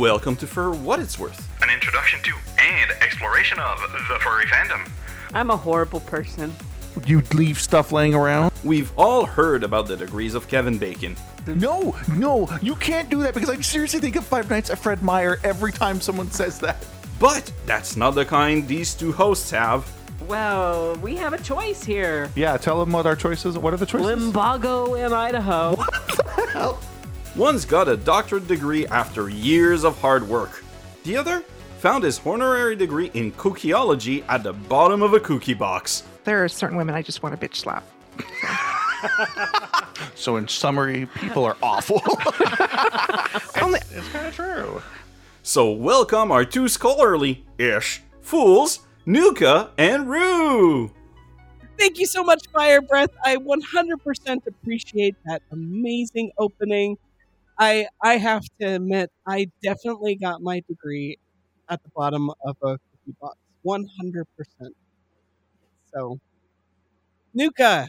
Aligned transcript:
Welcome 0.00 0.34
to 0.36 0.46
For 0.46 0.70
What 0.70 0.98
It's 0.98 1.18
Worth. 1.18 1.46
An 1.62 1.68
introduction 1.68 2.22
to 2.22 2.32
and 2.58 2.90
exploration 3.02 3.58
of 3.58 3.78
the 3.82 4.18
furry 4.20 4.46
fandom. 4.46 4.88
I'm 5.34 5.50
a 5.50 5.56
horrible 5.58 6.00
person. 6.00 6.54
You'd 7.04 7.34
leave 7.34 7.60
stuff 7.60 7.92
laying 7.92 8.14
around? 8.14 8.50
We've 8.64 8.90
all 8.96 9.26
heard 9.26 9.62
about 9.62 9.88
the 9.88 9.98
degrees 9.98 10.34
of 10.34 10.48
Kevin 10.48 10.78
Bacon. 10.78 11.16
No, 11.46 11.94
no, 12.16 12.48
you 12.62 12.76
can't 12.76 13.10
do 13.10 13.20
that 13.24 13.34
because 13.34 13.50
I 13.50 13.60
seriously 13.60 14.00
think 14.00 14.16
of 14.16 14.24
Five 14.24 14.48
Nights 14.48 14.70
at 14.70 14.78
Fred 14.78 15.02
Meyer 15.02 15.38
every 15.44 15.70
time 15.70 16.00
someone 16.00 16.30
says 16.30 16.58
that. 16.60 16.82
But 17.18 17.52
that's 17.66 17.94
not 17.94 18.12
the 18.12 18.24
kind 18.24 18.66
these 18.66 18.94
two 18.94 19.12
hosts 19.12 19.50
have. 19.50 19.86
Well, 20.26 20.96
we 21.02 21.14
have 21.16 21.34
a 21.34 21.42
choice 21.42 21.84
here. 21.84 22.30
Yeah, 22.34 22.56
tell 22.56 22.80
them 22.80 22.90
what 22.92 23.04
our 23.04 23.16
choices. 23.16 23.54
Are. 23.54 23.60
What 23.60 23.74
are 23.74 23.76
the 23.76 23.84
choices? 23.84 24.06
Limbago 24.06 24.98
in 25.04 25.12
Idaho. 25.12 25.76
One's 27.36 27.64
got 27.64 27.88
a 27.88 27.96
doctorate 27.96 28.48
degree 28.48 28.86
after 28.88 29.28
years 29.28 29.84
of 29.84 29.98
hard 30.00 30.28
work. 30.28 30.64
The 31.04 31.16
other 31.16 31.44
found 31.78 32.04
his 32.04 32.20
honorary 32.26 32.76
degree 32.76 33.10
in 33.14 33.32
cookieology 33.32 34.24
at 34.28 34.42
the 34.42 34.52
bottom 34.52 35.02
of 35.02 35.14
a 35.14 35.20
cookie 35.20 35.54
box. 35.54 36.02
There 36.24 36.44
are 36.44 36.48
certain 36.48 36.76
women 36.76 36.94
I 36.94 37.02
just 37.02 37.22
want 37.22 37.40
to 37.40 37.48
bitch 37.48 37.56
slap. 37.56 37.84
So, 40.14 40.36
in 40.36 40.48
summary, 40.48 41.06
people 41.14 41.44
are 41.44 41.56
awful. 41.62 42.02
Only, 43.62 43.80
it's 43.90 44.08
kind 44.08 44.26
of 44.26 44.34
true. 44.34 44.82
So 45.42 45.70
welcome 45.70 46.30
our 46.30 46.44
two 46.44 46.68
scholarly 46.68 47.46
ish 47.58 48.02
fools, 48.20 48.80
Nuka 49.06 49.70
and 49.78 50.08
Rue. 50.08 50.92
Thank 51.78 51.98
you 51.98 52.04
so 52.04 52.22
much, 52.22 52.46
Fire 52.52 52.82
Breath. 52.82 53.10
I 53.24 53.36
100% 53.36 54.46
appreciate 54.46 55.16
that 55.24 55.40
amazing 55.50 56.32
opening. 56.36 56.98
I 57.60 57.88
I 58.02 58.18
have 58.18 58.42
to 58.60 58.66
admit, 58.76 59.10
I 59.26 59.50
definitely 59.62 60.16
got 60.16 60.42
my 60.42 60.62
degree 60.68 61.18
at 61.68 61.82
the 61.84 61.90
bottom 61.94 62.30
of 62.44 62.56
a 62.62 62.78
cookie 62.78 63.16
box. 63.20 63.38
100%. 63.62 64.74
So, 65.94 66.20
Nuka, 67.34 67.88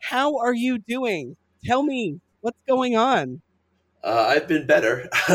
how 0.00 0.38
are 0.38 0.54
you 0.54 0.78
doing? 0.78 1.36
Tell 1.64 1.82
me 1.82 2.20
what's 2.40 2.62
going 2.68 2.96
on. 2.96 3.42
Uh, 4.02 4.26
I've 4.28 4.48
been 4.48 4.66
better. 4.66 5.08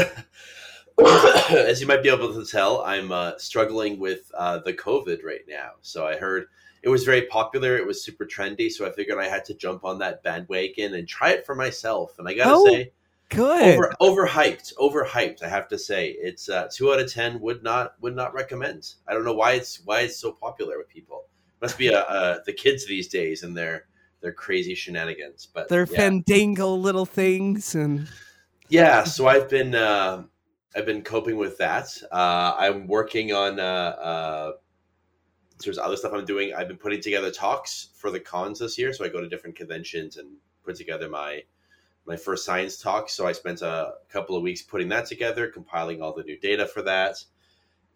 As 1.49 1.81
you 1.81 1.88
might 1.88 2.03
be 2.03 2.09
able 2.09 2.33
to 2.33 2.45
tell, 2.49 2.81
I'm 2.83 3.11
uh, 3.11 3.33
struggling 3.38 3.99
with 3.99 4.31
uh, 4.38 4.59
the 4.59 4.73
COVID 4.73 5.23
right 5.23 5.41
now. 5.47 5.71
So 5.81 6.05
I 6.05 6.16
heard 6.17 6.47
it 6.83 6.89
was 6.89 7.03
very 7.03 7.23
popular. 7.23 7.77
It 7.77 7.85
was 7.85 8.03
super 8.03 8.25
trendy. 8.25 8.71
So 8.71 8.85
I 8.85 8.91
figured 8.91 9.17
I 9.19 9.27
had 9.27 9.45
to 9.45 9.53
jump 9.55 9.83
on 9.85 9.99
that 9.99 10.23
bandwagon 10.23 10.94
and 10.94 11.07
try 11.07 11.31
it 11.31 11.45
for 11.45 11.55
myself. 11.55 12.16
And 12.19 12.27
I 12.27 12.33
gotta 12.35 12.55
Oh, 12.55 12.66
say, 12.66 12.91
Good. 13.36 13.76
over 13.76 13.94
overhyped, 14.02 14.73
overhyped. 14.76 15.44
I 15.44 15.48
have 15.48 15.67
to 15.70 15.78
say, 15.78 16.09
it's 16.20 16.50
uh, 16.50 16.67
two 16.72 16.92
out 16.94 17.00
of 17.00 17.12
ten. 17.12 17.40
Would 17.42 17.64
not 17.64 17.95
would 18.02 18.16
not 18.16 18.34
recommend. 18.34 18.94
I 19.08 19.14
don't 19.14 19.25
know 19.25 19.34
why 19.34 19.53
it's 19.53 19.81
why 19.86 20.02
it's 20.02 20.17
so 20.17 20.31
popular 20.31 20.78
with 20.78 20.90
people. 20.90 21.25
Must 21.62 21.78
be 21.78 21.94
uh, 21.94 22.00
uh, 22.00 22.40
the 22.45 22.53
kids 22.53 22.86
these 22.86 23.08
days 23.08 23.44
and 23.44 23.56
their 23.56 23.86
their 24.22 24.34
crazy 24.34 24.73
shenanigans. 24.73 25.48
But 25.53 25.70
They're 25.70 25.88
yeah. 25.90 26.00
fandangle 26.00 26.81
little 26.81 27.06
things 27.06 27.75
and 27.75 28.08
Yeah, 28.70 29.03
so 29.03 29.28
I've 29.28 29.50
been 29.50 29.75
uh, 29.75 30.23
I've 30.75 30.86
been 30.86 31.03
coping 31.03 31.38
with 31.38 31.58
that. 31.59 31.90
Uh, 32.12 32.56
I'm 32.58 32.88
working 32.88 33.34
on 33.34 33.59
uh, 33.59 33.64
uh, 33.64 34.52
there's 35.64 35.78
other 35.78 35.95
stuff 35.95 36.14
I'm 36.14 36.25
doing. 36.25 36.53
I've 36.53 36.68
been 36.68 36.78
putting 36.78 37.02
together 37.02 37.31
talks 37.31 37.90
for 37.95 38.09
the 38.09 38.20
cons 38.20 38.59
this 38.59 38.78
year, 38.78 38.92
so 38.94 39.06
I 39.06 39.09
go 39.09 39.22
to 39.22 39.30
different 39.30 39.56
conventions 39.56 40.18
and 40.18 40.30
put 40.66 40.75
together 40.75 41.09
my 41.09 41.44
my 42.06 42.18
first 42.18 42.46
science 42.46 42.78
talk. 42.78 43.09
So 43.09 43.25
I 43.25 43.31
spent 43.31 43.62
a 43.62 43.94
couple 44.09 44.36
of 44.36 44.44
weeks 44.44 44.62
putting 44.62 44.90
that 44.90 45.06
together, 45.06 45.47
compiling 45.47 46.02
all 46.02 46.14
the 46.14 46.24
new 46.24 46.38
data 46.38 46.68
for 46.68 46.81
that, 46.84 47.24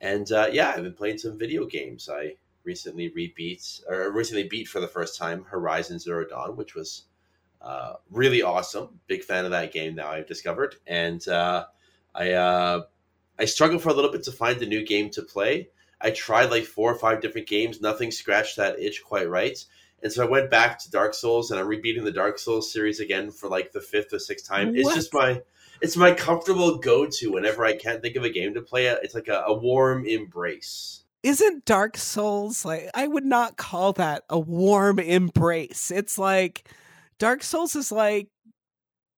and 0.02 0.32
uh, 0.32 0.50
yeah, 0.52 0.74
I've 0.76 0.84
been 0.84 0.94
playing 0.94 1.18
some 1.18 1.38
video 1.38 1.66
games. 1.66 2.10
I 2.10 2.36
recently 2.64 3.10
rebeat 3.10 3.82
or 3.90 4.12
recently 4.12 4.44
beat 4.44 4.68
for 4.68 4.80
the 4.80 4.88
first 4.88 5.18
time 5.18 5.46
Horizon 5.46 6.00
Zero 6.00 6.26
Dawn, 6.28 6.56
which 6.56 6.76
was 6.76 7.06
uh, 7.62 7.94
really 8.12 8.42
awesome. 8.44 9.00
Big 9.08 9.24
fan 9.24 9.46
of 9.46 9.52
that 9.52 9.74
game 9.74 9.96
now. 9.96 10.12
I've 10.12 10.28
discovered, 10.28 10.76
and 10.86 11.26
uh, 11.28 11.66
I 12.14 12.32
uh, 12.34 12.84
I 13.40 13.46
struggled 13.46 13.82
for 13.82 13.90
a 13.90 13.94
little 13.94 14.12
bit 14.12 14.24
to 14.24 14.32
find 14.32 14.62
a 14.62 14.66
new 14.66 14.86
game 14.86 15.10
to 15.12 15.22
play. 15.22 15.70
I 16.00 16.12
tried 16.12 16.52
like 16.52 16.66
four 16.66 16.92
or 16.92 17.00
five 17.00 17.22
different 17.22 17.48
games. 17.48 17.82
Nothing 17.82 18.12
scratched 18.12 18.58
that 18.58 18.80
itch 18.80 19.04
quite 19.04 19.30
right, 19.30 19.58
and 20.04 20.12
so 20.12 20.24
I 20.24 20.30
went 20.30 20.52
back 20.52 20.80
to 20.80 20.92
Dark 20.92 21.14
Souls, 21.14 21.52
and 21.52 21.60
I'm 21.60 21.68
rebeating 21.68 22.04
the 22.04 22.12
Dark 22.12 22.38
Souls 22.38 22.72
series 22.72 23.00
again 23.00 23.32
for 23.32 23.50
like 23.50 23.72
the 23.72 23.82
fifth 23.82 24.14
or 24.14 24.20
sixth 24.20 24.48
time. 24.48 24.76
It's 24.76 24.94
just 24.94 25.14
my 25.14 25.42
it's 25.82 25.98
my 25.98 26.12
comfortable 26.12 26.78
go 26.78 27.06
to 27.06 27.32
whenever 27.32 27.66
I 27.66 27.76
can't 27.76 28.02
think 28.02 28.16
of 28.16 28.24
a 28.24 28.30
game 28.30 28.54
to 28.54 28.62
play. 28.62 28.88
It's 28.88 29.16
like 29.16 29.28
a, 29.28 29.44
a 29.48 29.54
warm 29.54 30.06
embrace. 30.06 31.04
isn't 31.24 31.66
Dark 31.66 31.98
Souls 31.98 32.64
like 32.64 32.90
I 32.94 33.08
would 33.08 33.26
not 33.26 33.58
call 33.58 33.94
that 33.94 34.24
a 34.30 34.40
warm 34.40 35.00
embrace. 35.00 35.92
It's 35.92 36.18
like 36.18 36.70
Dark 37.20 37.44
Souls 37.44 37.76
is 37.76 37.92
like 37.92 38.30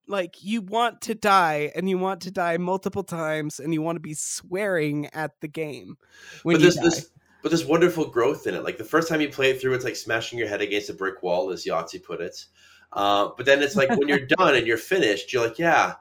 like 0.08 0.44
you 0.44 0.62
want 0.62 1.02
to 1.02 1.14
die 1.16 1.72
and 1.76 1.90
you 1.90 1.98
want 1.98 2.22
to 2.22 2.32
die 2.32 2.58
multiple 2.58 3.04
times 3.04 3.60
and 3.60 3.74
you 3.74 3.82
want 3.82 3.96
to 3.96 4.02
be 4.02 4.16
swearing 4.16 5.08
at 5.14 5.40
the 5.42 5.48
game 5.48 5.98
when 6.44 6.56
but 6.56 6.64
you 6.64 6.72
die. 6.72 6.82
this 6.84 7.12
but 7.42 7.50
there's 7.50 7.66
wonderful 7.66 8.06
growth 8.06 8.48
in 8.48 8.56
it. 8.56 8.64
Like 8.64 8.78
the 8.78 8.84
first 8.84 9.08
time 9.08 9.22
you 9.22 9.30
play 9.30 9.52
it 9.52 9.62
through, 9.62 9.74
it's 9.74 9.86
like 9.86 9.96
smashing 9.96 10.40
your 10.40 10.48
head 10.48 10.62
against 10.62 10.90
a 10.90 10.94
brick 10.94 11.24
wall, 11.24 11.52
as 11.52 11.66
Yahtzee 11.66 12.04
put 12.04 12.22
it. 12.22 12.46
Uh, 12.92 13.30
but 13.38 13.46
then 13.46 13.62
it's 13.62 13.76
like 13.76 13.90
when 13.90 14.08
you're 14.08 14.26
done 14.38 14.56
and 14.56 14.68
you're 14.68 14.78
finished, 14.78 15.32
you're 15.32 15.46
like, 15.46 15.60
yeah, 15.60 15.96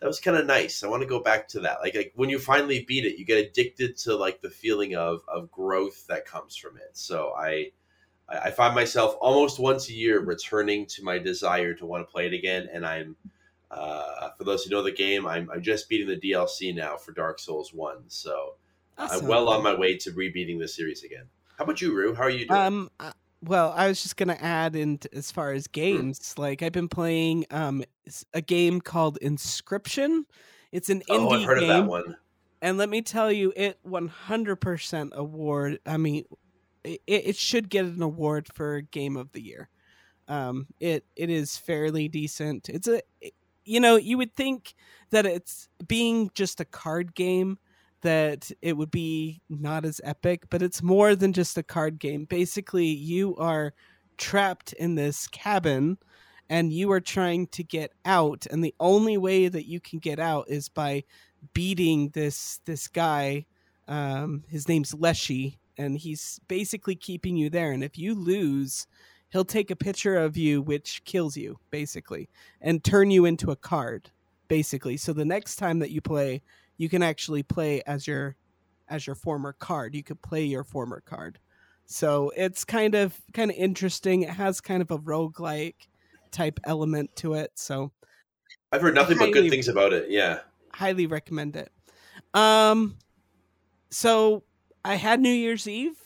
that 0.00 0.06
was 0.06 0.20
kind 0.20 0.36
of 0.36 0.46
nice. 0.46 0.82
I 0.82 0.88
want 0.88 1.02
to 1.02 1.08
go 1.08 1.20
back 1.20 1.48
to 1.48 1.60
that. 1.60 1.80
Like 1.80 1.94
like 1.94 2.12
when 2.14 2.28
you 2.28 2.38
finally 2.38 2.84
beat 2.86 3.04
it, 3.04 3.18
you 3.18 3.24
get 3.24 3.44
addicted 3.44 3.96
to 3.98 4.16
like 4.16 4.40
the 4.40 4.50
feeling 4.50 4.96
of 4.96 5.22
of 5.28 5.50
growth 5.50 6.06
that 6.08 6.26
comes 6.26 6.56
from 6.56 6.76
it. 6.76 6.90
So 6.92 7.32
I. 7.36 7.46
I 7.46 7.70
I 8.26 8.50
find 8.50 8.74
myself 8.74 9.16
almost 9.20 9.58
once 9.58 9.90
a 9.90 9.92
year 9.92 10.18
returning 10.18 10.86
to 10.86 11.04
my 11.04 11.18
desire 11.18 11.74
to 11.74 11.84
want 11.84 12.08
to 12.08 12.10
play 12.10 12.26
it 12.26 12.32
again, 12.32 12.70
and 12.72 12.86
I'm 12.86 13.16
uh, 13.74 14.30
for 14.38 14.44
those 14.44 14.64
who 14.64 14.70
know 14.70 14.82
the 14.82 14.92
game, 14.92 15.26
I'm, 15.26 15.50
I'm 15.50 15.62
just 15.62 15.88
beating 15.88 16.06
the 16.06 16.16
DLC 16.16 16.74
now 16.74 16.96
for 16.96 17.12
Dark 17.12 17.38
Souls 17.38 17.74
One. 17.74 18.04
So 18.06 18.54
Awesome. 18.98 19.22
I'm 19.22 19.26
well 19.28 19.48
on 19.48 19.62
my 19.62 19.74
way 19.74 19.96
to 19.98 20.10
rebeating 20.12 20.58
the 20.58 20.68
series 20.68 21.02
again. 21.02 21.24
How 21.58 21.64
about 21.64 21.80
you, 21.80 21.94
Rue? 21.94 22.14
How 22.14 22.24
are 22.24 22.30
you 22.30 22.46
doing? 22.46 22.60
Um. 22.60 22.90
uh, 23.00 23.12
Well, 23.42 23.72
I 23.76 23.88
was 23.88 24.02
just 24.02 24.16
gonna 24.16 24.38
add 24.40 24.74
in 24.76 24.98
t- 24.98 25.08
as 25.12 25.30
far 25.30 25.52
as 25.52 25.66
games, 25.66 26.34
like 26.38 26.62
I've 26.62 26.72
been 26.72 26.88
playing 26.88 27.46
um 27.50 27.84
a 28.32 28.40
game 28.40 28.80
called 28.80 29.18
Inscryption. 29.20 30.24
It's 30.72 30.90
an 30.90 31.00
indie 31.00 31.04
oh, 31.10 31.30
I've 31.30 31.44
heard 31.44 31.60
game, 31.60 31.70
of 31.70 31.76
that 31.76 31.86
one. 31.86 32.16
and 32.62 32.78
let 32.78 32.88
me 32.88 33.00
tell 33.02 33.30
you, 33.30 33.52
it 33.54 33.78
100% 33.86 35.12
award. 35.12 35.78
I 35.86 35.96
mean, 35.98 36.24
it, 36.82 37.00
it 37.06 37.36
should 37.36 37.68
get 37.68 37.84
an 37.84 38.02
award 38.02 38.48
for 38.52 38.80
Game 38.80 39.16
of 39.16 39.30
the 39.32 39.40
Year. 39.40 39.68
Um, 40.26 40.66
it 40.80 41.04
it 41.16 41.30
is 41.30 41.56
fairly 41.56 42.08
decent. 42.08 42.68
It's 42.68 42.88
a, 42.88 43.02
you 43.64 43.78
know, 43.80 43.96
you 43.96 44.16
would 44.18 44.34
think 44.34 44.74
that 45.10 45.26
it's 45.26 45.68
being 45.86 46.30
just 46.34 46.60
a 46.60 46.64
card 46.64 47.14
game 47.14 47.58
that 48.04 48.52
it 48.62 48.76
would 48.76 48.90
be 48.90 49.40
not 49.48 49.84
as 49.84 50.00
epic, 50.04 50.44
but 50.50 50.62
it's 50.62 50.82
more 50.82 51.16
than 51.16 51.32
just 51.32 51.58
a 51.58 51.62
card 51.62 51.98
game. 51.98 52.26
Basically, 52.26 52.86
you 52.86 53.34
are 53.36 53.72
trapped 54.18 54.72
in 54.74 54.94
this 54.94 55.26
cabin 55.26 55.98
and 56.48 56.72
you 56.72 56.92
are 56.92 57.00
trying 57.00 57.46
to 57.48 57.64
get 57.64 57.92
out 58.04 58.46
and 58.50 58.62
the 58.62 58.74
only 58.78 59.16
way 59.16 59.48
that 59.48 59.66
you 59.66 59.80
can 59.80 59.98
get 59.98 60.18
out 60.20 60.48
is 60.48 60.68
by 60.68 61.02
beating 61.52 62.10
this 62.10 62.60
this 62.66 62.86
guy 62.86 63.44
um 63.88 64.44
his 64.48 64.68
name's 64.68 64.94
Leshy 64.94 65.58
and 65.76 65.98
he's 65.98 66.38
basically 66.46 66.94
keeping 66.94 67.36
you 67.36 67.50
there 67.50 67.72
and 67.72 67.82
if 67.82 67.98
you 67.98 68.14
lose 68.14 68.86
he'll 69.30 69.44
take 69.44 69.70
a 69.70 69.76
picture 69.76 70.16
of 70.16 70.36
you 70.36 70.62
which 70.62 71.02
kills 71.04 71.36
you 71.36 71.58
basically 71.70 72.28
and 72.60 72.84
turn 72.84 73.10
you 73.10 73.24
into 73.24 73.50
a 73.50 73.56
card 73.56 74.10
basically 74.46 74.96
so 74.96 75.12
the 75.12 75.24
next 75.24 75.56
time 75.56 75.80
that 75.80 75.90
you 75.90 76.00
play 76.00 76.40
you 76.76 76.88
can 76.88 77.02
actually 77.02 77.42
play 77.42 77.82
as 77.86 78.06
your 78.06 78.36
as 78.88 79.06
your 79.06 79.16
former 79.16 79.52
card 79.52 79.94
you 79.94 80.02
could 80.02 80.20
play 80.22 80.44
your 80.44 80.64
former 80.64 81.00
card 81.00 81.38
so 81.86 82.32
it's 82.36 82.64
kind 82.64 82.94
of 82.94 83.20
kind 83.32 83.50
of 83.50 83.56
interesting 83.56 84.22
it 84.22 84.30
has 84.30 84.60
kind 84.60 84.82
of 84.82 84.90
a 84.90 84.98
roguelike 84.98 85.88
type 86.30 86.58
element 86.64 87.14
to 87.16 87.34
it 87.34 87.50
so 87.54 87.92
I've 88.74 88.82
heard 88.82 88.96
nothing 88.96 89.18
but 89.18 89.32
good 89.32 89.50
things 89.50 89.68
about 89.68 89.92
it. 89.92 90.10
Yeah. 90.10 90.40
highly 90.72 91.06
recommend 91.06 91.54
it. 91.54 91.70
Um, 92.34 92.96
so 93.90 94.42
I 94.84 94.96
had 94.96 95.20
New 95.20 95.30
Year's 95.30 95.68
Eve. 95.68 95.96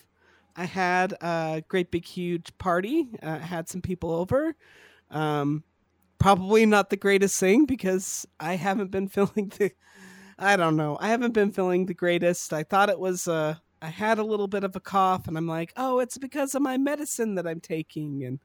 I 0.54 0.64
had 0.66 1.14
a 1.22 1.62
great 1.66 1.90
big 1.90 2.04
huge 2.04 2.56
party. 2.58 3.08
Uh, 3.22 3.38
had 3.38 3.70
some 3.70 3.80
people 3.80 4.12
over. 4.12 4.54
Um, 5.10 5.64
probably 6.18 6.66
not 6.66 6.90
the 6.90 6.98
greatest 6.98 7.40
thing 7.40 7.64
because 7.64 8.26
I 8.38 8.56
haven't 8.56 8.90
been 8.90 9.08
feeling 9.08 9.50
the. 9.58 9.72
I 10.38 10.56
don't 10.56 10.76
know. 10.76 10.96
I 11.00 11.08
haven't 11.08 11.34
been 11.34 11.50
feeling 11.50 11.86
the 11.86 11.94
greatest. 11.94 12.52
I 12.52 12.62
thought 12.62 12.90
it 12.90 12.98
was. 12.98 13.26
Uh, 13.26 13.56
I 13.82 13.88
had 13.88 14.18
a 14.18 14.24
little 14.24 14.48
bit 14.48 14.64
of 14.64 14.76
a 14.76 14.80
cough, 14.80 15.28
and 15.28 15.36
I'm 15.36 15.46
like, 15.46 15.72
oh, 15.76 15.98
it's 15.98 16.18
because 16.18 16.54
of 16.54 16.62
my 16.62 16.76
medicine 16.76 17.34
that 17.36 17.46
I'm 17.46 17.60
taking. 17.60 18.24
And 18.24 18.38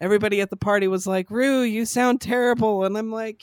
everybody 0.00 0.40
at 0.40 0.50
the 0.50 0.56
party 0.56 0.88
was 0.88 1.06
like, 1.06 1.30
Rue, 1.30 1.62
you 1.62 1.84
sound 1.84 2.20
terrible. 2.20 2.84
And 2.84 2.96
I'm 2.96 3.10
like, 3.10 3.42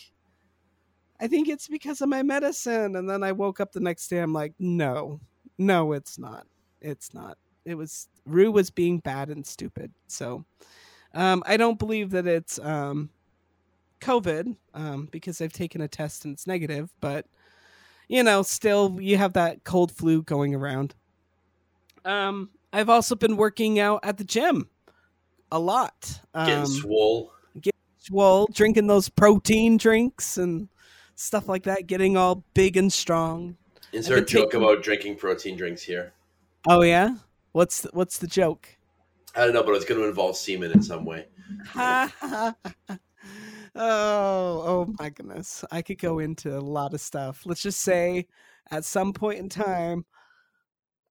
I 1.19 1.27
think 1.27 1.47
it's 1.47 1.67
because 1.67 2.01
of 2.01 2.09
my 2.09 2.23
medicine. 2.23 2.95
And 2.95 3.09
then 3.09 3.23
I 3.23 3.31
woke 3.31 3.59
up 3.59 3.71
the 3.71 3.79
next 3.79 4.07
day. 4.07 4.19
I'm 4.19 4.33
like, 4.33 4.53
no, 4.59 5.19
no, 5.57 5.93
it's 5.93 6.19
not. 6.19 6.45
It's 6.81 7.13
not. 7.13 7.37
It 7.65 7.75
was 7.75 8.07
Rue 8.25 8.51
was 8.51 8.69
being 8.69 8.99
bad 8.99 9.29
and 9.29 9.45
stupid. 9.45 9.91
So 10.07 10.45
um, 11.13 11.43
I 11.45 11.57
don't 11.57 11.79
believe 11.79 12.11
that 12.11 12.27
it's 12.27 12.59
um, 12.59 13.09
COVID 14.01 14.55
um, 14.73 15.09
because 15.11 15.41
I've 15.41 15.53
taken 15.53 15.81
a 15.81 15.87
test 15.87 16.25
and 16.25 16.33
it's 16.33 16.47
negative. 16.47 16.89
But 17.01 17.25
you 18.07 18.23
know, 18.23 18.41
still 18.41 18.97
you 18.99 19.17
have 19.17 19.33
that 19.33 19.63
cold 19.63 19.91
flu 19.91 20.21
going 20.23 20.55
around. 20.55 20.95
Um, 22.05 22.49
I've 22.71 22.89
also 22.89 23.15
been 23.15 23.37
working 23.37 23.79
out 23.79 23.99
at 24.03 24.17
the 24.17 24.23
gym 24.23 24.69
a 25.51 25.59
lot. 25.59 26.21
Getting 26.35 26.59
Um, 26.59 26.65
swole. 26.67 27.31
swole, 27.97 28.47
drinking 28.53 28.87
those 28.87 29.09
protein 29.09 29.75
drinks 29.77 30.37
and 30.37 30.69
stuff 31.15 31.49
like 31.49 31.63
that, 31.63 31.87
getting 31.87 32.15
all 32.15 32.43
big 32.53 32.77
and 32.77 32.91
strong. 32.93 33.57
Is 33.91 34.07
there 34.07 34.17
a 34.17 34.21
joke 34.25 34.51
taking- 34.51 34.63
about 34.63 34.83
drinking 34.83 35.15
protein 35.17 35.57
drinks 35.57 35.81
here. 35.81 36.13
Oh 36.67 36.81
yeah, 36.83 37.15
what's 37.53 37.81
the, 37.81 37.89
what's 37.93 38.17
the 38.19 38.27
joke? 38.27 38.67
I 39.35 39.45
don't 39.45 39.53
know, 39.53 39.63
but 39.63 39.73
it's 39.75 39.85
going 39.85 39.99
to 40.01 40.07
involve 40.07 40.35
semen 40.37 40.71
in 40.71 40.81
some 40.81 41.05
way. 41.05 41.25
oh, 43.77 44.63
oh 44.65 44.93
my 44.99 45.09
goodness! 45.09 45.63
I 45.71 45.81
could 45.81 45.99
go 45.99 46.19
into 46.19 46.57
a 46.57 46.59
lot 46.59 46.93
of 46.93 47.01
stuff. 47.01 47.43
Let's 47.45 47.61
just 47.61 47.81
say, 47.81 48.27
at 48.71 48.85
some 48.85 49.13
point 49.13 49.39
in 49.39 49.49
time, 49.49 50.05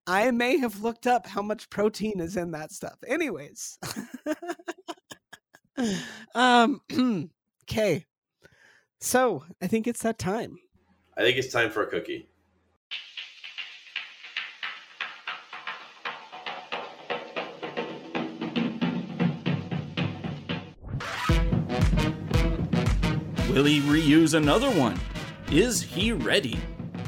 I 0.07 0.31
may 0.31 0.59
have 0.59 0.83
looked 0.83 1.07
up 1.07 1.27
how 1.27 1.43
much 1.43 1.71
protein 1.71 2.21
is 2.21 2.37
in 2.37 2.53
that 2.53 2.73
stuff. 2.73 2.97
Anyways, 3.07 3.79
um, 6.35 6.81
okay. 7.65 8.05
So 9.01 9.45
I 9.61 9.67
think 9.67 9.87
it's 9.87 10.03
that 10.03 10.19
time. 10.19 10.57
I 11.17 11.23
think 11.23 11.39
it's 11.39 11.53
time 11.53 11.71
for 11.71 11.83
a 11.83 11.87
cookie. 11.87 12.29
Will 23.56 23.64
he 23.64 23.81
reuse 23.81 24.35
another 24.35 24.69
one? 24.69 25.00
Is 25.50 25.81
he 25.81 26.12
ready? 26.12 26.61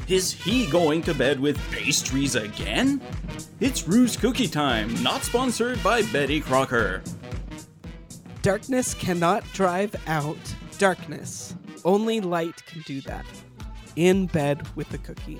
Is 0.07 0.31
he 0.31 0.65
going 0.65 1.03
to 1.03 1.13
bed 1.13 1.39
with 1.39 1.59
pastries 1.69 2.33
again? 2.33 3.03
It's 3.59 3.87
Rue's 3.87 4.17
Cookie 4.17 4.47
Time, 4.47 4.91
not 5.03 5.21
sponsored 5.21 5.83
by 5.83 6.01
Betty 6.11 6.41
Crocker. 6.41 7.03
Darkness 8.41 8.95
cannot 8.95 9.43
drive 9.53 9.95
out 10.07 10.39
darkness. 10.79 11.55
Only 11.85 12.19
light 12.19 12.65
can 12.65 12.81
do 12.81 12.99
that. 13.01 13.27
In 13.95 14.25
bed 14.25 14.67
with 14.75 14.91
a 14.95 14.97
cookie. 14.97 15.39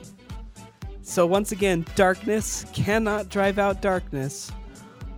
So, 1.02 1.26
once 1.26 1.52
again, 1.52 1.88
darkness 1.96 2.68
cannot 2.72 3.30
drive 3.30 3.58
out 3.58 3.82
darkness. 3.82 4.52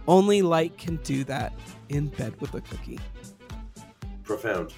Only 0.08 0.42
light 0.42 0.78
can 0.78 0.96
do 1.04 1.26
that. 1.26 1.52
In 1.90 2.08
bed 2.08 2.40
with 2.40 2.54
a 2.54 2.62
cookie. 2.62 3.00
Profound. 4.24 4.72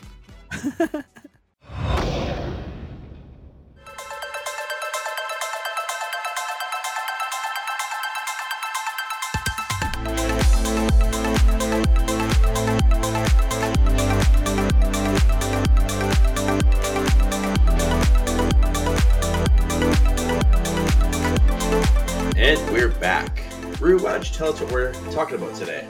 And 22.36 22.60
we're 22.72 22.90
back. 23.00 23.42
Rue, 23.80 23.98
why 24.00 24.12
don't 24.12 24.30
you 24.30 24.36
tell 24.36 24.50
us 24.50 24.62
what 24.62 24.72
we're 24.72 24.94
talking 25.12 25.38
about 25.38 25.56
today? 25.56 25.88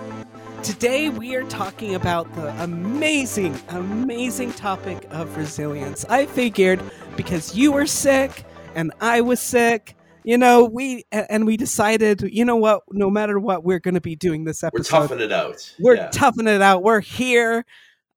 Today, 0.83 1.07
we 1.07 1.33
are 1.37 1.45
talking 1.45 1.95
about 1.95 2.29
the 2.35 2.49
amazing, 2.61 3.57
amazing 3.69 4.51
topic 4.51 5.07
of 5.11 5.37
resilience. 5.37 6.03
I 6.09 6.25
figured 6.25 6.81
because 7.15 7.55
you 7.55 7.71
were 7.71 7.85
sick 7.85 8.43
and 8.75 8.91
I 8.99 9.21
was 9.21 9.39
sick, 9.39 9.95
you 10.25 10.37
know, 10.37 10.65
we 10.65 11.05
and 11.13 11.45
we 11.45 11.55
decided, 11.55 12.23
you 12.23 12.43
know 12.43 12.57
what, 12.57 12.81
no 12.91 13.09
matter 13.09 13.39
what, 13.39 13.63
we're 13.63 13.79
going 13.79 13.93
to 13.93 14.01
be 14.01 14.17
doing 14.17 14.43
this 14.43 14.61
episode. 14.61 14.93
We're 14.93 15.07
toughing 15.07 15.21
it 15.21 15.31
out. 15.31 15.73
We're 15.79 15.95
Yeah. 15.95 16.09
toughing 16.09 16.47
it 16.47 16.61
out. 16.61 16.83
We're 16.83 16.99
here. 16.99 17.63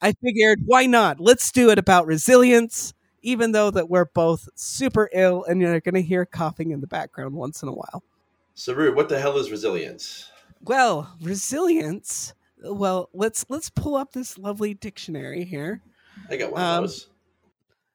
I 0.03 0.15
figured, 0.15 0.63
why 0.67 0.87
not? 0.87 1.21
Let's 1.21 1.53
do 1.53 1.71
it 1.71 1.79
about 1.79 2.07
resilience, 2.07 2.95
even 3.23 3.53
though 3.53 3.71
that 3.71 3.89
we're 3.89 4.07
both 4.07 4.49
super 4.57 5.09
ill 5.13 5.45
and 5.45 5.61
you're 5.61 5.79
going 5.79 5.95
to 5.95 6.03
hear 6.03 6.27
coughing 6.27 6.73
in 6.73 6.81
the 6.81 6.89
background 6.89 7.37
once 7.37 7.63
in 7.63 7.69
a 7.69 7.73
while. 7.73 8.03
So, 8.55 8.75
Rue, 8.75 8.93
what 8.93 9.09
the 9.09 9.21
hell 9.21 9.39
is 9.39 9.53
resilience? 9.53 10.33
Well, 10.65 11.15
resilience. 11.23 12.33
Well, 12.67 13.09
let's 13.13 13.47
let's 13.49 13.71
pull 13.71 13.95
up 13.97 14.13
this 14.13 14.39
lovely 14.39 14.75
dictionary 14.75 15.45
here. 15.45 15.83
I 16.31 16.37
got 16.37 16.53
one 16.53 16.63
Um, 16.63 16.85
of 16.85 16.91
those. 16.91 17.09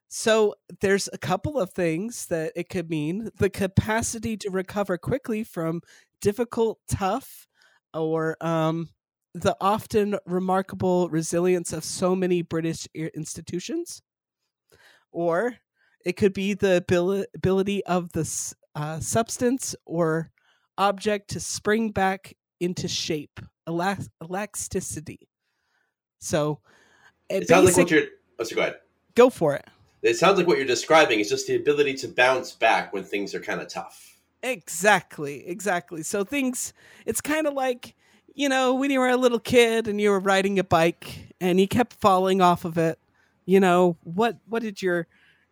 So 0.10 0.56
there's 0.82 1.10
a 1.14 1.18
couple 1.18 1.60
of 1.60 1.72
things 1.72 2.26
that 2.28 2.52
it 2.56 2.70
could 2.70 2.90
mean: 2.90 3.30
the 3.38 3.50
capacity 3.50 4.38
to 4.38 4.50
recover 4.50 4.98
quickly 4.98 5.44
from 5.44 5.82
difficult, 6.22 6.80
tough, 6.90 7.48
or 7.94 8.38
um, 8.42 8.90
the 9.34 9.56
often 9.62 10.18
remarkable 10.26 11.10
resilience 11.10 11.74
of 11.74 11.84
so 11.84 12.16
many 12.16 12.42
British 12.42 12.88
institutions, 12.94 14.02
or 15.12 15.58
it 16.06 16.14
could 16.18 16.34
be 16.34 16.54
the 16.54 16.78
ability 16.78 17.86
of 17.86 18.12
the 18.12 18.56
uh, 18.76 19.00
substance 19.00 19.76
or 19.86 20.32
object 20.78 21.30
to 21.30 21.40
spring 21.40 21.92
back 21.92 22.34
into 22.60 22.88
shape, 22.88 23.40
elasticity. 23.68 25.28
So, 26.20 26.60
It 27.30 27.48
sounds 27.48 27.66
like 27.66 27.78
what 27.78 27.92
you're. 27.92 28.04
Oh, 28.40 28.44
so 28.44 28.56
go 28.56 28.62
ahead. 28.62 28.76
go 29.16 29.30
for 29.30 29.56
it. 29.56 29.66
It 30.02 30.18
sounds 30.18 30.38
like 30.38 30.48
what 30.48 30.58
you're 30.58 30.66
describing 30.66 31.20
is 31.20 31.30
just 31.30 31.48
the 31.48 31.56
ability 31.56 31.94
to 31.96 32.08
bounce 32.08 32.52
back 32.54 32.92
when 32.92 33.04
things 33.04 33.36
are 33.36 33.40
kind 33.40 33.62
of 33.62 33.68
tough. 33.68 34.20
Exactly, 34.44 35.48
exactly. 35.48 36.02
So 36.04 36.24
things 36.24 36.74
it's 37.06 37.22
kind 37.22 37.46
of 37.46 37.54
like, 37.54 37.96
you 38.34 38.50
know, 38.50 38.74
when 38.74 38.90
you 38.90 39.00
were 39.00 39.10
a 39.10 39.18
little 39.18 39.40
kid 39.40 39.88
and 39.88 40.02
you 40.02 40.10
were 40.10 40.20
riding 40.20 40.58
a 40.58 40.64
bike 40.64 41.36
and 41.40 41.60
you 41.60 41.68
kept 41.68 41.94
falling 41.94 42.42
off 42.42 42.66
of 42.66 42.78
it. 42.78 42.98
You 43.46 43.60
know, 43.60 43.98
what 44.04 44.38
what 44.48 44.64
did 44.64 44.82
your 44.82 45.08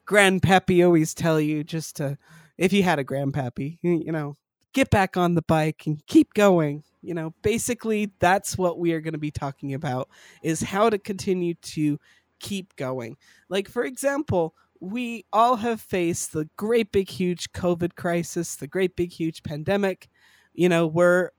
grandpappy 0.08 0.84
always 0.84 1.14
tell 1.14 1.40
you 1.40 1.64
just 1.64 1.98
to 1.98 2.18
if 2.58 2.74
you 2.74 2.82
had 2.84 2.98
a 3.00 3.04
grandpappy, 3.04 3.78
you 3.82 4.12
know, 4.12 4.36
get 4.74 4.90
back 4.90 5.16
on 5.18 5.36
the 5.36 5.42
bike 5.44 5.84
and 5.86 6.06
keep 6.08 6.34
going. 6.34 6.84
You 7.02 7.14
know, 7.14 7.34
basically 7.42 8.12
that's 8.20 8.58
what 8.58 8.80
we 8.80 8.92
are 8.94 9.02
going 9.02 9.14
to 9.14 9.20
be 9.20 9.32
talking 9.32 9.74
about 9.74 10.10
is 10.44 10.62
how 10.62 10.90
to 10.90 10.98
continue 10.98 11.54
to 11.54 12.00
keep 12.40 12.76
going. 12.76 13.18
Like 13.50 13.70
for 13.70 13.84
example, 13.84 14.56
we 14.80 15.26
all 15.34 15.58
have 15.58 15.82
faced 15.82 16.32
the 16.34 16.50
great 16.56 16.92
big 16.92 17.10
huge 17.10 17.52
covid 17.52 17.96
crisis 17.96 18.56
the 18.56 18.68
great 18.68 18.96
big 18.96 19.12
huge 19.12 19.44
pandemic. 19.44 20.10
You 20.54 20.70
know 20.70 20.88
we're 20.88 21.32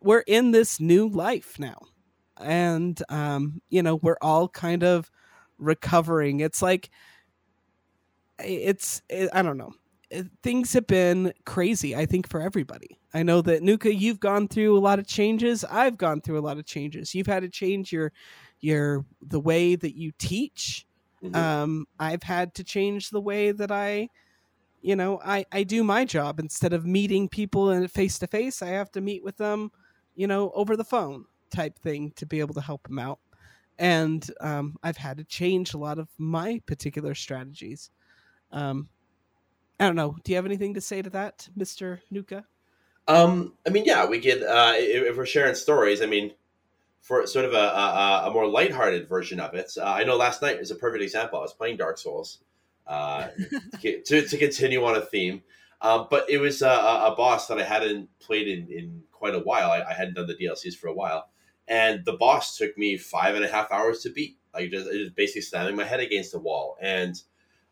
we're 0.00 0.24
in 0.26 0.50
this 0.50 0.80
new 0.80 1.08
life 1.08 1.58
now. 1.58 1.78
And 2.38 3.00
um 3.08 3.62
you 3.68 3.82
know 3.82 3.96
we're 3.96 4.18
all 4.20 4.48
kind 4.48 4.82
of 4.82 5.10
recovering. 5.58 6.40
It's 6.40 6.60
like 6.62 6.90
it's 8.38 9.00
it, 9.08 9.30
i 9.32 9.42
don't 9.42 9.56
know 9.56 9.72
things 10.42 10.72
have 10.72 10.86
been 10.86 11.32
crazy 11.44 11.94
i 11.96 12.06
think 12.06 12.28
for 12.28 12.40
everybody. 12.40 12.98
I 13.14 13.22
know 13.22 13.40
that 13.42 13.62
nuka 13.62 13.94
you've 13.94 14.20
gone 14.20 14.48
through 14.48 14.76
a 14.76 14.80
lot 14.80 14.98
of 14.98 15.06
changes. 15.06 15.64
I've 15.64 15.96
gone 15.96 16.20
through 16.20 16.38
a 16.38 16.42
lot 16.48 16.58
of 16.58 16.66
changes. 16.66 17.14
You've 17.14 17.28
had 17.28 17.42
to 17.44 17.48
change 17.48 17.92
your 17.92 18.12
your 18.60 19.04
the 19.22 19.40
way 19.40 19.76
that 19.76 19.94
you 19.96 20.12
teach. 20.18 20.86
Mhm. 21.22 21.36
um 21.36 21.86
i've 21.98 22.22
had 22.22 22.54
to 22.54 22.64
change 22.64 23.10
the 23.10 23.20
way 23.20 23.50
that 23.52 23.70
i 23.70 24.08
you 24.82 24.96
know 24.96 25.20
i 25.24 25.44
i 25.52 25.62
do 25.64 25.84
my 25.84 26.04
job. 26.04 26.40
Instead 26.40 26.72
of 26.72 26.84
meeting 26.86 27.28
people 27.28 27.70
in 27.70 27.88
face 27.88 28.18
to 28.20 28.26
face 28.26 28.62
i 28.62 28.68
have 28.68 28.90
to 28.92 29.00
meet 29.00 29.24
with 29.24 29.36
them 29.38 29.70
you 30.16 30.26
know 30.26 30.50
over 30.54 30.76
the 30.76 30.84
phone 30.84 31.24
type 31.50 31.78
thing 31.78 32.12
to 32.16 32.26
be 32.26 32.40
able 32.40 32.54
to 32.54 32.60
help 32.60 32.86
them 32.88 32.98
out. 32.98 33.20
And 33.78 34.28
um 34.40 34.76
i've 34.82 34.96
had 34.98 35.16
to 35.18 35.24
change 35.24 35.74
a 35.74 35.78
lot 35.78 35.98
of 35.98 36.08
my 36.18 36.60
particular 36.66 37.14
strategies. 37.14 37.90
Um 38.52 38.88
i 39.80 39.84
don't 39.84 39.96
know 39.96 40.16
do 40.24 40.32
you 40.32 40.36
have 40.36 40.46
anything 40.46 40.74
to 40.74 40.80
say 40.80 41.02
to 41.02 41.10
that 41.10 41.48
mr 41.58 42.00
nuka 42.10 42.44
Um, 43.06 43.52
I 43.66 43.70
mean, 43.70 43.84
yeah, 43.84 44.06
we 44.06 44.18
could. 44.18 44.42
Uh, 44.42 44.72
if, 44.76 45.14
we're 45.16 45.26
sharing 45.26 45.54
stories, 45.54 46.00
I 46.00 46.06
mean, 46.06 46.32
for 47.00 47.26
sort 47.26 47.44
of 47.44 47.52
a, 47.52 47.56
a, 47.56 48.22
a 48.28 48.30
more 48.30 48.46
lighthearted 48.48 49.08
version 49.08 49.40
of 49.40 49.52
it, 49.52 49.70
uh, 49.76 49.84
I 49.84 50.04
know 50.04 50.16
last 50.16 50.40
night 50.40 50.58
is 50.58 50.70
a 50.70 50.74
perfect 50.74 51.02
example. 51.04 51.38
I 51.38 51.42
was 51.42 51.52
playing 51.52 51.76
Dark 51.76 51.98
Souls 51.98 52.38
uh, 52.86 53.28
to 53.82 54.22
to 54.26 54.38
continue 54.38 54.82
on 54.86 54.96
a 54.96 55.02
theme, 55.02 55.42
um, 55.82 56.06
but 56.08 56.24
it 56.30 56.38
was 56.38 56.62
a, 56.62 56.68
a 56.68 57.12
a 57.12 57.14
boss 57.14 57.46
that 57.48 57.58
I 57.60 57.64
hadn't 57.64 58.08
played 58.20 58.48
in, 58.48 58.70
in 58.72 59.02
quite 59.12 59.34
a 59.34 59.40
while. 59.40 59.70
I, 59.70 59.82
I 59.82 59.92
hadn't 59.92 60.14
done 60.14 60.26
the 60.26 60.34
DLCs 60.34 60.74
for 60.76 60.88
a 60.88 60.94
while, 60.94 61.28
and 61.68 62.02
the 62.06 62.14
boss 62.14 62.56
took 62.56 62.72
me 62.78 62.96
five 62.96 63.34
and 63.34 63.44
a 63.44 63.48
half 63.48 63.70
hours 63.70 64.00
to 64.04 64.10
beat. 64.10 64.38
Like 64.54 64.70
just, 64.70 64.90
just 64.90 65.14
basically 65.14 65.42
slamming 65.42 65.76
my 65.76 65.84
head 65.84 66.00
against 66.00 66.32
the 66.32 66.38
wall, 66.40 66.78
and 66.80 67.20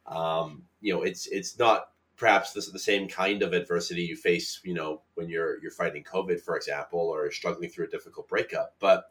Um, 0.06 0.64
you 0.80 0.92
know, 0.92 1.02
it's 1.02 1.26
it's 1.28 1.58
not 1.58 1.91
perhaps 2.16 2.52
this 2.52 2.66
is 2.66 2.72
the 2.72 2.78
same 2.78 3.08
kind 3.08 3.42
of 3.42 3.52
adversity 3.52 4.02
you 4.02 4.16
face, 4.16 4.60
you 4.64 4.74
know, 4.74 5.02
when 5.14 5.28
you're 5.28 5.60
you're 5.62 5.70
fighting 5.70 6.04
COVID, 6.04 6.40
for 6.40 6.56
example, 6.56 7.00
or 7.00 7.30
struggling 7.30 7.70
through 7.70 7.86
a 7.86 7.90
difficult 7.90 8.28
breakup. 8.28 8.74
But 8.78 9.04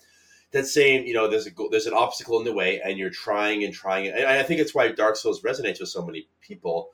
that 0.52 0.68
same, 0.68 1.06
you 1.06 1.14
know, 1.14 1.28
there's 1.28 1.48
a 1.48 1.52
there's 1.72 1.88
an 1.88 1.94
obstacle 1.94 2.38
in 2.40 2.46
the 2.46 2.54
way, 2.54 2.82
and 2.84 2.98
you're 2.98 3.10
trying 3.10 3.64
and 3.64 3.74
trying, 3.74 4.08
and 4.08 4.26
I 4.26 4.44
think 4.44 4.60
it's 4.60 4.76
why 4.76 4.90
Dark 4.90 5.16
Souls 5.16 5.42
resonates 5.42 5.80
with 5.80 5.90
so 5.90 6.06
many 6.06 6.28
people 6.42 6.92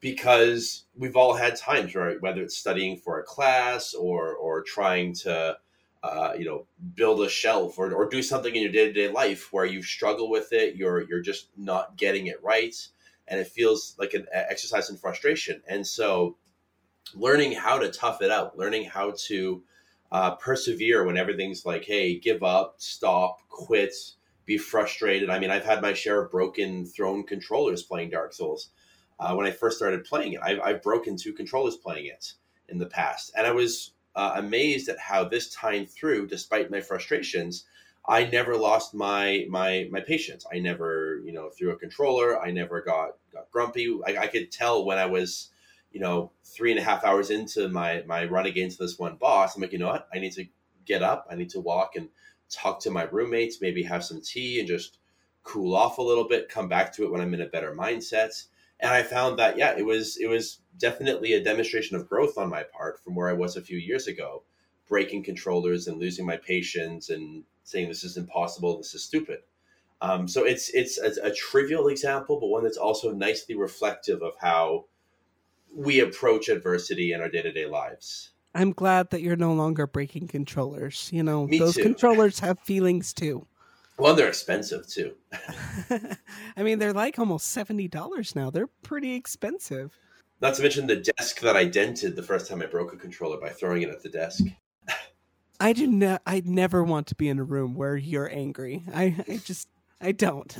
because 0.00 0.84
we've 0.96 1.16
all 1.16 1.34
had 1.34 1.56
times, 1.56 1.94
right? 1.94 2.20
Whether 2.20 2.42
it's 2.42 2.56
studying 2.56 2.96
for 2.96 3.20
a 3.20 3.24
class 3.24 3.94
or 3.94 4.34
or 4.34 4.62
trying 4.62 5.14
to, 5.14 5.58
uh, 6.02 6.32
you 6.38 6.44
know, 6.44 6.66
build 6.94 7.20
a 7.20 7.28
shelf 7.28 7.78
or, 7.78 7.92
or 7.92 8.08
do 8.08 8.22
something 8.22 8.54
in 8.54 8.62
your 8.62 8.72
day 8.72 8.86
to 8.86 8.92
day 8.92 9.08
life 9.08 9.52
where 9.52 9.66
you 9.66 9.82
struggle 9.82 10.30
with 10.30 10.52
it, 10.52 10.76
you're 10.76 11.02
you're 11.08 11.20
just 11.20 11.48
not 11.56 11.96
getting 11.96 12.28
it 12.28 12.42
right, 12.42 12.74
and 13.30 13.40
it 13.40 13.46
feels 13.46 13.94
like 13.98 14.12
an 14.12 14.26
exercise 14.32 14.90
in 14.90 14.96
frustration. 14.96 15.62
And 15.66 15.86
so, 15.86 16.36
learning 17.14 17.52
how 17.52 17.78
to 17.78 17.90
tough 17.90 18.20
it 18.20 18.30
out, 18.30 18.58
learning 18.58 18.84
how 18.84 19.14
to 19.26 19.62
uh, 20.12 20.34
persevere 20.36 21.04
when 21.04 21.16
everything's 21.16 21.64
like, 21.64 21.84
hey, 21.84 22.18
give 22.18 22.42
up, 22.42 22.74
stop, 22.78 23.38
quit, 23.48 23.94
be 24.44 24.58
frustrated. 24.58 25.30
I 25.30 25.38
mean, 25.38 25.50
I've 25.50 25.64
had 25.64 25.80
my 25.80 25.92
share 25.92 26.22
of 26.22 26.30
broken 26.30 26.84
thrown 26.84 27.24
controllers 27.24 27.84
playing 27.84 28.10
Dark 28.10 28.32
Souls. 28.32 28.70
Uh, 29.18 29.34
when 29.34 29.46
I 29.46 29.50
first 29.50 29.76
started 29.76 30.04
playing 30.04 30.32
it, 30.32 30.40
I've, 30.42 30.60
I've, 30.60 30.82
broken 30.82 31.16
two 31.16 31.32
controllers 31.32 31.76
playing 31.76 32.06
it 32.06 32.32
in 32.68 32.78
the 32.78 32.86
past. 32.86 33.32
And 33.36 33.46
I 33.46 33.52
was 33.52 33.92
uh, 34.16 34.32
amazed 34.36 34.88
at 34.88 34.98
how 34.98 35.24
this 35.24 35.54
time 35.54 35.86
through, 35.86 36.26
despite 36.26 36.70
my 36.70 36.80
frustrations, 36.80 37.66
I 38.08 38.24
never 38.24 38.56
lost 38.56 38.94
my 38.94 39.46
my 39.48 39.88
my 39.90 40.00
patience. 40.00 40.46
I 40.52 40.58
never, 40.58 41.20
you 41.24 41.32
know, 41.32 41.50
threw 41.50 41.70
a 41.70 41.76
controller. 41.76 42.40
I 42.40 42.50
never 42.50 42.80
got 42.80 43.16
got 43.32 43.50
grumpy. 43.50 43.98
I, 44.06 44.16
I 44.18 44.26
could 44.26 44.50
tell 44.50 44.84
when 44.84 44.98
I 44.98 45.06
was 45.06 45.50
you 45.90 46.00
know, 46.00 46.30
three 46.44 46.70
and 46.70 46.78
a 46.78 46.82
half 46.82 47.04
hours 47.04 47.30
into 47.30 47.68
my 47.68 48.02
my 48.06 48.24
run 48.24 48.46
against 48.46 48.78
this 48.78 48.98
one 48.98 49.16
boss, 49.16 49.56
I'm 49.56 49.62
like, 49.62 49.72
you 49.72 49.78
know 49.78 49.88
what? 49.88 50.08
I 50.14 50.18
need 50.18 50.32
to 50.34 50.46
get 50.86 51.02
up. 51.02 51.26
I 51.30 51.34
need 51.34 51.50
to 51.50 51.60
walk 51.60 51.96
and 51.96 52.08
talk 52.48 52.80
to 52.80 52.90
my 52.90 53.04
roommates, 53.04 53.60
maybe 53.60 53.82
have 53.82 54.04
some 54.04 54.20
tea 54.20 54.58
and 54.58 54.68
just 54.68 54.98
cool 55.42 55.74
off 55.74 55.98
a 55.98 56.02
little 56.02 56.28
bit, 56.28 56.48
come 56.48 56.68
back 56.68 56.92
to 56.94 57.04
it 57.04 57.10
when 57.10 57.20
I'm 57.20 57.34
in 57.34 57.40
a 57.40 57.46
better 57.46 57.74
mindset. 57.74 58.44
And 58.78 58.90
I 58.90 59.02
found 59.02 59.38
that 59.38 59.58
yeah, 59.58 59.76
it 59.76 59.84
was 59.84 60.16
it 60.18 60.26
was 60.28 60.60
definitely 60.78 61.32
a 61.32 61.44
demonstration 61.44 61.96
of 61.96 62.08
growth 62.08 62.38
on 62.38 62.48
my 62.48 62.62
part 62.62 63.02
from 63.02 63.14
where 63.14 63.28
I 63.28 63.34
was 63.34 63.56
a 63.56 63.62
few 63.62 63.78
years 63.78 64.06
ago, 64.06 64.44
breaking 64.90 65.22
controllers 65.22 65.86
and 65.86 65.98
losing 65.98 66.26
my 66.26 66.36
patience 66.36 67.08
and 67.08 67.44
saying 67.62 67.88
this 67.88 68.04
is 68.04 68.18
impossible, 68.18 68.76
this 68.76 68.92
is 68.92 69.04
stupid. 69.04 69.38
Um, 70.02 70.26
so 70.28 70.44
it's 70.44 70.68
it's 70.70 70.98
a, 70.98 71.28
a 71.28 71.32
trivial 71.32 71.88
example, 71.88 72.38
but 72.40 72.48
one 72.48 72.64
that's 72.64 72.76
also 72.76 73.12
nicely 73.12 73.54
reflective 73.54 74.22
of 74.22 74.32
how 74.38 74.86
we 75.74 76.00
approach 76.00 76.48
adversity 76.48 77.12
in 77.12 77.20
our 77.20 77.28
day 77.28 77.42
to 77.42 77.52
day 77.52 77.66
lives. 77.66 78.30
I'm 78.54 78.72
glad 78.72 79.10
that 79.10 79.22
you're 79.22 79.36
no 79.36 79.52
longer 79.52 79.86
breaking 79.86 80.26
controllers. 80.28 81.08
You 81.12 81.22
know, 81.22 81.46
Me 81.46 81.58
those 81.58 81.76
too. 81.76 81.82
controllers 81.82 82.40
have 82.40 82.58
feelings 82.60 83.14
too. 83.14 83.46
Well, 83.96 84.14
they're 84.14 84.28
expensive 84.28 84.88
too. 84.88 85.14
I 86.56 86.62
mean, 86.62 86.78
they're 86.78 86.94
like 86.94 87.18
almost 87.18 87.48
seventy 87.48 87.86
dollars 87.86 88.34
now. 88.34 88.50
They're 88.50 88.70
pretty 88.82 89.14
expensive. 89.14 89.96
Not 90.40 90.54
to 90.54 90.62
mention 90.62 90.86
the 90.86 90.96
desk 90.96 91.40
that 91.40 91.54
I 91.54 91.66
dented 91.66 92.16
the 92.16 92.22
first 92.22 92.48
time 92.48 92.62
I 92.62 92.66
broke 92.66 92.94
a 92.94 92.96
controller 92.96 93.38
by 93.38 93.50
throwing 93.50 93.82
it 93.82 93.90
at 93.90 94.02
the 94.02 94.08
desk. 94.08 94.42
I 95.60 95.74
do 95.74 95.86
not. 95.86 96.22
I 96.26 96.42
never 96.44 96.82
want 96.82 97.08
to 97.08 97.14
be 97.14 97.28
in 97.28 97.38
a 97.38 97.44
room 97.44 97.74
where 97.74 97.96
you're 97.96 98.30
angry. 98.30 98.82
I, 98.94 99.14
I 99.28 99.36
just, 99.44 99.68
I 100.00 100.12
don't. 100.12 100.56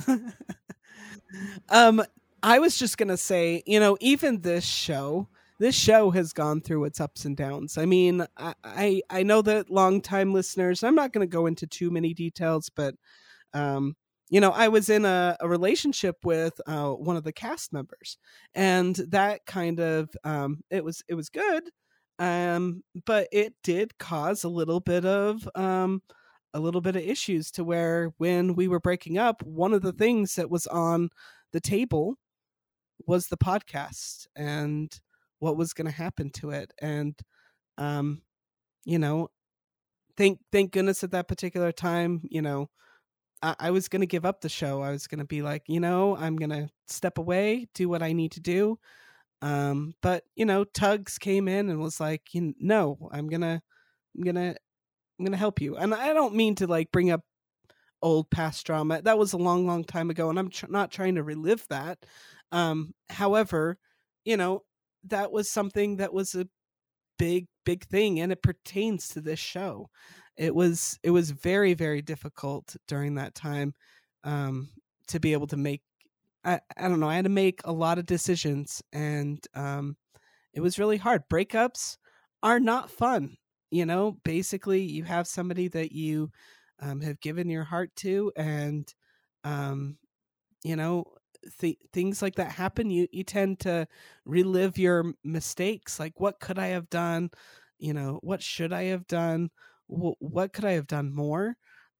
um, 1.69 2.03
I 2.43 2.59
was 2.59 2.77
just 2.77 2.97
gonna 2.97 3.17
say, 3.17 3.63
you 3.65 3.79
know, 3.79 3.97
even 3.99 4.41
this 4.41 4.63
show, 4.63 5.27
this 5.59 5.75
show 5.75 6.11
has 6.11 6.33
gone 6.33 6.61
through 6.61 6.85
its 6.85 7.01
ups 7.01 7.25
and 7.25 7.35
downs. 7.35 7.77
I 7.77 7.85
mean, 7.85 8.25
I 8.37 8.53
I, 8.63 9.01
I 9.09 9.23
know 9.23 9.41
that 9.41 9.71
longtime 9.71 10.33
listeners. 10.33 10.83
I'm 10.83 10.95
not 10.95 11.13
to 11.13 11.27
go 11.27 11.47
into 11.47 11.65
too 11.65 11.89
many 11.89 12.13
details, 12.13 12.69
but 12.69 12.95
um, 13.53 13.95
you 14.29 14.39
know, 14.39 14.51
I 14.51 14.69
was 14.69 14.89
in 14.89 15.03
a, 15.03 15.35
a 15.39 15.49
relationship 15.49 16.17
with 16.23 16.59
uh, 16.65 16.91
one 16.91 17.17
of 17.17 17.23
the 17.23 17.33
cast 17.33 17.73
members, 17.73 18.17
and 18.55 18.95
that 19.09 19.45
kind 19.45 19.79
of 19.79 20.09
um, 20.23 20.61
it 20.69 20.83
was 20.83 21.03
it 21.09 21.15
was 21.15 21.29
good, 21.29 21.63
um, 22.21 22.83
but 23.05 23.27
it 23.31 23.53
did 23.63 23.97
cause 23.97 24.43
a 24.43 24.49
little 24.49 24.79
bit 24.79 25.05
of 25.05 25.47
um, 25.55 26.01
a 26.53 26.59
little 26.59 26.81
bit 26.81 26.95
of 26.95 27.01
issues 27.01 27.51
to 27.51 27.63
where 27.63 28.13
when 28.17 28.55
we 28.55 28.67
were 28.67 28.79
breaking 28.79 29.17
up, 29.17 29.41
one 29.43 29.73
of 29.73 29.81
the 29.81 29.93
things 29.93 30.35
that 30.35 30.49
was 30.49 30.67
on 30.67 31.09
the 31.53 31.61
table 31.61 32.15
was 33.07 33.27
the 33.27 33.37
podcast 33.37 34.27
and 34.35 34.99
what 35.39 35.57
was 35.57 35.73
going 35.73 35.87
to 35.87 35.91
happen 35.91 36.29
to 36.29 36.51
it. 36.51 36.71
And 36.81 37.19
um 37.77 38.21
you 38.85 38.99
know 38.99 39.29
thank 40.17 40.39
thank 40.51 40.71
goodness 40.71 41.03
at 41.03 41.11
that 41.11 41.27
particular 41.27 41.71
time 41.71 42.21
you 42.29 42.41
know 42.41 42.69
I, 43.41 43.55
I 43.59 43.71
was 43.71 43.87
going 43.87 44.01
to 44.01 44.07
give 44.07 44.25
up 44.25 44.41
the 44.41 44.49
show. 44.49 44.81
I 44.81 44.91
was 44.91 45.07
going 45.07 45.19
to 45.19 45.25
be 45.25 45.41
like 45.41 45.63
you 45.67 45.79
know 45.79 46.15
i'm 46.17 46.35
going 46.35 46.49
to 46.51 46.69
step 46.87 47.17
away 47.17 47.67
do 47.73 47.89
what 47.89 48.03
i 48.03 48.13
need 48.13 48.33
to 48.33 48.39
do 48.41 48.77
um 49.41 49.93
but 50.01 50.23
you 50.35 50.45
know 50.45 50.63
tugs 50.63 51.17
came 51.17 51.47
in 51.47 51.69
and 51.69 51.79
was 51.79 51.99
like 51.99 52.21
you 52.33 52.53
know 52.59 53.09
i'm 53.11 53.29
to 53.29 53.61
i'm 54.17 54.23
to 54.35 54.55
i'm 55.19 55.25
to 55.25 55.37
help 55.37 55.61
you 55.61 55.75
and 55.77 55.93
i 55.93 56.13
don't 56.13 56.35
mean 56.35 56.55
to 56.55 56.67
like 56.67 56.91
bring 56.91 57.11
up 57.11 57.21
old 58.01 58.29
past 58.31 58.65
drama 58.65 59.01
that 59.01 59.17
was 59.17 59.33
a 59.33 59.37
long 59.37 59.67
long 59.67 59.83
time 59.83 60.09
ago 60.09 60.29
and 60.29 60.39
i'm 60.39 60.49
tr- 60.49 60.67
not 60.69 60.91
trying 60.91 61.15
to 61.15 61.23
relive 61.23 61.65
that 61.69 61.99
um, 62.51 62.93
however, 63.09 63.77
you 64.25 64.37
know, 64.37 64.63
that 65.05 65.31
was 65.31 65.49
something 65.49 65.97
that 65.97 66.13
was 66.13 66.35
a 66.35 66.47
big, 67.17 67.47
big 67.65 67.85
thing, 67.85 68.19
and 68.19 68.31
it 68.31 68.43
pertains 68.43 69.09
to 69.09 69.21
this 69.21 69.39
show. 69.39 69.89
It 70.37 70.55
was 70.55 70.99
it 71.03 71.11
was 71.11 71.31
very, 71.31 71.73
very 71.73 72.01
difficult 72.01 72.75
during 72.87 73.15
that 73.15 73.35
time 73.35 73.73
um, 74.23 74.69
to 75.07 75.19
be 75.19 75.33
able 75.33 75.47
to 75.47 75.57
make. 75.57 75.81
I, 76.43 76.59
I 76.77 76.87
don't 76.87 76.99
know. 76.99 77.09
I 77.09 77.15
had 77.15 77.25
to 77.25 77.29
make 77.29 77.61
a 77.65 77.71
lot 77.71 77.99
of 77.99 78.05
decisions, 78.05 78.81
and 78.91 79.45
um, 79.53 79.95
it 80.53 80.61
was 80.61 80.79
really 80.79 80.97
hard. 80.97 81.29
Breakups 81.29 81.97
are 82.43 82.59
not 82.59 82.91
fun. 82.91 83.37
You 83.71 83.85
know, 83.85 84.13
basically, 84.23 84.81
you 84.83 85.03
have 85.05 85.27
somebody 85.27 85.67
that 85.69 85.91
you 85.93 86.31
um, 86.81 87.01
have 87.01 87.21
given 87.21 87.49
your 87.49 87.65
heart 87.65 87.95
to, 87.97 88.31
and 88.37 88.93
um, 89.43 89.97
you 90.63 90.75
know, 90.75 91.05
th- 91.59 91.79
things 91.93 92.21
like 92.21 92.35
that 92.35 92.51
happen, 92.53 92.89
you 92.91 93.07
you 93.11 93.23
tend 93.23 93.59
to 93.61 93.87
relive 94.25 94.77
your 94.77 95.13
mistakes. 95.23 95.99
Like, 95.99 96.19
what 96.19 96.39
could 96.39 96.59
I 96.59 96.67
have 96.67 96.89
done? 96.89 97.31
You 97.79 97.93
know, 97.93 98.19
what 98.23 98.41
should 98.43 98.73
I 98.73 98.85
have 98.85 99.07
done? 99.07 99.49
W- 99.89 100.15
what 100.19 100.53
could 100.53 100.65
I 100.65 100.73
have 100.73 100.87
done 100.87 101.13
more? 101.13 101.55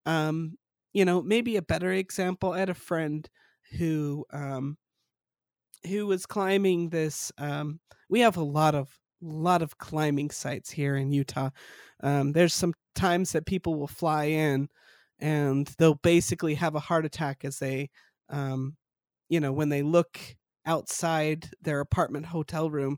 Um, 0.06 0.58
you 0.94 1.06
know, 1.06 1.22
maybe 1.22 1.56
a 1.58 1.62
better 1.62 1.92
example. 1.92 2.54
I 2.54 2.60
had 2.60 2.70
a 2.70 2.74
friend 2.74 3.30
who 3.78 4.26
um, 4.32 4.78
who 5.88 6.08
was 6.08 6.26
climbing 6.26 6.90
this. 6.90 7.32
Um, 7.38 7.80
we 8.10 8.20
have 8.22 8.38
a 8.38 8.44
lot 8.44 8.76
of 8.76 8.90
lot 9.22 9.62
of 9.62 9.78
climbing 9.78 10.32
sites 10.32 10.72
here 10.72 10.96
in 10.96 11.12
Utah. 11.12 11.50
Um, 12.02 12.32
there's 12.32 12.54
some 12.54 12.74
times 12.96 13.32
that 13.32 13.46
people 13.46 13.76
will 13.76 13.88
fly 13.88 14.26
in 14.26 14.68
and 15.20 15.68
they'll 15.78 15.96
basically 15.96 16.56
have 16.56 16.76
a 16.76 16.80
heart 16.80 17.06
attack 17.06 17.46
as 17.46 17.60
they 17.60 17.90
um, 18.30 18.76
you 19.30 19.40
know 19.40 19.54
when 19.54 19.70
they 19.70 19.84
look 19.84 20.20
outside 20.66 21.50
their 21.62 21.80
apartment 21.80 22.26
hotel 22.26 22.70
room 22.70 22.98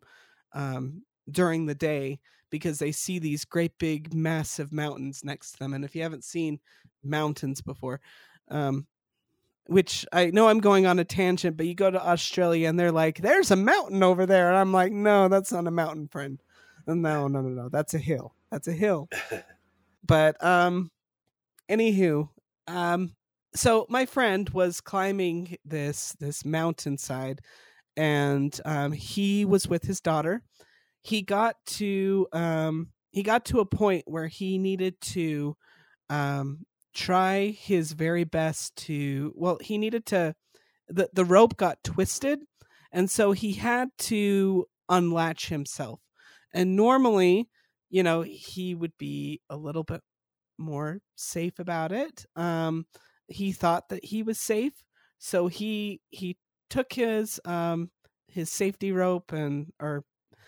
um, 0.53 1.03
during 1.30 1.65
the 1.65 1.75
day 1.75 2.20
because 2.50 2.80
they 2.80 2.92
see 2.92 3.20
these 3.20 3.46
great 3.46 3.74
big 3.80 4.13
massive 4.13 4.72
mountains 4.72 5.22
next 5.24 5.53
to 5.53 5.60
them 5.60 5.74
and 5.74 5.84
if 5.84 5.96
you 5.96 6.01
haven't 6.01 6.24
seen 6.24 6.60
mountains 7.03 7.62
before 7.62 8.00
um, 8.50 8.88
which 9.67 10.05
i 10.12 10.25
know 10.27 10.48
i'm 10.48 10.60
going 10.60 10.86
on 10.86 11.00
a 11.00 11.05
tangent 11.05 11.55
but 11.55 11.65
you 11.65 11.74
go 11.74 11.89
to 11.89 12.05
australia 12.05 12.67
and 12.67 12.79
they're 12.79 12.91
like 12.91 13.22
there's 13.22 13.51
a 13.51 13.55
mountain 13.55 14.03
over 14.03 14.25
there. 14.25 14.50
And 14.50 14.58
i'm 14.58 14.74
like 14.74 14.91
no 14.91 15.27
that's 15.27 15.51
not 15.51 15.67
a 15.67 15.72
mountain 15.72 16.08
friend. 16.08 16.41
No 16.86 16.93
no 16.93 17.27
no 17.27 17.41
no 17.41 17.70
that's 17.70 17.93
a 17.93 18.00
hill. 18.00 18.34
That's 18.51 18.67
a 18.67 18.74
hill. 18.74 19.10
But 20.05 20.43
um 20.43 20.91
anywho 21.70 22.27
um 22.67 23.15
so 23.55 23.86
my 23.88 24.05
friend 24.05 24.50
was 24.50 24.82
climbing 24.82 25.58
this 25.63 26.13
this 26.20 26.43
mountainside 26.43 27.39
and 27.96 28.60
um, 28.65 28.91
he 28.91 29.46
was 29.46 29.67
with 29.67 29.84
his 29.84 30.01
daughter. 30.01 30.41
He 31.01 31.22
got 31.22 31.55
to 31.65 32.27
um, 32.34 32.89
he 33.12 33.24
got 33.24 33.46
to 33.46 33.60
a 33.60 33.65
point 33.65 34.03
where 34.08 34.27
he 34.27 34.58
needed 34.58 35.00
to 35.01 35.55
um, 36.10 36.65
try 36.93 37.47
his 37.47 37.93
very 37.93 38.23
best 38.23 38.75
to 38.75 39.33
well 39.35 39.57
he 39.62 39.77
needed 39.77 40.05
to 40.05 40.35
the, 40.88 41.09
the 41.13 41.25
rope 41.25 41.57
got 41.57 41.83
twisted 41.83 42.39
and 42.91 43.09
so 43.09 43.31
he 43.31 43.53
had 43.53 43.89
to 43.97 44.65
unlatch 44.89 45.50
himself. 45.50 46.00
And 46.53 46.75
normally 46.75 47.50
you 47.89 48.03
know 48.03 48.21
he 48.21 48.75
would 48.75 48.93
be 48.97 49.41
a 49.50 49.57
little 49.57 49.83
bit 49.83 50.01
more 50.57 51.00
safe 51.15 51.59
about 51.59 51.91
it. 51.91 52.25
Um 52.35 52.85
he 53.27 53.51
thought 53.51 53.89
that 53.89 54.05
he 54.05 54.23
was 54.23 54.39
safe 54.39 54.73
so 55.17 55.47
he 55.47 56.01
he 56.09 56.38
took 56.69 56.93
his 56.93 57.39
um 57.45 57.89
his 58.27 58.51
safety 58.51 58.91
rope 58.91 59.31
and 59.31 59.71
or 59.79 60.03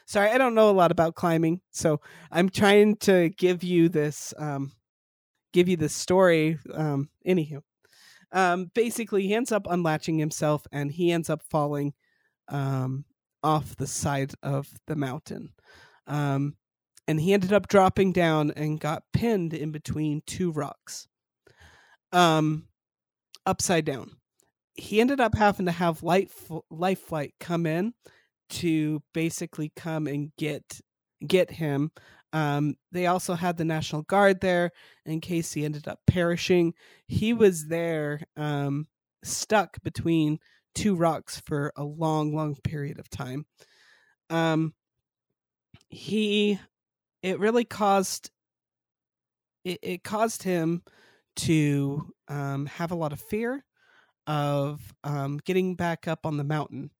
sorry, 0.06 0.30
I 0.30 0.38
don't 0.38 0.56
know 0.56 0.70
a 0.70 0.72
lot 0.72 0.92
about 0.92 1.16
climbing, 1.16 1.62
so 1.72 2.02
I'm 2.32 2.50
trying 2.50 2.98
to 2.98 3.30
give 3.30 3.64
you 3.64 3.90
this 3.90 4.34
um 4.38 4.74
give 5.56 5.70
you 5.70 5.78
the 5.78 5.90
story. 5.90 6.60
Um 6.74 7.10
anywho. 7.26 7.62
Um 8.34 8.70
basically 8.76 9.24
he 9.26 9.34
ends 9.34 9.54
up 9.54 9.66
unlatching 9.70 10.20
himself 10.20 10.68
and 10.72 10.92
he 10.92 11.12
ends 11.14 11.30
up 11.30 11.42
falling 11.50 11.94
um 12.50 13.06
off 13.42 13.78
the 13.78 13.88
side 13.88 14.34
of 14.44 14.68
the 14.86 14.98
mountain. 14.98 15.54
Um 16.08 16.58
and 17.08 17.22
he 17.22 17.34
ended 17.34 17.54
up 17.54 17.70
dropping 17.70 18.12
down 18.12 18.52
and 18.52 18.80
got 18.80 19.04
pinned 19.14 19.54
in 19.54 19.72
between 19.72 20.22
two 20.28 20.52
rocks. 20.52 21.08
Um 22.12 22.68
upside 23.46 23.86
down. 23.86 24.12
He 24.74 25.00
ended 25.00 25.22
up 25.22 25.36
having 25.36 25.68
to 25.68 25.72
have 25.72 26.04
light 26.04 26.32
life 26.70 27.00
flight 27.00 27.34
come 27.40 27.66
in 27.66 27.94
to 28.50 29.02
basically 29.14 29.72
come 29.78 30.06
and 30.06 30.34
get 30.38 30.82
get 31.26 31.50
him. 31.50 31.92
Um, 32.36 32.76
they 32.92 33.08
also 33.08 33.34
had 33.34 33.56
the 33.56 33.64
National 33.64 34.02
Guard 34.02 34.42
there 34.42 34.72
in 35.06 35.22
case 35.22 35.54
he 35.54 35.64
ended 35.64 35.88
up 35.88 36.02
perishing. 36.06 36.74
He 37.08 37.32
was 37.32 37.68
there, 37.68 38.20
um, 38.36 38.88
stuck 39.24 39.82
between 39.84 40.40
two 40.74 40.96
rocks 40.96 41.42
for 41.46 41.72
a 41.78 41.86
long, 41.86 42.36
long 42.36 42.56
period 42.56 43.00
of 43.00 43.10
time. 43.10 43.46
Um, 44.30 44.74
he, 45.88 46.60
it 47.24 47.40
really 47.40 47.64
caused, 47.64 48.32
it, 49.64 50.04
caused 50.04 50.44
him 50.44 50.84
to 51.38 52.12
um, 52.28 52.66
have 52.66 52.92
a 52.92 52.96
lot 52.96 53.14
of 53.14 53.22
fear 53.22 53.64
of 54.28 54.82
um, 55.06 55.40
getting 55.46 55.76
back 55.76 56.06
up 56.06 56.26
on 56.26 56.36
the 56.36 56.44
mountain. 56.44 56.92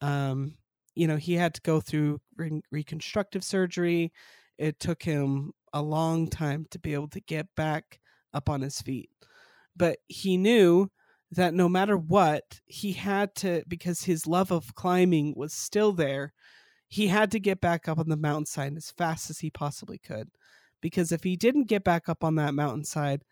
Um, 0.00 0.56
you 0.96 1.06
know, 1.06 1.16
he 1.16 1.34
had 1.34 1.54
to 1.54 1.60
go 1.60 1.80
through 1.80 2.20
re- 2.36 2.62
reconstructive 2.72 3.44
surgery. 3.44 4.12
It 4.60 4.78
took 4.78 5.02
him 5.02 5.52
a 5.72 5.80
long 5.80 6.28
time 6.28 6.66
to 6.70 6.78
be 6.78 6.92
able 6.92 7.08
to 7.08 7.20
get 7.20 7.46
back 7.56 7.98
up 8.34 8.50
on 8.50 8.60
his 8.60 8.82
feet. 8.82 9.08
But 9.74 10.00
he 10.06 10.36
knew 10.36 10.90
that 11.32 11.54
no 11.54 11.66
matter 11.66 11.96
what, 11.96 12.60
he 12.66 12.92
had 12.92 13.34
to, 13.36 13.62
because 13.66 14.02
his 14.02 14.26
love 14.26 14.50
of 14.50 14.74
climbing 14.74 15.32
was 15.34 15.54
still 15.54 15.92
there, 15.92 16.34
he 16.88 17.06
had 17.06 17.30
to 17.30 17.40
get 17.40 17.62
back 17.62 17.88
up 17.88 17.98
on 17.98 18.10
the 18.10 18.18
mountainside 18.18 18.76
as 18.76 18.90
fast 18.90 19.30
as 19.30 19.38
he 19.38 19.48
possibly 19.50 19.96
could. 19.96 20.28
Because 20.82 21.10
if 21.10 21.24
he 21.24 21.36
didn't 21.36 21.68
get 21.68 21.82
back 21.82 22.08
up 22.08 22.22
on 22.22 22.34
that 22.34 22.52
mountainside, 22.52 23.22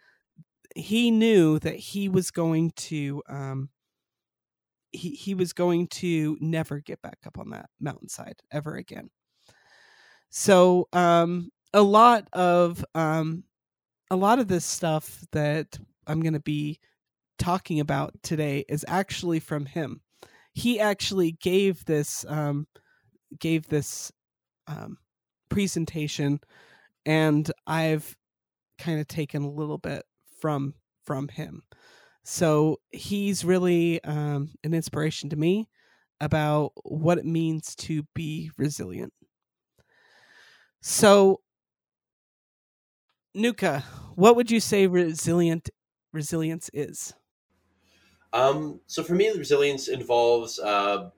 he 0.74 1.10
knew 1.10 1.58
that 1.58 1.76
he 1.76 2.08
was 2.08 2.30
going 2.30 2.70
to 2.76 3.22
um, 3.28 3.68
he 4.92 5.10
he 5.10 5.34
was 5.34 5.52
going 5.52 5.88
to 5.88 6.38
never 6.40 6.80
get 6.80 7.02
back 7.02 7.18
up 7.26 7.38
on 7.38 7.50
that 7.50 7.68
mountainside 7.80 8.40
ever 8.50 8.76
again. 8.76 9.10
So 10.30 10.88
um, 10.92 11.50
a 11.72 11.82
lot 11.82 12.28
of 12.32 12.84
um, 12.94 13.44
a 14.10 14.16
lot 14.16 14.38
of 14.38 14.48
this 14.48 14.64
stuff 14.64 15.24
that 15.32 15.78
I'm 16.06 16.20
going 16.20 16.34
to 16.34 16.40
be 16.40 16.80
talking 17.38 17.80
about 17.80 18.14
today 18.22 18.64
is 18.68 18.84
actually 18.88 19.40
from 19.40 19.66
him. 19.66 20.00
He 20.52 20.80
actually 20.80 21.32
gave 21.32 21.84
this 21.84 22.24
um, 22.28 22.66
gave 23.38 23.68
this 23.68 24.12
um, 24.66 24.98
presentation, 25.48 26.40
and 27.06 27.50
I've 27.66 28.16
kind 28.78 29.00
of 29.00 29.08
taken 29.08 29.42
a 29.42 29.50
little 29.50 29.78
bit 29.78 30.04
from 30.40 30.74
from 31.04 31.28
him. 31.28 31.62
So 32.24 32.80
he's 32.90 33.44
really 33.44 34.02
um, 34.04 34.50
an 34.62 34.74
inspiration 34.74 35.30
to 35.30 35.36
me 35.36 35.68
about 36.20 36.72
what 36.82 37.16
it 37.18 37.24
means 37.24 37.74
to 37.76 38.02
be 38.14 38.50
resilient. 38.58 39.12
So, 40.80 41.40
Nuka, 43.34 43.84
what 44.14 44.36
would 44.36 44.50
you 44.50 44.60
say 44.60 44.86
resilient 44.86 45.70
resilience 46.12 46.70
is? 46.72 47.14
Um, 48.32 48.80
so 48.86 49.02
for 49.02 49.14
me, 49.14 49.30
resilience 49.30 49.88
involves 49.88 50.58
uh, 50.58 51.10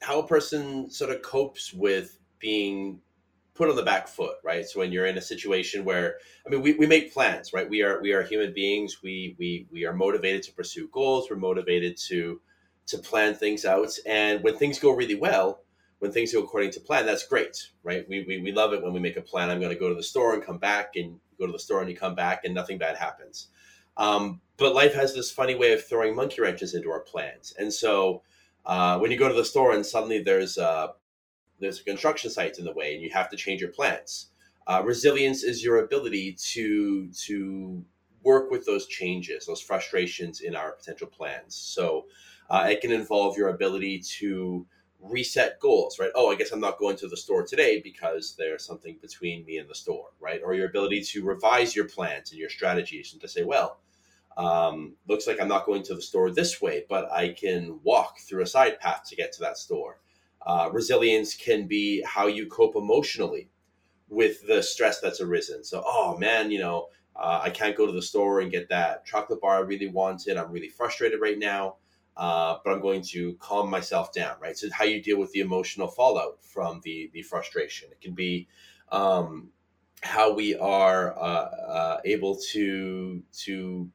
how 0.00 0.20
a 0.20 0.26
person 0.26 0.90
sort 0.90 1.10
of 1.10 1.22
copes 1.22 1.72
with 1.72 2.18
being 2.38 3.00
put 3.54 3.68
on 3.68 3.76
the 3.76 3.82
back 3.82 4.08
foot, 4.08 4.36
right? 4.44 4.64
So 4.64 4.80
when 4.80 4.92
you're 4.92 5.06
in 5.06 5.18
a 5.18 5.22
situation 5.22 5.84
where, 5.84 6.16
I 6.46 6.50
mean, 6.50 6.62
we, 6.62 6.74
we 6.74 6.86
make 6.86 7.12
plans, 7.12 7.52
right? 7.52 7.68
We 7.68 7.82
are 7.82 8.00
we 8.00 8.12
are 8.12 8.22
human 8.22 8.52
beings. 8.52 9.02
We 9.02 9.36
we 9.38 9.66
we 9.70 9.84
are 9.84 9.92
motivated 9.92 10.42
to 10.44 10.52
pursue 10.52 10.88
goals. 10.92 11.28
We're 11.30 11.36
motivated 11.36 11.96
to 12.08 12.40
to 12.86 12.98
plan 12.98 13.34
things 13.34 13.64
out. 13.64 13.90
And 14.06 14.42
when 14.42 14.56
things 14.56 14.78
go 14.78 14.90
really 14.92 15.14
well, 15.14 15.60
when 16.02 16.10
things 16.10 16.32
go 16.32 16.42
according 16.42 16.72
to 16.72 16.80
plan, 16.80 17.06
that's 17.06 17.28
great, 17.28 17.70
right? 17.84 18.04
We 18.08 18.24
we, 18.24 18.38
we 18.38 18.50
love 18.50 18.72
it 18.72 18.82
when 18.82 18.92
we 18.92 18.98
make 18.98 19.16
a 19.16 19.22
plan. 19.22 19.50
I'm 19.50 19.60
going 19.60 19.72
to 19.72 19.78
go 19.78 19.88
to 19.88 19.94
the 19.94 20.02
store 20.02 20.34
and 20.34 20.44
come 20.44 20.58
back, 20.58 20.96
and 20.96 21.20
go 21.38 21.46
to 21.46 21.52
the 21.52 21.60
store 21.60 21.80
and 21.80 21.88
you 21.88 21.96
come 21.96 22.16
back, 22.16 22.44
and 22.44 22.52
nothing 22.52 22.76
bad 22.76 22.96
happens. 22.96 23.48
Um, 23.96 24.40
but 24.56 24.74
life 24.74 24.94
has 24.94 25.14
this 25.14 25.30
funny 25.30 25.54
way 25.54 25.72
of 25.72 25.86
throwing 25.86 26.16
monkey 26.16 26.42
wrenches 26.42 26.74
into 26.74 26.90
our 26.90 27.00
plans, 27.00 27.54
and 27.58 27.72
so. 27.72 28.22
Uh, 28.64 28.96
when 28.96 29.10
you 29.10 29.18
go 29.18 29.26
to 29.26 29.34
the 29.34 29.44
store 29.44 29.74
and 29.74 29.84
suddenly 29.84 30.22
there's 30.22 30.56
uh, 30.56 30.86
there's 31.58 31.80
a 31.80 31.84
construction 31.84 32.30
site 32.30 32.58
in 32.58 32.64
the 32.64 32.72
way 32.72 32.94
and 32.94 33.02
you 33.02 33.10
have 33.10 33.30
to 33.30 33.36
change 33.36 33.60
your 33.60 33.72
plans. 33.72 34.30
Uh, 34.68 34.82
resilience 34.84 35.42
is 35.42 35.64
your 35.64 35.84
ability 35.84 36.36
to 36.52 37.10
to 37.12 37.84
work 38.22 38.50
with 38.50 38.64
those 38.66 38.86
changes, 38.86 39.46
those 39.46 39.60
frustrations 39.60 40.40
in 40.40 40.54
our 40.54 40.72
potential 40.72 41.08
plans. 41.08 41.56
So 41.56 42.06
uh, 42.48 42.68
it 42.70 42.80
can 42.80 42.92
involve 42.92 43.36
your 43.36 43.48
ability 43.48 44.00
to 44.20 44.64
reset 45.02 45.58
goals, 45.60 45.98
right? 45.98 46.10
Oh, 46.14 46.30
I 46.30 46.36
guess 46.36 46.52
I'm 46.52 46.60
not 46.60 46.78
going 46.78 46.96
to 46.98 47.08
the 47.08 47.16
store 47.16 47.44
today 47.44 47.80
because 47.80 48.34
there's 48.38 48.64
something 48.64 48.96
between 49.02 49.44
me 49.44 49.58
and 49.58 49.68
the 49.68 49.74
store, 49.74 50.10
right? 50.20 50.40
Or 50.44 50.54
your 50.54 50.68
ability 50.68 51.02
to 51.02 51.24
revise 51.24 51.74
your 51.74 51.88
plans 51.88 52.30
and 52.30 52.38
your 52.38 52.50
strategies 52.50 53.12
and 53.12 53.20
to 53.20 53.28
say, 53.28 53.42
well, 53.42 53.80
um, 54.36 54.94
looks 55.08 55.26
like 55.26 55.40
I'm 55.40 55.48
not 55.48 55.66
going 55.66 55.82
to 55.84 55.94
the 55.94 56.02
store 56.02 56.30
this 56.30 56.62
way, 56.62 56.84
but 56.88 57.10
I 57.12 57.30
can 57.30 57.80
walk 57.82 58.20
through 58.20 58.42
a 58.42 58.46
side 58.46 58.80
path 58.80 59.02
to 59.08 59.16
get 59.16 59.32
to 59.32 59.40
that 59.40 59.58
store. 59.58 59.98
Uh, 60.46 60.70
resilience 60.72 61.34
can 61.34 61.66
be 61.66 62.02
how 62.02 62.26
you 62.26 62.46
cope 62.46 62.76
emotionally 62.76 63.48
with 64.08 64.46
the 64.46 64.62
stress 64.62 65.00
that's 65.00 65.20
arisen. 65.20 65.64
So, 65.64 65.82
oh 65.86 66.16
man, 66.18 66.50
you 66.50 66.58
know, 66.58 66.88
uh, 67.14 67.40
I 67.42 67.50
can't 67.50 67.76
go 67.76 67.86
to 67.86 67.92
the 67.92 68.02
store 68.02 68.40
and 68.40 68.50
get 68.50 68.68
that 68.70 69.04
chocolate 69.04 69.40
bar 69.40 69.56
I 69.56 69.60
really 69.60 69.88
wanted. 69.88 70.36
I'm 70.36 70.50
really 70.50 70.68
frustrated 70.68 71.20
right 71.20 71.38
now, 71.38 71.76
uh, 72.16 72.56
but 72.64 72.72
I'm 72.72 72.80
going 72.80 73.02
to 73.02 73.34
calm 73.40 73.70
myself 73.70 74.12
down, 74.12 74.36
right? 74.40 74.56
So, 74.56 74.68
how 74.72 74.84
you 74.84 75.02
deal 75.02 75.18
with 75.18 75.32
the 75.32 75.40
emotional 75.40 75.88
fallout 75.88 76.42
from 76.44 76.80
the 76.84 77.10
the 77.12 77.22
frustration. 77.22 77.88
It 77.90 78.00
can 78.00 78.14
be 78.14 78.48
um, 78.90 79.50
how 80.02 80.34
we 80.34 80.54
are 80.56 81.16
uh, 81.16 81.20
uh, 81.20 82.00
able 82.04 82.38
to 82.52 83.22
to 83.44 83.90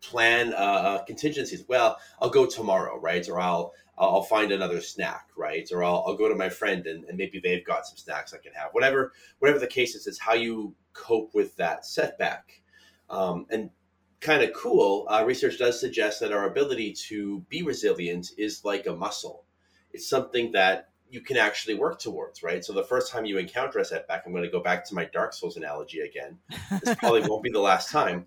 plan 0.00 0.54
uh, 0.54 1.02
contingencies. 1.06 1.64
Well, 1.68 1.98
I'll 2.20 2.30
go 2.30 2.46
tomorrow, 2.46 2.98
right? 2.98 3.28
Or 3.28 3.40
I'll 3.40 3.72
I'll 3.98 4.22
find 4.22 4.52
another 4.52 4.80
snack, 4.80 5.28
right? 5.36 5.68
Or 5.72 5.82
I'll, 5.82 6.04
I'll 6.06 6.16
go 6.16 6.28
to 6.28 6.34
my 6.34 6.48
friend 6.48 6.86
and, 6.86 7.04
and 7.04 7.18
maybe 7.18 7.40
they've 7.40 7.64
got 7.64 7.86
some 7.86 7.96
snacks 7.96 8.32
I 8.32 8.38
can 8.38 8.52
have. 8.52 8.70
Whatever, 8.72 9.12
whatever 9.40 9.58
the 9.58 9.66
case 9.66 9.94
is, 9.94 10.06
it's 10.06 10.20
how 10.20 10.34
you 10.34 10.74
cope 10.92 11.34
with 11.34 11.56
that 11.56 11.84
setback. 11.84 12.62
Um, 13.10 13.46
and 13.50 13.70
kind 14.20 14.42
of 14.42 14.52
cool, 14.52 15.06
uh, 15.08 15.24
research 15.24 15.58
does 15.58 15.80
suggest 15.80 16.20
that 16.20 16.32
our 16.32 16.46
ability 16.46 16.92
to 17.08 17.40
be 17.48 17.62
resilient 17.62 18.32
is 18.36 18.64
like 18.64 18.86
a 18.86 18.94
muscle. 18.94 19.44
It's 19.92 20.08
something 20.08 20.52
that 20.52 20.88
you 21.10 21.20
can 21.20 21.36
actually 21.36 21.74
work 21.74 21.98
towards, 21.98 22.42
right? 22.42 22.64
So 22.64 22.72
the 22.72 22.82
first 22.82 23.10
time 23.10 23.24
you 23.24 23.38
encounter 23.38 23.78
a 23.78 23.84
setback, 23.84 24.24
I'm 24.26 24.32
going 24.32 24.44
to 24.44 24.50
go 24.50 24.60
back 24.60 24.84
to 24.86 24.94
my 24.94 25.06
Dark 25.06 25.32
Souls 25.32 25.56
analogy 25.56 26.00
again. 26.00 26.38
This 26.82 26.94
probably 26.98 27.22
won't 27.22 27.42
be 27.42 27.50
the 27.50 27.60
last 27.60 27.90
time. 27.90 28.26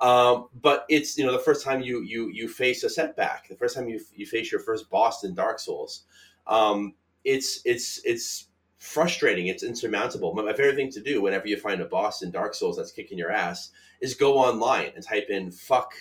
Um, 0.00 0.48
but 0.60 0.86
it's 0.88 1.18
you 1.18 1.24
know 1.24 1.32
the 1.32 1.38
first 1.38 1.64
time 1.64 1.82
you 1.82 2.02
you 2.02 2.28
you 2.30 2.48
face 2.48 2.82
a 2.82 2.88
setback, 2.88 3.48
the 3.48 3.56
first 3.56 3.76
time 3.76 3.88
you 3.88 4.00
you 4.16 4.26
face 4.26 4.50
your 4.50 4.60
first 4.60 4.88
boss 4.90 5.22
in 5.22 5.34
Dark 5.34 5.60
Souls, 5.60 6.04
um, 6.46 6.94
it's 7.24 7.60
it's 7.64 8.00
it's 8.04 8.48
frustrating. 8.78 9.46
It's 9.46 9.62
insurmountable. 9.62 10.34
My, 10.34 10.42
my 10.42 10.54
favorite 10.54 10.74
thing 10.74 10.90
to 10.92 11.00
do 11.00 11.22
whenever 11.22 11.46
you 11.46 11.56
find 11.56 11.80
a 11.80 11.84
boss 11.84 12.22
in 12.22 12.32
Dark 12.32 12.54
Souls 12.54 12.78
that's 12.78 12.90
kicking 12.90 13.18
your 13.18 13.30
ass 13.30 13.70
is 14.02 14.14
go 14.14 14.36
online 14.36 14.92
and 14.94 15.02
type 15.02 15.30
in 15.30 15.50
"fuck 15.50 15.94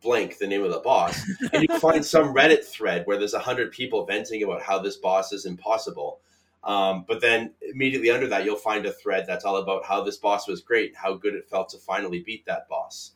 blank" 0.00 0.38
the 0.38 0.46
name 0.46 0.62
of 0.62 0.70
the 0.70 0.78
boss, 0.78 1.20
and 1.52 1.66
you 1.68 1.78
find 1.78 2.04
some 2.04 2.32
Reddit 2.32 2.64
thread 2.64 3.04
where 3.06 3.18
there's 3.18 3.34
a 3.34 3.40
hundred 3.40 3.72
people 3.72 4.06
venting 4.06 4.44
about 4.44 4.62
how 4.62 4.78
this 4.78 4.96
boss 4.96 5.32
is 5.32 5.46
impossible. 5.46 6.20
Um, 6.62 7.04
but 7.06 7.20
then 7.20 7.54
immediately 7.62 8.10
under 8.10 8.28
that, 8.28 8.44
you'll 8.44 8.56
find 8.56 8.86
a 8.86 8.92
thread 8.92 9.24
that's 9.26 9.44
all 9.44 9.56
about 9.56 9.84
how 9.84 10.02
this 10.02 10.16
boss 10.16 10.48
was 10.48 10.60
great, 10.60 10.96
how 10.96 11.14
good 11.14 11.34
it 11.34 11.48
felt 11.48 11.68
to 11.70 11.78
finally 11.78 12.20
beat 12.20 12.44
that 12.46 12.68
boss. 12.68 13.12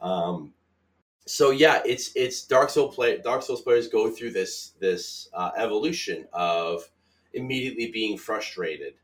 Um, 0.00 0.52
so 1.26 1.50
yeah, 1.50 1.80
it's 1.84 2.10
it's 2.16 2.44
Dark 2.44 2.70
Souls 2.70 2.94
play 2.94 3.18
Dark 3.18 3.42
Souls 3.42 3.62
players 3.62 3.88
go 3.88 4.10
through 4.10 4.32
this 4.32 4.72
this 4.80 5.28
uh, 5.34 5.50
evolution 5.56 6.26
of 6.32 6.88
immediately 7.34 7.90
being 7.90 8.16
frustrated. 8.16 8.94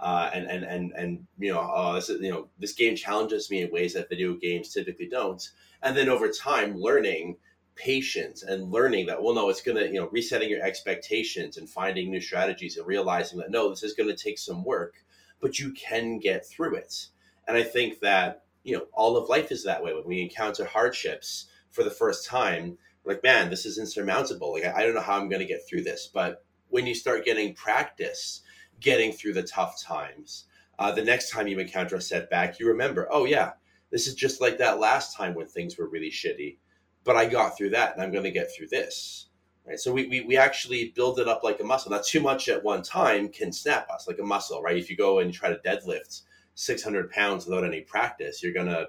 Uh, 0.00 0.28
and, 0.34 0.46
and 0.46 0.64
and 0.64 0.92
and 0.92 1.26
you 1.38 1.52
know 1.52 1.60
uh, 1.60 1.94
this 1.94 2.08
is, 2.08 2.20
you 2.20 2.30
know 2.30 2.48
this 2.58 2.72
game 2.72 2.96
challenges 2.96 3.50
me 3.50 3.62
in 3.62 3.70
ways 3.70 3.94
that 3.94 4.08
video 4.08 4.34
games 4.34 4.72
typically 4.72 5.08
don't, 5.08 5.50
and 5.82 5.96
then 5.96 6.08
over 6.08 6.28
time 6.28 6.76
learning 6.76 7.36
patience 7.76 8.42
and 8.42 8.70
learning 8.70 9.06
that 9.06 9.20
well 9.22 9.34
no 9.34 9.48
it's 9.48 9.60
to 9.62 9.86
you 9.86 9.94
know 9.94 10.08
resetting 10.12 10.48
your 10.48 10.62
expectations 10.62 11.56
and 11.56 11.68
finding 11.68 12.10
new 12.10 12.20
strategies 12.20 12.76
and 12.76 12.86
realizing 12.86 13.38
that 13.38 13.50
no 13.50 13.68
this 13.68 13.82
is 13.82 13.94
going 13.94 14.08
to 14.08 14.16
take 14.16 14.38
some 14.38 14.62
work 14.64 15.02
but 15.40 15.58
you 15.58 15.72
can 15.72 16.18
get 16.18 16.46
through 16.46 16.74
it. 16.74 17.08
And 17.46 17.56
i 17.56 17.62
think 17.62 18.00
that 18.00 18.44
you 18.62 18.76
know 18.76 18.86
all 18.92 19.16
of 19.16 19.28
life 19.28 19.52
is 19.52 19.64
that 19.64 19.82
way. 19.82 19.92
When 19.92 20.06
we 20.06 20.22
encounter 20.22 20.64
hardships 20.64 21.46
for 21.70 21.84
the 21.84 21.90
first 21.90 22.26
time 22.26 22.78
like 23.04 23.22
man 23.22 23.50
this 23.50 23.66
is 23.66 23.78
insurmountable. 23.78 24.52
Like 24.52 24.64
i, 24.64 24.80
I 24.80 24.82
don't 24.82 24.94
know 24.94 25.00
how 25.00 25.18
i'm 25.18 25.28
going 25.28 25.42
to 25.42 25.46
get 25.46 25.68
through 25.68 25.82
this. 25.82 26.08
But 26.12 26.44
when 26.68 26.86
you 26.86 26.94
start 26.94 27.24
getting 27.24 27.54
practice 27.54 28.40
getting 28.80 29.12
through 29.12 29.32
the 29.32 29.42
tough 29.42 29.82
times 29.82 30.44
uh, 30.78 30.90
the 30.90 31.04
next 31.04 31.30
time 31.30 31.46
you 31.46 31.58
encounter 31.58 31.96
a 31.96 32.00
setback 32.00 32.58
you 32.58 32.66
remember 32.66 33.08
oh 33.10 33.24
yeah 33.24 33.52
this 33.90 34.06
is 34.06 34.14
just 34.14 34.40
like 34.40 34.58
that 34.58 34.80
last 34.80 35.16
time 35.16 35.34
when 35.34 35.46
things 35.46 35.78
were 35.78 35.88
really 35.88 36.10
shitty 36.10 36.56
but 37.04 37.16
I 37.16 37.26
got 37.26 37.56
through 37.56 37.70
that 37.70 37.94
and 37.94 38.02
I'm 38.02 38.10
going 38.10 38.24
to 38.24 38.30
get 38.30 38.50
through 38.54 38.68
this. 38.68 39.26
Right. 39.66 39.78
So 39.78 39.92
we, 39.92 40.06
we, 40.06 40.20
we 40.22 40.36
actually 40.36 40.92
build 40.94 41.18
it 41.18 41.28
up 41.28 41.42
like 41.42 41.60
a 41.60 41.64
muscle. 41.64 41.90
Not 41.90 42.04
too 42.04 42.20
much 42.20 42.48
at 42.48 42.62
one 42.62 42.82
time 42.82 43.28
can 43.28 43.52
snap 43.52 43.88
us 43.90 44.06
like 44.06 44.18
a 44.18 44.24
muscle, 44.24 44.60
right? 44.60 44.76
If 44.76 44.90
you 44.90 44.96
go 44.96 45.20
and 45.20 45.32
try 45.32 45.48
to 45.48 45.60
deadlift 45.66 46.22
600 46.54 47.10
pounds 47.10 47.46
without 47.46 47.64
any 47.64 47.80
practice, 47.80 48.42
you're 48.42 48.52
going 48.52 48.66
to 48.66 48.88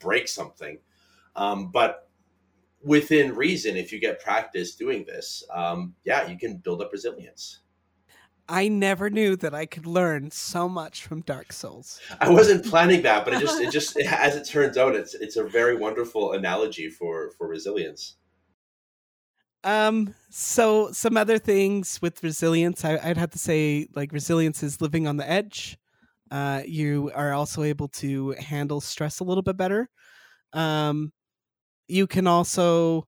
break 0.00 0.26
something. 0.26 0.78
Um, 1.36 1.70
but 1.70 2.08
within 2.82 3.36
reason, 3.36 3.76
if 3.76 3.92
you 3.92 4.00
get 4.00 4.20
practice 4.20 4.74
doing 4.74 5.04
this, 5.04 5.44
um, 5.52 5.94
yeah, 6.04 6.26
you 6.26 6.36
can 6.36 6.56
build 6.56 6.82
up 6.82 6.90
resilience. 6.92 7.60
I 8.48 8.68
never 8.68 9.10
knew 9.10 9.36
that 9.36 9.54
I 9.54 9.66
could 9.66 9.86
learn 9.86 10.30
so 10.30 10.68
much 10.68 11.02
from 11.02 11.22
Dark 11.22 11.52
Souls. 11.52 12.00
I 12.20 12.30
wasn't 12.30 12.64
planning 12.64 13.02
that, 13.02 13.24
but 13.24 13.34
it 13.34 13.40
just 13.40 13.60
it 13.60 13.70
just 13.72 13.96
as 13.98 14.36
it 14.36 14.44
turns 14.44 14.76
out, 14.78 14.94
it's 14.94 15.14
it's 15.14 15.36
a 15.36 15.44
very 15.44 15.76
wonderful 15.76 16.32
analogy 16.32 16.88
for 16.88 17.30
for 17.32 17.48
resilience. 17.48 18.16
Um. 19.64 20.14
So 20.30 20.92
some 20.92 21.16
other 21.16 21.38
things 21.38 22.00
with 22.00 22.22
resilience, 22.22 22.84
I, 22.84 22.98
I'd 23.02 23.16
have 23.16 23.30
to 23.30 23.38
say, 23.38 23.88
like 23.96 24.12
resilience 24.12 24.62
is 24.62 24.80
living 24.80 25.08
on 25.08 25.16
the 25.16 25.28
edge. 25.28 25.76
Uh, 26.30 26.62
you 26.66 27.10
are 27.14 27.32
also 27.32 27.62
able 27.62 27.88
to 27.88 28.30
handle 28.32 28.80
stress 28.80 29.20
a 29.20 29.24
little 29.24 29.42
bit 29.42 29.56
better. 29.56 29.88
Um, 30.52 31.12
you 31.88 32.06
can 32.06 32.26
also, 32.26 33.06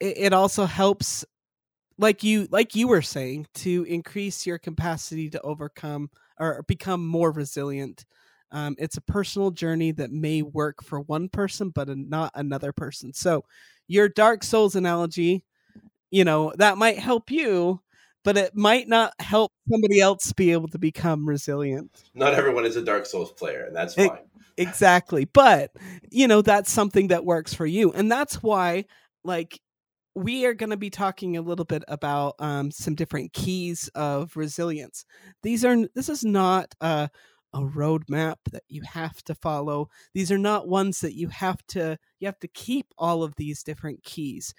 it, 0.00 0.16
it 0.16 0.32
also 0.32 0.64
helps 0.64 1.24
like 1.98 2.22
you 2.22 2.48
like 2.50 2.74
you 2.74 2.88
were 2.88 3.02
saying 3.02 3.46
to 3.54 3.84
increase 3.88 4.46
your 4.46 4.58
capacity 4.58 5.30
to 5.30 5.40
overcome 5.42 6.10
or 6.38 6.64
become 6.66 7.06
more 7.06 7.30
resilient. 7.30 8.04
Um, 8.50 8.76
it's 8.78 8.96
a 8.96 9.02
personal 9.02 9.50
journey 9.50 9.92
that 9.92 10.12
may 10.12 10.42
work 10.42 10.82
for 10.82 11.00
one 11.00 11.28
person 11.28 11.70
but 11.70 11.88
not 11.96 12.32
another 12.34 12.72
person. 12.72 13.12
So 13.12 13.44
your 13.88 14.08
dark 14.08 14.44
souls 14.44 14.76
analogy 14.76 15.44
you 16.10 16.24
know 16.24 16.52
that 16.56 16.78
might 16.78 16.98
help 16.98 17.30
you 17.30 17.80
but 18.22 18.38
it 18.38 18.56
might 18.56 18.88
not 18.88 19.12
help 19.20 19.52
somebody 19.70 20.00
else 20.00 20.32
be 20.32 20.50
able 20.52 20.68
to 20.68 20.78
become 20.78 21.28
resilient. 21.28 22.04
Not 22.14 22.32
everyone 22.32 22.64
is 22.64 22.76
a 22.76 22.82
dark 22.82 23.04
souls 23.04 23.32
player 23.32 23.66
and 23.66 23.76
that's 23.76 23.94
fine. 23.94 24.06
it, 24.06 24.26
exactly. 24.56 25.26
But 25.26 25.72
you 26.10 26.26
know 26.26 26.40
that's 26.40 26.72
something 26.72 27.08
that 27.08 27.24
works 27.24 27.52
for 27.52 27.66
you 27.66 27.92
and 27.92 28.10
that's 28.10 28.42
why 28.42 28.86
like 29.24 29.60
we 30.14 30.46
are 30.46 30.54
going 30.54 30.70
to 30.70 30.76
be 30.76 30.90
talking 30.90 31.36
a 31.36 31.42
little 31.42 31.64
bit 31.64 31.82
about 31.88 32.34
um, 32.38 32.70
some 32.70 32.94
different 32.94 33.32
keys 33.32 33.88
of 33.94 34.36
resilience. 34.36 35.04
These 35.42 35.64
are 35.64 35.76
this 35.94 36.08
is 36.08 36.24
not 36.24 36.74
a, 36.80 37.10
a 37.52 37.60
roadmap 37.60 38.36
that 38.52 38.62
you 38.68 38.82
have 38.82 39.22
to 39.24 39.34
follow. 39.34 39.88
These 40.14 40.30
are 40.30 40.38
not 40.38 40.68
ones 40.68 41.00
that 41.00 41.14
you 41.14 41.28
have 41.28 41.58
to 41.68 41.98
you 42.20 42.28
have 42.28 42.38
to 42.40 42.48
keep 42.48 42.86
all 42.96 43.22
of 43.22 43.34
these 43.36 43.62
different 43.62 44.02
keys. 44.04 44.54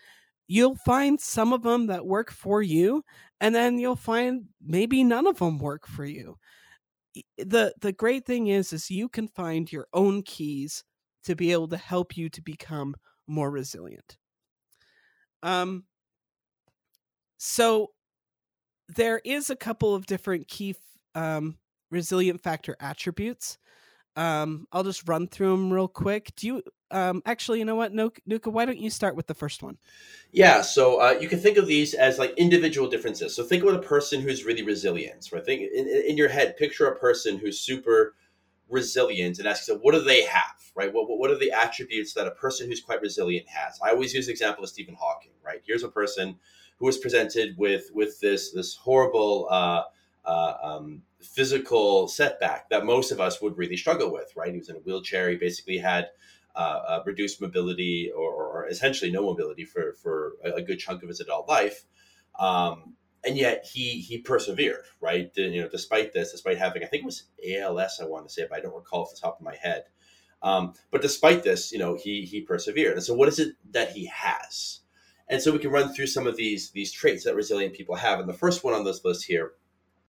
You'll 0.48 0.76
find 0.86 1.20
some 1.20 1.54
of 1.54 1.64
them 1.64 1.88
that 1.88 2.06
work 2.06 2.32
for 2.32 2.62
you, 2.62 3.04
and 3.42 3.56
then 3.56 3.80
you'll 3.80 3.96
find 3.96 4.46
maybe 4.64 5.04
none 5.04 5.26
of 5.26 5.40
them 5.40 5.58
work 5.58 5.88
for 5.88 6.06
you. 6.06 6.38
the 7.38 7.74
The 7.82 7.94
great 7.94 8.26
thing 8.26 8.48
is, 8.48 8.74
is 8.74 8.92
you 8.92 9.10
can 9.10 9.28
find 9.30 9.72
your 9.72 9.88
own 9.94 10.22
keys 10.24 10.84
to 11.24 11.36
be 11.36 11.52
able 11.52 11.68
to 11.70 11.78
help 11.78 12.18
you 12.18 12.30
to 12.30 12.42
become 12.42 12.96
more 13.28 13.50
resilient. 13.50 14.18
Um, 15.46 15.84
so 17.38 17.92
there 18.90 19.22
is 19.24 19.50
a 19.50 19.56
couple 19.56 19.94
of 19.94 20.08
different 20.08 20.48
key 20.48 20.76
um, 21.14 21.58
resilient 21.92 22.42
factor 22.42 22.76
attributes. 22.80 23.60
Um, 24.16 24.66
I'll 24.72 24.84
just 24.84 25.08
run 25.08 25.28
through 25.28 25.52
them 25.52 25.72
real 25.72 25.88
quick. 25.88 26.34
Do 26.36 26.48
you 26.48 26.64
um, 26.90 27.22
actually? 27.26 27.60
You 27.60 27.66
know 27.66 27.76
what, 27.76 27.94
Nuka? 27.94 28.50
Why 28.50 28.66
don't 28.66 28.80
you 28.80 28.90
start 28.90 29.16
with 29.16 29.28
the 29.28 29.34
first 29.34 29.62
one? 29.62 29.78
Yeah. 30.32 30.62
So 30.62 31.00
uh, 31.02 31.18
you 31.20 31.28
can 31.28 31.40
think 31.40 31.58
of 31.58 31.68
these 31.68 31.94
as 31.94 32.18
like 32.18 32.34
individual 32.38 32.90
differences. 32.90 33.36
So 33.36 33.44
think 33.44 33.62
about 33.62 33.76
a 33.76 33.88
person 33.88 34.22
who's 34.22 34.46
really 34.46 34.64
resilient. 34.64 35.30
Right. 35.32 35.46
Think 35.46 35.70
in, 35.74 35.88
in 35.88 36.18
your 36.18 36.30
head. 36.30 36.58
Picture 36.58 36.88
a 36.88 36.98
person 36.98 37.38
who's 37.38 37.60
super 37.60 38.16
resilient 38.70 39.40
and 39.40 39.48
ask 39.48 39.68
yourself, 39.68 39.82
what 39.84 39.94
do 39.94 40.02
they 40.02 40.24
have, 40.24 40.56
right? 40.76 40.94
What, 40.94 41.06
what 41.08 41.32
are 41.32 41.38
the 41.38 41.52
attributes 41.52 42.14
that 42.14 42.28
a 42.28 42.32
person 42.32 42.68
who's 42.68 42.82
quite 42.82 43.02
resilient 43.02 43.48
has? 43.48 43.80
I 43.84 43.92
always 43.92 44.14
use 44.14 44.26
the 44.26 44.32
example 44.32 44.64
of 44.64 44.70
Stephen 44.70 44.96
Hawking, 44.96 45.32
right? 45.44 45.62
Here's 45.66 45.84
a 45.84 45.90
person 45.90 46.38
who 46.78 46.86
was 46.86 46.98
presented 46.98 47.58
with 47.58 47.90
with 47.94 48.20
this 48.20 48.52
this 48.52 48.76
horrible 48.76 49.48
uh, 49.50 49.84
uh, 50.26 50.54
um, 50.62 51.02
physical 51.22 52.08
setback 52.08 52.70
that 52.70 52.86
most 52.86 53.12
of 53.12 53.20
us 53.20 53.42
would 53.42 53.58
really 53.58 53.78
struggle 53.78 54.12
with, 54.12 54.32
right? 54.36 54.52
He 54.52 54.58
was 54.58 54.70
in 54.70 54.76
a 54.76 54.80
wheelchair. 54.80 55.30
He 55.30 55.36
basically 55.36 55.78
had 55.78 56.10
uh, 56.56 56.82
uh 56.88 57.04
reduced 57.06 57.42
mobility 57.42 58.12
or, 58.16 58.32
or, 58.32 58.68
essentially 58.68 59.12
no 59.12 59.24
mobility 59.24 59.66
for 59.66 59.94
for 60.02 60.34
a, 60.44 60.62
good 60.62 60.80
chunk 60.80 61.04
of 61.04 61.10
his 61.10 61.20
adult 61.20 61.50
life. 61.50 61.84
Um, 62.40 62.94
and 63.26 63.38
yet 63.38 63.66
he 63.66 64.00
he 64.00 64.20
persevered, 64.20 64.86
right? 65.02 65.32
You 65.36 65.64
know, 65.64 65.70
despite 65.70 66.14
this, 66.14 66.32
despite 66.32 66.58
having 66.58 66.84
I 66.84 66.88
think 66.88 67.04
it 67.04 67.06
was 67.06 67.24
ALS, 67.48 68.00
I 68.02 68.06
want 68.06 68.28
to 68.28 68.34
say, 68.34 68.46
but 68.50 68.58
I 68.58 68.62
don't 68.62 68.76
recall 68.76 69.04
off 69.04 69.16
the 69.16 69.20
top 69.20 69.40
of 69.40 69.46
my 69.46 69.56
head. 69.56 69.86
Um, 70.42 70.74
but 70.92 71.02
despite 71.02 71.44
this, 71.44 71.72
you 71.72 71.80
know, 71.80 71.96
he 71.96 72.22
he 72.22 72.42
persevered. 72.42 72.94
And 72.94 73.04
so, 73.04 73.16
what 73.16 73.28
is 73.28 73.40
it 73.40 73.56
that 73.72 73.92
he 73.92 74.06
has? 74.06 74.82
And 75.28 75.42
so, 75.42 75.52
we 75.52 75.60
can 75.60 75.72
run 75.72 75.94
through 75.94 76.08
some 76.08 76.28
of 76.28 76.38
these 76.38 76.72
these 76.72 76.92
traits 76.92 77.24
that 77.24 77.36
resilient 77.36 77.74
people 77.74 77.96
have. 77.96 78.20
And 78.20 78.30
the 78.30 78.34
first 78.34 78.64
one 78.64 78.74
on 78.74 78.86
this 78.86 79.04
list 79.04 79.26
here 79.26 79.54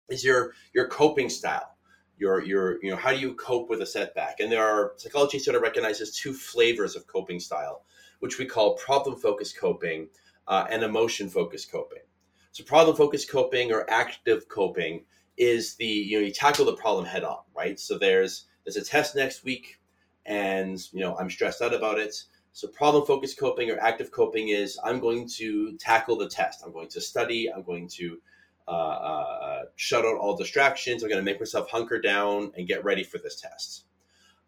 is 0.10 0.24
your 0.24 0.54
your 0.74 0.88
coping 0.88 1.30
style. 1.30 1.76
Your 2.18 2.44
your 2.44 2.82
you 2.84 2.92
know, 2.92 2.98
how 2.98 3.12
do 3.12 3.20
you 3.20 3.34
cope 3.34 3.70
with 3.70 3.82
a 3.82 3.86
setback? 3.86 4.40
And 4.40 4.52
there 4.52 4.66
are 4.66 4.94
psychology 4.98 5.40
sort 5.40 5.56
of 5.56 5.64
recognizes 5.64 6.16
two 6.16 6.34
flavors 6.34 6.96
of 6.96 7.08
coping 7.08 7.40
style, 7.40 7.84
which 8.20 8.38
we 8.38 8.46
call 8.46 8.76
problem 8.76 9.20
focused 9.20 9.60
coping 9.60 10.08
uh, 10.48 10.66
and 10.70 10.84
emotion 10.84 11.30
focused 11.30 11.72
coping. 11.72 12.04
So 12.52 12.64
problem 12.64 12.96
focused 12.96 13.30
coping 13.30 13.72
or 13.72 13.90
active 13.90 14.48
coping 14.50 15.06
is 15.38 15.76
the 15.76 15.86
you 15.86 16.20
know 16.20 16.26
you 16.26 16.34
tackle 16.34 16.66
the 16.66 16.76
problem 16.76 17.06
head 17.06 17.24
on, 17.24 17.40
right? 17.56 17.80
So 17.80 17.98
there's 17.98 18.46
there's 18.64 18.76
a 18.76 18.84
test 18.84 19.16
next 19.16 19.44
week, 19.44 19.80
and 20.26 20.80
you 20.92 21.00
know 21.00 21.16
I'm 21.18 21.30
stressed 21.30 21.62
out 21.62 21.74
about 21.74 22.00
it. 22.00 22.24
So 22.54 22.68
problem 22.68 23.06
focused 23.06 23.40
coping 23.40 23.72
or 23.72 23.80
active 23.80 24.12
coping 24.12 24.50
is 24.50 24.78
I'm 24.84 25.00
going 25.00 25.28
to 25.38 25.78
tackle 25.78 26.18
the 26.18 26.28
test. 26.28 26.62
I'm 26.66 26.74
going 26.74 26.90
to 26.90 27.00
study. 27.00 27.52
I'm 27.52 27.64
going 27.64 27.88
to 27.90 28.20
uh, 28.68 28.72
uh, 28.72 29.62
shut 29.78 30.06
out 30.06 30.18
all 30.18 30.36
distractions. 30.36 31.04
I'm 31.04 31.10
going 31.10 31.24
to 31.24 31.32
make 31.32 31.40
myself 31.40 31.70
hunker 31.70 32.02
down 32.02 32.52
and 32.58 32.68
get 32.68 32.84
ready 32.84 33.04
for 33.04 33.18
this 33.20 33.40
test. 33.40 33.86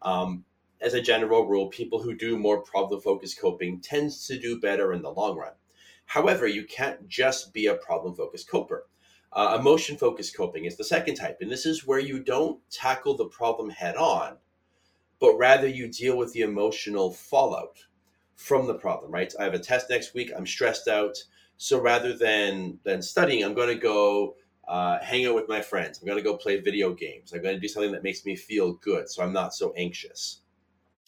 Um, 0.02 0.44
as 0.82 0.92
a 0.92 1.00
general 1.00 1.46
rule, 1.46 1.68
people 1.68 2.02
who 2.02 2.14
do 2.14 2.38
more 2.38 2.60
problem 2.60 3.00
focused 3.00 3.40
coping 3.40 3.80
tends 3.80 4.26
to 4.26 4.38
do 4.38 4.60
better 4.60 4.92
in 4.92 5.00
the 5.00 5.10
long 5.10 5.38
run. 5.38 5.52
However, 6.06 6.46
you 6.46 6.64
can't 6.64 7.08
just 7.08 7.52
be 7.52 7.66
a 7.66 7.74
problem 7.74 8.14
focused 8.14 8.48
coper. 8.48 8.86
Uh, 9.32 9.56
emotion 9.58 9.96
focused 9.96 10.36
coping 10.36 10.64
is 10.64 10.76
the 10.76 10.84
second 10.84 11.16
type, 11.16 11.38
and 11.40 11.50
this 11.50 11.66
is 11.66 11.86
where 11.86 11.98
you 11.98 12.20
don't 12.20 12.60
tackle 12.70 13.16
the 13.16 13.26
problem 13.26 13.68
head 13.68 13.96
on, 13.96 14.36
but 15.18 15.36
rather 15.36 15.66
you 15.66 15.88
deal 15.88 16.16
with 16.16 16.32
the 16.32 16.42
emotional 16.42 17.12
fallout 17.12 17.78
from 18.36 18.66
the 18.68 18.74
problem. 18.74 19.10
Right? 19.10 19.32
I 19.38 19.44
have 19.44 19.54
a 19.54 19.58
test 19.58 19.90
next 19.90 20.14
week. 20.14 20.30
I'm 20.36 20.46
stressed 20.46 20.86
out, 20.86 21.16
so 21.56 21.80
rather 21.80 22.16
than 22.16 22.78
than 22.84 23.02
studying, 23.02 23.42
I'm 23.42 23.54
going 23.54 23.74
to 23.74 23.74
go 23.74 24.36
uh, 24.68 25.00
hang 25.02 25.26
out 25.26 25.34
with 25.34 25.48
my 25.48 25.60
friends. 25.60 25.98
I'm 25.98 26.06
going 26.06 26.18
to 26.18 26.24
go 26.24 26.36
play 26.36 26.60
video 26.60 26.94
games. 26.94 27.32
I'm 27.32 27.42
going 27.42 27.56
to 27.56 27.60
do 27.60 27.68
something 27.68 27.92
that 27.92 28.04
makes 28.04 28.24
me 28.24 28.36
feel 28.36 28.74
good, 28.74 29.08
so 29.10 29.22
I'm 29.22 29.32
not 29.32 29.52
so 29.52 29.72
anxious. 29.76 30.42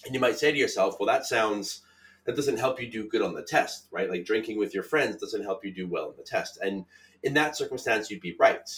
And 0.05 0.15
you 0.15 0.21
might 0.21 0.39
say 0.39 0.51
to 0.51 0.59
yourself, 0.59 0.97
"Well, 0.99 1.07
that 1.07 1.27
sounds." 1.27 1.83
That 2.27 2.37
doesn't 2.37 2.59
help 2.59 2.81
you 2.81 2.91
do 2.91 3.09
good 3.09 3.23
on 3.23 3.35
the 3.35 3.43
test, 3.43 3.87
right? 3.91 4.11
Like 4.11 4.25
drinking 4.25 4.59
with 4.59 4.75
your 4.75 4.83
friends 4.83 5.17
doesn't 5.17 5.45
help 5.45 5.65
you 5.65 5.73
do 5.73 5.89
well 5.89 6.09
on 6.09 6.15
the 6.17 6.25
test. 6.25 6.59
And 6.61 6.85
in 7.23 7.35
that 7.35 7.57
circumstance, 7.57 8.11
you'd 8.11 8.21
be 8.21 8.37
right. 8.39 8.69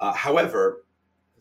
Uh, 0.00 0.12
however, 0.12 0.84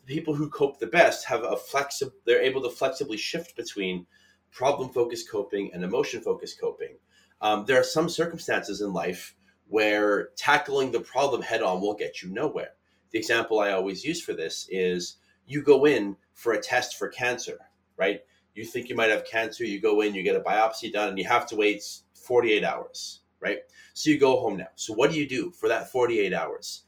people 0.06 0.36
who 0.36 0.50
cope 0.50 0.80
the 0.80 0.88
best 0.88 1.26
have 1.26 1.44
a 1.44 1.56
flexible, 1.56 2.14
they're 2.26 2.42
able 2.42 2.62
to 2.62 2.70
flexibly 2.70 3.18
shift 3.18 3.56
between 3.56 4.06
problem 4.52 4.90
focused 4.90 5.32
coping 5.32 5.72
and 5.74 5.84
emotion 5.84 6.22
focused 6.22 6.60
coping. 6.60 6.98
Um, 7.42 7.66
there 7.66 7.80
are 7.80 7.84
some 7.84 8.10
circumstances 8.10 8.82
in 8.82 8.94
life 8.94 9.36
where 9.68 10.30
tackling 10.36 10.92
the 10.92 11.00
problem 11.00 11.42
head 11.42 11.62
on 11.62 11.82
will 11.82 11.96
get 11.96 12.22
you 12.22 12.30
nowhere. 12.30 12.72
The 13.12 13.18
example 13.20 13.60
I 13.60 13.72
always 13.72 14.04
use 14.04 14.22
for 14.22 14.34
this 14.34 14.68
is 14.70 15.18
you 15.48 15.62
go 15.62 15.86
in 15.86 16.18
for 16.34 16.54
a 16.54 16.62
test 16.62 16.98
for 16.98 17.08
cancer, 17.08 17.58
right? 17.98 18.22
You 18.56 18.66
think 18.66 18.90
you 18.90 18.96
might 18.96 19.10
have 19.10 19.26
cancer, 19.26 19.66
you 19.66 19.80
go 19.80 20.02
in, 20.02 20.16
you 20.16 20.24
get 20.24 20.36
a 20.36 20.40
biopsy 20.40 20.92
done, 20.92 21.10
and 21.10 21.20
you 21.20 21.26
have 21.26 21.46
to 21.48 21.56
wait 21.56 21.84
48 22.14 22.64
hours, 22.64 23.22
right? 23.40 23.60
So 23.94 24.10
you 24.10 24.18
go 24.18 24.40
home 24.40 24.58
now. 24.58 24.70
So 24.76 24.94
what 24.94 25.12
do 25.12 25.18
you 25.18 25.28
do 25.28 25.52
for 25.52 25.68
that 25.70 25.92
48 25.92 26.34
hours? 26.34 26.84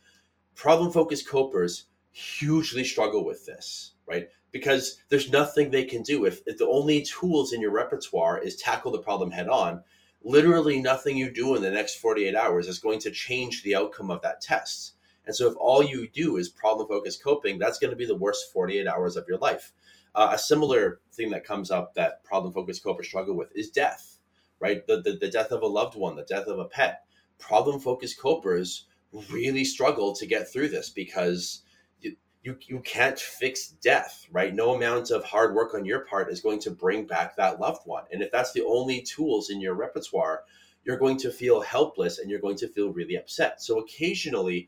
Problem 0.56 0.92
focused 0.92 1.28
copers 1.28 1.86
hugely 2.12 2.84
struggle 2.84 3.24
with 3.24 3.46
this, 3.46 3.94
right? 4.08 4.30
Because 4.52 5.04
there's 5.10 5.32
nothing 5.32 5.70
they 5.70 5.84
can 5.84 6.02
do. 6.02 6.26
If, 6.26 6.42
if 6.48 6.58
the 6.58 6.68
only 6.68 7.04
tools 7.04 7.54
in 7.54 7.62
your 7.62 7.72
repertoire 7.72 8.40
is 8.40 8.56
tackle 8.56 8.92
the 8.92 9.00
problem 9.00 9.30
head 9.30 9.50
on, 9.50 9.84
literally 10.24 10.82
nothing 10.82 11.16
you 11.16 11.32
do 11.32 11.56
in 11.56 11.62
the 11.62 11.70
next 11.70 11.96
48 11.96 12.36
hours 12.36 12.68
is 12.68 12.80
going 12.80 13.00
to 13.00 13.12
change 13.12 13.62
the 13.64 13.76
outcome 13.76 14.10
of 14.10 14.22
that 14.22 14.42
test. 14.42 14.94
And 15.26 15.36
so 15.36 15.48
if 15.50 15.56
all 15.58 15.84
you 15.84 16.08
do 16.08 16.38
is 16.38 16.50
problem 16.50 16.88
focused 16.88 17.24
coping, 17.24 17.60
that's 17.60 17.78
going 17.78 17.92
to 17.92 17.98
be 17.98 18.06
the 18.06 18.16
worst 18.16 18.52
48 18.52 18.88
hours 18.88 19.18
of 19.18 19.26
your 19.28 19.38
life. 19.38 19.74
Uh, 20.18 20.32
a 20.32 20.38
similar 20.38 21.00
thing 21.14 21.30
that 21.30 21.46
comes 21.46 21.70
up 21.70 21.94
that 21.94 22.24
problem 22.24 22.52
focused 22.52 22.84
copers 22.84 23.06
struggle 23.06 23.36
with 23.36 23.56
is 23.56 23.70
death, 23.70 24.18
right? 24.60 24.86
The, 24.88 25.00
the, 25.00 25.12
the 25.12 25.30
death 25.30 25.52
of 25.52 25.62
a 25.62 25.68
loved 25.68 25.96
one, 25.96 26.16
the 26.16 26.24
death 26.24 26.48
of 26.48 26.58
a 26.58 26.66
pet. 26.66 27.04
Problem 27.38 27.80
focused 27.80 28.20
copers 28.20 28.88
really 29.32 29.64
struggle 29.64 30.16
to 30.16 30.26
get 30.26 30.52
through 30.52 30.70
this 30.70 30.90
because 30.90 31.62
you, 32.02 32.16
you, 32.42 32.58
you 32.68 32.80
can't 32.80 33.20
fix 33.20 33.68
death, 33.68 34.26
right? 34.32 34.56
No 34.56 34.74
amount 34.74 35.12
of 35.12 35.24
hard 35.24 35.54
work 35.54 35.76
on 35.76 35.86
your 35.86 36.00
part 36.00 36.32
is 36.32 36.42
going 36.42 36.62
to 36.62 36.72
bring 36.72 37.06
back 37.06 37.36
that 37.36 37.60
loved 37.60 37.86
one. 37.86 38.06
And 38.12 38.24
if 38.24 38.32
that's 38.32 38.54
the 38.54 38.66
only 38.66 39.04
tools 39.04 39.52
in 39.52 39.62
your 39.62 39.76
repertoire, 39.76 40.46
you're 40.84 40.98
going 40.98 41.18
to 41.18 41.30
feel 41.30 41.62
helpless 41.62 42.18
and 42.18 42.28
you're 42.28 42.40
going 42.40 42.58
to 42.58 42.68
feel 42.68 42.92
really 42.92 43.18
upset. 43.18 43.62
So 43.62 43.78
occasionally, 43.78 44.68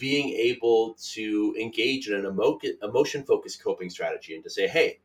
being 0.00 0.30
able 0.30 0.96
to 1.12 1.54
engage 1.60 2.08
in 2.08 2.14
an 2.14 2.26
emo- 2.26 2.58
emotion 2.82 3.22
focused 3.22 3.62
coping 3.62 3.90
strategy 3.90 4.34
and 4.34 4.42
to 4.42 4.50
say, 4.50 4.66
hey, 4.66 4.98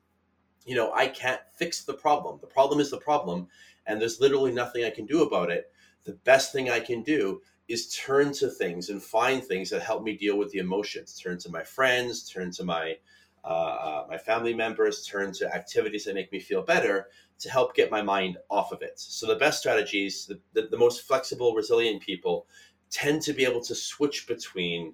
you 0.66 0.76
know, 0.76 0.92
I 0.94 1.08
can't 1.08 1.42
fix 1.54 1.84
the 1.84 1.94
problem. 1.94 2.40
The 2.42 2.48
problem 2.48 2.80
is 2.80 2.90
the 2.90 2.98
problem, 2.98 3.48
and 3.86 4.02
there's 4.02 4.20
literally 4.20 4.52
nothing 4.52 4.84
I 4.84 4.90
can 4.90 5.06
do 5.06 5.22
about 5.22 5.52
it. 5.52 5.72
The 6.06 6.14
best 6.14 6.52
thing 6.52 6.70
I 6.70 6.80
can 6.80 7.04
do 7.04 7.42
is 7.68 7.96
turn 7.96 8.32
to 8.34 8.50
things 8.50 8.90
and 8.90 9.02
find 9.02 9.44
things 9.44 9.70
that 9.70 9.82
help 9.82 10.04
me 10.04 10.18
deal 10.18 10.38
with 10.38 10.52
the 10.52 10.60
emotions. 10.60 11.20
Turn 11.20 11.38
to 11.40 11.50
my 11.50 11.64
friends, 11.64 12.28
turn 12.30 12.52
to 12.52 12.64
my 12.64 12.96
uh, 13.44 13.48
uh, 13.48 14.06
my 14.10 14.18
family 14.18 14.56
members, 14.56 15.06
turn 15.06 15.32
to 15.32 15.54
activities 15.54 16.04
that 16.06 16.16
make 16.16 16.32
me 16.32 16.40
feel 16.40 16.64
better 16.64 17.10
to 17.38 17.48
help 17.48 17.76
get 17.76 17.92
my 17.92 18.02
mind 18.02 18.38
off 18.50 18.72
of 18.72 18.82
it. 18.82 19.00
So 19.00 19.28
the 19.28 19.36
best 19.36 19.60
strategies, 19.60 20.26
the, 20.26 20.40
the, 20.54 20.68
the 20.70 20.78
most 20.78 21.04
flexible, 21.04 21.54
resilient 21.54 22.02
people 22.02 22.48
tend 22.96 23.22
to 23.24 23.34
be 23.34 23.44
able 23.46 23.62
to 23.62 23.76
switch 23.76 24.28
between 24.28 24.94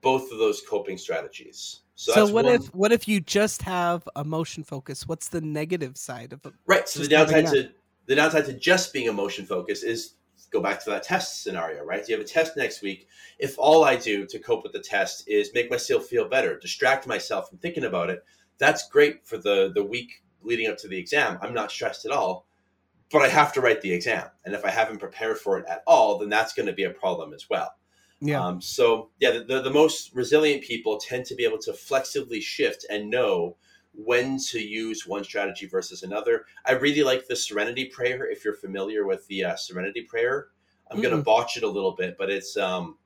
both 0.00 0.30
of 0.32 0.38
those 0.38 0.62
coping 0.68 0.98
strategies. 0.98 1.80
So, 1.94 2.12
So, 2.12 2.26
what 2.26 2.44
one- 2.44 2.54
if 2.54 2.74
what 2.74 2.92
if 2.92 3.08
you 3.08 3.20
just 3.20 3.62
have 3.62 4.08
emotion 4.16 4.62
focus? 4.64 5.08
What's 5.08 5.28
the 5.28 5.40
negative 5.40 5.96
side 5.96 6.32
of 6.32 6.44
it? 6.46 6.52
right? 6.66 6.88
So 6.88 7.00
the 7.00 7.08
downside 7.08 7.46
to 7.46 7.70
the 8.06 8.14
downside 8.14 8.44
to 8.46 8.52
just 8.52 8.92
being 8.92 9.08
emotion 9.08 9.46
focused 9.46 9.82
is 9.84 10.14
go 10.50 10.60
back 10.60 10.82
to 10.84 10.90
that 10.90 11.02
test 11.02 11.42
scenario, 11.42 11.82
right? 11.84 12.04
So 12.04 12.10
you 12.12 12.18
have 12.18 12.24
a 12.24 12.28
test 12.28 12.56
next 12.56 12.80
week. 12.82 13.08
If 13.38 13.58
all 13.58 13.84
I 13.84 13.96
do 13.96 14.26
to 14.26 14.38
cope 14.38 14.62
with 14.62 14.72
the 14.72 14.80
test 14.80 15.26
is 15.26 15.50
make 15.54 15.70
myself 15.70 16.06
feel 16.06 16.28
better, 16.28 16.58
distract 16.58 17.06
myself 17.06 17.48
from 17.48 17.58
thinking 17.58 17.84
about 17.84 18.10
it, 18.10 18.22
that's 18.58 18.88
great 18.88 19.26
for 19.26 19.38
the 19.38 19.72
the 19.74 19.82
week 19.82 20.22
leading 20.42 20.68
up 20.68 20.78
to 20.78 20.88
the 20.88 20.98
exam. 20.98 21.38
I'm 21.42 21.54
not 21.54 21.72
stressed 21.72 22.04
at 22.06 22.12
all, 22.12 22.46
but 23.12 23.22
I 23.22 23.28
have 23.28 23.52
to 23.54 23.60
write 23.60 23.80
the 23.80 23.92
exam, 23.92 24.26
and 24.44 24.54
if 24.54 24.64
I 24.64 24.70
haven't 24.70 24.98
prepared 24.98 25.38
for 25.38 25.58
it 25.58 25.66
at 25.68 25.82
all, 25.86 26.18
then 26.18 26.28
that's 26.28 26.52
going 26.52 26.66
to 26.66 26.72
be 26.72 26.84
a 26.84 26.90
problem 26.90 27.32
as 27.32 27.48
well. 27.48 27.74
Yeah. 28.20 28.44
Um, 28.44 28.60
so 28.60 29.10
yeah, 29.20 29.30
the, 29.32 29.44
the, 29.44 29.62
the 29.62 29.70
most 29.70 30.14
resilient 30.14 30.62
people 30.62 30.98
tend 30.98 31.26
to 31.26 31.34
be 31.34 31.44
able 31.44 31.58
to 31.58 31.72
flexibly 31.72 32.40
shift 32.40 32.86
and 32.90 33.10
know 33.10 33.56
when 33.92 34.38
to 34.50 34.58
use 34.58 35.06
one 35.06 35.24
strategy 35.24 35.66
versus 35.66 36.02
another. 36.02 36.44
I 36.64 36.72
really 36.72 37.02
like 37.02 37.26
the 37.26 37.36
Serenity 37.36 37.86
Prayer. 37.86 38.30
If 38.30 38.44
you're 38.44 38.54
familiar 38.54 39.06
with 39.06 39.26
the 39.28 39.44
uh, 39.44 39.56
Serenity 39.56 40.02
Prayer, 40.02 40.48
I'm 40.90 41.00
going 41.00 41.14
to 41.14 41.20
Mm. 41.20 41.24
botch 41.24 41.56
it 41.56 41.62
a 41.62 41.68
little 41.68 41.92
bit, 41.92 42.16
but 42.18 42.30
it's 42.30 42.56
um, 42.56 42.98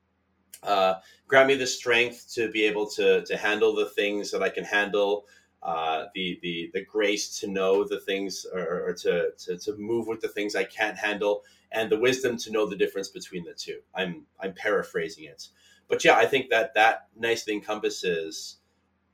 uh, 0.63 0.95
grant 1.27 1.47
me 1.47 1.55
the 1.55 1.67
strength 1.67 2.31
to 2.33 2.49
be 2.51 2.63
able 2.63 2.89
to 2.91 3.23
to 3.25 3.37
handle 3.37 3.73
the 3.75 3.87
things 3.87 4.31
that 4.31 4.43
I 4.43 4.49
can 4.49 4.63
handle. 4.63 5.25
Uh, 5.63 6.05
the 6.15 6.39
the 6.41 6.71
the 6.73 6.83
grace 6.83 7.39
to 7.39 7.47
know 7.47 7.87
the 7.87 7.99
things 7.99 8.47
or, 8.51 8.89
or 8.89 8.93
to, 8.93 9.29
to 9.37 9.57
to 9.57 9.75
move 9.77 10.07
with 10.07 10.19
the 10.19 10.27
things 10.27 10.55
I 10.55 10.63
can't 10.63 10.97
handle, 10.97 11.43
and 11.71 11.91
the 11.91 11.99
wisdom 11.99 12.35
to 12.37 12.51
know 12.51 12.65
the 12.67 12.75
difference 12.75 13.09
between 13.09 13.43
the 13.43 13.53
two. 13.53 13.79
I'm 13.93 14.25
I'm 14.39 14.53
paraphrasing 14.53 15.25
it, 15.25 15.49
but 15.87 16.03
yeah, 16.03 16.15
I 16.15 16.25
think 16.25 16.49
that 16.49 16.73
that 16.73 17.09
nicely 17.15 17.53
encompasses 17.53 18.57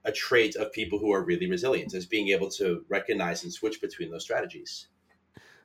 a 0.05 0.11
trait 0.11 0.55
of 0.55 0.71
people 0.71 0.99
who 0.99 1.11
are 1.11 1.23
really 1.23 1.49
resilient 1.49 1.93
is 1.93 2.05
being 2.05 2.29
able 2.29 2.49
to 2.51 2.85
recognize 2.87 3.43
and 3.43 3.51
switch 3.51 3.81
between 3.81 4.09
those 4.09 4.23
strategies. 4.23 4.87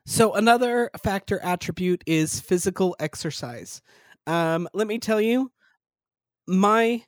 So 0.05 0.35
another 0.35 0.91
factor 1.01 1.39
attribute 1.45 2.03
is 2.07 2.41
physical 2.41 2.97
exercise. 2.99 3.83
Um, 4.27 4.69
let 4.75 4.89
me 4.89 4.99
tell 4.99 5.21
you, 5.21 5.53
my 6.49 7.05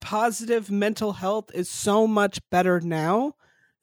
positive 0.00 0.70
mental 0.70 1.12
health 1.12 1.50
is 1.54 1.68
so 1.68 2.06
much 2.06 2.40
better 2.50 2.80
now 2.80 3.34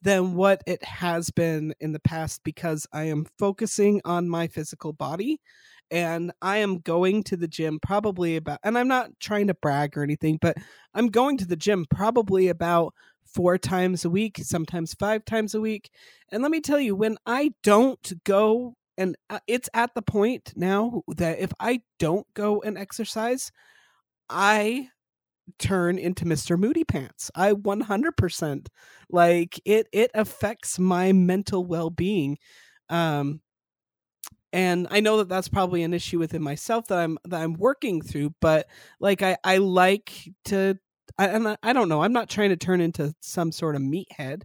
than 0.01 0.35
what 0.35 0.61
it 0.67 0.83
has 0.83 1.29
been 1.31 1.73
in 1.79 1.91
the 1.91 1.99
past 1.99 2.41
because 2.43 2.87
I 2.93 3.05
am 3.05 3.25
focusing 3.39 4.01
on 4.05 4.29
my 4.29 4.47
physical 4.47 4.93
body 4.93 5.41
and 5.89 6.31
I 6.41 6.57
am 6.57 6.79
going 6.79 7.23
to 7.23 7.37
the 7.37 7.47
gym 7.47 7.79
probably 7.81 8.35
about 8.35 8.59
and 8.63 8.77
I'm 8.77 8.87
not 8.87 9.11
trying 9.19 9.47
to 9.47 9.53
brag 9.53 9.97
or 9.97 10.03
anything, 10.03 10.37
but 10.41 10.57
I'm 10.93 11.07
going 11.07 11.37
to 11.37 11.47
the 11.47 11.55
gym 11.55 11.85
probably 11.89 12.49
about 12.49 12.93
four 13.25 13.57
times 13.57 14.05
a 14.05 14.09
week, 14.09 14.39
sometimes 14.41 14.93
five 14.93 15.25
times 15.25 15.53
a 15.53 15.61
week. 15.61 15.89
And 16.31 16.41
let 16.41 16.51
me 16.51 16.61
tell 16.61 16.79
you, 16.79 16.95
when 16.95 17.17
I 17.25 17.53
don't 17.63 18.13
go, 18.23 18.75
and 18.97 19.15
uh, 19.29 19.39
it's 19.47 19.69
at 19.73 19.93
the 19.93 20.01
point 20.01 20.53
now 20.55 21.03
that 21.15 21.39
if 21.39 21.51
I 21.59 21.81
don't 21.99 22.25
go 22.33 22.61
and 22.61 22.77
exercise, 22.77 23.51
I 24.29 24.89
turn 25.59 25.97
into 25.97 26.25
Mr. 26.25 26.57
Moody 26.57 26.83
Pants. 26.83 27.31
I 27.35 27.53
100% 27.53 28.67
like 29.09 29.59
it 29.65 29.87
it 29.91 30.11
affects 30.13 30.79
my 30.79 31.13
mental 31.13 31.65
well-being. 31.65 32.37
Um 32.89 33.41
and 34.53 34.87
I 34.89 35.01
know 35.01 35.17
that 35.17 35.29
that's 35.29 35.49
probably 35.49 35.83
an 35.83 35.93
issue 35.93 36.19
within 36.19 36.41
myself 36.41 36.87
that 36.87 36.99
I'm 36.99 37.17
that 37.25 37.41
I'm 37.41 37.53
working 37.53 38.01
through, 38.01 38.33
but 38.41 38.67
like 38.99 39.21
I 39.21 39.37
I 39.43 39.57
like 39.57 40.29
to 40.45 40.77
I, 41.17 41.27
and 41.27 41.47
I, 41.47 41.57
I 41.63 41.73
don't 41.73 41.89
know. 41.89 42.01
I'm 42.03 42.13
not 42.13 42.29
trying 42.29 42.49
to 42.49 42.57
turn 42.57 42.81
into 42.81 43.13
some 43.21 43.51
sort 43.51 43.75
of 43.75 43.81
meathead 43.81 44.43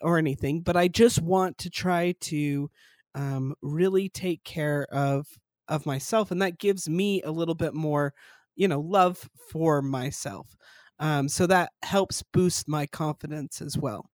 or 0.00 0.18
anything, 0.18 0.62
but 0.62 0.76
I 0.76 0.88
just 0.88 1.20
want 1.20 1.58
to 1.58 1.70
try 1.70 2.14
to 2.22 2.70
um, 3.14 3.54
really 3.62 4.08
take 4.08 4.44
care 4.44 4.86
of 4.90 5.26
of 5.68 5.86
myself, 5.86 6.30
and 6.30 6.42
that 6.42 6.58
gives 6.58 6.88
me 6.88 7.22
a 7.22 7.30
little 7.30 7.54
bit 7.54 7.74
more, 7.74 8.14
you 8.56 8.68
know, 8.68 8.80
love 8.80 9.28
for 9.50 9.82
myself. 9.82 10.56
Um, 10.98 11.28
so 11.28 11.46
that 11.46 11.72
helps 11.82 12.22
boost 12.32 12.68
my 12.68 12.86
confidence 12.86 13.60
as 13.60 13.76
well. 13.76 14.08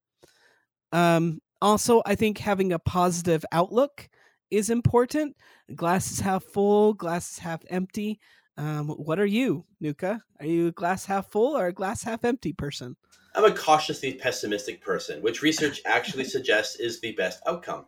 Um, 0.92 1.40
also, 1.60 2.02
I 2.06 2.14
think 2.14 2.38
having 2.38 2.72
a 2.72 2.78
positive 2.78 3.44
outlook 3.52 4.08
is 4.50 4.70
important. 4.70 5.36
Glass 5.74 6.10
is 6.10 6.20
half 6.20 6.44
full, 6.44 6.94
glass 6.94 7.32
is 7.32 7.38
half 7.38 7.62
empty. 7.68 8.20
Um, 8.56 8.88
what 8.88 9.20
are 9.20 9.26
you, 9.26 9.64
Nuka? 9.80 10.20
Are 10.40 10.46
you 10.46 10.68
a 10.68 10.72
glass 10.72 11.04
half 11.04 11.30
full 11.30 11.56
or 11.56 11.66
a 11.66 11.72
glass 11.72 12.02
half 12.02 12.24
empty 12.24 12.52
person? 12.52 12.96
I'm 13.34 13.44
a 13.44 13.54
cautiously 13.54 14.14
pessimistic 14.14 14.80
person, 14.80 15.22
which 15.22 15.42
research 15.48 15.80
actually 15.84 16.24
suggests 16.24 16.76
is 16.76 17.00
the 17.00 17.12
best 17.12 17.40
outcome. 17.46 17.86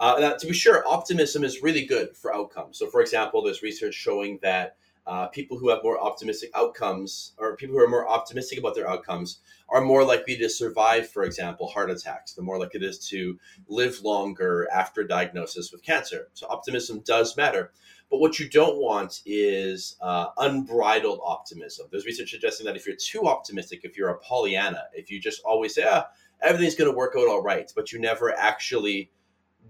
Uh, 0.00 0.16
now, 0.18 0.34
to 0.34 0.46
be 0.46 0.52
sure, 0.52 0.82
optimism 0.88 1.44
is 1.44 1.62
really 1.62 1.84
good 1.84 2.16
for 2.16 2.34
outcomes. 2.34 2.78
So, 2.78 2.88
for 2.88 3.00
example, 3.00 3.42
there's 3.42 3.62
research 3.62 3.94
showing 3.94 4.40
that 4.42 4.76
uh, 5.06 5.26
people 5.28 5.58
who 5.58 5.68
have 5.68 5.82
more 5.82 6.00
optimistic 6.00 6.50
outcomes, 6.54 7.32
or 7.38 7.56
people 7.56 7.76
who 7.76 7.82
are 7.82 7.88
more 7.88 8.08
optimistic 8.08 8.58
about 8.58 8.74
their 8.74 8.88
outcomes, 8.88 9.40
are 9.68 9.80
more 9.80 10.04
likely 10.04 10.36
to 10.36 10.48
survive, 10.48 11.08
for 11.08 11.24
example, 11.24 11.66
heart 11.66 11.90
attacks. 11.90 12.34
The 12.34 12.42
more 12.42 12.58
likely 12.58 12.80
it 12.80 12.86
is 12.86 12.98
to 13.08 13.38
live 13.68 14.02
longer 14.02 14.68
after 14.72 15.02
diagnosis 15.04 15.72
with 15.72 15.82
cancer. 15.82 16.28
So, 16.34 16.46
optimism 16.48 17.00
does 17.00 17.36
matter. 17.36 17.72
But 18.10 18.20
what 18.20 18.38
you 18.38 18.48
don't 18.48 18.76
want 18.76 19.22
is 19.24 19.96
uh, 20.02 20.26
unbridled 20.36 21.20
optimism. 21.24 21.86
There's 21.90 22.04
research 22.04 22.30
suggesting 22.30 22.66
that 22.66 22.76
if 22.76 22.86
you're 22.86 22.94
too 22.94 23.26
optimistic, 23.26 23.80
if 23.84 23.96
you're 23.96 24.10
a 24.10 24.18
Pollyanna, 24.18 24.84
if 24.92 25.10
you 25.10 25.18
just 25.18 25.40
always 25.44 25.74
say, 25.74 25.84
ah, 25.88 26.08
everything's 26.42 26.74
going 26.74 26.90
to 26.90 26.96
work 26.96 27.14
out 27.16 27.28
all 27.28 27.42
right, 27.42 27.72
but 27.74 27.90
you 27.90 27.98
never 27.98 28.36
actually 28.36 29.10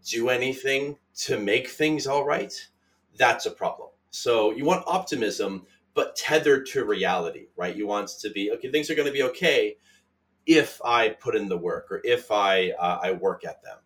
do 0.05 0.29
anything 0.29 0.99
to 1.15 1.39
make 1.39 1.69
things 1.69 2.07
all 2.07 2.25
right, 2.25 2.53
that's 3.17 3.47
a 3.47 3.51
problem. 3.51 3.91
So 4.13 4.53
you 4.53 4.67
want 4.67 4.85
optimism, 4.87 5.67
but 5.95 6.15
tethered 6.17 6.67
to 6.67 6.85
reality, 6.85 7.47
right? 7.57 7.75
You 7.75 7.87
want 7.87 8.11
to 8.21 8.31
be, 8.31 8.53
okay, 8.53 8.71
things 8.71 8.91
are 8.91 8.95
going 8.95 9.07
to 9.07 9.13
be 9.13 9.23
okay 9.25 9.77
if 10.47 10.81
I 10.85 11.09
put 11.09 11.35
in 11.35 11.49
the 11.49 11.57
work 11.57 11.89
or 11.91 12.03
if 12.05 12.31
I, 12.31 12.73
uh, 12.73 13.01
I 13.03 13.13
work 13.13 13.45
at 13.45 13.63
them. 13.63 13.79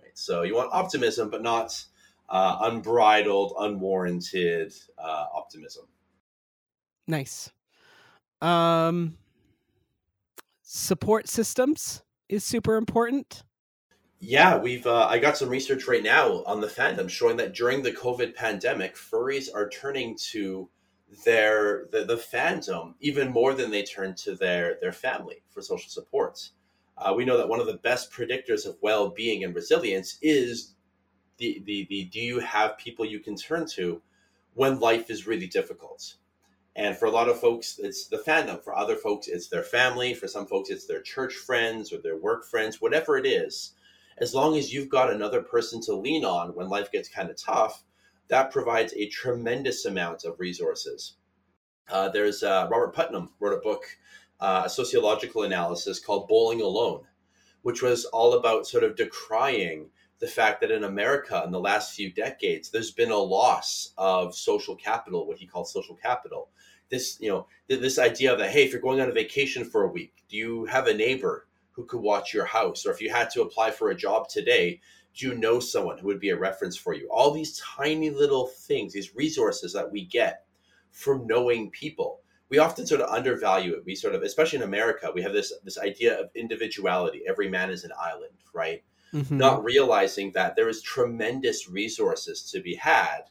Right? 0.00 0.16
So 0.16 0.42
you 0.42 0.54
want 0.54 0.70
optimism, 0.72 1.30
but 1.30 1.42
not 1.42 1.84
uh, 2.28 2.58
unbridled, 2.62 3.54
unwarranted 3.58 4.72
uh, 4.96 5.26
optimism. 5.34 5.86
Nice. 7.08 7.50
Um, 8.40 9.18
support 10.62 11.28
systems 11.28 12.02
is 12.28 12.44
super 12.44 12.76
important. 12.76 13.42
Yeah, 14.24 14.56
we've. 14.56 14.86
Uh, 14.86 15.06
I 15.10 15.18
got 15.18 15.36
some 15.36 15.48
research 15.48 15.88
right 15.88 16.02
now 16.02 16.44
on 16.44 16.60
the 16.60 16.68
fandom 16.68 17.10
showing 17.10 17.36
that 17.38 17.54
during 17.54 17.82
the 17.82 17.90
COVID 17.90 18.36
pandemic, 18.36 18.94
furries 18.94 19.48
are 19.52 19.68
turning 19.68 20.16
to 20.30 20.70
their 21.24 21.86
the, 21.90 22.04
the 22.04 22.16
fandom 22.16 22.94
even 23.00 23.32
more 23.32 23.52
than 23.52 23.72
they 23.72 23.82
turn 23.82 24.14
to 24.14 24.36
their 24.36 24.78
their 24.80 24.92
family 24.92 25.42
for 25.50 25.60
social 25.60 25.90
supports. 25.90 26.52
Uh, 26.96 27.12
we 27.16 27.24
know 27.24 27.36
that 27.36 27.48
one 27.48 27.58
of 27.58 27.66
the 27.66 27.78
best 27.78 28.12
predictors 28.12 28.64
of 28.64 28.76
well 28.80 29.08
being 29.08 29.42
and 29.42 29.56
resilience 29.56 30.18
is 30.22 30.76
the, 31.38 31.60
the 31.66 31.86
the 31.90 32.04
do 32.04 32.20
you 32.20 32.38
have 32.38 32.78
people 32.78 33.04
you 33.04 33.18
can 33.18 33.34
turn 33.36 33.66
to 33.74 34.02
when 34.54 34.78
life 34.78 35.10
is 35.10 35.26
really 35.26 35.48
difficult. 35.48 36.14
And 36.76 36.96
for 36.96 37.06
a 37.06 37.10
lot 37.10 37.28
of 37.28 37.40
folks, 37.40 37.78
it's 37.78 38.06
the 38.06 38.18
fandom. 38.18 38.62
For 38.62 38.74
other 38.76 38.96
folks, 38.96 39.28
it's 39.28 39.48
their 39.48 39.64
family. 39.64 40.14
For 40.14 40.28
some 40.28 40.46
folks, 40.46 40.70
it's 40.70 40.86
their 40.86 41.02
church 41.02 41.34
friends 41.34 41.92
or 41.92 41.98
their 41.98 42.16
work 42.16 42.44
friends, 42.44 42.80
whatever 42.80 43.18
it 43.18 43.26
is 43.26 43.72
as 44.18 44.34
long 44.34 44.56
as 44.56 44.72
you've 44.72 44.88
got 44.88 45.12
another 45.12 45.42
person 45.42 45.80
to 45.82 45.94
lean 45.94 46.24
on 46.24 46.54
when 46.54 46.68
life 46.68 46.90
gets 46.92 47.08
kind 47.08 47.30
of 47.30 47.36
tough, 47.36 47.84
that 48.28 48.50
provides 48.50 48.94
a 48.94 49.08
tremendous 49.08 49.84
amount 49.84 50.24
of 50.24 50.38
resources. 50.40 51.16
Uh, 51.90 52.08
there's 52.08 52.42
uh, 52.42 52.68
Robert 52.70 52.94
Putnam 52.94 53.30
wrote 53.40 53.58
a 53.58 53.60
book, 53.60 53.84
uh, 54.40 54.62
a 54.64 54.70
sociological 54.70 55.42
analysis 55.42 55.98
called 55.98 56.28
Bowling 56.28 56.62
Alone, 56.62 57.04
which 57.62 57.82
was 57.82 58.04
all 58.06 58.34
about 58.34 58.66
sort 58.66 58.84
of 58.84 58.96
decrying 58.96 59.90
the 60.20 60.26
fact 60.26 60.60
that 60.60 60.70
in 60.70 60.84
America 60.84 61.42
in 61.44 61.50
the 61.50 61.60
last 61.60 61.94
few 61.94 62.12
decades, 62.12 62.70
there's 62.70 62.92
been 62.92 63.10
a 63.10 63.16
loss 63.16 63.92
of 63.98 64.34
social 64.34 64.76
capital, 64.76 65.26
what 65.26 65.38
he 65.38 65.46
called 65.46 65.68
social 65.68 65.96
capital. 65.96 66.48
This, 66.90 67.18
you 67.20 67.28
know, 67.28 67.46
this 67.68 67.98
idea 67.98 68.36
that 68.36 68.50
hey, 68.50 68.64
if 68.64 68.72
you're 68.72 68.80
going 68.80 69.00
on 69.00 69.08
a 69.08 69.12
vacation 69.12 69.64
for 69.64 69.82
a 69.82 69.88
week, 69.88 70.22
do 70.28 70.36
you 70.36 70.64
have 70.66 70.86
a 70.86 70.94
neighbor 70.94 71.48
who 71.72 71.84
could 71.84 72.00
watch 72.00 72.32
your 72.32 72.44
house? 72.44 72.86
Or 72.86 72.92
if 72.92 73.00
you 73.00 73.10
had 73.10 73.30
to 73.30 73.42
apply 73.42 73.70
for 73.70 73.90
a 73.90 73.96
job 73.96 74.28
today, 74.28 74.80
do 75.14 75.28
you 75.28 75.34
know 75.34 75.60
someone 75.60 75.98
who 75.98 76.06
would 76.06 76.20
be 76.20 76.30
a 76.30 76.38
reference 76.38 76.76
for 76.76 76.94
you? 76.94 77.08
All 77.10 77.30
these 77.30 77.58
tiny 77.58 78.10
little 78.10 78.46
things, 78.46 78.92
these 78.92 79.14
resources 79.14 79.72
that 79.72 79.90
we 79.90 80.04
get 80.04 80.44
from 80.90 81.26
knowing 81.26 81.70
people. 81.70 82.20
We 82.48 82.58
often 82.58 82.86
sort 82.86 83.00
of 83.00 83.10
undervalue 83.10 83.72
it. 83.74 83.84
We 83.84 83.94
sort 83.94 84.14
of, 84.14 84.22
especially 84.22 84.58
in 84.58 84.64
America, 84.64 85.10
we 85.14 85.22
have 85.22 85.32
this 85.32 85.52
this 85.64 85.78
idea 85.78 86.20
of 86.20 86.30
individuality. 86.34 87.22
Every 87.26 87.48
man 87.48 87.70
is 87.70 87.84
an 87.84 87.92
island, 87.98 88.34
right? 88.54 88.82
Mm-hmm. 89.14 89.38
Not 89.38 89.64
realizing 89.64 90.32
that 90.32 90.56
there 90.56 90.68
is 90.68 90.82
tremendous 90.82 91.68
resources 91.68 92.50
to 92.50 92.60
be 92.60 92.74
had 92.74 93.22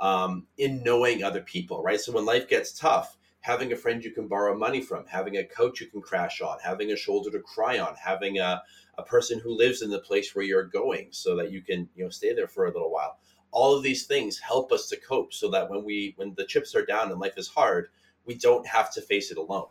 um, 0.00 0.46
in 0.58 0.82
knowing 0.82 1.22
other 1.22 1.40
people, 1.40 1.82
right? 1.82 2.00
So 2.00 2.12
when 2.12 2.24
life 2.24 2.48
gets 2.48 2.72
tough, 2.72 3.16
having 3.42 3.72
a 3.72 3.76
friend 3.76 4.02
you 4.02 4.10
can 4.10 4.28
borrow 4.28 4.56
money 4.56 4.80
from, 4.80 5.04
having 5.06 5.36
a 5.36 5.44
coach 5.44 5.80
you 5.80 5.86
can 5.88 6.00
crash 6.00 6.40
on, 6.40 6.58
having 6.62 6.90
a 6.92 6.96
shoulder 6.96 7.30
to 7.30 7.40
cry 7.40 7.78
on, 7.78 7.94
having 7.94 8.38
a, 8.38 8.62
a 8.98 9.02
person 9.02 9.38
who 9.38 9.56
lives 9.56 9.82
in 9.82 9.90
the 9.90 9.98
place 9.98 10.34
where 10.34 10.44
you're 10.44 10.64
going 10.64 11.08
so 11.10 11.36
that 11.36 11.52
you 11.52 11.60
can, 11.60 11.88
you 11.94 12.04
know, 12.04 12.10
stay 12.10 12.32
there 12.32 12.48
for 12.48 12.66
a 12.66 12.72
little 12.72 12.90
while. 12.90 13.18
All 13.50 13.76
of 13.76 13.82
these 13.82 14.06
things 14.06 14.38
help 14.38 14.72
us 14.72 14.88
to 14.88 14.96
cope 14.96 15.34
so 15.34 15.50
that 15.50 15.68
when 15.68 15.84
we 15.84 16.14
when 16.16 16.34
the 16.36 16.46
chips 16.46 16.74
are 16.74 16.86
down 16.86 17.10
and 17.10 17.20
life 17.20 17.36
is 17.36 17.48
hard, 17.48 17.88
we 18.24 18.34
don't 18.34 18.66
have 18.66 18.92
to 18.94 19.02
face 19.02 19.30
it 19.30 19.36
alone 19.36 19.66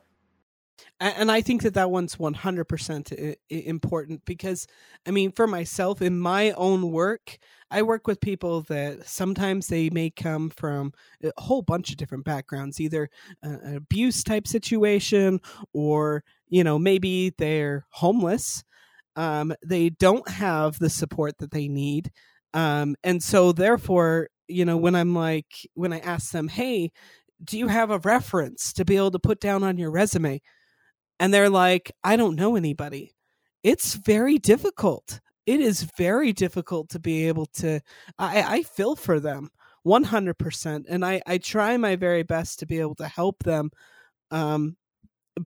and 0.99 1.31
I 1.31 1.41
think 1.41 1.63
that 1.63 1.73
that 1.73 1.91
one's 1.91 2.15
100% 2.15 3.35
important 3.49 4.23
because, 4.25 4.67
I 5.07 5.11
mean, 5.11 5.31
for 5.31 5.47
myself, 5.47 6.01
in 6.01 6.19
my 6.19 6.51
own 6.51 6.91
work, 6.91 7.37
I 7.71 7.81
work 7.81 8.07
with 8.07 8.19
people 8.19 8.61
that 8.63 9.07
sometimes 9.07 9.67
they 9.67 9.89
may 9.89 10.09
come 10.09 10.49
from 10.49 10.93
a 11.23 11.31
whole 11.41 11.61
bunch 11.61 11.89
of 11.89 11.97
different 11.97 12.25
backgrounds, 12.25 12.79
either 12.79 13.09
an 13.41 13.75
abuse 13.75 14.23
type 14.23 14.47
situation 14.47 15.39
or, 15.73 16.23
you 16.49 16.63
know, 16.63 16.77
maybe 16.77 17.33
they're 17.37 17.85
homeless. 17.91 18.63
Um, 19.15 19.53
they 19.65 19.89
don't 19.89 20.27
have 20.29 20.79
the 20.79 20.89
support 20.89 21.37
that 21.39 21.51
they 21.51 21.67
need. 21.67 22.11
Um, 22.53 22.95
and 23.03 23.23
so, 23.23 23.51
therefore, 23.51 24.27
you 24.47 24.65
know, 24.65 24.77
when 24.77 24.95
I'm 24.95 25.15
like, 25.15 25.47
when 25.73 25.93
I 25.93 25.99
ask 25.99 26.31
them, 26.31 26.49
hey, 26.49 26.91
do 27.43 27.57
you 27.57 27.67
have 27.67 27.89
a 27.91 27.99
reference 27.99 28.73
to 28.73 28.85
be 28.85 28.97
able 28.97 29.11
to 29.11 29.19
put 29.19 29.39
down 29.39 29.63
on 29.63 29.77
your 29.77 29.91
resume? 29.91 30.41
And 31.21 31.31
they're 31.31 31.51
like, 31.51 31.91
I 32.03 32.15
don't 32.15 32.35
know 32.35 32.55
anybody. 32.55 33.13
It's 33.63 33.93
very 33.93 34.39
difficult. 34.39 35.21
It 35.45 35.61
is 35.61 35.83
very 35.83 36.33
difficult 36.33 36.89
to 36.89 36.99
be 36.99 37.27
able 37.27 37.45
to. 37.57 37.79
I, 38.17 38.57
I 38.57 38.63
feel 38.63 38.95
for 38.95 39.19
them 39.19 39.51
100%. 39.85 40.85
And 40.89 41.05
I, 41.05 41.21
I 41.27 41.37
try 41.37 41.77
my 41.77 41.95
very 41.95 42.23
best 42.23 42.57
to 42.59 42.65
be 42.65 42.79
able 42.79 42.95
to 42.95 43.07
help 43.07 43.43
them. 43.43 43.69
Um, 44.31 44.77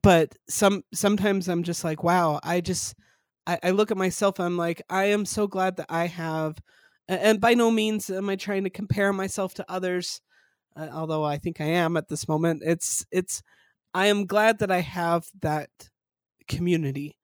but 0.02 0.34
some 0.48 0.82
sometimes 0.94 1.46
I'm 1.46 1.62
just 1.62 1.84
like, 1.84 2.02
wow, 2.02 2.40
I 2.42 2.62
just 2.62 2.94
I, 3.46 3.58
I 3.62 3.70
look 3.70 3.90
at 3.90 3.98
myself 3.98 4.40
I'm 4.40 4.56
like, 4.56 4.80
I 4.88 5.04
am 5.04 5.26
so 5.26 5.46
glad 5.46 5.76
that 5.76 5.86
I 5.90 6.06
have 6.06 6.58
and 7.06 7.38
by 7.40 7.52
no 7.54 7.70
means 7.70 8.08
am 8.10 8.30
I 8.30 8.36
trying 8.36 8.64
to 8.64 8.70
compare 8.70 9.12
myself 9.12 9.54
to 9.54 9.70
others, 9.70 10.20
uh, 10.74 10.88
although 10.92 11.22
I 11.22 11.36
think 11.38 11.60
I 11.60 11.66
am 11.66 11.96
at 11.96 12.08
this 12.08 12.26
moment. 12.26 12.62
It's 12.64 13.04
it's 13.12 13.42
I 13.96 14.08
am 14.08 14.26
glad 14.26 14.58
that 14.58 14.70
I 14.70 14.80
have 14.80 15.26
that 15.40 15.70
community, 16.48 17.16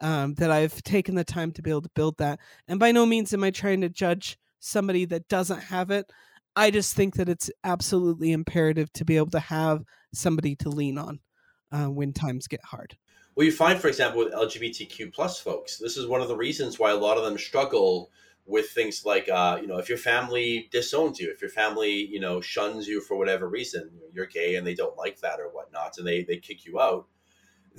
um, 0.00 0.32
that 0.36 0.50
I've 0.50 0.82
taken 0.82 1.16
the 1.16 1.22
time 1.22 1.52
to 1.52 1.60
be 1.60 1.68
able 1.68 1.82
to 1.82 1.90
build 1.94 2.16
that. 2.16 2.40
And 2.66 2.80
by 2.80 2.92
no 2.92 3.04
means 3.04 3.34
am 3.34 3.44
I 3.44 3.50
trying 3.50 3.82
to 3.82 3.90
judge 3.90 4.38
somebody 4.58 5.04
that 5.04 5.28
doesn't 5.28 5.64
have 5.64 5.90
it. 5.90 6.10
I 6.56 6.70
just 6.70 6.96
think 6.96 7.16
that 7.16 7.28
it's 7.28 7.50
absolutely 7.62 8.32
imperative 8.32 8.90
to 8.94 9.04
be 9.04 9.18
able 9.18 9.32
to 9.32 9.38
have 9.38 9.84
somebody 10.14 10.56
to 10.56 10.70
lean 10.70 10.96
on 10.96 11.20
uh, 11.70 11.90
when 11.90 12.14
times 12.14 12.48
get 12.48 12.64
hard. 12.64 12.96
Well, 13.36 13.44
you 13.44 13.52
find, 13.52 13.78
for 13.78 13.88
example, 13.88 14.24
with 14.24 14.32
LGBTQ 14.32 15.12
plus 15.12 15.38
folks, 15.38 15.76
this 15.76 15.98
is 15.98 16.06
one 16.06 16.22
of 16.22 16.28
the 16.28 16.36
reasons 16.36 16.78
why 16.78 16.92
a 16.92 16.96
lot 16.96 17.18
of 17.18 17.24
them 17.24 17.36
struggle 17.36 18.10
with 18.46 18.70
things 18.70 19.04
like 19.04 19.28
uh, 19.28 19.58
you 19.60 19.66
know 19.66 19.78
if 19.78 19.88
your 19.88 19.98
family 19.98 20.68
disowns 20.70 21.18
you 21.18 21.30
if 21.30 21.40
your 21.40 21.50
family 21.50 21.92
you 21.92 22.20
know 22.20 22.40
shuns 22.40 22.86
you 22.86 23.00
for 23.00 23.16
whatever 23.16 23.48
reason 23.48 23.90
you're 24.12 24.26
gay 24.26 24.56
and 24.56 24.66
they 24.66 24.74
don't 24.74 24.96
like 24.98 25.18
that 25.20 25.40
or 25.40 25.48
whatnot 25.48 25.96
and 25.98 26.06
they 26.06 26.22
they 26.22 26.36
kick 26.36 26.64
you 26.66 26.80
out 26.80 27.06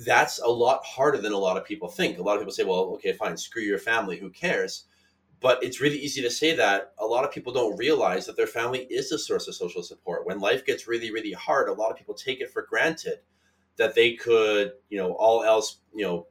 that's 0.04 0.38
a 0.40 0.48
lot 0.48 0.84
harder 0.84 1.18
than 1.18 1.32
a 1.32 1.38
lot 1.38 1.56
of 1.56 1.64
people 1.64 1.88
think. 1.88 2.18
A 2.18 2.22
lot 2.22 2.34
of 2.34 2.40
people 2.40 2.52
say 2.52 2.64
well 2.64 2.92
okay 2.94 3.12
fine 3.12 3.36
screw 3.36 3.62
your 3.62 3.78
family 3.78 4.18
who 4.18 4.30
cares? 4.30 4.84
But 5.40 5.62
it's 5.62 5.80
really 5.80 5.98
easy 5.98 6.22
to 6.22 6.30
say 6.30 6.56
that 6.56 6.92
a 6.98 7.04
lot 7.04 7.24
of 7.24 7.30
people 7.30 7.52
don't 7.52 7.76
realize 7.76 8.26
that 8.26 8.36
their 8.36 8.46
family 8.46 8.86
is 8.90 9.12
a 9.12 9.18
source 9.18 9.46
of 9.48 9.54
social 9.54 9.82
support. 9.82 10.26
When 10.26 10.40
life 10.40 10.64
gets 10.64 10.88
really 10.88 11.10
really 11.10 11.32
hard 11.32 11.68
a 11.68 11.72
lot 11.72 11.90
of 11.90 11.96
people 11.96 12.14
take 12.14 12.40
it 12.40 12.50
for 12.50 12.62
granted 12.62 13.20
that 13.76 13.94
they 13.94 14.14
could 14.14 14.72
you 14.88 14.98
know 14.98 15.12
all 15.12 15.44
else 15.44 15.78
you 15.94 16.04
know 16.04 16.26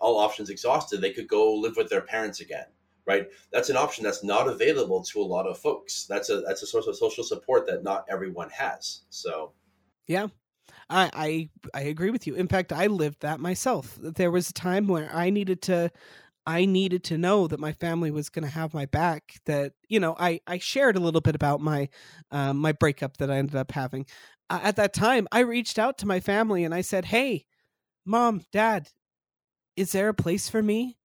all 0.00 0.18
options 0.18 0.50
exhausted 0.50 1.00
they 1.00 1.12
could 1.12 1.28
go 1.28 1.54
live 1.54 1.76
with 1.76 1.88
their 1.88 2.00
parents 2.00 2.40
again 2.40 2.66
right? 3.06 3.28
That's 3.52 3.70
an 3.70 3.76
option 3.76 4.04
that's 4.04 4.24
not 4.24 4.48
available 4.48 5.02
to 5.04 5.20
a 5.20 5.24
lot 5.24 5.46
of 5.46 5.58
folks. 5.58 6.06
That's 6.06 6.30
a 6.30 6.40
that's 6.40 6.62
a 6.62 6.66
source 6.66 6.86
of 6.86 6.96
social 6.96 7.24
support 7.24 7.66
that 7.66 7.82
not 7.82 8.06
everyone 8.08 8.50
has. 8.50 9.02
So, 9.10 9.52
yeah. 10.06 10.28
I, 10.90 11.10
I 11.14 11.48
I 11.72 11.82
agree 11.82 12.10
with 12.10 12.26
you. 12.26 12.34
In 12.34 12.48
fact, 12.48 12.72
I 12.72 12.88
lived 12.88 13.22
that 13.22 13.40
myself. 13.40 13.98
There 14.00 14.30
was 14.30 14.50
a 14.50 14.54
time 14.54 14.86
where 14.86 15.10
I 15.12 15.30
needed 15.30 15.62
to 15.62 15.90
I 16.46 16.66
needed 16.66 17.04
to 17.04 17.18
know 17.18 17.46
that 17.46 17.60
my 17.60 17.72
family 17.72 18.10
was 18.10 18.28
going 18.28 18.44
to 18.44 18.50
have 18.50 18.74
my 18.74 18.86
back. 18.86 19.34
That 19.46 19.72
you 19.88 19.98
know, 19.98 20.14
I 20.18 20.40
I 20.46 20.58
shared 20.58 20.96
a 20.96 21.00
little 21.00 21.20
bit 21.20 21.34
about 21.34 21.60
my 21.60 21.88
um, 22.30 22.58
my 22.58 22.72
breakup 22.72 23.16
that 23.18 23.30
I 23.30 23.36
ended 23.36 23.56
up 23.56 23.72
having. 23.72 24.06
Uh, 24.50 24.60
at 24.62 24.76
that 24.76 24.92
time, 24.92 25.26
I 25.32 25.40
reached 25.40 25.78
out 25.78 25.98
to 25.98 26.06
my 26.06 26.20
family 26.20 26.64
and 26.64 26.74
I 26.74 26.82
said, 26.82 27.06
"Hey, 27.06 27.46
mom, 28.04 28.42
dad, 28.52 28.88
is 29.76 29.92
there 29.92 30.08
a 30.08 30.14
place 30.14 30.48
for 30.48 30.62
me? 30.62 30.98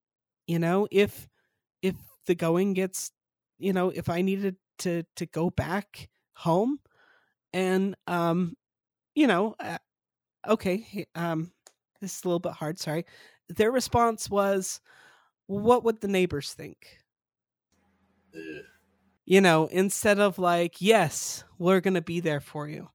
You 0.48 0.60
know, 0.60 0.88
if 0.92 1.28
if 1.82 1.96
the 2.26 2.36
going 2.36 2.74
gets 2.74 3.12
you 3.58 3.74
know 3.74 3.90
if 3.90 4.10
i 4.10 4.22
needed 4.22 4.56
to 4.78 5.04
to 5.16 5.26
go 5.28 5.50
back 5.50 6.10
home 6.34 6.80
and 7.54 7.96
um 8.08 8.56
you 9.16 9.28
know 9.28 9.56
uh, 9.60 9.78
okay 10.48 11.06
um 11.16 11.52
this 12.02 12.18
is 12.18 12.24
a 12.24 12.28
little 12.28 12.40
bit 12.40 12.54
hard 12.54 12.80
sorry. 12.80 13.06
Their 13.50 13.72
response 13.72 14.30
was 14.30 14.80
what 15.48 15.84
would 15.84 16.02
the 16.02 16.08
neighbors 16.08 16.54
think? 16.54 17.00
You 19.26 19.42
know 19.42 19.68
instead 19.68 20.20
of 20.20 20.40
like 20.40 20.82
yes 20.82 21.44
we're 21.58 21.82
gonna 21.82 22.02
be 22.02 22.20
there 22.20 22.40
for 22.42 22.68
you 22.68 22.90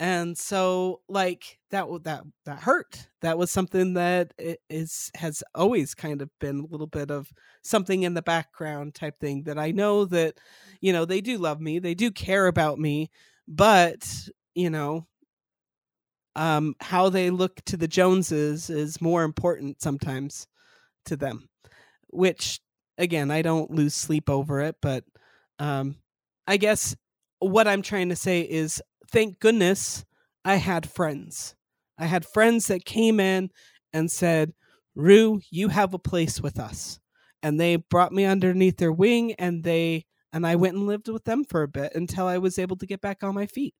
and 0.00 0.36
so 0.36 1.02
like 1.10 1.58
that 1.70 1.86
that 2.04 2.24
that 2.46 2.60
hurt. 2.60 3.06
That 3.20 3.36
was 3.36 3.50
something 3.50 3.94
that 3.94 4.32
is 4.70 5.10
has 5.14 5.42
always 5.54 5.94
kind 5.94 6.22
of 6.22 6.30
been 6.40 6.60
a 6.60 6.66
little 6.66 6.86
bit 6.86 7.10
of 7.10 7.30
something 7.62 8.02
in 8.02 8.14
the 8.14 8.22
background 8.22 8.94
type 8.94 9.20
thing 9.20 9.42
that 9.44 9.58
i 9.58 9.70
know 9.70 10.06
that 10.06 10.38
you 10.80 10.92
know 10.92 11.04
they 11.04 11.20
do 11.20 11.36
love 11.36 11.60
me 11.60 11.78
they 11.78 11.94
do 11.94 12.10
care 12.10 12.46
about 12.46 12.78
me 12.78 13.10
but 13.46 14.08
you 14.54 14.70
know 14.70 15.06
um 16.36 16.74
how 16.80 17.08
they 17.08 17.30
look 17.30 17.60
to 17.66 17.76
the 17.76 17.88
joneses 17.88 18.70
is 18.70 19.00
more 19.00 19.24
important 19.24 19.82
sometimes 19.82 20.46
to 21.04 21.16
them 21.16 21.48
which 22.08 22.60
again 22.98 23.30
i 23.30 23.42
don't 23.42 23.70
lose 23.70 23.94
sleep 23.94 24.30
over 24.30 24.60
it 24.60 24.76
but 24.82 25.04
um 25.58 25.96
i 26.46 26.56
guess 26.56 26.96
what 27.40 27.68
i'm 27.68 27.82
trying 27.82 28.08
to 28.10 28.16
say 28.16 28.42
is 28.42 28.82
thank 29.12 29.38
goodness 29.40 30.04
I 30.44 30.56
had 30.56 30.88
friends. 30.88 31.54
I 31.98 32.06
had 32.06 32.24
friends 32.26 32.66
that 32.68 32.84
came 32.84 33.20
in 33.20 33.50
and 33.92 34.10
said, 34.10 34.52
Rue, 34.94 35.40
you 35.50 35.68
have 35.68 35.94
a 35.94 35.98
place 35.98 36.40
with 36.40 36.58
us. 36.58 36.98
and 37.42 37.58
they 37.60 37.76
brought 37.76 38.12
me 38.12 38.24
underneath 38.26 38.76
their 38.78 38.92
wing 38.92 39.32
and 39.34 39.64
they 39.64 40.04
and 40.32 40.46
I 40.46 40.56
went 40.56 40.76
and 40.76 40.86
lived 40.86 41.08
with 41.08 41.24
them 41.24 41.44
for 41.44 41.62
a 41.62 41.68
bit 41.68 41.94
until 41.94 42.26
I 42.26 42.38
was 42.38 42.58
able 42.58 42.76
to 42.76 42.86
get 42.86 43.00
back 43.00 43.22
on 43.22 43.34
my 43.34 43.46
feet. 43.46 43.74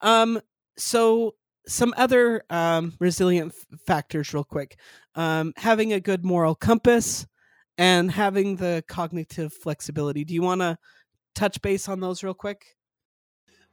Um 0.00 0.40
so 0.76 1.34
some 1.68 1.94
other 1.96 2.42
um, 2.50 2.92
resilient 2.98 3.52
f- 3.54 3.78
factors 3.86 4.34
real 4.34 4.42
quick 4.42 4.78
um, 5.14 5.52
having 5.56 5.92
a 5.92 6.00
good 6.00 6.24
moral 6.24 6.54
compass 6.56 7.24
and 7.78 8.10
having 8.10 8.56
the 8.56 8.82
cognitive 8.88 9.52
flexibility 9.52 10.24
do 10.24 10.34
you 10.34 10.42
want 10.42 10.60
to 10.60 10.76
touch 11.34 11.60
base 11.62 11.88
on 11.88 12.00
those 12.00 12.22
real 12.24 12.34
quick 12.34 12.64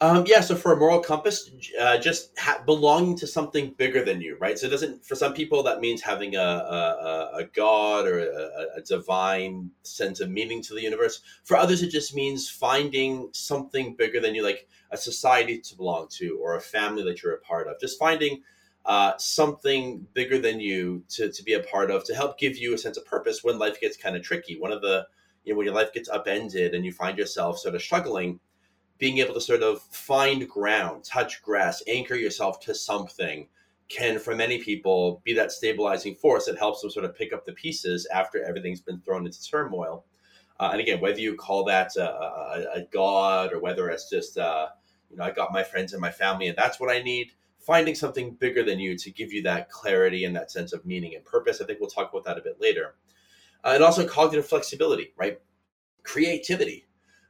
Um, 0.01 0.23
yeah, 0.25 0.39
so 0.39 0.55
for 0.55 0.71
a 0.71 0.77
moral 0.77 1.01
compass, 1.01 1.51
uh, 1.77 1.97
just 1.97 2.37
ha- 2.39 2.61
belonging 2.65 3.17
to 3.17 3.27
something 3.27 3.71
bigger 3.71 4.03
than 4.05 4.21
you, 4.21 4.37
right? 4.39 4.57
So 4.57 4.67
it 4.67 4.69
doesn't. 4.69 5.03
For 5.05 5.15
some 5.15 5.33
people, 5.33 5.61
that 5.63 5.81
means 5.81 6.01
having 6.01 6.37
a 6.37 6.39
a, 6.39 7.29
a- 7.39 7.43
god 7.53 8.07
or 8.07 8.19
a, 8.19 8.77
a 8.77 8.81
divine 8.81 9.71
sense 9.83 10.21
of 10.21 10.29
meaning 10.29 10.61
to 10.63 10.73
the 10.73 10.81
universe. 10.81 11.19
For 11.43 11.57
others, 11.57 11.83
it 11.83 11.89
just 11.89 12.15
means 12.15 12.49
finding 12.49 13.27
something 13.33 13.93
bigger 13.95 14.21
than 14.21 14.35
you, 14.35 14.41
like 14.41 14.69
a 14.91 14.95
society 14.97 15.59
to 15.59 15.75
belong 15.75 16.07
to 16.11 16.39
or 16.41 16.55
a 16.55 16.61
family 16.61 17.03
that 17.03 17.21
you're 17.21 17.33
a 17.33 17.41
part 17.41 17.67
of. 17.67 17.77
Just 17.81 17.99
finding 17.99 18.41
uh, 18.85 19.13
something 19.17 20.07
bigger 20.13 20.37
than 20.39 20.61
you 20.61 21.03
to 21.09 21.29
to 21.29 21.43
be 21.43 21.53
a 21.55 21.59
part 21.63 21.91
of 21.91 22.05
to 22.05 22.15
help 22.15 22.39
give 22.39 22.55
you 22.57 22.73
a 22.73 22.77
sense 22.77 22.95
of 22.95 23.05
purpose 23.05 23.43
when 23.43 23.59
life 23.59 23.81
gets 23.81 23.97
kind 23.97 24.15
of 24.15 24.23
tricky. 24.23 24.57
One 24.57 24.71
of 24.71 24.81
the 24.81 25.07
you 25.43 25.51
know 25.53 25.57
when 25.57 25.65
your 25.65 25.75
life 25.75 25.91
gets 25.91 26.07
upended 26.07 26.73
and 26.73 26.85
you 26.85 26.93
find 26.93 27.17
yourself 27.17 27.59
sort 27.59 27.75
of 27.75 27.81
struggling 27.81 28.39
being 28.99 29.17
able 29.19 29.33
to 29.33 29.41
sort 29.41 29.63
of 29.63 29.81
find 29.81 30.47
ground, 30.47 31.05
touch 31.05 31.41
grass, 31.41 31.81
anchor 31.87 32.15
yourself 32.15 32.59
to 32.59 32.75
something 32.75 33.47
can, 33.87 34.19
for 34.19 34.35
many 34.35 34.59
people, 34.59 35.21
be 35.23 35.33
that 35.33 35.51
stabilizing 35.51 36.13
force 36.13 36.45
that 36.45 36.59
helps 36.59 36.81
them 36.81 36.91
sort 36.91 37.05
of 37.05 37.15
pick 37.15 37.33
up 37.33 37.45
the 37.45 37.53
pieces 37.53 38.05
after 38.13 38.43
everything's 38.43 38.81
been 38.81 38.99
thrown 38.99 39.25
into 39.25 39.43
turmoil. 39.43 40.05
Uh, 40.59 40.69
and 40.73 40.81
again, 40.81 40.99
whether 40.99 41.19
you 41.19 41.33
call 41.35 41.63
that 41.63 41.95
a, 41.95 42.11
a, 42.11 42.65
a 42.75 42.81
god 42.91 43.53
or 43.53 43.59
whether 43.59 43.89
it's 43.89 44.09
just, 44.09 44.37
uh, 44.37 44.67
you 45.09 45.15
know, 45.15 45.23
I 45.23 45.31
got 45.31 45.53
my 45.53 45.63
friends 45.63 45.93
and 45.93 46.01
my 46.01 46.11
family 46.11 46.47
and 46.49 46.57
that's 46.57 46.79
what 46.79 46.93
I 46.93 47.01
need, 47.01 47.31
finding 47.57 47.95
something 47.95 48.35
bigger 48.35 48.63
than 48.63 48.77
you 48.77 48.97
to 48.97 49.11
give 49.11 49.31
you 49.31 49.41
that 49.43 49.69
clarity 49.69 50.25
and 50.25 50.35
that 50.35 50.51
sense 50.51 50.73
of 50.73 50.85
meaning 50.85 51.15
and 51.15 51.23
purpose. 51.23 51.61
I 51.61 51.65
think 51.65 51.79
we'll 51.79 51.89
talk 51.89 52.11
about 52.11 52.25
that 52.25 52.37
a 52.37 52.41
bit 52.41 52.59
later. 52.59 52.95
Uh, 53.63 53.71
and 53.75 53.83
also 53.83 54.05
cognitive 54.05 54.47
flexibility, 54.47 55.13
right? 55.17 55.39
Creativity 56.03 56.88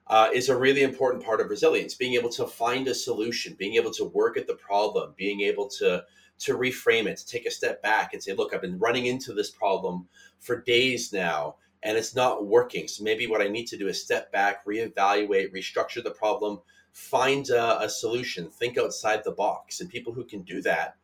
uh, 0.10 0.30
is 0.34 0.50
a 0.50 0.58
really 0.58 0.82
important 0.82 1.24
part 1.24 1.40
of 1.40 1.50
resilience. 1.50 1.94
Being 1.94 2.16
able 2.16 2.30
to 2.30 2.48
find 2.48 2.88
a 2.88 2.96
solution, 2.96 3.56
being 3.58 3.76
able 3.76 3.92
to 3.92 4.06
work 4.06 4.38
at 4.38 4.48
the 4.48 4.56
problem, 4.56 5.14
being 5.16 5.42
able 5.42 5.68
to 5.80 6.04
to 6.40 6.58
reframe 6.58 7.06
it, 7.06 7.18
to 7.18 7.28
take 7.28 7.46
a 7.46 7.52
step 7.52 7.84
back 7.84 8.14
and 8.14 8.24
say, 8.24 8.34
"Look, 8.34 8.54
I've 8.54 8.62
been 8.62 8.80
running 8.80 9.08
into 9.08 9.34
this 9.34 9.52
problem 9.52 10.08
for 10.40 10.62
days 10.62 11.12
now, 11.12 11.58
and 11.84 11.98
it's 11.98 12.16
not 12.16 12.48
working. 12.48 12.88
So 12.88 13.04
maybe 13.04 13.28
what 13.28 13.42
I 13.42 13.50
need 13.50 13.68
to 13.68 13.78
do 13.78 13.88
is 13.88 14.02
step 14.02 14.32
back, 14.32 14.66
reevaluate, 14.66 15.52
restructure 15.54 16.04
the 16.04 16.12
problem, 16.12 16.62
find 16.94 17.50
a, 17.50 17.82
a 17.82 17.90
solution, 17.90 18.50
think 18.50 18.78
outside 18.78 19.24
the 19.24 19.32
box." 19.32 19.82
And 19.82 19.90
people 19.90 20.14
who 20.14 20.24
can 20.24 20.44
do 20.44 20.62
that, 20.62 20.96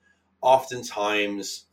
oftentimes, 0.41 1.65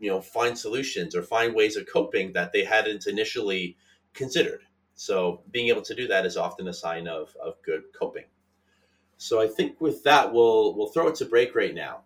you 0.00 0.10
know, 0.10 0.20
find 0.20 0.58
solutions 0.58 1.14
or 1.14 1.22
find 1.22 1.54
ways 1.54 1.76
of 1.76 1.86
coping 1.86 2.32
that 2.32 2.52
they 2.52 2.64
hadn't 2.64 3.06
initially 3.06 3.76
considered. 4.14 4.62
So 5.02 5.40
being 5.50 5.66
able 5.66 5.82
to 5.82 5.96
do 5.96 6.06
that 6.06 6.24
is 6.26 6.36
often 6.36 6.68
a 6.68 6.72
sign 6.72 7.08
of, 7.08 7.34
of 7.42 7.60
good 7.64 7.82
coping. 7.92 8.26
So 9.16 9.42
I 9.42 9.48
think 9.48 9.80
with 9.80 10.04
that, 10.04 10.32
we'll 10.32 10.76
we'll 10.76 10.90
throw 10.90 11.08
it 11.08 11.16
to 11.16 11.24
break 11.24 11.56
right 11.56 11.74
now, 11.74 12.02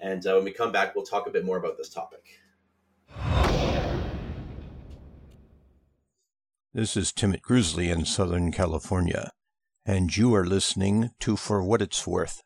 and 0.00 0.26
uh, 0.26 0.36
when 0.36 0.44
we 0.44 0.50
come 0.50 0.72
back, 0.72 0.94
we'll 0.94 1.04
talk 1.04 1.26
a 1.26 1.30
bit 1.30 1.44
more 1.44 1.58
about 1.58 1.76
this 1.76 1.90
topic. 1.90 2.40
This 6.72 6.96
is 6.96 7.12
Timid 7.12 7.42
Grizzly 7.42 7.90
in 7.90 8.06
Southern 8.06 8.52
California, 8.52 9.30
and 9.84 10.16
you 10.16 10.34
are 10.34 10.46
listening 10.46 11.10
to 11.20 11.36
For 11.36 11.62
What 11.62 11.82
It's 11.82 12.06
Worth, 12.06 12.42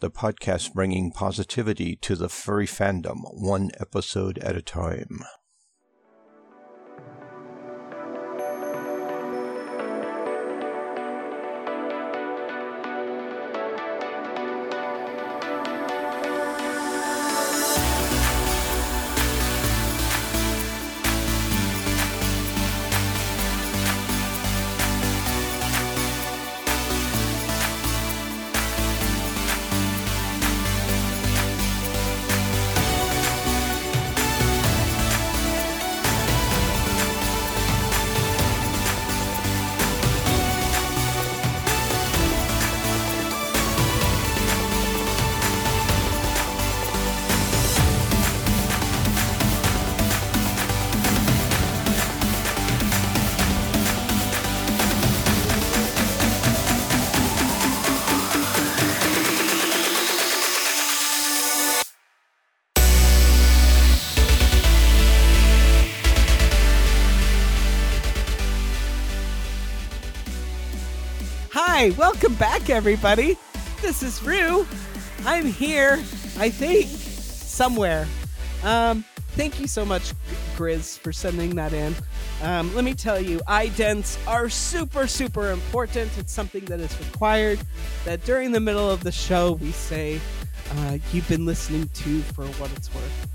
the 0.00 0.12
podcast 0.12 0.74
bringing 0.74 1.10
positivity 1.10 1.96
to 2.02 2.14
the 2.14 2.28
furry 2.28 2.68
fandom 2.68 3.22
one 3.32 3.72
episode 3.80 4.38
at 4.38 4.54
a 4.54 4.62
time. 4.62 5.24
Welcome 71.96 72.34
back, 72.34 72.70
everybody. 72.70 73.38
This 73.80 74.02
is 74.02 74.22
Rue. 74.22 74.66
I'm 75.24 75.46
here, 75.46 75.94
I 76.36 76.50
think, 76.50 76.86
somewhere. 76.86 78.06
Um, 78.62 79.04
thank 79.28 79.58
you 79.58 79.66
so 79.66 79.84
much, 79.84 80.12
Grizz, 80.56 80.98
for 80.98 81.12
sending 81.12 81.56
that 81.56 81.72
in. 81.72 81.94
Um, 82.42 82.74
let 82.74 82.84
me 82.84 82.94
tell 82.94 83.20
you, 83.20 83.38
idents 83.48 84.18
are 84.28 84.48
super, 84.50 85.06
super 85.06 85.50
important. 85.50 86.10
It's 86.18 86.32
something 86.32 86.64
that 86.66 86.80
is 86.80 86.98
required. 86.98 87.58
That 88.04 88.24
during 88.24 88.52
the 88.52 88.60
middle 88.60 88.90
of 88.90 89.02
the 89.02 89.12
show, 89.12 89.52
we 89.52 89.72
say, 89.72 90.20
uh, 90.72 90.98
"You've 91.12 91.28
been 91.28 91.46
listening 91.46 91.88
to 91.88 92.20
for 92.20 92.44
what 92.44 92.70
it's 92.72 92.92
worth." 92.94 93.28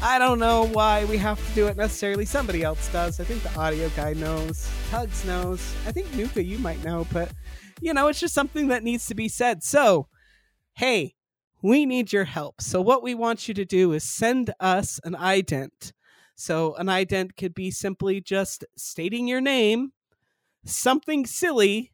I 0.00 0.20
don't 0.20 0.38
know 0.38 0.66
why 0.66 1.04
we 1.06 1.16
have 1.18 1.44
to 1.44 1.54
do 1.54 1.66
it 1.66 1.76
necessarily. 1.76 2.24
Somebody 2.24 2.62
else 2.62 2.88
does. 2.92 3.18
I 3.18 3.24
think 3.24 3.42
the 3.42 3.54
audio 3.58 3.88
guy 3.96 4.12
knows. 4.12 4.70
Tugs 4.90 5.24
knows. 5.24 5.74
I 5.86 5.92
think 5.92 6.14
Nuka, 6.14 6.42
you 6.42 6.58
might 6.58 6.82
know, 6.84 7.04
but 7.12 7.32
you 7.80 7.94
know, 7.94 8.08
it's 8.08 8.20
just 8.20 8.34
something 8.34 8.68
that 8.68 8.82
needs 8.82 9.06
to 9.06 9.14
be 9.14 9.28
said. 9.28 9.62
So, 9.62 10.08
hey, 10.74 11.14
we 11.62 11.86
need 11.86 12.12
your 12.12 12.24
help. 12.24 12.60
So, 12.60 12.80
what 12.80 13.02
we 13.02 13.14
want 13.14 13.48
you 13.48 13.54
to 13.54 13.64
do 13.64 13.92
is 13.92 14.04
send 14.04 14.52
us 14.60 15.00
an 15.04 15.14
ident. 15.14 15.92
So, 16.36 16.74
an 16.74 16.86
ident 16.86 17.36
could 17.36 17.54
be 17.54 17.70
simply 17.70 18.20
just 18.20 18.64
stating 18.76 19.26
your 19.26 19.40
name, 19.40 19.92
something 20.64 21.26
silly, 21.26 21.92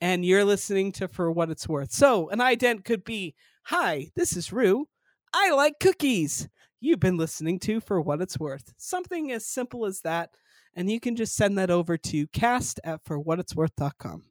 and 0.00 0.24
you're 0.24 0.44
listening 0.44 0.92
to 0.92 1.08
For 1.08 1.30
What 1.30 1.50
It's 1.50 1.68
Worth. 1.68 1.92
So, 1.92 2.28
an 2.28 2.38
ident 2.38 2.84
could 2.84 3.04
be 3.04 3.34
Hi, 3.64 4.10
this 4.14 4.36
is 4.36 4.52
Rue. 4.52 4.86
I 5.32 5.50
like 5.50 5.80
cookies. 5.80 6.48
You've 6.78 7.00
been 7.00 7.16
listening 7.16 7.58
to 7.60 7.80
For 7.80 8.00
What 8.00 8.20
It's 8.20 8.38
Worth. 8.38 8.72
Something 8.76 9.32
as 9.32 9.46
simple 9.46 9.86
as 9.86 10.02
that. 10.02 10.30
And 10.74 10.90
you 10.90 11.00
can 11.00 11.16
just 11.16 11.34
send 11.34 11.56
that 11.58 11.70
over 11.70 11.96
to 11.96 12.26
cast 12.28 12.78
at 12.84 13.02
forwhatitsworth.com. 13.02 14.24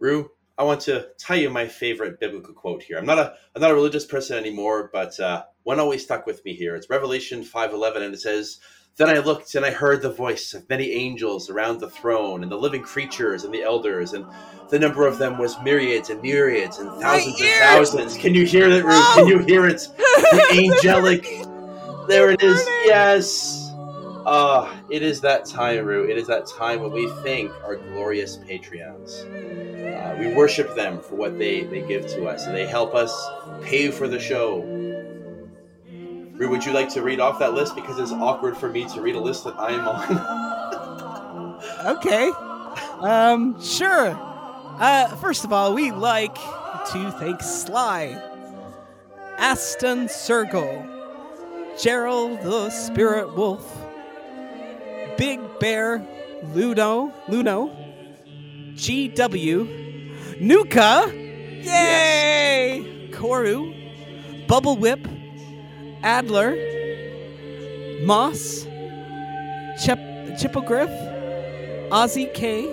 Rue, 0.00 0.30
I 0.58 0.64
want 0.64 0.80
to 0.82 1.08
tell 1.18 1.36
you 1.36 1.48
my 1.50 1.68
favorite 1.68 2.18
biblical 2.18 2.52
quote 2.52 2.82
here. 2.82 2.98
I'm 2.98 3.06
not 3.06 3.18
a 3.18 3.34
I'm 3.54 3.62
not 3.62 3.70
a 3.70 3.74
religious 3.74 4.04
person 4.04 4.36
anymore, 4.36 4.90
but 4.92 5.18
uh, 5.20 5.44
one 5.62 5.78
always 5.78 6.02
stuck 6.02 6.26
with 6.26 6.44
me 6.44 6.54
here. 6.54 6.74
It's 6.74 6.90
Revelation 6.90 7.42
5:11, 7.44 8.02
and 8.02 8.14
it 8.14 8.20
says, 8.20 8.58
"Then 8.96 9.08
I 9.08 9.18
looked 9.18 9.54
and 9.54 9.64
I 9.64 9.70
heard 9.70 10.02
the 10.02 10.10
voice 10.10 10.52
of 10.52 10.68
many 10.68 10.92
angels 10.92 11.48
around 11.48 11.80
the 11.80 11.90
throne, 11.90 12.42
and 12.42 12.50
the 12.50 12.58
living 12.58 12.82
creatures 12.82 13.44
and 13.44 13.54
the 13.54 13.62
elders, 13.62 14.12
and 14.12 14.26
the 14.70 14.78
number 14.78 15.06
of 15.06 15.18
them 15.18 15.38
was 15.38 15.60
myriads 15.62 16.10
and 16.10 16.22
myriads 16.22 16.78
and 16.78 16.90
thousands 17.00 17.40
and 17.40 17.60
thousands. 17.60 18.16
Can 18.16 18.34
you 18.34 18.44
hear 18.44 18.68
that, 18.68 18.84
Rue? 18.84 18.92
Oh! 18.92 19.14
Can 19.16 19.28
you 19.28 19.38
hear 19.38 19.66
it? 19.66 19.86
The 19.96 20.72
angelic. 20.74 21.22
There 22.08 22.30
it 22.30 22.42
is. 22.42 22.60
Yes. 22.84 23.69
Ah, 24.26 24.80
it 24.90 25.02
is 25.02 25.20
that 25.22 25.46
time, 25.46 25.84
Rue. 25.84 26.08
It 26.08 26.16
is 26.18 26.26
that 26.26 26.46
time 26.46 26.82
when 26.82 26.92
we 26.92 27.08
thank 27.22 27.50
our 27.64 27.76
glorious 27.76 28.36
Patreons. 28.36 29.24
Uh, 29.24 30.16
we 30.18 30.34
worship 30.34 30.74
them 30.74 31.00
for 31.00 31.14
what 31.14 31.38
they, 31.38 31.64
they 31.64 31.80
give 31.82 32.06
to 32.08 32.26
us, 32.26 32.44
they 32.46 32.66
help 32.66 32.94
us 32.94 33.12
pay 33.62 33.90
for 33.90 34.08
the 34.08 34.18
show. 34.18 34.60
Rue, 36.40 36.48
would 36.48 36.64
you 36.64 36.72
like 36.72 36.88
to 36.90 37.02
read 37.02 37.20
off 37.20 37.38
that 37.38 37.54
list 37.54 37.74
because 37.74 37.98
it's 37.98 38.12
awkward 38.12 38.56
for 38.56 38.70
me 38.70 38.86
to 38.88 39.00
read 39.00 39.14
a 39.14 39.20
list 39.20 39.44
that 39.44 39.58
I 39.58 39.72
am 39.72 39.88
on? 39.88 40.40
Okay. 41.84 42.30
Um, 43.00 43.60
sure. 43.60 44.18
Uh, 44.78 45.14
first 45.16 45.44
of 45.44 45.52
all, 45.52 45.74
we 45.74 45.90
like 45.90 46.34
to 46.34 47.14
thank 47.18 47.42
Sly, 47.42 48.18
Aston 49.36 50.06
Sergal, 50.06 50.88
Gerald 51.80 52.40
the 52.40 52.70
Spirit 52.70 53.34
Wolf, 53.34 53.86
Big 55.20 55.38
Bear, 55.60 56.02
Ludo, 56.54 57.12
Luno, 57.28 57.70
GW, 58.72 60.40
Nuka, 60.40 61.12
yay, 61.60 63.10
Koru, 63.10 64.46
Bubble 64.46 64.78
Whip, 64.78 65.06
Adler, 66.02 66.56
Moss, 68.02 68.64
Chip, 69.84 69.98
Chippogriff, 70.38 70.88
Ozzy 71.90 72.32
K, 72.32 72.66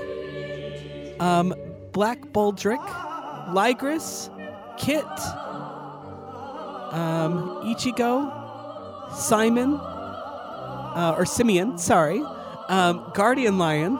um, 1.19 1.53
Black 1.91 2.21
Baldrick, 2.27 2.79
Ligris, 3.49 4.29
Kit, 4.77 5.03
um, 6.93 7.59
Ichigo, 7.65 8.31
Simon, 9.13 9.73
uh, 9.73 11.13
or 11.17 11.25
Simeon, 11.25 11.77
sorry, 11.77 12.23
um, 12.69 13.11
Guardian 13.13 13.57
Lion, 13.57 13.97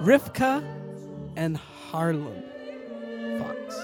Rivka, 0.00 0.64
and 1.36 1.56
Harlem 1.56 2.42
Fox. 3.38 3.76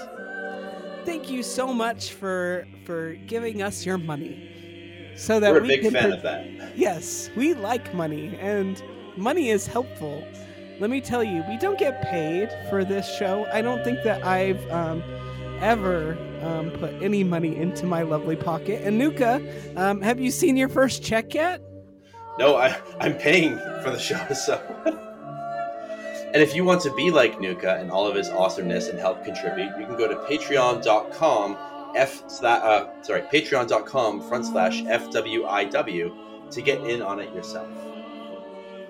Thank 1.05 1.29
you 1.29 1.43
so 1.43 1.73
much 1.73 2.13
for 2.13 2.67
for 2.85 3.13
giving 3.27 3.61
us 3.61 3.85
your 3.85 3.97
money, 3.97 5.11
so 5.15 5.39
that 5.39 5.51
We're 5.51 5.59
a 5.59 5.61
we 5.61 5.67
big 5.67 5.81
can 5.81 5.91
fan 5.91 6.03
pro- 6.03 6.13
of 6.13 6.21
that. 6.23 6.77
Yes, 6.77 7.29
we 7.35 7.53
like 7.53 7.93
money, 7.93 8.37
and 8.39 8.81
money 9.17 9.49
is 9.49 9.67
helpful. 9.67 10.25
Let 10.79 10.89
me 10.89 11.01
tell 11.01 11.23
you, 11.23 11.43
we 11.47 11.57
don't 11.57 11.77
get 11.77 12.01
paid 12.03 12.49
for 12.69 12.83
this 12.83 13.07
show. 13.17 13.45
I 13.53 13.61
don't 13.61 13.83
think 13.83 14.03
that 14.03 14.25
I've 14.25 14.69
um, 14.71 15.03
ever 15.61 16.17
um, 16.41 16.71
put 16.71 16.91
any 17.01 17.23
money 17.23 17.55
into 17.55 17.85
my 17.85 18.01
lovely 18.01 18.35
pocket. 18.35 18.81
And 18.83 18.97
Nuka, 18.97 19.39
um, 19.77 20.01
have 20.01 20.19
you 20.19 20.31
seen 20.31 20.57
your 20.57 20.69
first 20.69 21.03
check 21.03 21.33
yet? 21.35 21.61
No, 22.39 22.55
I, 22.55 22.79
I'm 22.99 23.15
paying 23.15 23.57
for 23.83 23.91
the 23.91 23.99
show, 23.99 24.25
so. 24.33 24.59
and 26.33 26.41
if 26.41 26.55
you 26.55 26.63
want 26.65 26.81
to 26.81 26.93
be 26.95 27.11
like 27.11 27.39
Nuka 27.39 27.75
and 27.75 27.91
all 27.91 28.07
of 28.07 28.15
his 28.15 28.29
awesomeness 28.29 28.89
and 28.89 28.99
help 28.99 29.23
contribute, 29.23 29.77
you 29.79 29.85
can 29.85 29.97
go 29.97 30.07
to 30.07 30.15
patreon.com 30.15 31.57
f 31.95 32.23
uh, 32.43 33.03
sorry 33.03 33.21
patreon.com 33.21 34.27
front 34.27 34.45
slash 34.45 34.81
fwiw 34.81 36.51
to 36.51 36.61
get 36.61 36.83
in 36.83 37.01
on 37.01 37.19
it 37.19 37.33
yourself. 37.33 37.67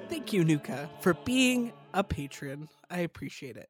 Thank 0.09 0.33
you, 0.33 0.43
Nuka, 0.43 0.89
for 0.99 1.13
being 1.25 1.73
a 1.93 2.03
patron. 2.03 2.69
I 2.89 2.99
appreciate 2.99 3.57
it. 3.57 3.69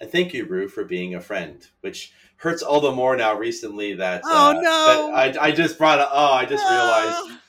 And 0.00 0.10
thank 0.10 0.34
you, 0.34 0.44
Rue, 0.44 0.68
for 0.68 0.84
being 0.84 1.14
a 1.14 1.20
friend, 1.20 1.66
which 1.80 2.12
hurts 2.36 2.62
all 2.62 2.80
the 2.80 2.90
more 2.90 3.16
now 3.16 3.36
recently 3.36 3.94
that. 3.94 4.22
Oh, 4.24 4.50
uh, 4.50 4.52
no. 4.54 5.12
that 5.14 5.40
I, 5.40 5.46
I 5.46 5.50
just 5.52 5.78
brought. 5.78 6.00
Oh, 6.00 6.32
I 6.32 6.44
just 6.44 6.64
realized. 6.64 7.40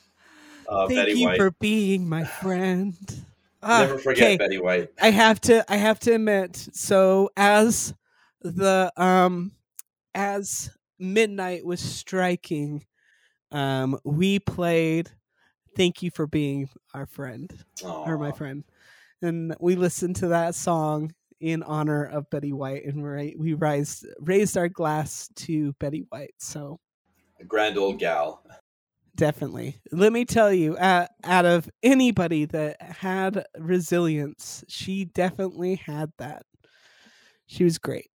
Uh, 0.67 0.87
Thank 0.87 0.99
Betty 0.99 1.19
you 1.19 1.27
White. 1.27 1.37
for 1.37 1.51
being 1.59 2.07
my 2.07 2.23
friend. 2.23 2.95
Ah, 3.67 3.79
Never 3.79 3.97
forget 3.97 4.23
okay. 4.25 4.37
Betty 4.37 4.59
White. 4.59 4.91
I 5.01 5.09
have 5.09 5.41
to 5.41 5.65
I 5.67 5.77
have 5.77 5.99
to 6.01 6.13
admit, 6.13 6.55
so 6.73 7.31
as 7.35 7.95
the 8.41 8.93
um 8.95 9.53
as 10.13 10.69
midnight 10.99 11.65
was 11.65 11.79
striking, 11.79 12.85
um 13.51 13.97
we 14.03 14.37
played 14.37 15.09
Thank 15.75 16.03
You 16.03 16.11
for 16.11 16.27
Being 16.27 16.69
Our 16.93 17.07
Friend 17.07 17.51
or 17.83 18.19
my 18.19 18.31
friend. 18.33 18.63
And 19.23 19.55
we 19.59 19.75
listened 19.75 20.17
to 20.17 20.27
that 20.27 20.53
song 20.53 21.11
in 21.39 21.63
honor 21.63 22.05
of 22.05 22.29
Betty 22.29 22.53
White 22.53 22.85
and 22.85 23.01
we 23.03 23.53
raised 23.55 24.05
raised 24.19 24.57
our 24.57 24.69
glass 24.69 25.27
to 25.37 25.73
Betty 25.79 26.05
White. 26.09 26.35
So 26.37 26.79
A 27.39 27.43
grand 27.45 27.79
old 27.79 27.97
gal. 27.97 28.43
Definitely. 29.15 29.79
Let 29.91 30.11
me 30.11 30.25
tell 30.25 30.51
you, 30.51 30.75
uh, 30.75 31.07
out 31.23 31.45
of 31.45 31.69
anybody 31.83 32.45
that 32.45 32.81
had 32.81 33.45
resilience, 33.57 34.63
she 34.67 35.05
definitely 35.05 35.75
had 35.75 36.11
that. 36.17 36.43
She 37.47 37.63
was 37.63 37.77
great. 37.77 38.09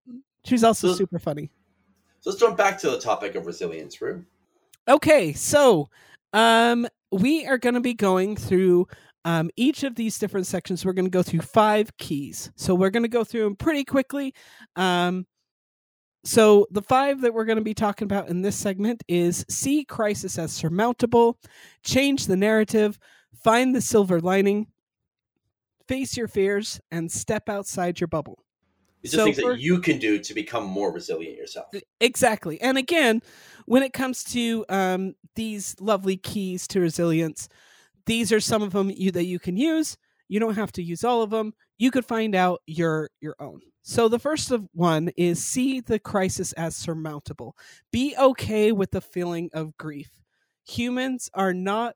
She 0.45 0.56
was 0.56 0.64
also 0.64 0.89
So- 0.89 0.95
super 0.95 1.20
funny. 1.20 1.50
So 2.22 2.32
let's 2.32 2.39
jump 2.41 2.58
back 2.58 2.78
to 2.80 2.89
the 2.89 3.00
topic 3.00 3.36
of 3.36 3.45
resilience, 3.45 4.02
Rue. 4.02 4.26
Okay, 4.89 5.32
so 5.32 5.89
um, 6.34 6.86
we 7.12 7.45
are 7.45 7.58
going 7.58 7.76
to 7.76 7.80
be 7.82 7.93
going 7.93 8.36
through 8.36 8.88
um, 9.24 9.50
each 9.56 9.84
of 9.84 9.95
these 9.95 10.18
different 10.20 10.47
sections. 10.47 10.84
We're 10.84 10.93
going 10.93 11.06
to 11.06 11.12
go 11.12 11.24
through 11.24 11.41
five 11.41 11.95
keys. 11.97 12.52
So 12.58 12.76
we're 12.76 12.89
going 12.89 13.04
to 13.04 13.10
go 13.10 13.24
through 13.24 13.43
them 13.43 13.56
pretty 13.56 13.86
quickly. 13.86 14.34
Um, 14.76 15.26
so 16.24 16.67
the 16.72 16.82
five 16.82 17.22
that 17.22 17.34
we're 17.34 17.45
going 17.45 17.57
to 17.57 17.63
be 17.63 17.74
talking 17.74 18.05
about 18.05 18.30
in 18.30 18.41
this 18.41 18.55
segment 18.55 19.03
is 19.07 19.45
see 19.49 19.86
crisis 19.86 20.38
as 20.38 20.51
surmountable, 20.51 21.38
change 21.84 22.28
the 22.28 22.38
narrative, 22.38 22.99
find 23.43 23.76
the 23.76 23.82
silver 23.82 24.20
lining, 24.20 24.67
face 25.88 26.17
your 26.17 26.28
fears, 26.28 26.80
and 26.91 27.11
step 27.11 27.49
outside 27.49 27.99
your 27.99 28.07
bubble. 28.07 28.43
These 29.01 29.13
are 29.13 29.17
So 29.17 29.24
things 29.26 29.39
for- 29.39 29.53
that 29.53 29.61
you 29.61 29.80
can 29.80 29.97
do 29.97 30.20
to 30.20 30.34
become 30.34 30.65
more 30.65 30.91
resilient 30.91 31.38
yourself. 31.38 31.67
Exactly. 32.01 32.59
And 32.61 32.78
again, 32.78 33.22
when 33.65 33.82
it 33.82 33.93
comes 33.93 34.24
to 34.26 34.65
um, 34.67 35.15
these 35.36 35.76
lovely 35.80 36.17
keys 36.17 36.67
to 36.70 36.82
resilience, 36.82 37.47
these 38.05 38.32
are 38.34 38.41
some 38.41 38.61
of 38.61 38.74
them 38.74 38.91
you, 38.93 39.11
that 39.11 39.26
you 39.26 39.39
can 39.39 39.55
use. 39.55 39.95
You 40.28 40.39
don't 40.39 40.55
have 40.55 40.72
to 40.74 40.84
use 40.84 41.03
all 41.03 41.22
of 41.22 41.30
them. 41.30 41.53
You 41.78 41.91
could 41.91 42.05
find 42.05 42.36
out 42.36 42.61
your 42.67 43.09
your 43.22 43.36
own. 43.39 43.61
So 43.90 44.08
the 44.08 44.20
first 44.20 44.52
of 44.52 44.68
one 44.74 45.10
is 45.18 45.44
see 45.44 45.80
the 45.80 45.98
crisis 45.98 46.54
as 46.54 46.76
surmountable. 46.76 47.58
Be 47.92 48.16
okay 48.20 48.72
with 48.72 48.92
the 48.92 49.02
feeling 49.02 49.50
of 49.52 49.76
grief. 49.78 50.12
Humans 50.68 51.32
are 51.34 51.56
not. 51.56 51.96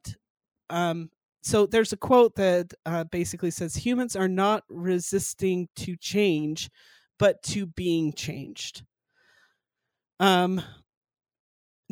Um, 0.71 1.11
so 1.43 1.67
there's 1.67 1.93
a 1.93 1.97
quote 1.97 2.33
that 2.37 2.73
uh, 2.87 3.03
basically 3.03 3.51
says 3.51 3.75
humans 3.75 4.15
are 4.15 4.27
not 4.27 4.63
resisting 4.69 5.69
to 5.75 5.95
change, 5.95 6.71
but 7.19 7.43
to 7.43 7.67
being 7.67 8.11
changed. 8.11 8.81
Um, 10.19 10.63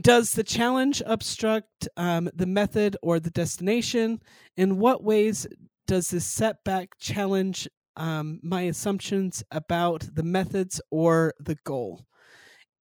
does 0.01 0.33
the 0.33 0.43
challenge 0.43 1.03
obstruct 1.05 1.87
um, 1.95 2.27
the 2.33 2.47
method 2.47 2.97
or 3.03 3.19
the 3.19 3.29
destination? 3.29 4.19
In 4.57 4.79
what 4.79 5.03
ways 5.03 5.45
does 5.85 6.09
this 6.09 6.25
setback 6.25 6.97
challenge 6.97 7.67
um, 7.95 8.39
my 8.43 8.61
assumptions 8.63 9.43
about 9.51 10.07
the 10.13 10.23
methods 10.23 10.81
or 10.91 11.33
the 11.39 11.57
goal? 11.63 12.05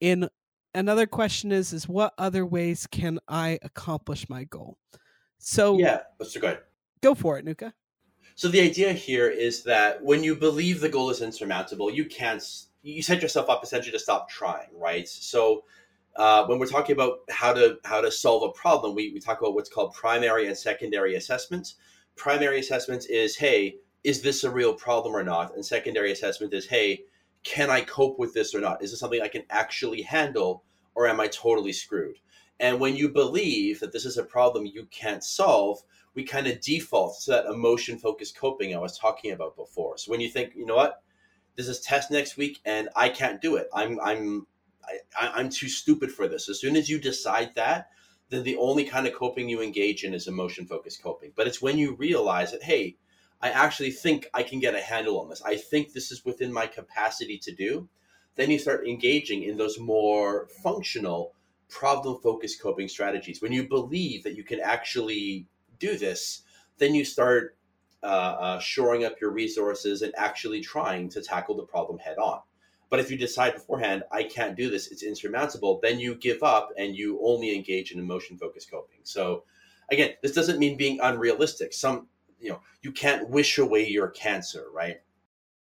In 0.00 0.28
another 0.74 1.06
question 1.06 1.52
is 1.52 1.72
is 1.72 1.88
what 1.88 2.14
other 2.18 2.46
ways 2.46 2.86
can 2.86 3.18
I 3.28 3.58
accomplish 3.62 4.28
my 4.28 4.44
goal? 4.44 4.78
So 5.38 5.78
Yeah, 5.78 6.00
let's 6.18 6.36
go 6.36 6.46
ahead. 6.46 6.60
go 7.02 7.14
for 7.14 7.38
it, 7.38 7.44
Nuka. 7.44 7.72
So 8.34 8.48
the 8.48 8.60
idea 8.60 8.92
here 8.92 9.28
is 9.28 9.62
that 9.64 10.02
when 10.02 10.24
you 10.24 10.34
believe 10.34 10.80
the 10.80 10.88
goal 10.88 11.10
is 11.10 11.20
insurmountable, 11.20 11.90
you 11.90 12.06
can't. 12.06 12.42
You 12.82 13.02
set 13.02 13.20
yourself 13.20 13.50
up 13.50 13.62
essentially 13.62 13.92
to 13.92 13.98
stop 13.98 14.30
trying, 14.30 14.68
right? 14.72 15.06
So 15.06 15.64
uh, 16.16 16.46
when 16.46 16.58
we're 16.58 16.66
talking 16.66 16.94
about 16.94 17.18
how 17.28 17.52
to 17.52 17.78
how 17.84 18.00
to 18.00 18.10
solve 18.10 18.42
a 18.42 18.52
problem, 18.52 18.94
we, 18.94 19.12
we 19.12 19.20
talk 19.20 19.40
about 19.40 19.54
what's 19.54 19.68
called 19.68 19.92
primary 19.92 20.46
and 20.46 20.56
secondary 20.56 21.16
assessments. 21.16 21.74
Primary 22.16 22.58
assessments 22.60 23.06
is, 23.06 23.36
hey, 23.36 23.76
is 24.04 24.22
this 24.22 24.44
a 24.44 24.50
real 24.50 24.74
problem 24.74 25.14
or 25.14 25.22
not? 25.22 25.54
And 25.54 25.64
secondary 25.64 26.12
assessment 26.12 26.54
is, 26.54 26.66
hey, 26.66 27.04
can 27.42 27.70
I 27.70 27.80
cope 27.82 28.18
with 28.18 28.34
this 28.34 28.54
or 28.54 28.60
not? 28.60 28.82
Is 28.82 28.90
this 28.90 29.00
something 29.00 29.22
I 29.22 29.28
can 29.28 29.44
actually 29.50 30.02
handle, 30.02 30.64
or 30.94 31.06
am 31.06 31.20
I 31.20 31.28
totally 31.28 31.72
screwed? 31.72 32.16
And 32.58 32.78
when 32.78 32.94
you 32.96 33.08
believe 33.08 33.80
that 33.80 33.92
this 33.92 34.04
is 34.04 34.18
a 34.18 34.24
problem 34.24 34.66
you 34.66 34.86
can't 34.90 35.24
solve, 35.24 35.78
we 36.14 36.24
kind 36.24 36.46
of 36.46 36.60
default 36.60 37.20
to 37.22 37.30
that 37.30 37.46
emotion 37.46 37.98
focused 37.98 38.36
coping 38.36 38.74
I 38.74 38.78
was 38.78 38.98
talking 38.98 39.32
about 39.32 39.56
before. 39.56 39.96
So 39.96 40.10
when 40.10 40.20
you 40.20 40.28
think, 40.28 40.54
you 40.54 40.66
know 40.66 40.76
what, 40.76 41.02
this 41.56 41.68
is 41.68 41.80
test 41.80 42.10
next 42.10 42.36
week 42.36 42.60
and 42.64 42.88
I 42.96 43.08
can't 43.08 43.40
do 43.40 43.56
it. 43.56 43.68
I'm 43.74 44.00
I'm 44.00 44.46
I, 45.18 45.28
I'm 45.34 45.50
too 45.50 45.68
stupid 45.68 46.10
for 46.10 46.26
this. 46.26 46.48
As 46.48 46.60
soon 46.60 46.76
as 46.76 46.88
you 46.88 46.98
decide 46.98 47.54
that, 47.54 47.90
then 48.28 48.42
the 48.44 48.56
only 48.56 48.84
kind 48.84 49.06
of 49.06 49.14
coping 49.14 49.48
you 49.48 49.60
engage 49.60 50.04
in 50.04 50.14
is 50.14 50.26
emotion 50.26 50.66
focused 50.66 51.02
coping. 51.02 51.32
But 51.36 51.46
it's 51.46 51.62
when 51.62 51.78
you 51.78 51.94
realize 51.96 52.52
that, 52.52 52.62
hey, 52.62 52.96
I 53.42 53.50
actually 53.50 53.90
think 53.90 54.28
I 54.34 54.42
can 54.42 54.60
get 54.60 54.74
a 54.74 54.80
handle 54.80 55.20
on 55.20 55.28
this. 55.28 55.42
I 55.42 55.56
think 55.56 55.92
this 55.92 56.10
is 56.10 56.24
within 56.24 56.52
my 56.52 56.66
capacity 56.66 57.38
to 57.38 57.52
do. 57.52 57.88
Then 58.36 58.50
you 58.50 58.58
start 58.58 58.86
engaging 58.86 59.42
in 59.42 59.56
those 59.56 59.78
more 59.78 60.48
functional 60.62 61.34
problem 61.68 62.20
focused 62.20 62.60
coping 62.60 62.88
strategies. 62.88 63.40
When 63.40 63.52
you 63.52 63.68
believe 63.68 64.24
that 64.24 64.36
you 64.36 64.44
can 64.44 64.60
actually 64.60 65.46
do 65.78 65.96
this, 65.96 66.42
then 66.78 66.94
you 66.94 67.04
start 67.04 67.56
uh, 68.02 68.06
uh, 68.06 68.58
shoring 68.58 69.04
up 69.04 69.20
your 69.20 69.30
resources 69.30 70.02
and 70.02 70.12
actually 70.16 70.60
trying 70.60 71.08
to 71.10 71.22
tackle 71.22 71.56
the 71.56 71.64
problem 71.64 71.98
head 71.98 72.18
on. 72.18 72.40
But 72.88 72.98
if 72.98 73.10
you 73.10 73.16
decide 73.16 73.54
beforehand, 73.54 74.02
I 74.10 74.24
can't 74.24 74.56
do 74.56 74.68
this, 74.68 74.90
it's 74.90 75.04
insurmountable, 75.04 75.78
then 75.82 76.00
you 76.00 76.16
give 76.16 76.42
up 76.42 76.70
and 76.76 76.96
you 76.96 77.20
only 77.22 77.54
engage 77.54 77.92
in 77.92 78.00
emotion 78.00 78.36
focused 78.36 78.70
coping. 78.70 78.98
So, 79.04 79.44
again, 79.92 80.14
this 80.22 80.32
doesn't 80.32 80.58
mean 80.58 80.76
being 80.76 80.98
unrealistic. 81.00 81.72
Some, 81.72 82.08
you 82.40 82.50
know, 82.50 82.60
you 82.82 82.92
can't 82.92 83.28
wish 83.28 83.58
away 83.58 83.86
your 83.86 84.08
cancer, 84.08 84.66
right? 84.72 85.00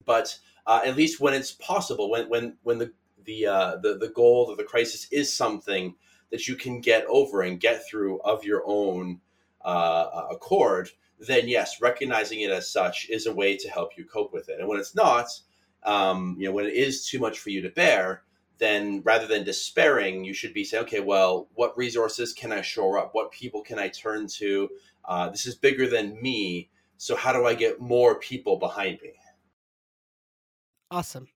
But 0.05 0.37
uh, 0.65 0.81
at 0.85 0.97
least 0.97 1.19
when 1.19 1.33
it's 1.33 1.51
possible, 1.51 2.09
when 2.09 2.29
when 2.29 2.57
when 2.63 2.79
the 2.79 2.93
the 3.23 3.47
uh, 3.47 3.75
the 3.77 3.97
the 3.97 4.09
goal 4.09 4.47
or 4.49 4.55
the 4.55 4.63
crisis 4.63 5.07
is 5.11 5.31
something 5.31 5.95
that 6.31 6.47
you 6.47 6.55
can 6.55 6.81
get 6.81 7.05
over 7.05 7.41
and 7.41 7.59
get 7.59 7.85
through 7.87 8.19
of 8.21 8.43
your 8.43 8.63
own 8.65 9.21
uh, 9.61 10.25
accord, 10.31 10.89
then 11.19 11.47
yes, 11.47 11.79
recognizing 11.81 12.41
it 12.41 12.51
as 12.51 12.69
such 12.69 13.07
is 13.09 13.27
a 13.27 13.33
way 13.33 13.55
to 13.57 13.69
help 13.69 13.91
you 13.97 14.05
cope 14.05 14.33
with 14.33 14.49
it. 14.49 14.59
And 14.59 14.67
when 14.67 14.79
it's 14.79 14.95
not, 14.95 15.27
um, 15.83 16.35
you 16.39 16.47
know, 16.47 16.53
when 16.53 16.65
it 16.65 16.73
is 16.73 17.05
too 17.05 17.19
much 17.19 17.39
for 17.39 17.49
you 17.49 17.61
to 17.61 17.69
bear, 17.69 18.23
then 18.57 19.01
rather 19.03 19.27
than 19.27 19.43
despairing, 19.43 20.23
you 20.23 20.33
should 20.33 20.53
be 20.53 20.63
saying, 20.63 20.83
okay, 20.83 20.99
well, 20.99 21.49
what 21.53 21.77
resources 21.77 22.33
can 22.33 22.51
I 22.51 22.61
shore 22.61 22.97
up? 22.97 23.09
What 23.13 23.31
people 23.31 23.61
can 23.61 23.79
I 23.79 23.89
turn 23.89 24.27
to? 24.27 24.69
Uh, 25.05 25.29
this 25.29 25.45
is 25.45 25.55
bigger 25.55 25.87
than 25.87 26.21
me. 26.21 26.69
So 26.97 27.15
how 27.15 27.33
do 27.33 27.45
I 27.45 27.53
get 27.55 27.81
more 27.81 28.19
people 28.19 28.57
behind 28.57 28.99
me? 29.01 29.13
Awesome. 30.91 31.27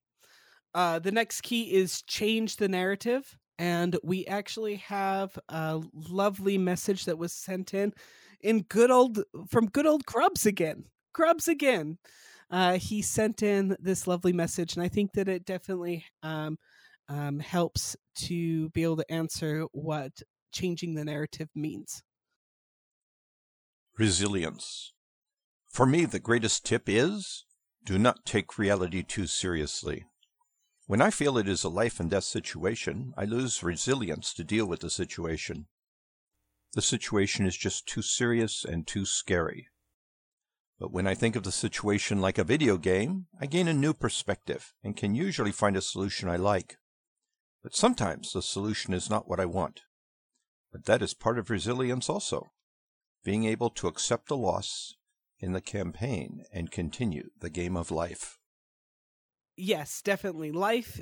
Uh, 0.73 0.99
the 0.99 1.11
next 1.11 1.41
key 1.41 1.73
is 1.73 2.03
change 2.03 2.57
the 2.57 2.67
narrative. 2.67 3.37
And 3.59 3.97
we 4.03 4.25
actually 4.27 4.75
have 4.75 5.37
a 5.49 5.81
lovely 5.93 6.57
message 6.59 7.05
that 7.05 7.17
was 7.17 7.33
sent 7.33 7.73
in 7.73 7.93
in 8.41 8.61
good 8.61 8.91
old 8.91 9.23
from 9.49 9.67
good 9.67 9.87
old 9.87 10.05
Grubs 10.05 10.45
again. 10.45 10.85
Grubs 11.13 11.47
again. 11.47 11.97
Uh, 12.49 12.77
he 12.77 13.01
sent 13.01 13.43
in 13.43 13.75
this 13.79 14.07
lovely 14.07 14.31
message, 14.31 14.75
and 14.75 14.83
I 14.83 14.87
think 14.87 15.13
that 15.13 15.27
it 15.27 15.43
definitely 15.43 16.05
um, 16.23 16.57
um, 17.09 17.39
helps 17.39 17.95
to 18.15 18.69
be 18.69 18.83
able 18.83 18.97
to 18.97 19.11
answer 19.11 19.65
what 19.71 20.21
changing 20.51 20.95
the 20.95 21.05
narrative 21.05 21.49
means. 21.55 22.03
Resilience. 23.97 24.93
For 25.69 25.85
me, 25.85 26.05
the 26.05 26.19
greatest 26.19 26.65
tip 26.65 26.83
is 26.87 27.45
do 27.83 27.97
not 27.97 28.25
take 28.25 28.57
reality 28.57 29.03
too 29.03 29.27
seriously. 29.27 30.05
When 30.87 31.01
I 31.01 31.09
feel 31.09 31.37
it 31.37 31.47
is 31.47 31.63
a 31.63 31.69
life 31.69 31.99
and 31.99 32.09
death 32.09 32.23
situation, 32.23 33.13
I 33.17 33.25
lose 33.25 33.63
resilience 33.63 34.33
to 34.33 34.43
deal 34.43 34.65
with 34.65 34.81
the 34.81 34.89
situation. 34.89 35.67
The 36.73 36.81
situation 36.81 37.45
is 37.45 37.57
just 37.57 37.87
too 37.87 38.01
serious 38.01 38.63
and 38.63 38.85
too 38.85 39.05
scary. 39.05 39.67
But 40.79 40.91
when 40.91 41.07
I 41.07 41.15
think 41.15 41.35
of 41.35 41.43
the 41.43 41.51
situation 41.51 42.21
like 42.21 42.37
a 42.37 42.43
video 42.43 42.77
game, 42.77 43.27
I 43.39 43.47
gain 43.47 43.67
a 43.67 43.73
new 43.73 43.93
perspective 43.93 44.73
and 44.83 44.95
can 44.95 45.15
usually 45.15 45.51
find 45.51 45.75
a 45.75 45.81
solution 45.81 46.29
I 46.29 46.35
like. 46.35 46.77
But 47.67 47.75
sometimes 47.75 48.31
the 48.31 48.41
solution 48.41 48.93
is 48.93 49.09
not 49.09 49.27
what 49.27 49.41
I 49.41 49.45
want. 49.45 49.81
But 50.71 50.85
that 50.85 51.01
is 51.01 51.13
part 51.13 51.37
of 51.37 51.49
resilience 51.49 52.09
also, 52.09 52.47
being 53.25 53.43
able 53.43 53.69
to 53.71 53.87
accept 53.87 54.29
the 54.29 54.37
loss 54.37 54.95
in 55.39 55.51
the 55.51 55.59
campaign 55.59 56.45
and 56.53 56.71
continue 56.71 57.29
the 57.37 57.49
game 57.49 57.75
of 57.75 57.91
life. 57.91 58.37
Yes, 59.57 60.01
definitely. 60.01 60.53
Life 60.53 61.01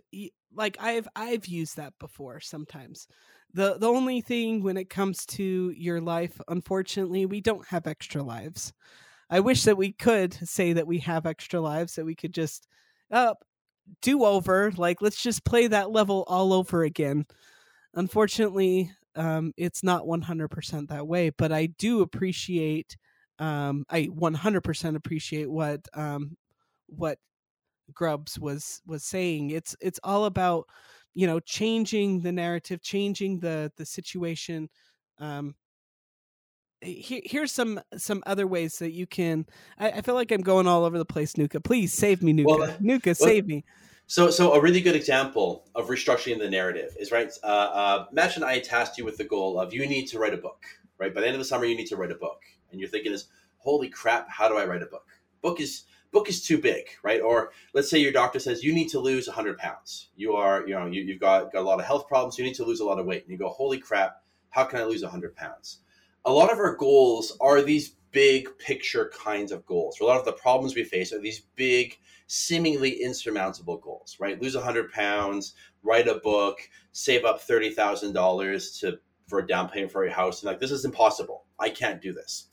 like 0.51 0.75
I've 0.79 1.07
I've 1.15 1.45
used 1.45 1.77
that 1.77 1.93
before 1.99 2.39
sometimes. 2.39 3.07
The 3.53 3.77
the 3.77 3.87
only 3.87 4.21
thing 4.21 4.63
when 4.63 4.75
it 4.75 4.89
comes 4.89 5.23
to 5.37 5.71
your 5.77 6.01
life, 6.01 6.41
unfortunately, 6.47 7.27
we 7.27 7.41
don't 7.41 7.67
have 7.67 7.85
extra 7.85 8.23
lives. 8.23 8.73
I 9.29 9.39
wish 9.39 9.65
that 9.65 9.77
we 9.77 9.91
could 9.91 10.33
say 10.33 10.73
that 10.73 10.87
we 10.87 10.97
have 11.01 11.27
extra 11.27 11.61
lives 11.61 11.93
that 11.93 12.05
we 12.05 12.15
could 12.15 12.33
just 12.33 12.67
uh 13.11 13.35
do 14.01 14.23
over 14.25 14.71
like 14.77 15.01
let's 15.01 15.21
just 15.21 15.45
play 15.45 15.67
that 15.67 15.91
level 15.91 16.23
all 16.27 16.53
over 16.53 16.83
again. 16.83 17.25
Unfortunately, 17.95 18.91
um 19.15 19.53
it's 19.57 19.83
not 19.83 20.07
100% 20.07 20.89
that 20.89 21.07
way, 21.07 21.31
but 21.31 21.51
I 21.51 21.67
do 21.67 22.01
appreciate 22.01 22.97
um 23.39 23.85
I 23.89 24.05
100% 24.05 24.95
appreciate 24.95 25.49
what 25.51 25.81
um 25.93 26.37
what 26.87 27.19
Grubs 27.93 28.39
was 28.39 28.81
was 28.85 29.03
saying. 29.03 29.51
It's 29.51 29.75
it's 29.81 29.99
all 30.03 30.25
about 30.25 30.67
you 31.13 31.27
know 31.27 31.39
changing 31.39 32.21
the 32.21 32.31
narrative, 32.31 32.81
changing 32.81 33.39
the 33.39 33.71
the 33.77 33.85
situation. 33.85 34.69
Um, 35.19 35.55
here, 36.85 37.21
here's 37.23 37.51
some 37.51 37.79
some 37.97 38.23
other 38.25 38.47
ways 38.47 38.79
that 38.79 38.91
you 38.91 39.07
can. 39.07 39.45
I, 39.77 39.91
I, 39.91 40.01
feel 40.01 40.15
like 40.15 40.31
I'm 40.31 40.41
going 40.41 40.67
all 40.67 40.85
over 40.85 40.97
the 40.97 41.05
place, 41.05 41.37
Nuka. 41.37 41.59
Please 41.59 41.93
save 41.93 42.21
me, 42.21 42.33
Nuka. 42.33 42.49
Well, 42.49 42.77
Nuka, 42.79 43.09
well, 43.09 43.15
save 43.15 43.47
me. 43.47 43.63
So, 44.07 44.29
so 44.29 44.53
a 44.53 44.61
really 44.61 44.81
good 44.81 44.95
example 44.95 45.67
of 45.73 45.87
restructuring 45.87 46.37
the 46.37 46.49
narrative 46.49 46.95
is 46.99 47.11
right. 47.11 47.31
Uh, 47.43 47.47
uh, 47.47 48.05
imagine 48.11 48.43
I 48.43 48.59
tasked 48.59 48.97
you 48.97 49.05
with 49.05 49.17
the 49.17 49.23
goal 49.23 49.59
of 49.59 49.73
you 49.73 49.87
need 49.87 50.05
to 50.07 50.19
write 50.19 50.33
a 50.33 50.37
book. 50.37 50.63
Right 50.97 51.13
by 51.13 51.21
the 51.21 51.27
end 51.27 51.35
of 51.35 51.39
the 51.39 51.45
summer, 51.45 51.65
you 51.65 51.75
need 51.75 51.87
to 51.87 51.97
write 51.97 52.11
a 52.11 52.15
book, 52.15 52.41
and 52.71 52.79
you're 52.79 52.89
thinking 52.89 53.11
is, 53.11 53.25
holy 53.57 53.89
crap, 53.89 54.29
how 54.29 54.47
do 54.47 54.57
I 54.57 54.65
write 54.65 54.81
a 54.81 54.85
book? 54.85 55.07
Book 55.41 55.59
is 55.59 55.85
book 56.15 56.29
is 56.29 56.41
too 56.41 56.57
big, 56.57 56.85
right? 57.03 57.21
Or 57.21 57.51
let's 57.73 57.89
say 57.89 57.97
your 57.97 58.13
doctor 58.13 58.39
says 58.39 58.63
you 58.63 58.73
need 58.73 58.87
to 58.89 58.99
lose 58.99 59.27
100 59.27 59.57
pounds. 59.57 60.09
You 60.15 60.33
are, 60.33 60.65
you 60.65 60.73
know, 60.73 60.85
you, 60.85 61.05
have 61.11 61.19
got, 61.19 61.51
got 61.51 61.59
a 61.59 61.67
lot 61.67 61.79
of 61.79 61.85
health 61.85 62.07
problems. 62.07 62.37
You 62.37 62.45
need 62.45 62.55
to 62.55 62.63
lose 62.63 62.79
a 62.79 62.85
lot 62.85 62.99
of 62.99 63.05
weight. 63.05 63.23
And 63.23 63.31
you 63.31 63.37
go, 63.37 63.49
holy 63.49 63.79
crap, 63.79 64.21
how 64.49 64.63
can 64.63 64.79
I 64.79 64.85
lose 64.85 65.03
100 65.03 65.35
pounds? 65.35 65.79
A 66.25 66.31
lot 66.31 66.51
of 66.51 66.57
our 66.57 66.75
goals 66.75 67.37
are 67.39 67.61
these 67.61 67.95
big 68.11 68.47
picture 68.57 69.11
kinds 69.15 69.51
of 69.51 69.65
goals. 69.65 69.99
A 69.99 70.05
lot 70.05 70.19
of 70.19 70.25
the 70.25 70.31
problems 70.31 70.75
we 70.75 70.83
face 70.83 71.13
are 71.13 71.19
these 71.19 71.41
big, 71.55 71.97
seemingly 72.27 72.91
insurmountable 73.03 73.77
goals, 73.77 74.17
right? 74.19 74.41
Lose 74.41 74.55
100 74.55 74.91
pounds, 74.91 75.53
write 75.83 76.07
a 76.07 76.15
book, 76.15 76.57
save 76.93 77.25
up 77.25 77.41
$30,000 77.45 78.79
to 78.79 78.99
for 79.27 79.39
a 79.39 79.47
down 79.47 79.67
payment 79.69 79.91
for 79.91 80.03
your 80.03 80.13
house. 80.13 80.41
And 80.41 80.47
like, 80.47 80.59
this 80.59 80.71
is 80.71 80.85
impossible. 80.85 81.45
I 81.59 81.69
can't 81.69 82.01
do 82.01 82.13
this 82.13 82.47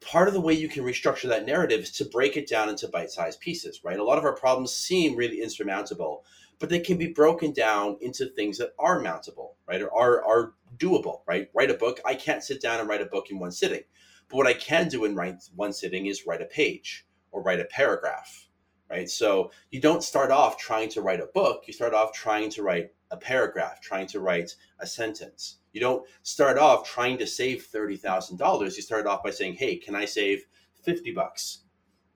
part 0.00 0.28
of 0.28 0.34
the 0.34 0.40
way 0.40 0.52
you 0.52 0.68
can 0.68 0.84
restructure 0.84 1.28
that 1.28 1.46
narrative 1.46 1.80
is 1.80 1.90
to 1.90 2.04
break 2.04 2.36
it 2.36 2.48
down 2.48 2.68
into 2.68 2.88
bite-sized 2.88 3.40
pieces 3.40 3.80
right 3.82 3.98
a 3.98 4.04
lot 4.04 4.18
of 4.18 4.24
our 4.24 4.34
problems 4.34 4.72
seem 4.72 5.16
really 5.16 5.42
insurmountable 5.42 6.24
but 6.58 6.68
they 6.68 6.78
can 6.78 6.96
be 6.96 7.08
broken 7.08 7.52
down 7.52 7.96
into 8.00 8.26
things 8.26 8.58
that 8.58 8.72
are 8.78 9.02
mountable 9.02 9.54
right 9.66 9.82
or 9.82 9.92
are, 9.92 10.24
are 10.24 10.54
doable 10.78 11.20
right 11.26 11.48
write 11.54 11.70
a 11.70 11.74
book 11.74 12.00
i 12.04 12.14
can't 12.14 12.42
sit 12.42 12.60
down 12.60 12.80
and 12.80 12.88
write 12.88 13.02
a 13.02 13.06
book 13.06 13.30
in 13.30 13.38
one 13.38 13.52
sitting 13.52 13.82
but 14.28 14.36
what 14.36 14.46
i 14.46 14.52
can 14.52 14.88
do 14.88 15.04
in 15.04 15.14
write 15.14 15.36
one 15.54 15.72
sitting 15.72 16.06
is 16.06 16.26
write 16.26 16.42
a 16.42 16.46
page 16.46 17.06
or 17.32 17.42
write 17.42 17.60
a 17.60 17.64
paragraph 17.66 18.48
right 18.90 19.08
so 19.08 19.50
you 19.70 19.80
don't 19.80 20.02
start 20.02 20.30
off 20.30 20.58
trying 20.58 20.88
to 20.88 21.02
write 21.02 21.20
a 21.20 21.28
book 21.34 21.64
you 21.66 21.72
start 21.72 21.94
off 21.94 22.12
trying 22.12 22.50
to 22.50 22.62
write 22.62 22.90
a 23.10 23.16
paragraph 23.16 23.80
trying 23.80 24.06
to 24.06 24.20
write 24.20 24.54
a 24.80 24.86
sentence 24.86 25.58
you 25.76 25.80
don't 25.80 26.08
start 26.22 26.56
off 26.56 26.88
trying 26.88 27.18
to 27.18 27.26
save 27.26 27.68
$30,000. 27.70 28.64
You 28.64 28.70
start 28.70 29.06
off 29.06 29.22
by 29.22 29.28
saying, 29.28 29.56
hey, 29.56 29.76
can 29.76 29.94
I 29.94 30.06
save 30.06 30.46
50 30.84 31.12
bucks 31.12 31.64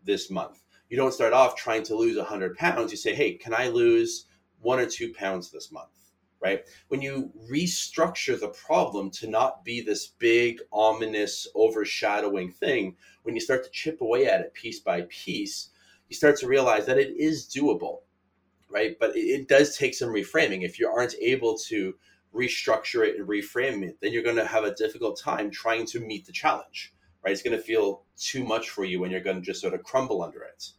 this 0.03 0.31
month? 0.31 0.65
You 0.89 0.97
don't 0.97 1.13
start 1.13 1.35
off 1.35 1.57
trying 1.57 1.83
to 1.83 1.95
lose 1.95 2.17
100 2.17 2.57
pounds. 2.57 2.91
You 2.91 2.97
say, 2.97 3.15
hey, 3.15 3.35
can 3.35 3.53
I 3.53 3.69
lose 3.69 4.25
one 4.63 4.81
or 4.81 4.87
two 4.87 5.13
pounds 5.13 5.51
this 5.51 5.71
month? 5.71 5.91
Right? 6.43 6.65
When 6.89 7.03
you 7.03 7.31
restructure 7.51 8.39
the 8.39 8.49
problem 8.49 9.11
to 9.11 9.29
not 9.29 9.63
be 9.63 9.83
this 9.83 10.07
big, 10.07 10.61
ominous, 10.73 11.47
overshadowing 11.55 12.51
thing, 12.51 12.97
when 13.25 13.35
you 13.35 13.43
start 13.43 13.63
to 13.65 13.71
chip 13.71 14.01
away 14.01 14.27
at 14.27 14.41
it 14.41 14.55
piece 14.55 14.81
by 14.81 15.03
piece, 15.11 15.69
you 16.09 16.17
start 16.17 16.37
to 16.39 16.49
realize 16.49 16.87
that 16.87 16.99
it 16.99 17.15
is 17.17 17.47
doable, 17.47 18.01
right? 18.69 18.97
But 18.99 19.13
it, 19.15 19.49
does 19.49 19.77
take 19.77 19.95
some 19.95 20.09
reframing. 20.09 20.65
If 20.65 20.79
you 20.79 20.89
aren't 20.89 21.15
able 21.21 21.57
to 21.69 21.95
restructure 22.35 23.07
it 23.07 23.17
and 23.17 23.29
reframe 23.29 23.85
it, 23.85 23.99
then 24.01 24.13
you're 24.13 24.23
going 24.23 24.37
to 24.37 24.45
have 24.45 24.65
a 24.65 24.75
difficult 24.75 25.19
time 25.19 25.51
trying 25.51 25.87
to 25.87 26.01
meet 26.01 26.27
the 26.27 26.33
challenge, 26.33 26.93
right? 27.25 27.33
It's 27.33 27.43
going 27.43 27.57
to 27.57 27.63
feel 27.63 28.03
too 28.19 28.45
much 28.45 28.71
for 28.71 28.85
you 28.85 29.05
and 29.05 29.13
you're 29.13 29.21
going 29.21 29.37
to 29.37 29.43
just 29.43 29.61
sort 29.61 29.75
of 29.75 29.83
crumble 29.85 30.23
under 30.23 30.43
it. 30.43 30.71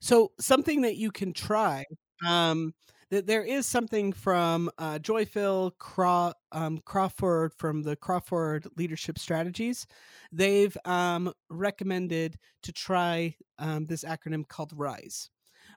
So, 0.00 0.32
something 0.40 0.80
that 0.82 0.96
you 0.96 1.10
can 1.10 1.34
try, 1.34 1.84
um, 2.26 2.72
that 3.10 3.26
there 3.26 3.44
is 3.44 3.66
something 3.66 4.12
from 4.12 4.70
uh, 4.78 4.98
Joyel 4.98 5.72
Craw- 5.78 6.32
um, 6.52 6.78
Crawford 6.84 7.52
from 7.54 7.82
the 7.82 7.96
Crawford 7.96 8.66
Leadership 8.76 9.18
Strategies. 9.18 9.86
They've 10.32 10.76
um, 10.84 11.32
recommended 11.48 12.38
to 12.62 12.72
try 12.72 13.36
um, 13.58 13.86
this 13.86 14.04
acronym 14.04 14.46
called 14.46 14.72
RISE, 14.74 15.28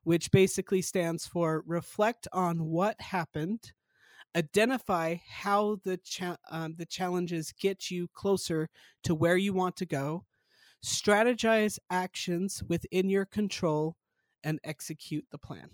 which 0.03 0.31
basically 0.31 0.81
stands 0.81 1.25
for 1.25 1.63
Reflect 1.65 2.27
on 2.31 2.65
What 2.65 2.99
Happened 3.01 3.73
identify 4.35 5.17
how 5.29 5.77
the 5.83 5.97
cha- 5.97 6.37
um, 6.49 6.75
the 6.77 6.85
challenges 6.85 7.53
get 7.59 7.91
you 7.91 8.07
closer 8.13 8.69
to 9.03 9.13
where 9.13 9.37
you 9.37 9.53
want 9.53 9.75
to 9.77 9.85
go 9.85 10.25
strategize 10.83 11.79
actions 11.89 12.61
within 12.67 13.09
your 13.09 13.25
control 13.25 13.95
and 14.43 14.59
execute 14.63 15.25
the 15.31 15.37
plan 15.37 15.69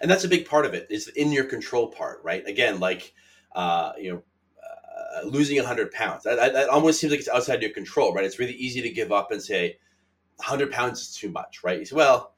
and 0.00 0.10
that's 0.10 0.24
a 0.24 0.28
big 0.28 0.48
part 0.48 0.66
of 0.66 0.74
it 0.74 0.86
is 0.90 1.08
in 1.08 1.32
your 1.32 1.44
control 1.44 1.88
part 1.88 2.20
right 2.22 2.46
again 2.46 2.80
like 2.80 3.14
uh, 3.54 3.92
you 3.98 4.12
know 4.12 4.22
uh, 4.62 5.26
losing 5.26 5.56
100 5.56 5.90
pounds 5.92 6.22
that, 6.24 6.52
that, 6.52 6.68
almost 6.68 7.00
seems 7.00 7.10
like 7.10 7.20
it's 7.20 7.28
outside 7.28 7.62
your 7.62 7.72
control 7.72 8.12
right 8.12 8.24
it's 8.24 8.38
really 8.38 8.54
easy 8.54 8.82
to 8.82 8.90
give 8.90 9.12
up 9.12 9.30
and 9.30 9.42
say 9.42 9.78
100 10.36 10.70
pounds 10.70 11.00
is 11.00 11.14
too 11.14 11.30
much 11.30 11.62
right 11.64 11.78
you 11.78 11.84
say 11.84 11.96
well 11.96 12.34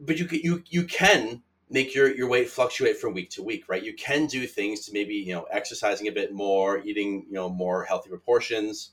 but 0.00 0.18
you 0.18 0.24
can 0.24 0.40
you, 0.40 0.62
you 0.68 0.84
can 0.84 1.42
make 1.70 1.94
your, 1.94 2.14
your 2.14 2.28
weight 2.28 2.50
fluctuate 2.50 2.98
from 2.98 3.14
week 3.14 3.30
to 3.30 3.42
week, 3.42 3.68
right? 3.68 3.82
You 3.82 3.94
can 3.94 4.26
do 4.26 4.46
things 4.46 4.84
to 4.86 4.92
maybe, 4.92 5.14
you 5.14 5.32
know, 5.32 5.44
exercising 5.52 6.08
a 6.08 6.12
bit 6.12 6.32
more, 6.32 6.78
eating, 6.78 7.24
you 7.28 7.34
know, 7.34 7.48
more 7.48 7.84
healthy 7.84 8.10
proportions. 8.10 8.90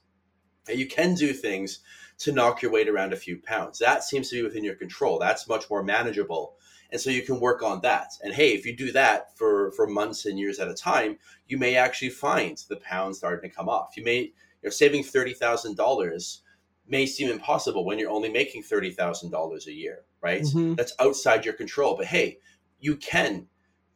And 0.69 0.77
you 0.77 0.85
can 0.85 1.15
do 1.15 1.33
things 1.33 1.79
to 2.19 2.31
knock 2.31 2.61
your 2.61 2.71
weight 2.71 2.87
around 2.87 3.13
a 3.13 3.17
few 3.17 3.37
pounds. 3.37 3.79
That 3.79 4.03
seems 4.03 4.29
to 4.29 4.35
be 4.35 4.43
within 4.43 4.63
your 4.63 4.75
control. 4.75 5.17
That's 5.17 5.47
much 5.47 5.69
more 5.69 5.83
manageable. 5.83 6.55
And 6.91 7.01
so 7.01 7.09
you 7.09 7.21
can 7.21 7.39
work 7.39 7.61
on 7.63 7.81
that. 7.81 8.13
And 8.23 8.33
hey, 8.33 8.53
if 8.53 8.65
you 8.65 8.75
do 8.75 8.91
that 8.93 9.37
for, 9.37 9.71
for 9.73 9.87
months 9.87 10.25
and 10.25 10.39
years 10.39 10.59
at 10.59 10.69
a 10.69 10.73
time, 10.73 11.17
you 11.47 11.57
may 11.57 11.75
actually 11.75 12.09
find 12.09 12.57
the 12.69 12.77
pounds 12.77 13.17
starting 13.17 13.49
to 13.49 13.55
come 13.55 13.67
off. 13.67 13.97
You 13.97 14.03
may, 14.03 14.19
you 14.21 14.31
know, 14.63 14.69
saving 14.69 15.03
$30,000 15.03 16.39
may 16.87 17.05
seem 17.05 17.29
impossible 17.29 17.83
when 17.83 17.99
you're 17.99 18.09
only 18.09 18.29
making 18.29 18.63
$30,000 18.63 19.67
a 19.67 19.73
year, 19.73 20.05
right? 20.21 20.41
Mhm. 20.41 20.77
That's 20.77 20.93
outside 20.99 21.43
your 21.43 21.53
control. 21.53 21.95
But 21.97 22.05
hey, 22.05 22.39
you 22.79 22.95
can 22.95 23.47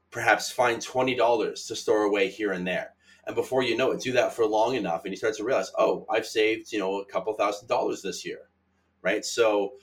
perhaps 0.09 0.51
find 0.51 0.81
$20 0.81 1.67
to 1.67 1.75
store 1.75 2.03
away 2.03 2.27
here 2.27 2.51
and 2.51 2.67
there. 2.67 2.93
And 3.25 3.35
before 3.35 3.63
you 3.63 3.77
know 3.77 3.91
it, 3.91 4.01
do 4.01 4.11
that 4.13 4.33
for 4.33 4.45
long 4.45 4.75
enough 4.75 5.05
and 5.05 5.13
you 5.13 5.17
start 5.17 5.35
to 5.35 5.43
realize, 5.43 5.71
oh, 5.77 6.05
I've 6.09 6.25
saved, 6.25 6.73
you 6.73 6.79
know, 6.79 6.99
a 6.99 7.05
couple 7.05 7.33
thousand 7.33 7.67
dollars 7.67 8.01
this 8.01 8.25
year, 8.25 8.49
right? 9.01 9.23
So 9.23 9.73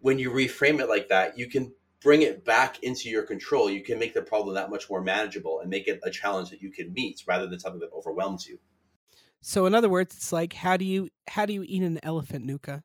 when 0.00 0.18
you 0.18 0.30
reframe 0.30 0.80
it 0.80 0.88
like 0.88 1.08
that, 1.08 1.38
you 1.38 1.48
can 1.48 1.72
bring 2.02 2.22
it 2.22 2.44
back 2.44 2.82
into 2.82 3.08
your 3.08 3.22
control. 3.22 3.70
You 3.70 3.82
can 3.82 3.98
make 3.98 4.14
the 4.14 4.22
problem 4.22 4.54
that 4.54 4.70
much 4.70 4.88
more 4.88 5.00
manageable 5.00 5.60
and 5.60 5.70
make 5.70 5.88
it 5.88 6.00
a 6.02 6.10
challenge 6.10 6.50
that 6.50 6.62
you 6.62 6.70
can 6.70 6.92
meet 6.92 7.22
rather 7.26 7.46
than 7.46 7.58
something 7.58 7.80
that 7.80 7.90
overwhelms 7.96 8.46
you. 8.46 8.58
So 9.40 9.66
in 9.66 9.74
other 9.74 9.88
words, 9.88 10.14
it's 10.16 10.32
like 10.32 10.52
how 10.52 10.76
do 10.76 10.84
you 10.84 11.08
how 11.28 11.46
do 11.46 11.52
you 11.52 11.64
eat 11.66 11.82
an 11.82 12.00
elephant, 12.02 12.44
Nuka? 12.44 12.82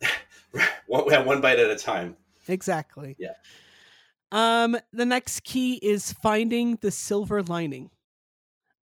one, 0.86 1.26
one 1.26 1.40
bite 1.40 1.58
at 1.58 1.70
a 1.70 1.76
time. 1.76 2.16
Exactly. 2.48 3.16
Yeah. 3.18 3.34
Um, 4.32 4.76
the 4.92 5.04
next 5.04 5.44
key 5.44 5.74
is 5.74 6.12
finding 6.12 6.76
the 6.80 6.90
silver 6.90 7.42
lining. 7.42 7.90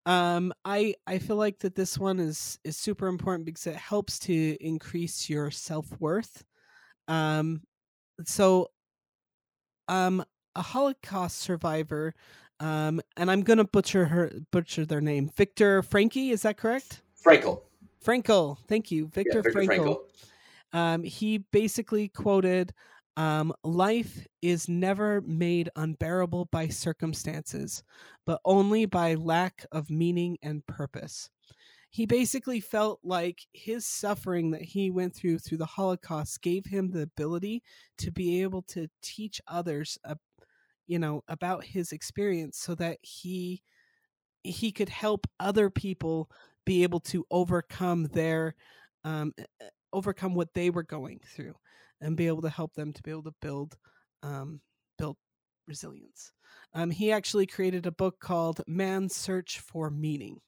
Um, 0.07 0.53
I 0.65 0.95
I 1.07 1.19
feel 1.19 1.37
like 1.37 1.59
that 1.61 1.75
this 1.75 1.99
one 1.99 2.19
is 2.19 2.59
is 2.65 2.77
super 2.77 3.09
important 3.09 3.47
because 3.47 3.67
it 3.67 3.77
helps 3.77 4.19
to 4.21 4.57
increase 4.61 5.29
your 5.29 5.51
self 5.51 5.87
worth. 6.01 6.45
Um, 7.09 7.63
so, 8.25 8.69
um, 9.89 10.25
a 10.55 10.63
Holocaust 10.63 11.39
survivor, 11.39 12.15
um, 12.61 13.01
and 13.17 13.31
I'm 13.31 13.43
gonna 13.43 13.65
butcher 13.65 14.07
her 14.07 14.31
butcher 14.51 14.85
their 14.85 15.01
name. 15.01 15.31
Victor 15.37 15.83
Frankie, 15.83 16.31
is 16.31 16.43
that 16.43 16.57
correct? 16.57 17.03
Frankl. 17.25 17.63
Frankl, 18.05 18.59
thank 18.69 18.91
you, 18.91 19.09
Victor, 19.09 19.39
yeah, 19.39 19.43
Victor 19.43 19.61
Frankl 19.61 19.97
Frankl. 20.73 20.79
um, 20.79 21.03
he 21.03 21.39
basically 21.39 22.09
quoted 22.09 22.73
um, 23.17 23.53
life 23.65 24.27
is 24.43 24.69
never 24.69 25.21
made 25.23 25.69
unbearable 25.75 26.45
by 26.53 26.69
circumstances 26.69 27.83
but 28.25 28.41
only 28.45 28.87
by 28.87 29.15
lack 29.15 29.67
of 29.73 29.91
meaning 29.91 30.39
and 30.43 30.65
purpose 30.67 31.29
he 31.91 32.07
basically 32.07 32.61
felt 32.61 33.01
like 33.03 33.47
his 33.53 33.87
suffering 33.87 34.51
that 34.51 34.63
he 34.63 34.91
went 34.91 35.15
through 35.15 35.39
through 35.39 35.59
the 35.59 35.67
holocaust 35.67 36.43
gave 36.43 36.67
him 36.67 36.91
the 36.91 37.03
ability 37.03 37.63
to 37.97 38.11
be 38.11 38.43
able 38.43 38.63
to 38.63 38.89
teach 39.03 39.41
others 39.47 39.99
uh, 40.05 40.15
you 40.87 40.99
know 40.99 41.23
about 41.29 41.65
his 41.65 41.93
experience 41.93 42.59
so 42.59 42.75
that 42.75 42.99
he 43.03 43.63
he 44.43 44.73
could 44.73 44.89
help 44.89 45.27
other 45.41 45.71
people 45.71 46.31
be 46.65 46.83
able 46.83 47.01
to 47.01 47.25
overcome 47.31 48.05
their 48.13 48.55
um, 49.05 49.33
overcome 49.93 50.35
what 50.35 50.53
they 50.55 50.71
were 50.71 50.83
going 50.83 51.21
through 51.35 51.55
and 52.01 52.17
be 52.17 52.27
able 52.27 52.43
to 52.43 52.51
help 52.51 52.75
them 52.75 52.93
to 52.93 53.03
be 53.03 53.11
able 53.11 53.23
to 53.23 53.35
build 53.41 53.77
um, 54.23 54.61
build 54.99 55.17
resilience. 55.67 56.33
Um, 56.75 56.91
he 56.91 57.13
actually 57.13 57.47
created 57.47 57.87
a 57.87 57.93
book 57.93 58.19
called 58.21 58.61
Man's 58.67 59.15
Search 59.15 59.61
for 59.61 59.91
Meaning. 59.91 60.41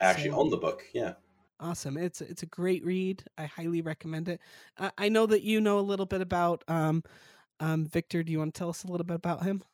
Actually 0.00 0.30
So- 0.30 0.36
own 0.36 0.50
the 0.50 0.56
book. 0.56 0.84
Yeah. 0.92 1.14
Awesome! 1.60 1.96
It's 1.96 2.20
it's 2.20 2.44
a 2.44 2.46
great 2.46 2.84
read. 2.84 3.24
I 3.36 3.46
highly 3.46 3.82
recommend 3.82 4.28
it. 4.28 4.40
I, 4.78 4.92
I 4.96 5.08
know 5.08 5.26
that 5.26 5.42
you 5.42 5.60
know 5.60 5.80
a 5.80 5.82
little 5.82 6.06
bit 6.06 6.20
about 6.20 6.62
um, 6.68 7.02
um, 7.58 7.84
Victor. 7.84 8.22
Do 8.22 8.30
you 8.30 8.38
want 8.38 8.54
to 8.54 8.58
tell 8.58 8.68
us 8.68 8.84
a 8.84 8.86
little 8.86 9.04
bit 9.04 9.16
about 9.16 9.42
him? 9.42 9.64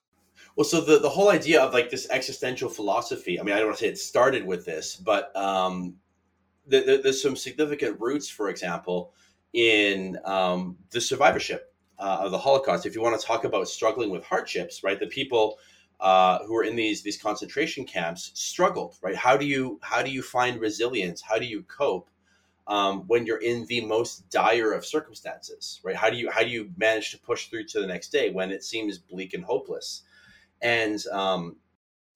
Well, 0.56 0.64
so 0.64 0.80
the, 0.80 0.98
the 0.98 1.10
whole 1.10 1.30
idea 1.30 1.60
of 1.60 1.74
like 1.74 1.90
this 1.90 2.08
existential 2.10 2.70
philosophy, 2.70 3.38
I 3.38 3.42
mean, 3.42 3.54
I 3.54 3.58
don't 3.58 3.66
want 3.68 3.78
to 3.78 3.84
say 3.84 3.90
it 3.90 3.98
started 3.98 4.46
with 4.46 4.64
this, 4.64 4.96
but 4.96 5.34
um, 5.36 5.96
the, 6.66 6.80
the, 6.80 7.00
there's 7.02 7.22
some 7.22 7.36
significant 7.36 8.00
roots, 8.00 8.28
for 8.28 8.48
example, 8.48 9.12
in 9.52 10.18
um, 10.24 10.76
the 10.90 11.00
survivorship 11.00 11.72
uh, 11.98 12.18
of 12.22 12.30
the 12.30 12.38
Holocaust. 12.38 12.86
If 12.86 12.94
you 12.94 13.02
want 13.02 13.20
to 13.20 13.26
talk 13.26 13.44
about 13.44 13.68
struggling 13.68 14.10
with 14.10 14.24
hardships, 14.24 14.82
right, 14.82 14.98
the 14.98 15.06
people 15.06 15.58
uh, 16.00 16.38
who 16.44 16.54
were 16.54 16.64
in 16.64 16.76
these 16.76 17.02
these 17.02 17.20
concentration 17.20 17.84
camps 17.84 18.30
struggled, 18.34 18.96
right? 19.02 19.16
How 19.16 19.36
do 19.36 19.46
you 19.46 19.78
how 19.82 20.02
do 20.02 20.10
you 20.10 20.22
find 20.22 20.60
resilience? 20.60 21.22
How 21.22 21.38
do 21.38 21.46
you 21.46 21.62
cope 21.62 22.08
um, 22.66 23.02
when 23.06 23.26
you're 23.26 23.42
in 23.42 23.66
the 23.66 23.84
most 23.84 24.28
dire 24.30 24.72
of 24.72 24.84
circumstances, 24.84 25.80
right? 25.82 25.96
How 25.96 26.10
do 26.10 26.16
you 26.16 26.30
how 26.30 26.42
do 26.42 26.50
you 26.50 26.70
manage 26.76 27.10
to 27.12 27.18
push 27.18 27.48
through 27.48 27.64
to 27.66 27.80
the 27.80 27.86
next 27.86 28.08
day 28.08 28.30
when 28.30 28.50
it 28.50 28.64
seems 28.64 28.98
bleak 28.98 29.34
and 29.34 29.44
hopeless? 29.44 30.02
and 30.64 31.06
um, 31.08 31.56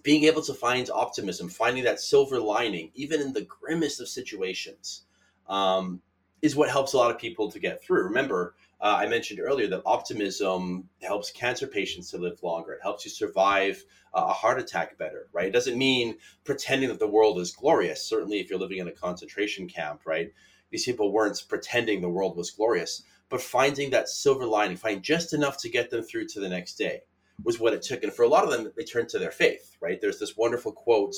being 0.02 0.24
able 0.24 0.42
to 0.42 0.54
find 0.54 0.90
optimism, 0.90 1.48
finding 1.48 1.84
that 1.84 2.00
silver 2.00 2.40
lining, 2.40 2.90
even 2.94 3.20
in 3.20 3.32
the 3.32 3.42
grimmest 3.42 4.00
of 4.00 4.08
situations, 4.08 5.02
um, 5.48 6.00
is 6.40 6.56
what 6.56 6.70
helps 6.70 6.94
a 6.94 6.96
lot 6.96 7.10
of 7.10 7.18
people 7.18 7.50
to 7.50 7.58
get 7.58 7.82
through. 7.82 8.04
Remember, 8.04 8.54
uh, 8.80 8.96
I 9.00 9.08
mentioned 9.08 9.40
earlier 9.40 9.66
that 9.68 9.82
optimism 9.84 10.88
helps 11.02 11.32
cancer 11.32 11.66
patients 11.66 12.10
to 12.10 12.18
live 12.18 12.42
longer. 12.42 12.72
It 12.72 12.82
helps 12.82 13.04
you 13.04 13.10
survive 13.10 13.82
uh, 14.14 14.26
a 14.28 14.32
heart 14.32 14.60
attack 14.60 14.96
better, 14.96 15.28
right? 15.32 15.48
It 15.48 15.52
doesn't 15.52 15.76
mean 15.76 16.16
pretending 16.44 16.88
that 16.90 17.00
the 17.00 17.08
world 17.08 17.40
is 17.40 17.50
glorious. 17.50 18.02
Certainly, 18.02 18.38
if 18.38 18.48
you're 18.48 18.58
living 18.58 18.78
in 18.78 18.88
a 18.88 18.92
concentration 18.92 19.68
camp, 19.68 20.02
right? 20.06 20.32
These 20.70 20.84
people 20.84 21.12
weren't 21.12 21.42
pretending 21.48 22.00
the 22.00 22.08
world 22.08 22.36
was 22.36 22.50
glorious, 22.50 23.02
but 23.28 23.40
finding 23.40 23.90
that 23.90 24.08
silver 24.08 24.46
lining, 24.46 24.76
finding 24.76 25.02
just 25.02 25.32
enough 25.32 25.58
to 25.62 25.68
get 25.68 25.90
them 25.90 26.02
through 26.02 26.26
to 26.28 26.40
the 26.40 26.48
next 26.48 26.74
day 26.74 27.02
was 27.42 27.58
what 27.58 27.72
it 27.72 27.82
took. 27.82 28.02
And 28.02 28.12
for 28.12 28.22
a 28.22 28.28
lot 28.28 28.44
of 28.44 28.50
them, 28.50 28.70
they 28.76 28.84
turned 28.84 29.08
to 29.10 29.18
their 29.18 29.30
faith, 29.30 29.76
right? 29.80 30.00
There's 30.00 30.18
this 30.18 30.36
wonderful 30.36 30.72
quote 30.72 31.14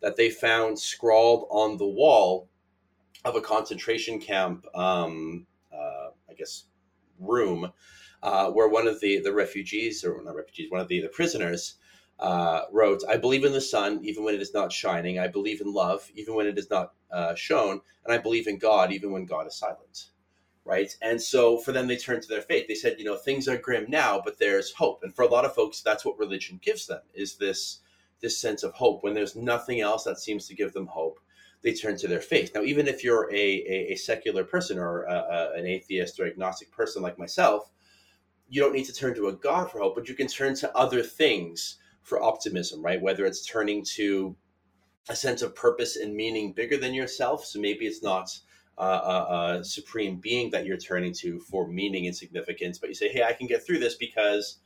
that 0.00 0.16
they 0.16 0.30
found 0.30 0.78
scrawled 0.78 1.46
on 1.50 1.76
the 1.76 1.86
wall 1.86 2.48
of 3.24 3.36
a 3.36 3.40
concentration 3.40 4.20
camp, 4.20 4.66
um, 4.74 5.46
uh, 5.72 6.10
I 6.28 6.34
guess, 6.36 6.64
room, 7.18 7.72
uh, 8.22 8.50
where 8.50 8.68
one 8.68 8.86
of 8.86 9.00
the, 9.00 9.20
the 9.20 9.32
refugees, 9.32 10.04
or 10.04 10.22
not 10.22 10.36
refugees, 10.36 10.70
one 10.70 10.80
of 10.80 10.88
the, 10.88 11.00
the 11.00 11.08
prisoners 11.08 11.74
uh, 12.18 12.62
wrote, 12.72 13.02
I 13.08 13.16
believe 13.16 13.44
in 13.44 13.52
the 13.52 13.60
sun, 13.60 14.00
even 14.04 14.24
when 14.24 14.34
it 14.34 14.42
is 14.42 14.54
not 14.54 14.72
shining. 14.72 15.18
I 15.18 15.28
believe 15.28 15.60
in 15.60 15.72
love, 15.72 16.08
even 16.14 16.34
when 16.34 16.46
it 16.46 16.58
is 16.58 16.70
not 16.70 16.92
uh, 17.10 17.34
shown. 17.34 17.80
And 18.04 18.12
I 18.14 18.18
believe 18.18 18.46
in 18.46 18.58
God, 18.58 18.92
even 18.92 19.10
when 19.12 19.26
God 19.26 19.46
is 19.46 19.56
silent 19.56 20.06
right? 20.64 20.96
And 21.02 21.20
so 21.20 21.58
for 21.58 21.72
them, 21.72 21.86
they 21.86 21.96
turned 21.96 22.22
to 22.22 22.28
their 22.28 22.42
faith. 22.42 22.66
They 22.68 22.74
said, 22.74 22.96
you 22.98 23.04
know, 23.04 23.16
things 23.16 23.48
are 23.48 23.56
grim 23.58 23.86
now, 23.88 24.20
but 24.24 24.38
there's 24.38 24.72
hope. 24.72 25.00
And 25.02 25.14
for 25.14 25.22
a 25.22 25.28
lot 25.28 25.44
of 25.44 25.54
folks, 25.54 25.82
that's 25.82 26.04
what 26.04 26.18
religion 26.18 26.60
gives 26.62 26.86
them 26.86 27.02
is 27.14 27.36
this 27.36 27.80
this 28.20 28.38
sense 28.38 28.62
of 28.62 28.72
hope. 28.74 29.02
When 29.02 29.14
there's 29.14 29.34
nothing 29.34 29.80
else 29.80 30.04
that 30.04 30.20
seems 30.20 30.46
to 30.46 30.54
give 30.54 30.72
them 30.72 30.86
hope, 30.86 31.18
they 31.62 31.72
turn 31.72 31.96
to 31.96 32.08
their 32.08 32.20
faith. 32.20 32.52
Now, 32.54 32.62
even 32.62 32.88
if 32.88 33.04
you're 33.04 33.32
a, 33.32 33.36
a, 33.36 33.92
a 33.92 33.96
secular 33.96 34.44
person 34.44 34.78
or 34.78 35.04
a, 35.04 35.14
a, 35.14 35.58
an 35.58 35.66
atheist 35.66 36.18
or 36.18 36.26
agnostic 36.26 36.70
person 36.70 37.02
like 37.02 37.18
myself, 37.18 37.70
you 38.48 38.60
don't 38.60 38.74
need 38.74 38.84
to 38.84 38.92
turn 38.92 39.14
to 39.14 39.28
a 39.28 39.32
God 39.32 39.70
for 39.70 39.78
hope, 39.78 39.94
but 39.94 40.08
you 40.08 40.14
can 40.14 40.26
turn 40.26 40.54
to 40.56 40.76
other 40.76 41.02
things 41.02 41.78
for 42.02 42.22
optimism, 42.22 42.82
right? 42.82 43.00
Whether 43.00 43.24
it's 43.24 43.46
turning 43.46 43.84
to 43.94 44.36
a 45.08 45.16
sense 45.16 45.42
of 45.42 45.54
purpose 45.54 45.96
and 45.96 46.14
meaning 46.14 46.52
bigger 46.52 46.76
than 46.76 46.94
yourself. 46.94 47.44
So 47.44 47.60
maybe 47.60 47.86
it's 47.86 48.02
not 48.02 48.28
uh, 48.78 48.82
a, 48.82 49.58
a 49.60 49.64
supreme 49.64 50.16
being 50.16 50.50
that 50.50 50.66
you're 50.66 50.76
turning 50.76 51.12
to 51.14 51.40
for 51.40 51.66
meaning 51.68 52.06
and 52.06 52.16
significance, 52.16 52.78
but 52.78 52.88
you 52.88 52.94
say, 52.94 53.08
hey, 53.08 53.22
I 53.22 53.32
can 53.32 53.46
get 53.46 53.64
through 53.64 53.78
this 53.78 53.94
because 53.94 54.58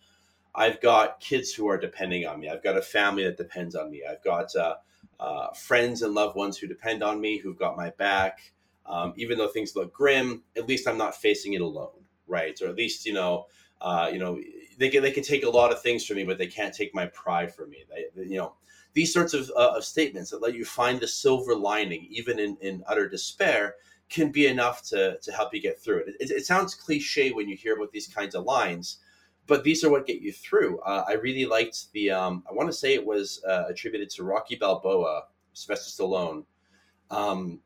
I've 0.57 0.81
got 0.81 1.21
kids 1.21 1.53
who 1.53 1.69
are 1.69 1.79
depending 1.79 2.27
on 2.27 2.41
me. 2.41 2.49
I've 2.49 2.63
got 2.63 2.79
a 2.79 2.83
family 2.83 3.25
that 3.25 3.37
depends 3.37 3.75
on 3.75 3.91
me. 3.91 4.03
I've 4.09 4.25
got 4.25 4.55
uh, 4.57 4.77
uh, 5.21 5.53
friends 5.53 6.03
and 6.03 6.15
loved 6.15 6.35
ones 6.35 6.57
who 6.57 6.67
depend 6.67 7.03
on 7.03 7.21
me, 7.21 7.39
who've 7.39 7.59
got 7.59 7.77
my 7.77 7.91
back. 7.91 8.53
Um, 8.87 9.13
even 9.17 9.37
though 9.37 9.49
things 9.49 9.77
look 9.77 9.93
grim, 9.93 10.43
at 10.57 10.67
least 10.67 10.89
I'm 10.89 10.97
not 10.97 11.15
facing 11.15 11.53
it 11.53 11.61
alone, 11.61 12.05
right? 12.27 12.59
Or 12.63 12.69
at 12.69 12.77
least, 12.77 13.05
you 13.05 13.13
know, 13.13 13.47
uh, 13.81 14.09
you 14.11 14.19
know, 14.19 14.41
they 14.79 14.89
can 14.89 15.03
they 15.03 15.11
can 15.11 15.23
take 15.23 15.45
a 15.45 15.51
lot 15.51 15.73
of 15.73 15.83
things 15.83 16.07
from 16.07 16.17
me, 16.17 16.25
but 16.25 16.39
they 16.39 16.47
can't 16.47 16.75
take 16.75 16.95
my 16.95 17.07
pride 17.07 17.55
from 17.55 17.71
me. 17.71 17.85
They, 17.91 18.25
you 18.25 18.39
know, 18.39 18.55
these 18.95 19.13
sorts 19.13 19.35
of, 19.35 19.51
uh, 19.57 19.75
of 19.77 19.85
statements 19.85 20.31
that 20.31 20.41
let 20.41 20.55
you 20.55 20.65
find 20.65 20.99
the 20.99 21.09
silver 21.09 21.55
lining, 21.55 22.07
even 22.11 22.39
in, 22.39 22.57
in 22.63 22.83
utter 22.87 23.09
despair, 23.09 23.75
can 24.09 24.33
be 24.33 24.47
enough 24.47 24.83
to, 24.85 25.19
to 25.21 25.33
help 25.33 25.53
you 25.53 25.61
get 25.61 25.79
through 25.79 25.99
it. 25.99 26.15
it. 26.21 26.31
It 26.31 26.47
sounds 26.47 26.75
cliche 26.75 27.33
when 27.33 27.49
you 27.49 27.57
hear 27.57 27.77
about 27.77 27.93
these 27.93 28.07
kinds 28.07 28.35
of 28.35 28.45
lines, 28.45 28.99
but 29.47 29.65
these 29.65 29.85
are 29.85 29.91
what 29.91 30.07
get 30.07 30.21
you 30.21 30.33
through. 30.33 30.81
Uh, 30.81 31.05
I 31.09 31.15
really 31.15 31.47
liked 31.47 31.93
the, 31.93 32.11
um, 32.11 32.43
I 32.49 32.53
want 32.53 32.69
to 32.69 32.73
say 32.73 32.95
it 32.95 33.07
was 33.07 33.43
uh, 33.49 33.65
attributed 33.69 34.11
to 34.11 34.25
Rocky 34.25 34.57
Balboa, 34.57 35.25
Sylvester 35.53 36.03
Stallone. 36.03 36.45
Um, 37.11 37.61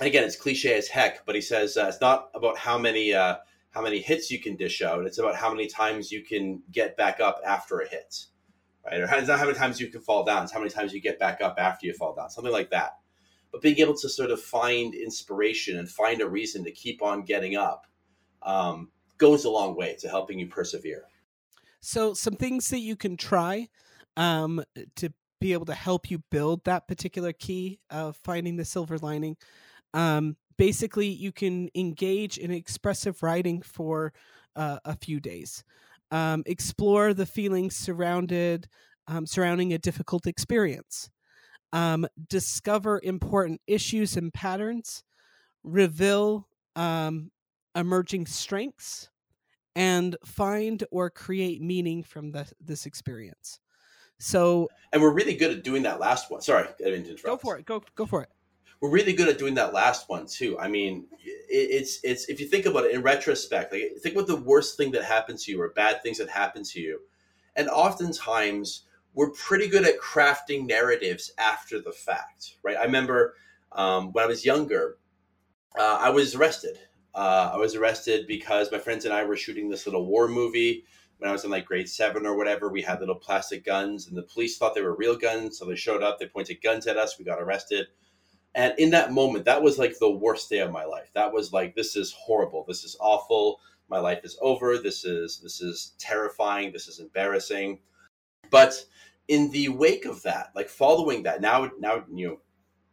again, 0.00 0.24
it's 0.24 0.36
cliche 0.36 0.74
as 0.74 0.88
heck, 0.88 1.24
but 1.26 1.34
he 1.34 1.40
says 1.40 1.76
uh, 1.76 1.86
it's 1.88 2.00
not 2.00 2.30
about 2.34 2.58
how 2.58 2.78
many 2.78 3.12
uh, 3.12 3.36
how 3.70 3.82
many 3.82 4.00
hits 4.00 4.30
you 4.30 4.40
can 4.40 4.56
dish 4.56 4.82
out. 4.82 5.06
It's 5.06 5.18
about 5.18 5.36
how 5.36 5.50
many 5.50 5.68
times 5.68 6.10
you 6.10 6.24
can 6.24 6.62
get 6.72 6.96
back 6.96 7.20
up 7.20 7.40
after 7.46 7.80
a 7.80 7.88
hit, 7.88 8.26
right? 8.84 9.00
Or 9.00 9.06
how- 9.06 9.18
it's 9.18 9.28
not 9.28 9.38
how 9.38 9.46
many 9.46 9.56
times 9.56 9.80
you 9.80 9.88
can 9.88 10.00
fall 10.00 10.24
down; 10.24 10.42
it's 10.42 10.52
how 10.52 10.58
many 10.58 10.70
times 10.70 10.92
you 10.92 11.00
get 11.00 11.18
back 11.20 11.40
up 11.40 11.54
after 11.58 11.86
you 11.86 11.94
fall 11.94 12.14
down, 12.14 12.30
something 12.30 12.52
like 12.52 12.70
that. 12.70 12.98
But 13.52 13.62
being 13.62 13.78
able 13.78 13.96
to 13.96 14.08
sort 14.08 14.30
of 14.30 14.40
find 14.40 14.94
inspiration 14.94 15.78
and 15.78 15.88
find 15.88 16.20
a 16.20 16.28
reason 16.28 16.64
to 16.64 16.70
keep 16.72 17.02
on 17.02 17.22
getting 17.24 17.56
up 17.56 17.86
um, 18.42 18.90
goes 19.18 19.44
a 19.44 19.50
long 19.50 19.76
way 19.76 19.96
to 20.00 20.08
helping 20.08 20.38
you 20.38 20.46
persevere. 20.48 21.04
So, 21.80 22.14
some 22.14 22.34
things 22.34 22.68
that 22.68 22.80
you 22.80 22.96
can 22.96 23.16
try 23.16 23.68
um, 24.16 24.62
to 24.96 25.12
be 25.40 25.52
able 25.52 25.66
to 25.66 25.74
help 25.74 26.10
you 26.10 26.22
build 26.30 26.64
that 26.64 26.86
particular 26.86 27.32
key 27.32 27.80
of 27.90 28.16
finding 28.16 28.56
the 28.56 28.64
silver 28.64 28.98
lining. 28.98 29.36
Um, 29.94 30.36
basically, 30.58 31.08
you 31.08 31.32
can 31.32 31.70
engage 31.74 32.36
in 32.36 32.50
expressive 32.50 33.22
writing 33.22 33.62
for 33.62 34.12
uh, 34.56 34.78
a 34.84 34.96
few 34.96 35.20
days. 35.20 35.64
Um, 36.10 36.42
explore 36.46 37.14
the 37.14 37.26
feelings 37.26 37.76
surrounded 37.76 38.68
um, 39.06 39.26
surrounding 39.26 39.72
a 39.72 39.78
difficult 39.78 40.26
experience. 40.26 41.10
Um, 41.72 42.06
discover 42.28 43.00
important 43.02 43.60
issues 43.66 44.16
and 44.16 44.32
patterns. 44.32 45.02
Reveal 45.64 46.48
um, 46.76 47.30
emerging 47.74 48.26
strengths 48.26 49.10
and 49.76 50.16
find 50.24 50.84
or 50.90 51.10
create 51.10 51.60
meaning 51.62 52.02
from 52.02 52.32
the, 52.32 52.46
this 52.60 52.86
experience. 52.86 53.60
So, 54.18 54.68
And 54.92 55.00
we're 55.00 55.12
really 55.14 55.34
good 55.34 55.50
at 55.50 55.64
doing 55.64 55.82
that 55.84 56.00
last 56.00 56.30
one. 56.30 56.40
Sorry, 56.42 56.66
I 56.68 56.84
didn't 56.84 57.06
interrupt. 57.06 57.24
go 57.24 57.36
for 57.38 57.56
it. 57.58 57.64
Go 57.64 57.82
go 57.94 58.04
for 58.04 58.22
it. 58.22 58.28
we're 58.80 58.90
really 58.90 59.12
good 59.14 59.28
at 59.28 59.38
doing 59.38 59.54
that 59.54 59.72
last 59.72 60.08
one 60.08 60.26
too. 60.26 60.58
I 60.58 60.68
mean, 60.68 61.06
it, 61.24 61.48
it's 61.48 62.00
it's 62.02 62.28
if 62.28 62.38
you 62.40 62.46
think 62.46 62.66
about 62.66 62.84
it 62.84 62.92
in 62.92 63.02
retrospect, 63.02 63.72
like 63.72 63.92
think 64.02 64.14
about 64.14 64.26
the 64.26 64.36
worst 64.36 64.76
thing 64.76 64.90
that 64.92 65.04
happened 65.04 65.38
to 65.40 65.52
you 65.52 65.60
or 65.60 65.70
bad 65.70 66.02
things 66.02 66.18
that 66.18 66.28
happened 66.28 66.66
to 66.66 66.80
you, 66.80 67.00
and 67.56 67.68
oftentimes 67.70 68.82
we're 69.14 69.30
pretty 69.30 69.68
good 69.68 69.84
at 69.86 69.98
crafting 69.98 70.66
narratives 70.66 71.32
after 71.38 71.80
the 71.80 71.90
fact, 71.92 72.56
right? 72.62 72.76
I 72.76 72.84
remember 72.84 73.34
um, 73.72 74.12
when 74.12 74.22
I 74.22 74.28
was 74.28 74.44
younger, 74.44 74.98
uh, 75.78 75.98
I 76.00 76.10
was 76.10 76.34
arrested. 76.34 76.78
Uh, 77.14 77.50
I 77.54 77.56
was 77.56 77.74
arrested 77.74 78.26
because 78.26 78.70
my 78.70 78.78
friends 78.78 79.04
and 79.04 79.14
I 79.14 79.24
were 79.24 79.36
shooting 79.36 79.68
this 79.68 79.86
little 79.86 80.06
war 80.06 80.28
movie 80.28 80.84
when 81.18 81.28
I 81.28 81.32
was 81.32 81.44
in 81.44 81.50
like 81.50 81.66
grade 81.66 81.88
seven 81.88 82.26
or 82.26 82.36
whatever. 82.36 82.68
We 82.68 82.82
had 82.82 83.00
little 83.00 83.14
plastic 83.14 83.64
guns, 83.64 84.06
and 84.06 84.16
the 84.16 84.22
police 84.22 84.58
thought 84.58 84.74
they 84.74 84.82
were 84.82 84.94
real 84.94 85.16
guns, 85.16 85.58
so 85.58 85.64
they 85.64 85.76
showed 85.76 86.02
up. 86.02 86.18
They 86.18 86.26
pointed 86.26 86.62
guns 86.62 86.86
at 86.86 86.96
us. 86.96 87.18
We 87.18 87.24
got 87.24 87.40
arrested. 87.40 87.88
And 88.54 88.74
in 88.78 88.90
that 88.90 89.12
moment, 89.12 89.44
that 89.44 89.62
was 89.62 89.78
like 89.78 89.98
the 89.98 90.10
worst 90.10 90.50
day 90.50 90.58
of 90.58 90.72
my 90.72 90.84
life. 90.84 91.10
That 91.14 91.32
was 91.32 91.52
like, 91.52 91.74
this 91.74 91.94
is 91.94 92.12
horrible. 92.12 92.64
This 92.66 92.84
is 92.84 92.96
awful. 93.00 93.60
My 93.88 93.98
life 93.98 94.20
is 94.24 94.38
over. 94.40 94.78
This 94.78 95.04
is 95.04 95.40
this 95.40 95.60
is 95.60 95.92
terrifying. 95.98 96.72
This 96.72 96.88
is 96.88 97.00
embarrassing. 97.00 97.80
But 98.50 98.84
in 99.28 99.50
the 99.50 99.68
wake 99.68 100.04
of 100.04 100.22
that, 100.22 100.50
like 100.54 100.68
following 100.68 101.22
that, 101.24 101.40
now 101.40 101.70
now 101.78 102.04
you 102.12 102.28
know, 102.28 102.38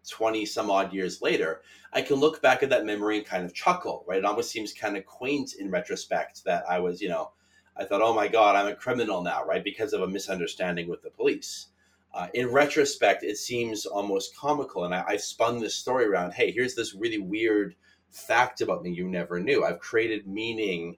twenty 0.10 0.45
some 0.45 0.70
odd 0.70 0.93
years 0.93 1.22
later, 1.22 1.62
I 1.93 2.01
can 2.01 2.18
look 2.18 2.41
back 2.41 2.64
at 2.64 2.70
that 2.70 2.86
memory 2.86 3.18
and 3.18 3.26
kind 3.26 3.45
of 3.45 3.53
chuckle. 3.53 4.05
Right? 4.08 4.20
It 4.20 4.26
almost 4.26 4.51
seems 4.51 4.74
kind 4.74 4.97
of 4.97 5.05
quaint 5.05 5.55
in 5.60 5.72
retrospect 5.72 6.43
that 6.45 6.64
I 6.70 6.80
was, 6.80 7.01
you 7.01 7.10
know, 7.10 7.32
I 7.76 7.86
thought, 7.86 8.01
oh 8.01 8.14
my 8.14 8.28
god, 8.28 8.55
I'm 8.55 8.68
a 8.68 8.76
criminal 8.76 9.22
now, 9.22 9.45
right? 9.45 9.64
Because 9.64 9.93
of 9.93 10.01
a 10.01 10.08
misunderstanding 10.08 10.89
with 10.89 11.01
the 11.03 11.12
police. 11.12 11.68
Uh, 12.14 12.28
in 12.34 12.51
retrospect, 12.51 13.24
it 13.24 13.38
seems 13.38 13.86
almost 13.86 14.36
comical. 14.36 14.86
And 14.86 14.95
I, 14.95 15.03
I've 15.08 15.22
spun 15.22 15.60
this 15.60 15.76
story 15.76 16.05
around 16.05 16.34
hey, 16.34 16.51
here's 16.51 16.74
this 16.74 16.95
really 16.95 17.20
weird 17.20 17.76
fact 18.10 18.62
about 18.62 18.82
me 18.82 18.91
you 18.91 19.08
never 19.08 19.39
knew. 19.39 19.64
I've 19.64 19.80
created 19.80 20.26
meaning 20.28 20.97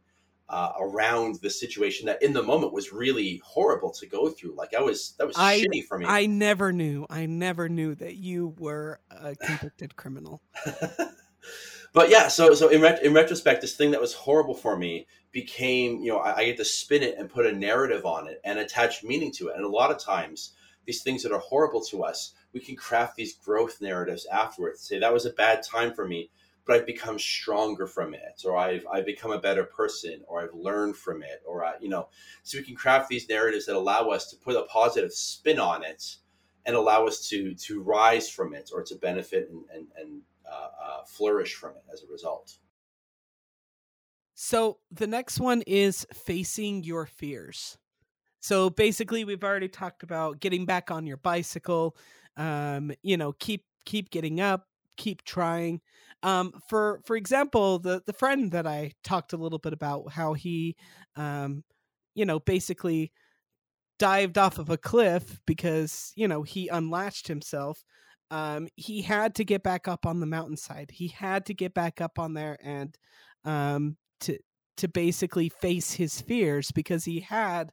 uh, 0.50 0.74
around 0.80 1.36
the 1.42 1.50
situation 1.50 2.08
that 2.08 2.22
in 2.24 2.34
the 2.34 2.42
moment 2.42 2.74
was 2.74 2.92
really 2.92 3.42
horrible 3.46 3.92
to 3.92 4.08
go 4.08 4.30
through. 4.30 4.56
Like 4.56 4.74
I 4.74 4.82
was, 4.82 5.14
that 5.18 5.28
was 5.28 5.36
I- 5.38 5.60
shitty 5.60 5.86
for 5.88 6.00
me. 6.00 6.06
I 6.08 6.26
never 6.26 6.74
knew. 6.74 7.06
I 7.10 7.28
never 7.28 7.70
knew 7.70 7.96
that 7.96 8.16
you 8.16 8.56
were 8.58 9.00
a 9.12 9.36
convicted 9.36 9.96
criminal. 9.96 10.42
but 11.94 12.10
yeah, 12.10 12.28
so 12.28 12.54
so 12.56 12.70
in 12.70 12.82
ret- 12.82 13.04
in 13.04 13.14
retrospect, 13.14 13.62
this 13.62 13.76
thing 13.76 13.92
that 13.92 14.02
was 14.02 14.14
horrible 14.14 14.56
for 14.56 14.76
me 14.76 15.08
became, 15.32 16.00
you 16.00 16.12
know, 16.12 16.18
I, 16.18 16.38
I 16.38 16.46
get 16.46 16.58
to 16.58 16.66
spin 16.66 17.04
it 17.04 17.18
and 17.18 17.30
put 17.30 17.46
a 17.46 17.52
narrative 17.52 18.06
on 18.06 18.28
it 18.28 18.42
and 18.44 18.58
attach 18.58 19.04
meaning 19.04 19.32
to 19.34 19.50
it. 19.50 19.56
And 19.56 19.64
a 19.64 19.70
lot 19.70 19.92
of 19.92 20.00
times, 20.00 20.54
these 20.86 21.04
things 21.04 21.22
that 21.24 21.32
are 21.32 21.40
horrible 21.40 21.82
to 21.86 22.04
us, 22.04 22.34
we 22.54 22.60
can 22.60 22.76
craft 22.76 23.16
these 23.16 23.36
growth 23.36 23.80
narratives 23.82 24.26
afterwards. 24.32 24.82
Say 24.82 24.98
that 24.98 25.14
was 25.14 25.28
a 25.28 25.32
bad 25.32 25.62
time 25.62 25.94
for 25.94 26.08
me, 26.08 26.32
but 26.70 26.78
I've 26.78 26.86
become 26.86 27.18
stronger 27.18 27.88
from 27.88 28.14
it, 28.14 28.44
or 28.46 28.56
I've 28.56 28.86
I've 28.94 29.08
become 29.08 29.32
a 29.32 29.40
better 29.40 29.64
person, 29.64 30.22
or 30.28 30.44
I've 30.44 30.54
learned 30.54 30.96
from 30.96 31.24
it, 31.24 31.42
or 31.44 31.66
I, 31.66 31.74
you 31.82 31.90
know, 31.90 32.10
so 32.44 32.60
we 32.60 32.64
can 32.64 32.76
craft 32.76 33.10
these 33.10 33.28
narratives 33.28 33.66
that 33.66 33.76
allow 33.76 34.10
us 34.10 34.30
to 34.30 34.36
put 34.36 34.56
a 34.56 34.62
positive 34.66 35.12
spin 35.12 35.60
on 35.60 35.84
it 35.84 36.18
and 36.68 36.76
allow 36.76 37.08
us 37.08 37.28
to 37.30 37.56
to 37.56 37.82
rise 37.82 38.30
from 38.30 38.54
it 38.54 38.70
or 38.72 38.84
to 38.84 38.96
benefit 38.98 39.50
and 39.50 39.64
and, 39.74 39.88
and 40.00 40.22
uh, 40.48 40.68
uh, 40.80 41.04
flourish 41.06 41.56
from 41.56 41.72
it 41.72 41.82
as 41.92 42.04
a 42.04 42.08
result. 42.08 42.60
So 44.36 44.78
the 44.92 45.08
next 45.08 45.40
one 45.40 45.64
is 45.66 46.06
facing 46.14 46.84
your 46.84 47.08
fears. 47.08 47.80
So 48.42 48.70
basically, 48.70 49.24
we've 49.24 49.44
already 49.44 49.70
talked 49.70 50.04
about 50.04 50.40
getting 50.40 50.68
back 50.68 50.92
on 50.92 51.08
your 51.08 51.18
bicycle. 51.18 51.98
Um, 52.38 52.92
you 53.02 53.18
know, 53.18 53.34
keep 53.40 53.66
keep 53.86 54.12
getting 54.12 54.40
up, 54.40 54.68
keep 54.98 55.24
trying. 55.24 55.82
Um, 56.24 56.54
for 56.68 57.02
for 57.06 57.16
example, 57.16 57.80
the 57.80 58.02
the 58.06 58.14
friend 58.14 58.52
that 58.52 58.68
I 58.68 58.94
talked 59.04 59.34
a 59.34 59.38
little 59.38 59.60
bit 59.60 59.74
about 59.74 60.12
how 60.12 60.34
he, 60.34 60.76
um, 61.16 61.64
you 62.16 62.26
know, 62.26 62.40
basically 62.40 63.12
dived 64.00 64.38
off 64.38 64.58
of 64.60 64.70
a 64.70 64.78
cliff 64.78 65.40
because 65.46 66.12
you 66.16 66.28
know 66.28 66.44
he 66.44 66.68
unlatched 66.68 67.28
himself. 67.28 67.84
Um, 68.32 68.68
he 68.76 69.02
had 69.02 69.36
to 69.36 69.46
get 69.46 69.64
back 69.64 69.88
up 69.88 70.06
on 70.06 70.20
the 70.20 70.26
mountainside. 70.26 70.92
He 70.92 71.08
had 71.08 71.46
to 71.48 71.54
get 71.54 71.74
back 71.74 72.02
up 72.02 72.20
on 72.20 72.34
there 72.34 72.58
and 72.64 72.96
um, 73.46 73.98
to 74.22 74.38
to 74.78 74.88
basically 74.88 75.50
face 75.50 75.94
his 75.94 76.22
fears 76.22 76.72
because 76.72 77.06
he 77.06 77.20
had 77.22 77.72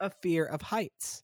a 0.00 0.10
fear 0.10 0.44
of 0.44 0.62
heights. 0.62 1.22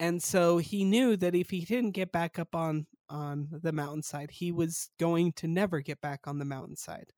And 0.00 0.22
so 0.22 0.58
he 0.58 0.84
knew 0.84 1.16
that 1.16 1.34
if 1.34 1.50
he 1.50 1.60
didn't 1.64 1.92
get 1.92 2.12
back 2.12 2.38
up 2.38 2.54
on 2.54 2.86
on 3.10 3.48
the 3.50 3.72
mountainside, 3.72 4.30
he 4.30 4.52
was 4.52 4.90
going 4.98 5.32
to 5.32 5.48
never 5.48 5.80
get 5.80 6.00
back 6.00 6.20
on 6.26 6.38
the 6.38 6.44
mountainside. 6.44 7.12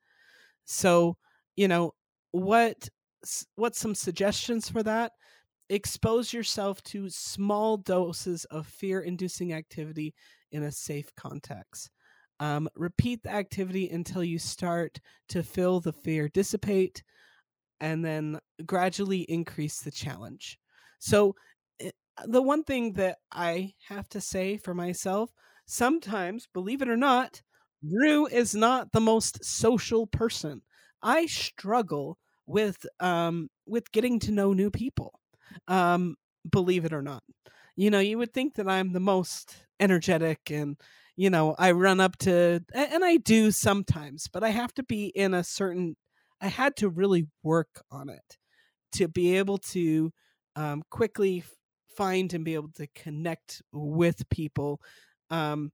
So, 0.65 1.17
you 1.57 1.69
know, 1.69 1.95
what 2.33 2.89
what's 3.57 3.79
some 3.79 3.95
suggestions 3.95 4.69
for 4.69 4.83
that? 4.83 5.13
Expose 5.69 6.33
yourself 6.33 6.83
to 6.85 7.09
small 7.11 7.77
doses 7.77 8.45
of 8.47 8.67
fear-inducing 8.67 9.53
activity 9.53 10.15
in 10.53 10.65
a 10.65 10.73
safe 10.73 11.15
context. 11.17 11.91
Um, 12.41 12.69
repeat 12.75 13.23
the 13.23 13.31
activity 13.31 13.91
until 13.91 14.25
you 14.25 14.39
start 14.39 14.99
to 15.29 15.43
feel 15.43 15.81
the 15.81 15.93
fear 15.93 16.29
dissipate 16.29 17.03
and 17.81 18.05
then 18.05 18.39
gradually 18.67 19.21
increase 19.23 19.81
the 19.81 19.91
challenge. 19.91 20.59
So, 20.99 21.35
eh, 21.81 21.91
the 22.27 22.43
one 22.43 22.65
thing 22.65 22.95
that 22.95 23.19
I 23.33 23.75
have 23.89 24.09
to 24.11 24.21
say 24.21 24.57
for 24.57 24.75
myself 24.75 25.31
sometimes, 25.71 26.47
believe 26.53 26.83
it 26.83 26.89
or 26.89 26.97
not, 26.97 27.43
Rue 27.83 28.27
is 28.27 28.55
not 28.55 28.93
the 28.93 29.01
most 29.01 29.45
social 29.45 30.07
person. 30.07 30.63
I 31.03 31.27
struggle 31.27 32.19
with 32.47 32.87
um, 33.01 33.49
with 33.67 33.91
getting 33.93 34.19
to 34.21 34.33
know 34.33 34.53
new 34.53 34.71
people. 34.71 35.19
Um, 35.69 36.17
believe 36.51 36.85
it 36.85 36.93
or 36.93 37.03
not, 37.03 37.23
you 37.77 37.91
know, 37.91 38.01
you 38.01 38.19
would 38.19 38.33
think 38.33 38.55
that 38.55 38.69
I'm 38.69 38.93
the 38.93 39.01
most 39.01 39.57
energetic 39.81 40.51
and 40.51 40.77
you 41.17 41.31
know 41.31 41.55
I 41.59 41.73
run 41.73 42.01
up 42.01 42.17
to 42.19 42.63
and 42.75 43.05
I 43.05 43.17
do 43.17 43.51
sometimes, 43.51 44.29
but 44.33 44.45
I 44.45 44.51
have 44.51 44.75
to 44.75 44.83
be 44.83 45.07
in 45.07 45.35
a 45.35 45.45
certain. 45.45 45.97
I 46.41 46.49
had 46.49 46.77
to 46.77 46.89
really 46.89 47.27
work 47.43 47.83
on 47.91 48.09
it 48.09 48.39
to 48.93 49.09
be 49.09 49.37
able 49.37 49.59
to 49.59 50.13
um, 50.57 50.83
quickly 50.91 51.45
find 51.97 52.33
and 52.35 52.45
be 52.45 52.55
able 52.55 52.73
to 52.77 52.87
connect 52.95 53.63
with 53.73 54.29
people. 54.31 54.81
Um, 55.31 55.73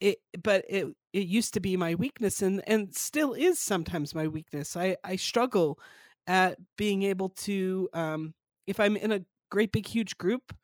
it, 0.00 0.18
but 0.42 0.64
it 0.68 0.86
it 1.12 1.26
used 1.26 1.54
to 1.54 1.60
be 1.60 1.76
my 1.76 1.94
weakness, 1.94 2.42
and 2.42 2.62
and 2.68 2.94
still 2.94 3.34
is 3.34 3.58
sometimes 3.58 4.14
my 4.14 4.28
weakness. 4.28 4.76
I 4.76 4.96
I 5.04 5.16
struggle 5.16 5.78
at 6.26 6.58
being 6.76 7.02
able 7.04 7.30
to 7.30 7.88
um, 7.94 8.34
if 8.66 8.80
I'm 8.80 8.96
in 8.96 9.12
a 9.12 9.24
great 9.50 9.72
big 9.72 9.86
huge 9.86 10.16
group 10.18 10.54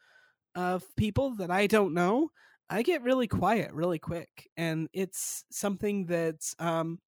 of 0.55 0.85
people 0.97 1.37
that 1.37 1.51
I 1.51 1.67
don't 1.69 1.95
know, 1.95 2.31
I 2.71 2.83
get 2.83 3.03
really 3.03 3.29
quiet 3.29 3.73
really 3.75 3.99
quick, 4.01 4.51
and 4.57 4.89
it's 4.93 5.45
something 5.51 6.07
that 6.07 6.55
um, 6.61 7.01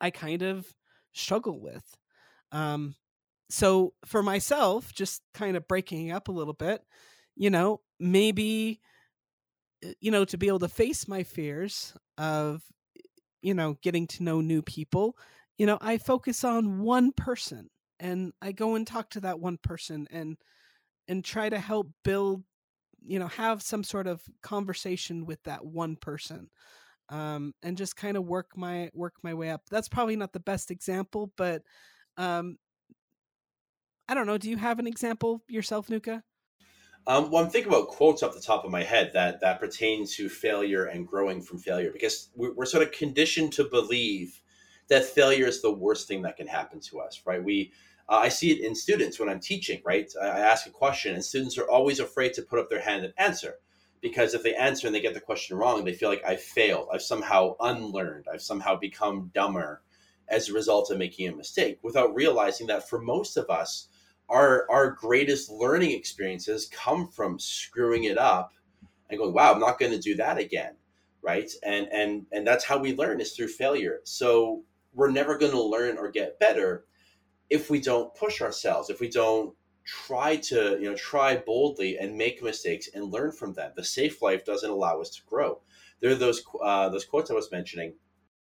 I 0.00 0.10
kind 0.10 0.42
of 0.42 0.74
struggle 1.12 1.60
with. 1.60 1.96
Um, 2.52 2.96
so 3.50 3.94
for 4.06 4.22
myself, 4.22 4.92
just 4.94 5.22
kind 5.34 5.56
of 5.56 5.68
breaking 5.68 6.12
up 6.12 6.28
a 6.28 6.32
little 6.32 6.54
bit, 6.54 6.82
you 7.36 7.50
know, 7.50 7.82
maybe 8.00 8.80
you 10.00 10.10
know 10.10 10.24
to 10.24 10.38
be 10.38 10.48
able 10.48 10.58
to 10.58 10.68
face 10.68 11.06
my 11.08 11.22
fears 11.22 11.94
of 12.18 12.62
you 13.42 13.54
know 13.54 13.76
getting 13.82 14.06
to 14.06 14.22
know 14.22 14.40
new 14.40 14.62
people 14.62 15.16
you 15.58 15.66
know 15.66 15.78
i 15.80 15.98
focus 15.98 16.44
on 16.44 16.80
one 16.80 17.12
person 17.12 17.68
and 18.00 18.32
i 18.42 18.52
go 18.52 18.74
and 18.74 18.86
talk 18.86 19.10
to 19.10 19.20
that 19.20 19.40
one 19.40 19.58
person 19.58 20.06
and 20.10 20.36
and 21.08 21.24
try 21.24 21.48
to 21.48 21.58
help 21.58 21.88
build 22.04 22.42
you 23.04 23.18
know 23.18 23.28
have 23.28 23.62
some 23.62 23.84
sort 23.84 24.06
of 24.06 24.22
conversation 24.42 25.26
with 25.26 25.42
that 25.44 25.64
one 25.64 25.96
person 25.96 26.48
um, 27.08 27.54
and 27.62 27.76
just 27.76 27.94
kind 27.94 28.16
of 28.16 28.24
work 28.24 28.48
my 28.56 28.90
work 28.92 29.14
my 29.22 29.32
way 29.32 29.50
up. 29.50 29.62
That's 29.70 29.88
probably 29.88 30.16
not 30.16 30.32
the 30.32 30.40
best 30.40 30.70
example 30.70 31.32
but 31.36 31.62
um, 32.16 32.56
i 34.08 34.14
don't 34.14 34.26
know 34.26 34.38
do 34.38 34.50
you 34.50 34.56
have 34.56 34.78
an 34.78 34.86
example 34.86 35.42
yourself 35.48 35.88
nuka 35.90 36.22
Um, 37.08 37.30
well, 37.30 37.44
I'm 37.44 37.50
thinking 37.50 37.72
about 37.72 37.88
quotes 37.88 38.22
off 38.22 38.34
the 38.34 38.40
top 38.40 38.64
of 38.64 38.70
my 38.70 38.82
head 38.82 39.12
that 39.14 39.40
that 39.40 39.60
pertain 39.60 40.06
to 40.08 40.28
failure 40.28 40.86
and 40.86 41.06
growing 41.06 41.40
from 41.40 41.58
failure 41.58 41.90
because 41.92 42.30
we're, 42.34 42.52
we're 42.54 42.66
sort 42.66 42.82
of 42.82 42.90
conditioned 42.90 43.52
to 43.54 43.64
believe 43.64 44.40
that 44.88 45.04
failure 45.04 45.46
is 45.46 45.62
the 45.62 45.72
worst 45.72 46.08
thing 46.08 46.22
that 46.22 46.36
can 46.36 46.48
happen 46.48 46.80
to 46.80 46.98
us, 46.98 47.22
right? 47.24 47.42
We 47.42 47.72
uh, 48.08 48.16
I 48.16 48.28
see 48.28 48.50
it 48.50 48.64
in 48.64 48.74
students 48.74 49.20
when 49.20 49.28
I'm 49.28 49.40
teaching, 49.40 49.82
right? 49.84 50.10
I, 50.20 50.26
I 50.26 50.38
ask 50.40 50.66
a 50.66 50.70
question 50.70 51.14
and 51.14 51.24
students 51.24 51.58
are 51.58 51.70
always 51.70 52.00
afraid 52.00 52.34
to 52.34 52.42
put 52.42 52.58
up 52.58 52.70
their 52.70 52.80
hand 52.80 53.04
and 53.04 53.14
answer 53.18 53.54
because 54.00 54.34
if 54.34 54.42
they 54.42 54.54
answer 54.54 54.88
and 54.88 54.94
they 54.94 55.00
get 55.00 55.14
the 55.14 55.20
question 55.20 55.56
wrong, 55.56 55.84
they 55.84 55.94
feel 55.94 56.08
like 56.08 56.24
I 56.24 56.36
failed. 56.36 56.88
I've 56.92 57.02
somehow 57.02 57.54
unlearned. 57.60 58.26
I've 58.32 58.42
somehow 58.42 58.76
become 58.76 59.30
dumber 59.32 59.82
as 60.28 60.48
a 60.48 60.54
result 60.54 60.90
of 60.90 60.98
making 60.98 61.28
a 61.28 61.36
mistake 61.36 61.78
without 61.82 62.14
realizing 62.14 62.66
that 62.66 62.88
for 62.88 63.00
most 63.00 63.36
of 63.36 63.48
us, 63.48 63.88
our 64.28 64.66
our 64.70 64.90
greatest 64.90 65.50
learning 65.50 65.92
experiences 65.92 66.68
come 66.72 67.08
from 67.08 67.38
screwing 67.38 68.04
it 68.04 68.18
up 68.18 68.52
and 69.08 69.18
going, 69.18 69.32
wow, 69.32 69.52
I'm 69.52 69.60
not 69.60 69.78
going 69.78 69.92
to 69.92 69.98
do 69.98 70.16
that 70.16 70.38
again. 70.38 70.74
Right. 71.22 71.50
And 71.64 71.88
and 71.92 72.26
and 72.32 72.46
that's 72.46 72.64
how 72.64 72.78
we 72.78 72.94
learn 72.94 73.20
is 73.20 73.32
through 73.32 73.48
failure. 73.48 74.00
So 74.04 74.62
we're 74.94 75.10
never 75.10 75.36
going 75.36 75.52
to 75.52 75.62
learn 75.62 75.98
or 75.98 76.10
get 76.10 76.38
better 76.38 76.86
if 77.50 77.70
we 77.70 77.80
don't 77.80 78.14
push 78.14 78.40
ourselves, 78.40 78.90
if 78.90 79.00
we 79.00 79.08
don't 79.08 79.54
try 79.84 80.36
to, 80.36 80.78
you 80.80 80.90
know, 80.90 80.96
try 80.96 81.36
boldly 81.36 81.98
and 81.98 82.16
make 82.16 82.42
mistakes 82.42 82.88
and 82.92 83.12
learn 83.12 83.30
from 83.30 83.52
them. 83.54 83.72
The 83.76 83.84
safe 83.84 84.20
life 84.20 84.44
doesn't 84.44 84.68
allow 84.68 85.00
us 85.00 85.10
to 85.10 85.22
grow. 85.26 85.60
There 86.00 86.10
are 86.10 86.16
those 86.16 86.42
uh, 86.62 86.88
those 86.88 87.04
quotes 87.04 87.30
I 87.30 87.34
was 87.34 87.52
mentioning. 87.52 87.94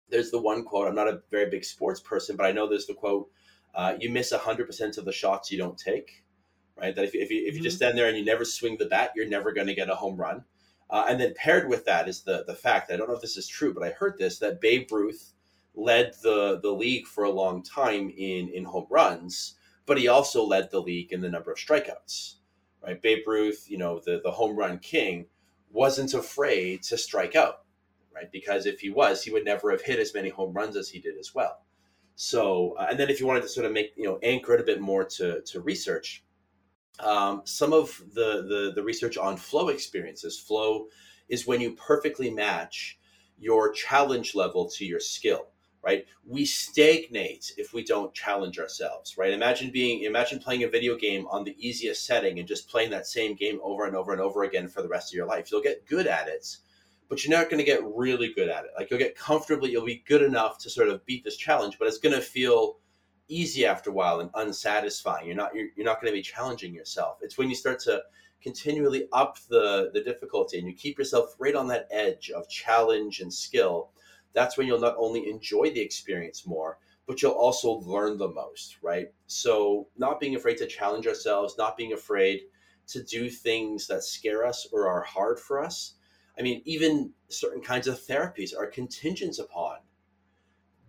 There's 0.09 0.31
the 0.31 0.41
one 0.41 0.63
quote. 0.63 0.87
I'm 0.87 0.95
not 0.95 1.07
a 1.07 1.21
very 1.31 1.49
big 1.49 1.63
sports 1.63 2.01
person, 2.01 2.35
but 2.35 2.45
I 2.45 2.51
know 2.51 2.67
there's 2.67 2.87
the 2.87 2.93
quote. 2.93 3.29
Uh, 3.73 3.95
you 3.99 4.09
miss 4.09 4.33
100% 4.33 4.97
of 4.97 5.05
the 5.05 5.11
shots 5.11 5.51
you 5.51 5.57
don't 5.57 5.77
take, 5.77 6.23
right? 6.75 6.95
That 6.95 7.05
if, 7.05 7.15
if, 7.15 7.31
you, 7.31 7.45
if 7.45 7.55
you 7.55 7.61
just 7.61 7.77
stand 7.77 7.97
there 7.97 8.07
and 8.07 8.17
you 8.17 8.25
never 8.25 8.45
swing 8.45 8.77
the 8.77 8.85
bat, 8.85 9.11
you're 9.15 9.27
never 9.27 9.51
going 9.51 9.67
to 9.67 9.75
get 9.75 9.89
a 9.89 9.95
home 9.95 10.17
run. 10.17 10.43
Uh, 10.89 11.05
and 11.07 11.19
then 11.19 11.33
paired 11.35 11.69
with 11.69 11.85
that 11.85 12.09
is 12.09 12.23
the, 12.23 12.43
the 12.45 12.55
fact, 12.55 12.91
I 12.91 12.97
don't 12.97 13.07
know 13.07 13.15
if 13.15 13.21
this 13.21 13.37
is 13.37 13.47
true, 13.47 13.73
but 13.73 13.83
I 13.83 13.91
heard 13.91 14.17
this, 14.17 14.39
that 14.39 14.59
Babe 14.59 14.91
Ruth 14.91 15.31
led 15.73 16.13
the, 16.21 16.59
the 16.61 16.71
league 16.71 17.07
for 17.07 17.23
a 17.23 17.31
long 17.31 17.63
time 17.63 18.09
in, 18.09 18.49
in 18.49 18.65
home 18.65 18.87
runs, 18.89 19.55
but 19.85 19.97
he 19.97 20.09
also 20.09 20.43
led 20.43 20.69
the 20.69 20.81
league 20.81 21.13
in 21.13 21.21
the 21.21 21.29
number 21.29 21.51
of 21.51 21.57
strikeouts, 21.57 22.35
right? 22.83 23.01
Babe 23.01 23.25
Ruth, 23.25 23.67
you 23.69 23.77
know, 23.77 24.01
the, 24.05 24.19
the 24.21 24.31
home 24.31 24.57
run 24.57 24.79
king, 24.79 25.27
wasn't 25.71 26.13
afraid 26.13 26.83
to 26.83 26.97
strike 26.97 27.35
out, 27.37 27.63
right? 28.13 28.29
Because 28.29 28.65
if 28.65 28.81
he 28.81 28.89
was, 28.89 29.23
he 29.23 29.31
would 29.31 29.45
never 29.45 29.71
have 29.71 29.81
hit 29.81 29.99
as 29.99 30.13
many 30.13 30.27
home 30.27 30.53
runs 30.53 30.75
as 30.75 30.89
he 30.89 30.99
did 30.99 31.17
as 31.17 31.33
well. 31.33 31.63
So, 32.23 32.75
uh, 32.77 32.85
and 32.91 32.99
then 32.99 33.09
if 33.09 33.19
you 33.19 33.25
wanted 33.25 33.41
to 33.41 33.49
sort 33.49 33.65
of 33.65 33.71
make, 33.71 33.93
you 33.97 34.03
know, 34.03 34.19
anchor 34.21 34.53
it 34.53 34.61
a 34.61 34.63
bit 34.63 34.79
more 34.79 35.03
to, 35.03 35.41
to 35.41 35.59
research, 35.59 36.23
um, 36.99 37.41
some 37.45 37.73
of 37.73 37.99
the, 38.13 38.43
the, 38.47 38.73
the 38.75 38.83
research 38.83 39.17
on 39.17 39.37
flow 39.37 39.69
experiences, 39.69 40.37
flow 40.37 40.85
is 41.29 41.47
when 41.47 41.59
you 41.59 41.71
perfectly 41.71 42.29
match 42.29 42.99
your 43.39 43.71
challenge 43.73 44.35
level 44.35 44.69
to 44.69 44.85
your 44.85 44.99
skill, 44.99 45.47
right? 45.83 46.05
We 46.23 46.45
stagnate 46.45 47.53
if 47.57 47.73
we 47.73 47.83
don't 47.83 48.13
challenge 48.13 48.59
ourselves, 48.59 49.17
right? 49.17 49.33
Imagine 49.33 49.71
being, 49.71 50.03
imagine 50.03 50.37
playing 50.37 50.61
a 50.61 50.69
video 50.69 50.95
game 50.95 51.25
on 51.25 51.43
the 51.43 51.55
easiest 51.57 52.05
setting 52.05 52.37
and 52.37 52.47
just 52.47 52.69
playing 52.69 52.91
that 52.91 53.07
same 53.07 53.33
game 53.33 53.59
over 53.63 53.87
and 53.87 53.95
over 53.95 54.11
and 54.11 54.21
over 54.21 54.43
again 54.43 54.67
for 54.67 54.83
the 54.83 54.87
rest 54.87 55.11
of 55.11 55.15
your 55.15 55.25
life. 55.25 55.51
You'll 55.51 55.63
get 55.63 55.87
good 55.87 56.05
at 56.05 56.27
it, 56.27 56.57
but 57.11 57.25
you're 57.25 57.37
not 57.37 57.49
going 57.49 57.57
to 57.57 57.65
get 57.65 57.83
really 57.93 58.31
good 58.33 58.47
at 58.47 58.63
it. 58.63 58.71
Like 58.77 58.89
you'll 58.89 58.97
get 58.97 59.17
comfortably, 59.17 59.69
you'll 59.69 59.85
be 59.85 60.01
good 60.07 60.21
enough 60.21 60.57
to 60.59 60.69
sort 60.69 60.87
of 60.87 61.05
beat 61.05 61.25
this 61.25 61.35
challenge, 61.35 61.77
but 61.77 61.89
it's 61.89 61.97
going 61.97 62.15
to 62.15 62.21
feel 62.21 62.77
easy 63.27 63.65
after 63.65 63.89
a 63.89 63.93
while 63.93 64.21
and 64.21 64.29
unsatisfying. 64.33 65.27
You're 65.27 65.35
not 65.35 65.53
you're, 65.53 65.67
you're 65.75 65.85
not 65.85 65.99
going 65.99 66.09
to 66.13 66.17
be 66.17 66.21
challenging 66.21 66.73
yourself. 66.73 67.17
It's 67.21 67.37
when 67.37 67.49
you 67.49 67.55
start 67.55 67.81
to 67.81 68.01
continually 68.41 69.09
up 69.11 69.39
the 69.49 69.91
the 69.93 70.01
difficulty 70.01 70.57
and 70.57 70.65
you 70.65 70.73
keep 70.73 70.97
yourself 70.97 71.35
right 71.37 71.53
on 71.53 71.67
that 71.67 71.89
edge 71.91 72.29
of 72.29 72.47
challenge 72.47 73.19
and 73.19 73.33
skill. 73.33 73.89
That's 74.31 74.57
when 74.57 74.65
you'll 74.65 74.79
not 74.79 74.95
only 74.97 75.29
enjoy 75.29 75.69
the 75.71 75.81
experience 75.81 76.47
more, 76.47 76.77
but 77.07 77.21
you'll 77.21 77.33
also 77.33 77.71
learn 77.81 78.17
the 78.17 78.29
most, 78.29 78.77
right? 78.81 79.07
So, 79.27 79.89
not 79.97 80.21
being 80.21 80.37
afraid 80.37 80.59
to 80.59 80.65
challenge 80.65 81.07
ourselves, 81.07 81.57
not 81.57 81.75
being 81.75 81.91
afraid 81.91 82.43
to 82.87 83.03
do 83.03 83.29
things 83.29 83.85
that 83.87 84.05
scare 84.05 84.45
us 84.45 84.65
or 84.71 84.87
are 84.87 85.01
hard 85.01 85.41
for 85.41 85.61
us 85.61 85.95
I 86.41 86.43
mean, 86.43 86.63
even 86.65 87.11
certain 87.27 87.61
kinds 87.61 87.85
of 87.85 87.99
therapies 87.99 88.57
are 88.57 88.65
contingent 88.65 89.37
upon 89.37 89.77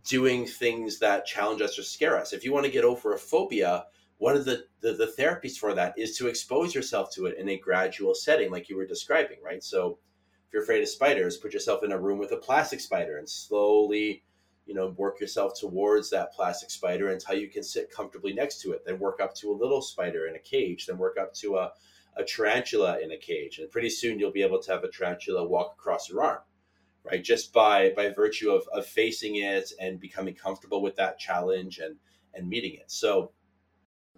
doing 0.08 0.46
things 0.46 0.98
that 1.00 1.26
challenge 1.26 1.60
us 1.60 1.78
or 1.78 1.82
scare 1.82 2.18
us. 2.18 2.32
If 2.32 2.42
you 2.42 2.54
want 2.54 2.64
to 2.64 2.72
get 2.72 2.86
over 2.86 3.12
a 3.12 3.18
phobia, 3.18 3.84
one 4.16 4.34
of 4.34 4.46
the, 4.46 4.64
the, 4.80 4.94
the, 4.94 5.12
therapies 5.18 5.58
for 5.58 5.74
that 5.74 5.92
is 5.98 6.16
to 6.16 6.28
expose 6.28 6.74
yourself 6.74 7.12
to 7.16 7.26
it 7.26 7.36
in 7.36 7.50
a 7.50 7.58
gradual 7.58 8.14
setting, 8.14 8.50
like 8.50 8.70
you 8.70 8.76
were 8.76 8.86
describing, 8.86 9.42
right? 9.44 9.62
So 9.62 9.98
if 10.46 10.54
you're 10.54 10.62
afraid 10.62 10.80
of 10.80 10.88
spiders, 10.88 11.36
put 11.36 11.52
yourself 11.52 11.84
in 11.84 11.92
a 11.92 12.00
room 12.00 12.18
with 12.18 12.32
a 12.32 12.38
plastic 12.38 12.80
spider 12.80 13.18
and 13.18 13.28
slowly, 13.28 14.24
you 14.64 14.72
know, 14.72 14.94
work 14.96 15.20
yourself 15.20 15.52
towards 15.60 16.08
that 16.10 16.32
plastic 16.32 16.70
spider 16.70 17.10
until 17.10 17.36
you 17.36 17.50
can 17.50 17.62
sit 17.62 17.90
comfortably 17.90 18.32
next 18.32 18.62
to 18.62 18.72
it. 18.72 18.86
Then 18.86 18.98
work 18.98 19.20
up 19.20 19.34
to 19.34 19.52
a 19.52 19.60
little 19.60 19.82
spider 19.82 20.28
in 20.28 20.34
a 20.34 20.38
cage, 20.38 20.86
then 20.86 20.96
work 20.96 21.18
up 21.18 21.34
to 21.34 21.56
a 21.56 21.72
a 22.16 22.24
tarantula 22.24 23.00
in 23.00 23.12
a 23.12 23.16
cage, 23.16 23.58
and 23.58 23.70
pretty 23.70 23.90
soon 23.90 24.18
you'll 24.18 24.32
be 24.32 24.42
able 24.42 24.60
to 24.60 24.72
have 24.72 24.84
a 24.84 24.90
tarantula 24.90 25.46
walk 25.46 25.74
across 25.78 26.08
your 26.08 26.22
arm, 26.22 26.40
right? 27.04 27.22
Just 27.22 27.52
by 27.52 27.92
by 27.96 28.10
virtue 28.10 28.50
of, 28.50 28.62
of 28.72 28.86
facing 28.86 29.36
it 29.36 29.72
and 29.80 30.00
becoming 30.00 30.34
comfortable 30.34 30.82
with 30.82 30.96
that 30.96 31.18
challenge 31.18 31.78
and 31.78 31.96
and 32.34 32.48
meeting 32.48 32.74
it. 32.74 32.90
So, 32.90 33.32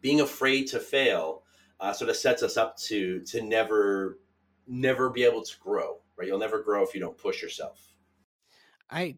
being 0.01 0.21
afraid 0.21 0.67
to 0.69 0.81
fail 0.81 1.45
uh, 1.81 1.93
sort 1.93 2.11
of 2.11 2.17
sets 2.17 2.43
us 2.43 2.57
up 2.57 2.77
to 2.79 3.21
to 3.21 3.43
never 3.43 4.19
never 4.67 5.11
be 5.11 5.25
able 5.25 5.43
to 5.43 5.57
grow, 5.61 6.01
right? 6.17 6.27
You'll 6.27 6.39
never 6.39 6.63
grow 6.63 6.83
if 6.83 6.95
you 6.95 7.01
don't 7.01 7.19
push 7.19 7.43
yourself. 7.43 7.95
I 8.91 9.17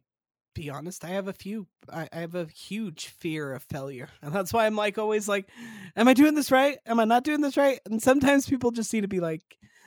be 0.57 0.71
honest, 0.71 1.05
I 1.05 1.09
have 1.09 1.29
a 1.29 1.33
few. 1.33 1.67
I, 1.93 2.09
I, 2.13 2.21
have 2.21 2.35
a 2.35 2.47
huge 2.47 3.09
fear 3.09 3.53
of 3.53 3.63
failure, 3.63 4.09
and 4.23 4.35
that's 4.35 4.53
why 4.53 4.67
I'm 4.67 4.75
like 4.75 4.97
always 4.97 5.29
like, 5.29 5.49
"Am 5.95 6.09
I 6.09 6.15
doing 6.15 6.35
this 6.35 6.51
right? 6.51 6.79
Am 6.87 6.99
I 6.99 7.05
not 7.05 7.25
doing 7.25 7.43
this 7.43 7.57
right?" 7.57 7.79
And 7.85 8.03
sometimes 8.03 8.49
people 8.49 8.71
just 8.71 8.93
need 8.93 9.03
to 9.03 9.09
be 9.09 9.21
like, 9.21 9.43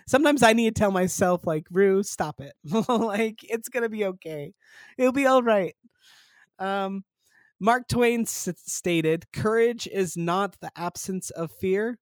sometimes 0.07 0.43
I 0.43 0.53
need 0.53 0.75
to 0.75 0.79
tell 0.79 0.91
myself 0.91 1.47
like, 1.47 1.65
"Rue, 1.71 2.03
stop 2.03 2.39
it. 2.39 2.53
like 2.87 3.39
it's 3.43 3.67
gonna 3.67 3.89
be 3.89 4.05
okay. 4.05 4.53
It'll 4.97 5.11
be 5.11 5.25
all 5.25 5.41
right." 5.41 5.75
Um, 6.59 7.03
Mark 7.59 7.87
Twain 7.87 8.21
s- 8.21 8.47
stated, 8.65 9.31
"Courage 9.33 9.87
is 9.87 10.15
not 10.15 10.55
the 10.61 10.71
absence 10.75 11.31
of 11.31 11.51
fear; 11.51 11.97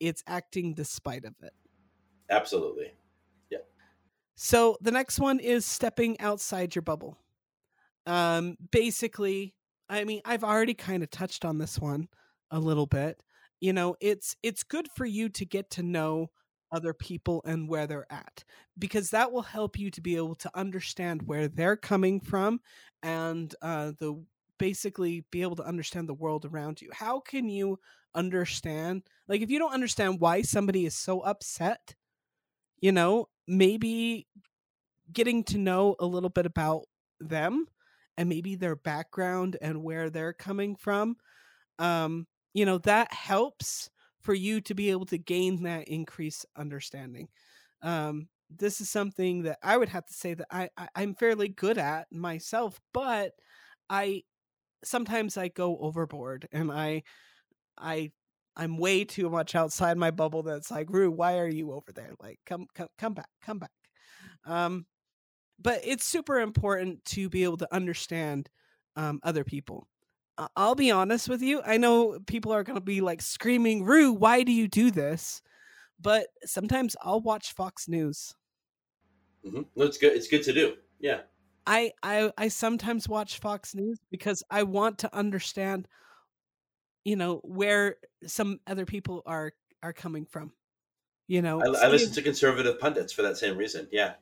it's 0.00 0.24
acting 0.26 0.74
despite 0.74 1.24
of 1.24 1.34
it." 1.40 1.54
Absolutely. 2.28 2.92
Yeah. 3.48 3.58
So 4.34 4.76
the 4.80 4.90
next 4.90 5.20
one 5.20 5.38
is 5.38 5.64
stepping 5.64 6.18
outside 6.20 6.74
your 6.74 6.82
bubble 6.82 7.21
um 8.06 8.56
basically 8.70 9.54
i 9.88 10.04
mean 10.04 10.20
i've 10.24 10.44
already 10.44 10.74
kind 10.74 11.02
of 11.02 11.10
touched 11.10 11.44
on 11.44 11.58
this 11.58 11.78
one 11.78 12.08
a 12.50 12.58
little 12.58 12.86
bit 12.86 13.22
you 13.60 13.72
know 13.72 13.94
it's 14.00 14.36
it's 14.42 14.62
good 14.62 14.88
for 14.96 15.06
you 15.06 15.28
to 15.28 15.44
get 15.44 15.70
to 15.70 15.82
know 15.82 16.28
other 16.72 16.94
people 16.94 17.42
and 17.44 17.68
where 17.68 17.86
they're 17.86 18.10
at 18.10 18.44
because 18.78 19.10
that 19.10 19.30
will 19.30 19.42
help 19.42 19.78
you 19.78 19.90
to 19.90 20.00
be 20.00 20.16
able 20.16 20.34
to 20.34 20.50
understand 20.54 21.22
where 21.22 21.46
they're 21.46 21.76
coming 21.76 22.18
from 22.18 22.60
and 23.02 23.54
uh 23.62 23.92
the 23.98 24.14
basically 24.58 25.24
be 25.32 25.42
able 25.42 25.56
to 25.56 25.64
understand 25.66 26.08
the 26.08 26.14
world 26.14 26.44
around 26.44 26.80
you. 26.80 26.88
How 26.92 27.18
can 27.18 27.48
you 27.48 27.80
understand 28.14 29.02
like 29.26 29.40
if 29.40 29.50
you 29.50 29.58
don't 29.58 29.72
understand 29.72 30.20
why 30.20 30.42
somebody 30.42 30.84
is 30.84 30.94
so 30.94 31.20
upset 31.20 31.94
you 32.80 32.92
know 32.92 33.26
maybe 33.48 34.26
getting 35.12 35.44
to 35.44 35.58
know 35.58 35.96
a 35.98 36.06
little 36.06 36.28
bit 36.28 36.46
about 36.46 36.82
them 37.20 37.66
and 38.16 38.28
maybe 38.28 38.54
their 38.54 38.76
background 38.76 39.56
and 39.62 39.82
where 39.82 40.10
they're 40.10 40.32
coming 40.32 40.76
from 40.76 41.16
um 41.78 42.26
you 42.54 42.64
know 42.66 42.78
that 42.78 43.12
helps 43.12 43.90
for 44.20 44.34
you 44.34 44.60
to 44.60 44.74
be 44.74 44.90
able 44.90 45.06
to 45.06 45.18
gain 45.18 45.64
that 45.64 45.88
increased 45.88 46.46
understanding. 46.56 47.28
Um 47.82 48.28
this 48.54 48.82
is 48.82 48.90
something 48.90 49.44
that 49.44 49.58
i 49.62 49.76
would 49.78 49.88
have 49.88 50.04
to 50.04 50.12
say 50.12 50.34
that 50.34 50.46
i, 50.50 50.68
I 50.76 50.86
i'm 50.94 51.14
fairly 51.14 51.48
good 51.48 51.78
at 51.78 52.12
myself 52.12 52.78
but 52.92 53.32
i 53.88 54.22
sometimes 54.84 55.36
i 55.36 55.48
go 55.48 55.78
overboard 55.78 56.48
and 56.52 56.72
i 56.72 57.02
i 57.78 58.10
i'm 58.56 58.78
way 58.78 59.04
too 59.04 59.30
much 59.30 59.54
outside 59.54 59.96
my 59.96 60.10
bubble 60.10 60.42
that's 60.42 60.70
like 60.70 60.90
rue 60.90 61.10
why 61.10 61.38
are 61.38 61.48
you 61.48 61.72
over 61.72 61.92
there? 61.92 62.12
Like 62.20 62.38
come 62.46 62.66
come 62.74 62.88
come 62.98 63.14
back 63.14 63.28
come 63.42 63.58
back. 63.58 63.70
Um 64.46 64.86
but 65.62 65.80
it's 65.84 66.04
super 66.04 66.40
important 66.40 67.04
to 67.06 67.28
be 67.28 67.44
able 67.44 67.58
to 67.58 67.74
understand 67.74 68.48
um, 68.96 69.20
other 69.22 69.44
people. 69.44 69.86
I'll 70.56 70.74
be 70.74 70.90
honest 70.90 71.28
with 71.28 71.42
you. 71.42 71.62
I 71.64 71.76
know 71.76 72.18
people 72.26 72.52
are 72.52 72.64
going 72.64 72.76
to 72.76 72.80
be 72.80 73.00
like 73.00 73.20
screaming, 73.22 73.84
Rue, 73.84 74.12
why 74.12 74.42
do 74.42 74.52
you 74.52 74.66
do 74.66 74.90
this? 74.90 75.42
but 76.02 76.26
sometimes 76.44 76.96
I'll 77.00 77.20
watch 77.20 77.52
Fox 77.52 77.88
News. 77.88 78.34
hmm 79.44 79.62
No, 79.76 79.84
it's 79.84 79.98
good. 79.98 80.12
It's 80.12 80.28
good 80.28 80.42
to 80.44 80.52
do. 80.52 80.74
Yeah. 81.00 81.20
I, 81.66 81.92
I 82.02 82.32
I 82.36 82.48
sometimes 82.48 83.08
watch 83.08 83.38
Fox 83.38 83.74
News 83.74 83.98
because 84.10 84.42
I 84.50 84.64
want 84.64 84.98
to 84.98 85.16
understand, 85.16 85.86
you 87.04 87.14
know, 87.14 87.40
where 87.44 87.96
some 88.26 88.58
other 88.66 88.84
people 88.84 89.22
are 89.26 89.52
are 89.82 89.92
coming 89.92 90.26
from. 90.26 90.52
You 91.28 91.40
know, 91.40 91.62
I, 91.62 91.86
I 91.86 91.88
listen 91.88 92.12
to 92.14 92.22
conservative 92.22 92.80
pundits 92.80 93.12
for 93.12 93.22
that 93.22 93.38
same 93.38 93.56
reason. 93.56 93.86
Yeah. 93.92 94.14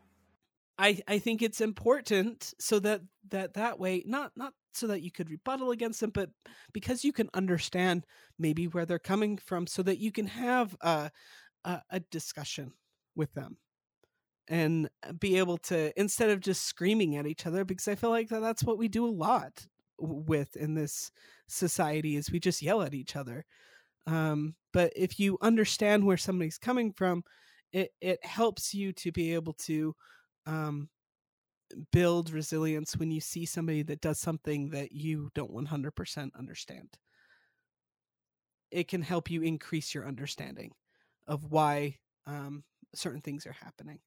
I 0.80 1.00
I 1.06 1.18
think 1.18 1.42
it's 1.42 1.60
important 1.60 2.54
so 2.58 2.80
that 2.80 3.02
that 3.30 3.54
that 3.54 3.78
way 3.78 4.02
not 4.06 4.32
not 4.36 4.54
so 4.72 4.86
that 4.88 5.02
you 5.02 5.10
could 5.10 5.30
rebuttal 5.30 5.70
against 5.72 6.00
them, 6.00 6.10
but 6.10 6.30
because 6.72 7.04
you 7.04 7.12
can 7.12 7.28
understand 7.34 8.06
maybe 8.38 8.66
where 8.66 8.86
they're 8.86 8.98
coming 8.98 9.36
from, 9.36 9.66
so 9.66 9.82
that 9.82 9.98
you 9.98 10.12
can 10.12 10.26
have 10.26 10.76
a 10.80 11.10
a, 11.64 11.82
a 11.90 12.00
discussion 12.00 12.72
with 13.14 13.32
them 13.34 13.58
and 14.48 14.88
be 15.18 15.38
able 15.38 15.58
to 15.58 15.92
instead 16.00 16.30
of 16.30 16.40
just 16.40 16.64
screaming 16.64 17.16
at 17.16 17.26
each 17.26 17.46
other 17.46 17.64
because 17.64 17.88
i 17.88 17.94
feel 17.94 18.10
like 18.10 18.28
that 18.28 18.40
that's 18.40 18.64
what 18.64 18.78
we 18.78 18.88
do 18.88 19.06
a 19.06 19.10
lot 19.10 19.66
with 19.98 20.56
in 20.56 20.74
this 20.74 21.10
society 21.48 22.16
is 22.16 22.30
we 22.32 22.40
just 22.40 22.62
yell 22.62 22.82
at 22.82 22.94
each 22.94 23.16
other. 23.16 23.44
Um, 24.06 24.54
but 24.72 24.92
if 24.96 25.20
you 25.20 25.38
understand 25.42 26.04
where 26.04 26.16
somebody's 26.16 26.58
coming 26.58 26.92
from 26.92 27.24
it 27.72 27.92
it 28.00 28.24
helps 28.24 28.74
you 28.74 28.92
to 28.94 29.12
be 29.12 29.34
able 29.34 29.52
to 29.52 29.94
um, 30.46 30.88
build 31.92 32.30
resilience 32.30 32.96
when 32.96 33.10
you 33.10 33.20
see 33.20 33.46
somebody 33.46 33.82
that 33.82 34.00
does 34.00 34.18
something 34.18 34.70
that 34.70 34.92
you 34.92 35.30
don't 35.34 35.54
100% 35.54 36.30
understand. 36.36 36.88
It 38.70 38.88
can 38.88 39.02
help 39.02 39.30
you 39.30 39.42
increase 39.42 39.94
your 39.94 40.06
understanding 40.06 40.72
of 41.26 41.50
why 41.50 41.98
um, 42.26 42.64
certain 42.94 43.20
things 43.20 43.46
are 43.46 43.56
happening. 43.64 43.98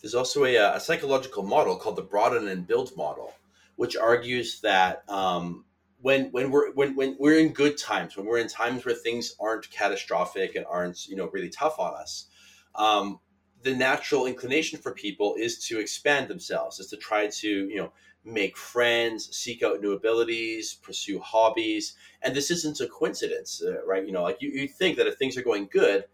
There's 0.00 0.14
also 0.14 0.44
a, 0.44 0.56
uh, 0.56 0.76
a 0.76 0.80
psychological 0.80 1.42
model 1.42 1.76
called 1.76 1.96
the 1.96 2.02
broaden 2.02 2.48
and 2.48 2.66
build 2.66 2.96
model, 2.96 3.32
which 3.76 3.96
argues 3.96 4.60
that 4.60 5.08
um, 5.08 5.64
when 6.00 6.32
when 6.32 6.50
we're 6.50 6.72
when, 6.72 6.96
when 6.96 7.16
we're 7.20 7.38
in 7.38 7.52
good 7.52 7.78
times, 7.78 8.16
when 8.16 8.26
we're 8.26 8.38
in 8.38 8.48
times 8.48 8.84
where 8.84 8.94
things 8.94 9.36
aren't 9.40 9.70
catastrophic 9.70 10.56
and 10.56 10.66
aren't 10.68 11.06
you 11.06 11.14
know 11.14 11.28
really 11.32 11.48
tough 11.48 11.78
on 11.78 11.94
us, 11.94 12.26
um, 12.74 13.20
the 13.62 13.74
natural 13.74 14.26
inclination 14.26 14.78
for 14.78 14.92
people 14.92 15.34
is 15.38 15.64
to 15.66 15.78
expand 15.78 16.28
themselves, 16.28 16.80
is 16.80 16.88
to 16.88 16.96
try 16.96 17.28
to 17.28 17.48
you 17.48 17.76
know 17.76 17.92
make 18.24 18.56
friends, 18.56 19.36
seek 19.36 19.62
out 19.62 19.80
new 19.80 19.92
abilities, 19.92 20.74
pursue 20.74 21.18
hobbies, 21.18 21.96
and 22.22 22.34
this 22.34 22.50
isn't 22.50 22.80
a 22.80 22.86
coincidence, 22.86 23.62
uh, 23.64 23.84
right? 23.84 24.06
You 24.06 24.12
know, 24.12 24.22
like 24.22 24.40
you 24.40 24.50
you 24.50 24.68
think 24.68 24.96
that 24.96 25.06
if 25.06 25.16
things 25.16 25.36
are 25.36 25.42
going 25.42 25.68
good, 25.72 26.04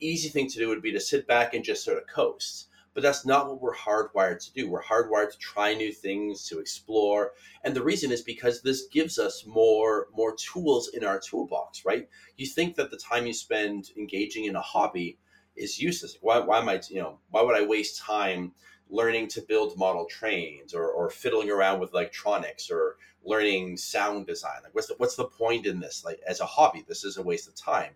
easy 0.00 0.28
thing 0.28 0.48
to 0.48 0.58
do 0.58 0.68
would 0.68 0.82
be 0.82 0.92
to 0.92 1.00
sit 1.00 1.26
back 1.26 1.54
and 1.54 1.64
just 1.64 1.84
sort 1.84 1.98
of 1.98 2.06
coast 2.06 2.68
but 2.98 3.02
that's 3.04 3.24
not 3.24 3.46
what 3.46 3.60
we're 3.60 3.76
hardwired 3.76 4.44
to 4.44 4.52
do. 4.54 4.68
We're 4.68 4.82
hardwired 4.82 5.30
to 5.30 5.38
try 5.38 5.72
new 5.72 5.92
things, 5.92 6.48
to 6.48 6.58
explore, 6.58 7.30
and 7.62 7.72
the 7.72 7.84
reason 7.84 8.10
is 8.10 8.22
because 8.22 8.60
this 8.60 8.88
gives 8.88 9.20
us 9.20 9.46
more 9.46 10.08
more 10.12 10.34
tools 10.34 10.88
in 10.88 11.04
our 11.04 11.20
toolbox, 11.20 11.84
right? 11.84 12.08
You 12.36 12.46
think 12.46 12.74
that 12.74 12.90
the 12.90 12.96
time 12.96 13.24
you 13.24 13.32
spend 13.32 13.90
engaging 13.96 14.46
in 14.46 14.56
a 14.56 14.60
hobby 14.60 15.16
is 15.58 15.80
useless. 15.80 16.16
Why, 16.20 16.38
why 16.38 16.58
am 16.58 16.68
I, 16.68 16.80
you 16.88 17.00
know, 17.00 17.18
why 17.30 17.42
would 17.42 17.56
I 17.56 17.66
waste 17.66 18.00
time 18.00 18.52
learning 18.88 19.28
to 19.28 19.42
build 19.42 19.76
model 19.76 20.06
trains 20.06 20.74
or, 20.74 20.88
or 20.88 21.10
fiddling 21.10 21.50
around 21.50 21.80
with 21.80 21.92
electronics 21.92 22.70
or 22.70 22.96
learning 23.24 23.76
sound 23.76 24.26
design? 24.26 24.60
Like, 24.62 24.74
what's 24.74 24.88
the 24.88 24.94
what's 24.98 25.16
the 25.16 25.26
point 25.26 25.66
in 25.66 25.80
this? 25.80 26.04
Like, 26.04 26.20
as 26.26 26.40
a 26.40 26.46
hobby, 26.46 26.84
this 26.86 27.04
is 27.04 27.16
a 27.16 27.22
waste 27.22 27.48
of 27.48 27.54
time. 27.54 27.92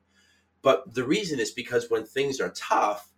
But 0.62 0.94
the 0.94 1.04
reason 1.04 1.40
is 1.40 1.50
because 1.50 1.90
when 1.90 2.04
things 2.04 2.40
are 2.40 2.50
tough, 2.50 3.08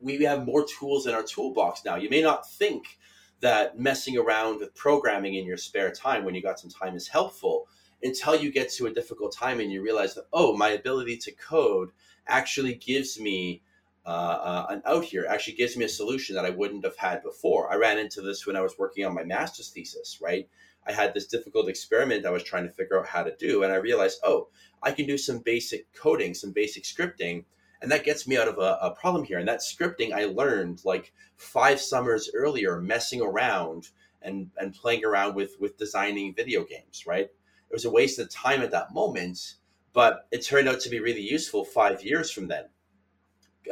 we 0.00 0.22
have 0.24 0.44
more 0.44 0.66
tools 0.66 1.06
in 1.06 1.14
our 1.14 1.22
toolbox 1.22 1.84
now. 1.84 1.96
You 1.96 2.10
may 2.10 2.22
not 2.22 2.50
think 2.50 2.98
that 3.40 3.78
messing 3.78 4.18
around 4.18 4.60
with 4.60 4.74
programming 4.74 5.34
in 5.34 5.44
your 5.44 5.56
spare 5.56 5.90
time 5.92 6.24
when 6.24 6.34
you 6.34 6.42
got 6.42 6.58
some 6.58 6.70
time 6.70 6.96
is 6.96 7.08
helpful 7.08 7.68
until 8.02 8.36
you 8.36 8.50
get 8.50 8.70
to 8.72 8.86
a 8.86 8.92
difficult 8.92 9.32
time 9.32 9.60
and 9.60 9.70
you 9.70 9.82
realize 9.82 10.14
that, 10.14 10.26
oh, 10.32 10.56
my 10.56 10.70
ability 10.70 11.16
to 11.18 11.32
code 11.32 11.90
actually 12.26 12.74
gives 12.74 13.18
me 13.20 13.62
uh, 14.04 14.08
uh, 14.08 14.66
an 14.70 14.82
out 14.84 15.04
here, 15.04 15.26
actually 15.28 15.54
gives 15.54 15.76
me 15.76 15.84
a 15.84 15.88
solution 15.88 16.34
that 16.34 16.44
I 16.44 16.50
wouldn't 16.50 16.84
have 16.84 16.96
had 16.96 17.22
before. 17.22 17.72
I 17.72 17.76
ran 17.76 17.98
into 17.98 18.20
this 18.20 18.46
when 18.46 18.56
I 18.56 18.60
was 18.60 18.78
working 18.78 19.04
on 19.04 19.14
my 19.14 19.24
master's 19.24 19.70
thesis, 19.70 20.18
right? 20.20 20.48
I 20.86 20.92
had 20.92 21.14
this 21.14 21.26
difficult 21.26 21.68
experiment 21.68 22.26
I 22.26 22.30
was 22.30 22.42
trying 22.42 22.66
to 22.66 22.72
figure 22.72 22.98
out 22.98 23.06
how 23.06 23.22
to 23.22 23.36
do, 23.36 23.62
and 23.62 23.72
I 23.72 23.76
realized, 23.76 24.18
oh, 24.24 24.48
I 24.82 24.90
can 24.90 25.06
do 25.06 25.16
some 25.16 25.38
basic 25.38 25.92
coding, 25.94 26.34
some 26.34 26.50
basic 26.50 26.82
scripting, 26.82 27.44
and 27.82 27.90
that 27.90 28.04
gets 28.04 28.26
me 28.26 28.36
out 28.38 28.48
of 28.48 28.58
a, 28.58 28.78
a, 28.80 28.94
problem 28.94 29.24
here 29.24 29.38
and 29.38 29.48
that 29.48 29.60
scripting 29.60 30.12
i 30.12 30.24
learned 30.24 30.80
like 30.84 31.12
five 31.36 31.80
summers 31.80 32.30
earlier 32.34 32.80
messing 32.80 33.20
around 33.20 33.88
and 34.22 34.50
and 34.56 34.72
playing 34.72 35.04
around 35.04 35.34
with 35.34 35.56
with 35.60 35.76
designing 35.76 36.32
video 36.34 36.64
games 36.64 37.04
right 37.06 37.30
it 37.72 37.74
was 37.74 37.86
a 37.86 37.90
waste 37.90 38.18
of 38.18 38.28
time 38.28 38.60
at 38.60 38.70
that 38.70 38.92
moment 38.92 39.54
but 39.92 40.26
it 40.30 40.44
turned 40.44 40.68
out 40.68 40.80
to 40.80 40.90
be 40.90 41.00
really 41.00 41.20
useful 41.20 41.64
five 41.64 42.02
years 42.04 42.30
from 42.30 42.48
then. 42.48 42.64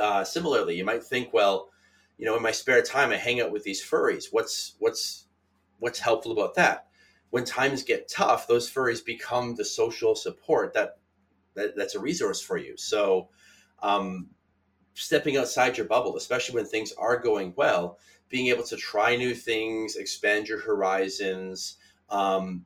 Uh, 0.01 0.25
similarly 0.25 0.77
you 0.77 0.85
might 0.85 1.03
think 1.03 1.33
well 1.33 1.71
you 2.17 2.25
know 2.25 2.37
in 2.37 2.43
my 2.43 2.53
spare 2.53 2.83
time 2.83 3.11
i 3.11 3.17
hang 3.17 3.41
out 3.41 3.51
with 3.51 3.65
these 3.65 3.85
furries. 3.85 4.27
What's 4.31 4.77
what's 4.79 5.27
what's 5.79 5.99
helpful 5.99 6.33
about 6.33 6.55
that? 6.55 6.87
When 7.31 7.45
times 7.45 7.83
get 7.83 8.09
tough 8.09 8.47
those 8.47 8.71
furries 8.71 9.05
become 9.05 9.55
the 9.55 9.65
social 9.65 10.15
support 10.15 10.73
that, 10.75 10.99
that 11.55 11.77
that's 11.77 11.95
a 11.95 12.01
resource 12.01 12.41
for 12.41 12.57
you. 12.57 12.77
So 12.77 13.29
um, 13.83 14.29
stepping 14.95 15.37
outside 15.37 15.77
your 15.77 15.87
bubble, 15.87 16.17
especially 16.17 16.55
when 16.55 16.67
things 16.67 16.93
are 16.93 17.19
going 17.19 17.53
well, 17.57 17.99
being 18.29 18.49
able 18.49 18.65
to 18.65 18.77
try 18.77 19.17
new 19.17 19.35
things, 19.35 19.97
expand 19.97 20.47
your 20.47 20.61
horizons. 20.61 21.79
Um, 22.11 22.65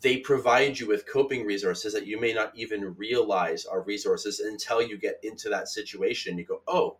they 0.00 0.18
provide 0.18 0.78
you 0.78 0.86
with 0.86 1.10
coping 1.10 1.44
resources 1.44 1.92
that 1.92 2.06
you 2.06 2.20
may 2.20 2.32
not 2.32 2.52
even 2.54 2.94
realize 2.96 3.64
are 3.64 3.82
resources 3.82 4.40
until 4.40 4.80
you 4.80 4.96
get 4.96 5.18
into 5.22 5.48
that 5.48 5.68
situation. 5.68 6.38
You 6.38 6.44
go, 6.44 6.62
oh, 6.68 6.98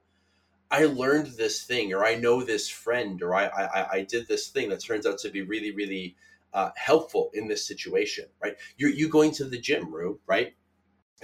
I 0.70 0.84
learned 0.84 1.28
this 1.28 1.64
thing, 1.64 1.93
or 1.93 2.05
I 2.05 2.14
know 2.14 2.43
this 2.43 2.68
friend, 2.68 3.22
or 3.22 3.34
I 3.34 3.47
I, 3.47 3.88
I 3.93 4.03
did 4.03 4.28
this 4.28 4.49
thing 4.49 4.68
that 4.70 4.82
turns 4.82 5.07
out 5.07 5.18
to 5.18 5.30
be 5.30 5.43
really 5.43 5.72
really 5.72 6.16
uh, 6.53 6.70
helpful 6.76 7.30
in 7.32 7.49
this 7.49 7.66
situation, 7.66 8.26
right? 8.43 8.57
You're 8.76 8.91
you 8.91 9.09
going 9.09 9.32
to 9.32 9.45
the 9.45 9.58
gym, 9.58 9.92
Rue, 9.92 10.21
right? 10.26 10.54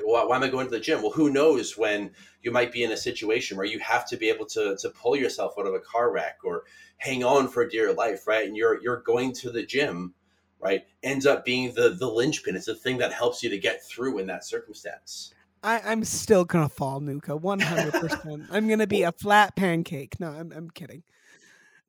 why, 0.04 0.24
why, 0.24 0.36
am 0.36 0.42
I 0.42 0.48
going 0.48 0.66
to 0.66 0.70
the 0.70 0.80
gym? 0.80 1.00
Well, 1.00 1.12
who 1.12 1.30
knows 1.30 1.76
when 1.76 2.10
you 2.42 2.50
might 2.50 2.72
be 2.72 2.84
in 2.84 2.92
a 2.92 2.96
situation 2.96 3.56
where 3.56 3.66
you 3.66 3.78
have 3.78 4.06
to 4.08 4.16
be 4.16 4.28
able 4.28 4.46
to 4.46 4.76
to 4.76 4.90
pull 4.90 5.16
yourself 5.16 5.54
out 5.58 5.66
of 5.66 5.74
a 5.74 5.80
car 5.80 6.12
wreck 6.12 6.38
or 6.44 6.64
hang 6.98 7.24
on 7.24 7.48
for 7.48 7.66
dear 7.66 7.92
life, 7.92 8.26
right? 8.26 8.46
And 8.46 8.56
you're 8.56 8.80
you're 8.82 9.00
going 9.00 9.32
to 9.34 9.50
the 9.50 9.64
gym, 9.64 10.14
right? 10.58 10.84
Ends 11.02 11.26
up 11.26 11.44
being 11.44 11.72
the 11.74 11.90
the 11.98 12.08
linchpin. 12.08 12.56
It's 12.56 12.66
the 12.66 12.74
thing 12.74 12.98
that 12.98 13.12
helps 13.12 13.42
you 13.42 13.50
to 13.50 13.58
get 13.58 13.84
through 13.84 14.18
in 14.18 14.26
that 14.26 14.44
circumstance. 14.44 15.32
I, 15.62 15.80
I'm 15.84 16.04
still 16.04 16.44
gonna 16.44 16.68
fall, 16.68 17.00
Nuka, 17.00 17.36
one 17.36 17.60
hundred 17.60 17.92
percent. 17.94 18.44
I'm 18.50 18.68
gonna 18.68 18.86
be 18.86 19.02
a 19.02 19.12
flat 19.12 19.56
pancake. 19.56 20.20
No, 20.20 20.28
I'm 20.28 20.52
I'm 20.52 20.70
kidding 20.70 21.02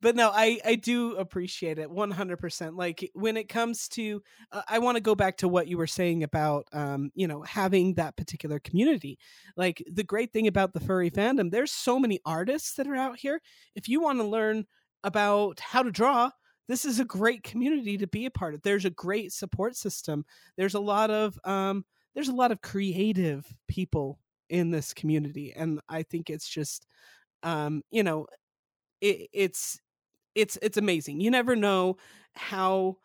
but 0.00 0.14
no 0.16 0.30
i 0.32 0.58
i 0.64 0.74
do 0.74 1.16
appreciate 1.16 1.78
it 1.78 1.88
100% 1.90 2.76
like 2.76 3.10
when 3.14 3.36
it 3.36 3.48
comes 3.48 3.88
to 3.88 4.22
uh, 4.52 4.62
i 4.68 4.78
want 4.78 4.96
to 4.96 5.02
go 5.02 5.14
back 5.14 5.36
to 5.36 5.48
what 5.48 5.68
you 5.68 5.76
were 5.76 5.86
saying 5.86 6.22
about 6.22 6.66
um 6.72 7.10
you 7.14 7.26
know 7.26 7.42
having 7.42 7.94
that 7.94 8.16
particular 8.16 8.58
community 8.58 9.18
like 9.56 9.82
the 9.90 10.04
great 10.04 10.32
thing 10.32 10.46
about 10.46 10.72
the 10.72 10.80
furry 10.80 11.10
fandom 11.10 11.50
there's 11.50 11.72
so 11.72 11.98
many 11.98 12.20
artists 12.24 12.74
that 12.74 12.86
are 12.86 12.96
out 12.96 13.18
here 13.18 13.40
if 13.74 13.88
you 13.88 14.00
want 14.00 14.18
to 14.18 14.24
learn 14.24 14.64
about 15.04 15.60
how 15.60 15.82
to 15.82 15.90
draw 15.90 16.30
this 16.68 16.84
is 16.84 17.00
a 17.00 17.04
great 17.04 17.42
community 17.42 17.96
to 17.98 18.06
be 18.06 18.26
a 18.26 18.30
part 18.30 18.54
of 18.54 18.62
there's 18.62 18.84
a 18.84 18.90
great 18.90 19.32
support 19.32 19.76
system 19.76 20.24
there's 20.56 20.74
a 20.74 20.80
lot 20.80 21.10
of 21.10 21.38
um 21.44 21.84
there's 22.14 22.28
a 22.28 22.34
lot 22.34 22.52
of 22.52 22.60
creative 22.60 23.46
people 23.68 24.18
in 24.48 24.70
this 24.70 24.94
community 24.94 25.52
and 25.56 25.80
i 25.88 26.02
think 26.02 26.30
it's 26.30 26.48
just 26.48 26.86
um 27.42 27.82
you 27.90 28.02
know 28.02 28.26
it, 29.00 29.28
it's 29.32 29.78
it's 30.34 30.58
it's 30.62 30.76
amazing. 30.76 31.20
You 31.20 31.30
never 31.30 31.56
know 31.56 31.96
how 32.34 32.96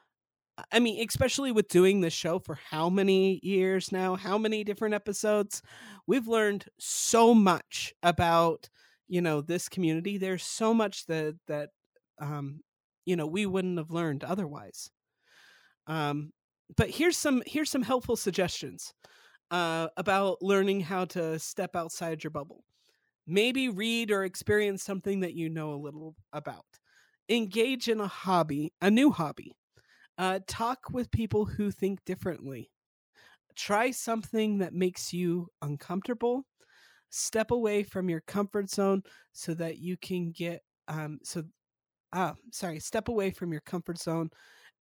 I 0.72 0.80
mean, 0.80 1.03
especially 1.07 1.52
with 1.52 1.68
doing 1.68 2.02
this 2.02 2.14
show 2.14 2.38
for 2.40 2.60
how 2.69 2.90
many 2.90 3.40
years 3.41 3.91
now, 3.91 4.15
how 4.15 4.38
many 4.38 4.64
different 4.64 4.94
episodes, 4.94 5.64
we've 6.06 6.27
learned 6.27 6.65
so 6.80 7.34
much 7.34 7.91
about, 8.03 8.69
you 9.07 9.19
know, 9.19 9.41
this 9.41 9.68
community. 9.68 10.18
There's 10.19 10.44
so 10.44 10.73
much 10.73 11.07
that 11.07 11.35
that 11.48 11.69
um, 12.22 12.61
you 13.06 13.16
know, 13.16 13.28
we 13.28 13.46
wouldn't 13.46 13.78
have 13.78 13.92
learned 13.92 14.24
otherwise. 14.24 14.90
Um, 15.88 16.32
but 16.78 16.90
here's 16.90 17.18
some 17.18 17.44
here's 17.46 17.70
some 17.70 17.84
helpful 17.84 18.16
suggestions 18.16 18.94
uh, 19.52 19.90
about 19.98 20.42
learning 20.42 20.82
how 20.82 21.06
to 21.06 21.40
step 21.40 21.76
outside 21.76 22.24
your 22.24 22.32
bubble. 22.32 22.66
Maybe 23.28 23.70
read 23.70 24.12
or 24.12 24.26
experience 24.26 24.84
something 24.84 25.22
that 25.22 25.36
you 25.36 25.50
know 25.50 25.74
a 25.74 25.76
little 25.84 26.16
about 26.34 26.66
engage 27.30 27.88
in 27.90 28.02
a 28.02 28.08
hobby, 28.08 28.74
a 28.82 28.92
new 28.92 29.12
hobby. 29.12 29.54
Uh, 30.18 30.40
talk 30.48 30.80
with 30.92 31.12
people 31.12 31.46
who 31.46 31.72
think 31.72 32.06
differently. 32.06 32.72
Try 33.56 33.92
something 33.92 34.60
that 34.60 34.74
makes 34.74 35.14
you 35.14 35.48
uncomfortable. 35.62 36.46
step 37.12 37.52
away 37.52 37.84
from 37.84 38.10
your 38.10 38.22
comfort 38.22 38.70
zone 38.70 39.04
so 39.34 39.54
that 39.56 39.78
you 39.80 39.98
can 39.98 40.32
get 40.32 40.64
um 40.90 41.20
so 41.24 41.44
ah 42.14 42.35
sorry 42.52 42.80
step 42.80 43.07
away 43.10 43.31
from 43.31 43.52
your 43.52 43.61
comfort 43.61 43.98
zone 43.99 44.30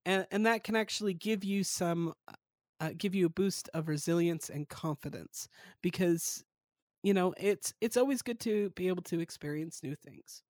and 0.07 0.27
and 0.33 0.47
that 0.47 0.65
can 0.65 0.77
actually 0.77 1.15
give 1.15 1.45
you 1.45 1.65
some 1.65 2.15
uh, 2.81 2.91
give 2.99 3.15
you 3.15 3.27
a 3.27 3.31
boost 3.31 3.71
of 3.75 3.89
resilience 3.89 4.51
and 4.51 4.69
confidence 4.69 5.49
because 5.83 6.45
you 7.03 7.15
know 7.15 7.35
it's 7.39 7.75
it's 7.81 7.97
always 7.99 8.23
good 8.23 8.41
to 8.41 8.71
be 8.73 8.89
able 8.89 9.03
to 9.03 9.21
experience 9.21 9.83
new 9.83 9.97
things. 9.97 10.43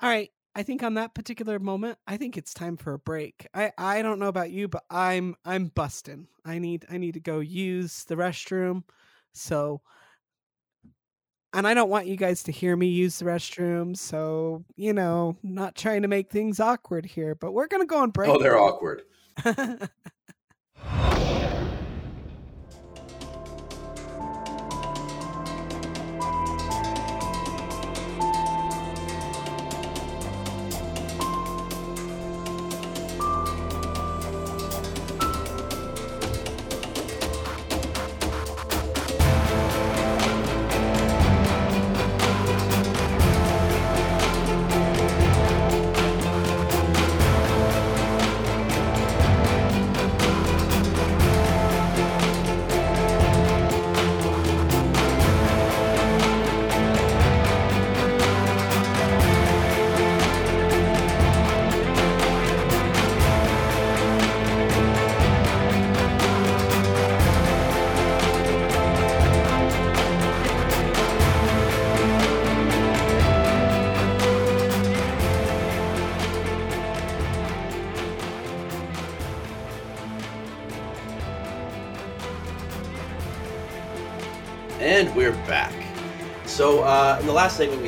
All 0.00 0.08
right 0.08 0.30
i 0.54 0.62
think 0.62 0.82
on 0.82 0.94
that 0.94 1.14
particular 1.14 1.58
moment 1.58 1.98
i 2.06 2.16
think 2.16 2.36
it's 2.36 2.54
time 2.54 2.76
for 2.76 2.92
a 2.92 2.98
break. 2.98 3.46
I 3.54 3.72
i 3.78 4.02
don't 4.02 4.18
know 4.18 4.28
about 4.28 4.50
you 4.50 4.68
but 4.68 4.84
i'm 4.90 5.34
i'm 5.44 5.66
busting 5.68 6.28
i 6.44 6.58
need 6.58 6.84
i 6.90 6.98
need 6.98 7.14
to 7.14 7.20
go 7.20 7.40
use 7.40 8.04
the 8.04 8.16
restroom 8.16 8.84
so 9.32 9.80
and 11.56 11.66
i 11.66 11.74
don't 11.74 11.88
want 11.90 12.06
you 12.06 12.16
guys 12.16 12.42
to 12.44 12.52
hear 12.52 12.76
me 12.76 12.86
use 12.86 13.18
the 13.18 13.24
restroom 13.24 13.96
so 13.96 14.62
you 14.76 14.92
know 14.92 15.36
not 15.42 15.74
trying 15.74 16.02
to 16.02 16.08
make 16.08 16.30
things 16.30 16.60
awkward 16.60 17.04
here 17.04 17.34
but 17.34 17.52
we're 17.52 17.66
gonna 17.66 17.86
go 17.86 17.98
on 17.98 18.10
break 18.10 18.30
Oh, 18.30 18.38
they're 18.38 18.58
awkward. 18.58 19.02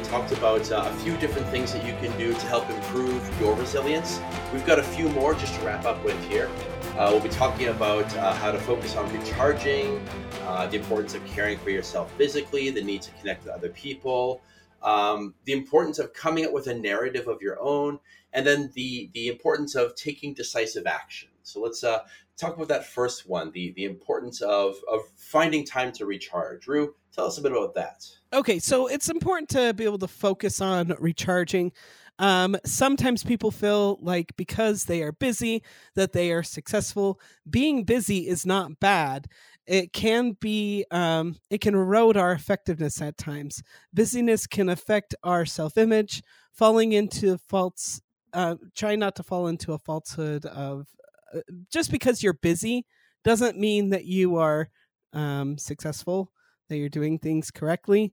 talked 0.08 0.32
about 0.32 0.70
uh, 0.72 0.84
a 0.86 0.92
few 1.00 1.16
different 1.18 1.46
things 1.48 1.72
that 1.72 1.84
you 1.84 1.92
can 2.00 2.16
do 2.18 2.32
to 2.32 2.46
help 2.46 2.68
improve 2.70 3.40
your 3.40 3.54
resilience. 3.54 4.20
We've 4.52 4.64
got 4.64 4.78
a 4.78 4.82
few 4.82 5.08
more 5.10 5.34
just 5.34 5.54
to 5.56 5.66
wrap 5.66 5.84
up 5.84 6.02
with 6.02 6.18
here. 6.28 6.50
Uh, 6.96 7.10
we'll 7.12 7.20
be 7.20 7.28
talking 7.28 7.68
about 7.68 8.12
uh, 8.16 8.32
how 8.34 8.50
to 8.50 8.58
focus 8.58 8.96
on 8.96 9.12
recharging, 9.12 10.04
uh, 10.46 10.66
the 10.66 10.78
importance 10.78 11.14
of 11.14 11.24
caring 11.26 11.58
for 11.58 11.70
yourself 11.70 12.10
physically, 12.14 12.70
the 12.70 12.82
need 12.82 13.02
to 13.02 13.10
connect 13.20 13.44
with 13.44 13.52
other 13.52 13.68
people, 13.68 14.40
um, 14.82 15.34
the 15.44 15.52
importance 15.52 15.98
of 15.98 16.12
coming 16.14 16.46
up 16.46 16.52
with 16.52 16.68
a 16.68 16.74
narrative 16.74 17.28
of 17.28 17.42
your 17.42 17.60
own, 17.60 18.00
and 18.32 18.46
then 18.46 18.70
the 18.74 19.10
the 19.12 19.28
importance 19.28 19.74
of 19.74 19.94
taking 19.94 20.32
decisive 20.32 20.86
action. 20.86 21.28
So 21.42 21.60
let's 21.60 21.84
uh, 21.84 22.00
talk 22.36 22.56
about 22.56 22.68
that 22.68 22.86
first 22.86 23.28
one, 23.28 23.50
the 23.52 23.72
the 23.72 23.84
importance 23.84 24.40
of 24.40 24.76
of 24.90 25.02
finding 25.16 25.64
time 25.64 25.92
to 25.92 26.06
recharge. 26.06 26.66
Rue, 26.66 26.94
tell 27.12 27.26
us 27.26 27.38
a 27.38 27.42
bit 27.42 27.52
about 27.52 27.74
that. 27.74 28.04
Okay, 28.32 28.58
so 28.58 28.86
it's 28.88 29.08
important 29.08 29.48
to 29.50 29.72
be 29.72 29.84
able 29.84 29.98
to 29.98 30.08
focus 30.08 30.60
on 30.60 30.94
recharging. 30.98 31.72
Um, 32.18 32.56
sometimes 32.66 33.24
people 33.24 33.50
feel 33.50 33.98
like 34.02 34.36
because 34.36 34.84
they 34.84 35.02
are 35.02 35.12
busy 35.12 35.62
that 35.94 36.12
they 36.12 36.32
are 36.32 36.42
successful. 36.42 37.20
Being 37.48 37.84
busy 37.84 38.28
is 38.28 38.44
not 38.44 38.80
bad. 38.80 39.28
It 39.66 39.92
can 39.92 40.32
be, 40.40 40.84
um, 40.90 41.36
it 41.50 41.60
can 41.60 41.74
erode 41.74 42.16
our 42.16 42.32
effectiveness 42.32 43.00
at 43.00 43.16
times. 43.16 43.62
Busyness 43.94 44.46
can 44.46 44.68
affect 44.68 45.14
our 45.22 45.46
self 45.46 45.78
image, 45.78 46.22
falling 46.52 46.92
into 46.92 47.38
false, 47.38 48.00
uh, 48.34 48.56
try 48.76 48.96
not 48.96 49.14
to 49.16 49.22
fall 49.22 49.46
into 49.46 49.72
a 49.72 49.78
falsehood 49.78 50.44
of 50.46 50.86
uh, 51.34 51.40
just 51.72 51.90
because 51.90 52.22
you're 52.22 52.32
busy 52.34 52.84
doesn't 53.24 53.58
mean 53.58 53.90
that 53.90 54.04
you 54.04 54.36
are 54.36 54.68
um, 55.12 55.58
successful, 55.58 56.30
that 56.68 56.78
you're 56.78 56.88
doing 56.88 57.18
things 57.18 57.50
correctly. 57.50 58.12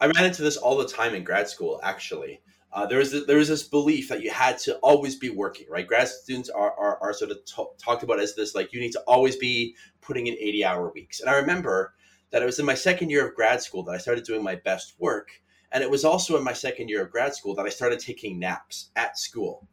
I 0.00 0.06
ran 0.06 0.26
into 0.26 0.42
this 0.42 0.56
all 0.56 0.76
the 0.76 0.86
time 0.86 1.14
in 1.14 1.24
grad 1.24 1.48
school. 1.48 1.80
Actually, 1.82 2.40
uh, 2.72 2.84
there 2.84 2.98
was 2.98 3.26
there 3.26 3.38
was 3.38 3.48
this 3.48 3.62
belief 3.62 4.08
that 4.08 4.22
you 4.22 4.30
had 4.30 4.58
to 4.58 4.76
always 4.76 5.16
be 5.16 5.30
working. 5.30 5.66
Right, 5.70 5.86
grad 5.86 6.08
students 6.08 6.50
are 6.50 6.72
are, 6.78 7.02
are 7.02 7.12
sort 7.14 7.30
of 7.30 7.38
t- 7.46 7.64
talked 7.82 8.02
about 8.02 8.20
as 8.20 8.34
this 8.34 8.54
like 8.54 8.72
you 8.72 8.80
need 8.80 8.92
to 8.92 9.02
always 9.06 9.36
be 9.36 9.74
putting 10.02 10.26
in 10.26 10.34
eighty 10.34 10.64
hour 10.64 10.92
weeks. 10.92 11.20
And 11.20 11.30
I 11.30 11.36
remember 11.36 11.94
that 12.30 12.42
it 12.42 12.46
was 12.46 12.58
in 12.58 12.66
my 12.66 12.74
second 12.74 13.10
year 13.10 13.26
of 13.26 13.34
grad 13.34 13.62
school 13.62 13.82
that 13.84 13.94
I 13.94 13.98
started 13.98 14.24
doing 14.24 14.42
my 14.42 14.56
best 14.56 14.94
work, 14.98 15.30
and 15.72 15.82
it 15.82 15.90
was 15.90 16.04
also 16.04 16.36
in 16.36 16.44
my 16.44 16.52
second 16.52 16.88
year 16.88 17.02
of 17.02 17.10
grad 17.10 17.34
school 17.34 17.54
that 17.54 17.66
I 17.66 17.70
started 17.70 18.00
taking 18.00 18.38
naps 18.38 18.90
at 18.96 19.18
school. 19.18 19.66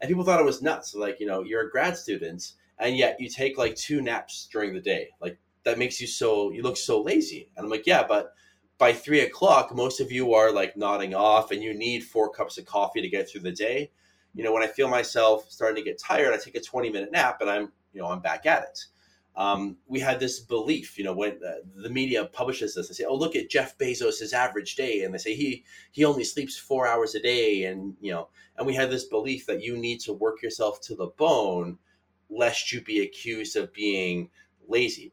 And 0.00 0.08
people 0.08 0.24
thought 0.24 0.40
it 0.40 0.46
was 0.46 0.62
nuts. 0.62 0.94
Like 0.94 1.20
you 1.20 1.26
know, 1.26 1.44
you're 1.44 1.68
a 1.68 1.70
grad 1.70 1.96
student, 1.96 2.54
and 2.78 2.96
yet 2.96 3.20
you 3.20 3.28
take 3.28 3.56
like 3.56 3.76
two 3.76 4.00
naps 4.00 4.48
during 4.50 4.74
the 4.74 4.80
day. 4.80 5.10
Like 5.20 5.38
that 5.68 5.78
makes 5.78 6.00
you 6.00 6.06
so 6.06 6.50
you 6.50 6.62
look 6.62 6.76
so 6.76 7.02
lazy. 7.02 7.50
And 7.56 7.64
I'm 7.64 7.70
like, 7.70 7.86
yeah, 7.86 8.04
but 8.06 8.34
by 8.78 8.92
three 8.92 9.20
o'clock, 9.20 9.74
most 9.74 10.00
of 10.00 10.10
you 10.10 10.34
are 10.34 10.52
like 10.52 10.76
nodding 10.76 11.14
off 11.14 11.50
and 11.50 11.62
you 11.62 11.74
need 11.74 12.04
four 12.04 12.30
cups 12.30 12.58
of 12.58 12.66
coffee 12.66 13.02
to 13.02 13.08
get 13.08 13.28
through 13.28 13.42
the 13.42 13.52
day. 13.52 13.90
You 14.34 14.44
know, 14.44 14.52
when 14.52 14.62
I 14.62 14.68
feel 14.68 14.88
myself 14.88 15.50
starting 15.50 15.82
to 15.82 15.88
get 15.88 15.98
tired, 15.98 16.32
I 16.32 16.36
take 16.36 16.54
a 16.54 16.60
20 16.60 16.90
minute 16.90 17.12
nap 17.12 17.40
and 17.40 17.50
I'm, 17.50 17.72
you 17.92 18.00
know, 18.00 18.08
I'm 18.08 18.20
back 18.20 18.46
at 18.46 18.62
it. 18.62 18.84
Um, 19.36 19.76
we 19.86 20.00
had 20.00 20.18
this 20.18 20.40
belief, 20.40 20.98
you 20.98 21.04
know, 21.04 21.12
when 21.12 21.38
uh, 21.46 21.58
the 21.76 21.90
media 21.90 22.24
publishes 22.24 22.74
this, 22.74 22.88
they 22.88 22.94
say, 22.94 23.04
"Oh, 23.04 23.14
look 23.14 23.36
at 23.36 23.48
Jeff 23.48 23.78
Bezos' 23.78 24.32
average 24.32 24.74
day," 24.74 25.04
and 25.04 25.14
they 25.14 25.18
say 25.18 25.36
he 25.36 25.64
he 25.92 26.04
only 26.04 26.24
sleeps 26.24 26.58
four 26.58 26.88
hours 26.88 27.14
a 27.14 27.20
day, 27.20 27.62
and 27.62 27.94
you 28.00 28.10
know, 28.10 28.30
and 28.56 28.66
we 28.66 28.74
had 28.74 28.90
this 28.90 29.04
belief 29.04 29.46
that 29.46 29.62
you 29.62 29.76
need 29.76 30.00
to 30.00 30.12
work 30.12 30.42
yourself 30.42 30.80
to 30.82 30.96
the 30.96 31.12
bone, 31.16 31.78
lest 32.28 32.72
you 32.72 32.80
be 32.80 33.00
accused 33.00 33.54
of 33.54 33.72
being 33.72 34.28
lazy. 34.66 35.12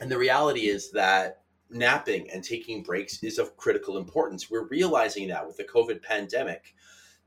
And 0.00 0.10
the 0.10 0.18
reality 0.18 0.68
is 0.68 0.90
that 0.92 1.42
napping 1.70 2.30
and 2.30 2.44
taking 2.44 2.82
breaks 2.82 3.22
is 3.22 3.38
of 3.38 3.56
critical 3.56 3.96
importance. 3.98 4.50
We're 4.50 4.66
realizing 4.68 5.28
now 5.28 5.46
with 5.46 5.56
the 5.56 5.64
COVID 5.64 6.02
pandemic 6.02 6.74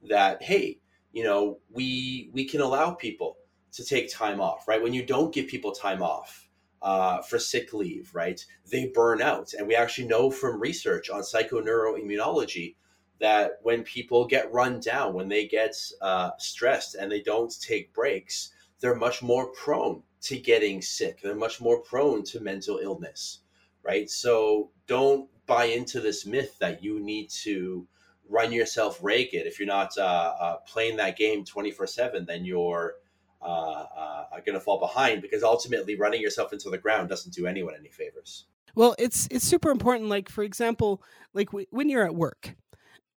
that 0.03 0.41
hey, 0.41 0.79
you 1.11 1.23
know, 1.23 1.59
we 1.71 2.29
we 2.33 2.45
can 2.45 2.61
allow 2.61 2.91
people 2.91 3.37
to 3.73 3.83
take 3.83 4.11
time 4.11 4.39
off, 4.39 4.67
right? 4.67 4.81
When 4.81 4.93
you 4.93 5.05
don't 5.05 5.33
give 5.33 5.47
people 5.47 5.71
time 5.71 6.01
off 6.01 6.47
uh, 6.81 7.21
for 7.21 7.39
sick 7.39 7.73
leave, 7.73 8.13
right, 8.13 8.43
they 8.71 8.87
burn 8.87 9.21
out. 9.21 9.53
And 9.53 9.67
we 9.67 9.75
actually 9.75 10.07
know 10.07 10.29
from 10.29 10.61
research 10.61 11.09
on 11.09 11.21
psychoneuroimmunology 11.21 12.75
that 13.19 13.59
when 13.63 13.83
people 13.83 14.25
get 14.27 14.51
run 14.51 14.79
down, 14.79 15.13
when 15.13 15.27
they 15.27 15.47
get 15.47 15.75
uh, 16.01 16.31
stressed 16.37 16.95
and 16.95 17.11
they 17.11 17.21
don't 17.21 17.53
take 17.61 17.93
breaks, 17.93 18.51
they're 18.79 18.95
much 18.95 19.21
more 19.21 19.51
prone 19.53 20.03
to 20.25 20.37
getting 20.39 20.81
sick. 20.81 21.21
They're 21.21 21.35
much 21.35 21.59
more 21.61 21.81
prone 21.81 22.23
to 22.25 22.39
mental 22.39 22.79
illness 22.79 23.39
right? 23.85 24.09
So 24.09 24.71
don't 24.87 25.29
buy 25.45 25.65
into 25.65 26.01
this 26.01 26.25
myth 26.25 26.57
that 26.59 26.83
you 26.83 26.99
need 26.99 27.29
to 27.43 27.87
run 28.27 28.51
yourself 28.51 28.99
ragged. 29.01 29.45
If 29.45 29.59
you're 29.59 29.67
not 29.67 29.97
uh, 29.97 30.33
uh, 30.39 30.55
playing 30.67 30.97
that 30.97 31.17
game 31.17 31.45
24 31.45 31.87
7, 31.87 32.25
then 32.25 32.43
you're 32.43 32.95
uh, 33.41 33.85
uh 33.97 34.23
going 34.45 34.55
to 34.55 34.59
fall 34.59 34.79
behind 34.79 35.21
because 35.21 35.43
ultimately 35.43 35.95
running 35.95 36.21
yourself 36.21 36.51
into 36.51 36.69
the 36.69 36.77
ground 36.77 37.09
doesn't 37.09 37.33
do 37.33 37.45
anyone 37.45 37.73
any 37.77 37.89
favors. 37.89 38.45
Well, 38.73 38.95
it's 38.97 39.27
it's 39.31 39.45
super 39.45 39.69
important. 39.69 40.09
Like 40.09 40.29
for 40.29 40.43
example, 40.43 41.01
like 41.33 41.47
w- 41.47 41.67
when 41.69 41.87
you're 41.87 42.03
at 42.03 42.15
work 42.15 42.55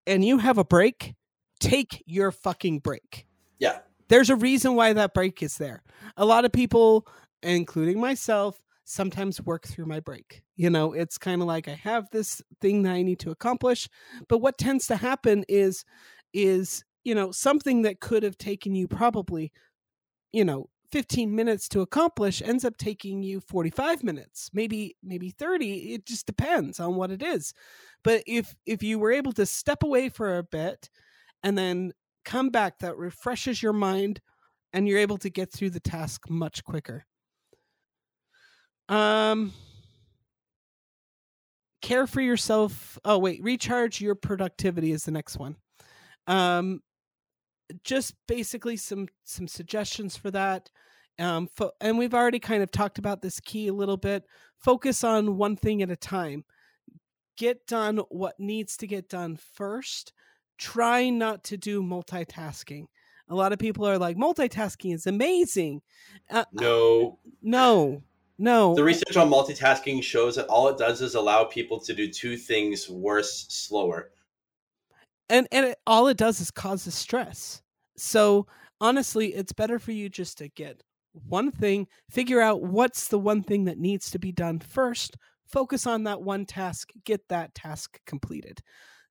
and 0.07 0.23
you 0.23 0.37
have 0.37 0.57
a 0.57 0.63
break, 0.63 1.15
take 1.59 2.03
your 2.05 2.31
fucking 2.31 2.79
break. 2.79 3.27
Yeah, 3.59 3.79
there's 4.09 4.29
a 4.29 4.35
reason 4.35 4.75
why 4.75 4.93
that 4.93 5.13
break 5.13 5.41
is 5.41 5.57
there. 5.57 5.83
A 6.17 6.25
lot 6.25 6.45
of 6.45 6.51
people, 6.51 7.07
including 7.41 7.99
myself, 7.99 8.59
sometimes 8.85 9.41
work 9.41 9.67
through 9.67 9.85
my 9.85 9.99
break. 9.99 10.41
You 10.55 10.69
know, 10.69 10.93
it's 10.93 11.17
kind 11.17 11.41
of 11.41 11.47
like 11.47 11.67
I 11.67 11.75
have 11.75 12.09
this 12.11 12.41
thing 12.59 12.83
that 12.83 12.93
I 12.93 13.03
need 13.03 13.19
to 13.19 13.31
accomplish, 13.31 13.87
but 14.27 14.39
what 14.39 14.57
tends 14.57 14.87
to 14.87 14.95
happen 14.95 15.45
is 15.47 15.85
is, 16.33 16.83
you 17.03 17.15
know, 17.15 17.31
something 17.31 17.83
that 17.83 17.99
could 18.01 18.23
have 18.23 18.37
taken 18.37 18.75
you 18.75 18.87
probably, 18.87 19.51
you 20.33 20.45
know, 20.45 20.69
15 20.91 21.35
minutes 21.35 21.69
to 21.69 21.81
accomplish 21.81 22.41
ends 22.41 22.65
up 22.65 22.75
taking 22.77 23.21
you 23.21 23.39
45 23.41 24.03
minutes 24.03 24.49
maybe 24.53 24.95
maybe 25.03 25.29
30 25.29 25.93
it 25.93 26.05
just 26.05 26.25
depends 26.25 26.79
on 26.79 26.95
what 26.95 27.11
it 27.11 27.21
is 27.21 27.53
but 28.03 28.23
if 28.25 28.55
if 28.65 28.81
you 28.81 28.97
were 28.97 29.11
able 29.11 29.31
to 29.33 29.45
step 29.45 29.83
away 29.83 30.09
for 30.09 30.39
a 30.39 30.43
bit 30.43 30.89
and 31.43 31.55
then 31.57 31.91
come 32.29 32.49
back 32.51 32.77
that 32.77 32.95
refreshes 32.95 33.63
your 33.63 33.73
mind 33.73 34.21
and 34.71 34.87
you're 34.87 34.99
able 34.99 35.17
to 35.17 35.31
get 35.31 35.51
through 35.51 35.71
the 35.71 35.79
task 35.79 36.29
much 36.29 36.63
quicker. 36.63 37.03
Um 38.87 39.51
care 41.81 42.05
for 42.05 42.21
yourself 42.21 42.99
oh 43.05 43.17
wait 43.17 43.41
recharge 43.41 44.01
your 44.01 44.13
productivity 44.13 44.91
is 44.91 45.03
the 45.03 45.11
next 45.11 45.39
one. 45.39 45.55
Um 46.27 46.81
just 47.83 48.13
basically 48.27 48.77
some 48.77 49.07
some 49.23 49.47
suggestions 49.47 50.15
for 50.15 50.29
that. 50.29 50.69
Um 51.17 51.47
fo- 51.47 51.71
and 51.81 51.97
we've 51.97 52.13
already 52.13 52.39
kind 52.39 52.61
of 52.61 52.69
talked 52.69 52.99
about 52.99 53.23
this 53.23 53.39
key 53.39 53.69
a 53.69 53.73
little 53.73 53.97
bit. 53.97 54.23
Focus 54.59 55.03
on 55.03 55.37
one 55.37 55.55
thing 55.55 55.81
at 55.81 55.89
a 55.89 55.95
time. 55.95 56.45
Get 57.37 57.65
done 57.65 57.97
what 58.09 58.39
needs 58.39 58.77
to 58.77 58.87
get 58.87 59.09
done 59.09 59.35
first 59.55 60.13
try 60.59 61.09
not 61.09 61.43
to 61.45 61.57
do 61.57 61.81
multitasking. 61.81 62.85
A 63.27 63.35
lot 63.35 63.53
of 63.53 63.59
people 63.59 63.87
are 63.87 63.97
like 63.97 64.17
multitasking 64.17 64.93
is 64.93 65.07
amazing. 65.07 65.81
Uh, 66.29 66.45
No, 66.53 67.19
no 67.41 68.03
no. 68.37 68.73
The 68.73 68.83
research 68.83 69.17
on 69.17 69.29
multitasking 69.29 70.01
shows 70.01 70.35
that 70.37 70.47
all 70.47 70.69
it 70.69 70.77
does 70.77 71.01
is 71.01 71.15
allow 71.15 71.43
people 71.43 71.79
to 71.81 71.93
do 71.93 72.07
two 72.07 72.37
things 72.37 72.89
worse, 72.89 73.45
slower. 73.49 74.11
and 75.29 75.47
and 75.51 75.67
it, 75.67 75.79
all 75.87 76.07
it 76.07 76.17
does 76.17 76.39
is 76.39 76.51
causes 76.51 76.95
stress. 76.95 77.61
So 77.97 78.47
honestly 78.81 79.33
it's 79.33 79.53
better 79.53 79.79
for 79.79 79.91
you 79.91 80.09
just 80.09 80.37
to 80.37 80.47
get 80.49 80.83
one 81.27 81.51
thing 81.51 81.87
figure 82.09 82.41
out 82.41 82.63
what's 82.63 83.07
the 83.07 83.19
one 83.19 83.41
thing 83.41 83.65
that 83.65 83.77
needs 83.77 84.11
to 84.11 84.19
be 84.19 84.31
done 84.31 84.59
first 84.59 85.17
focus 85.45 85.87
on 85.87 86.03
that 86.03 86.21
one 86.21 86.45
task 86.45 86.91
get 87.03 87.27
that 87.29 87.53
task 87.55 87.99
completed 88.05 88.61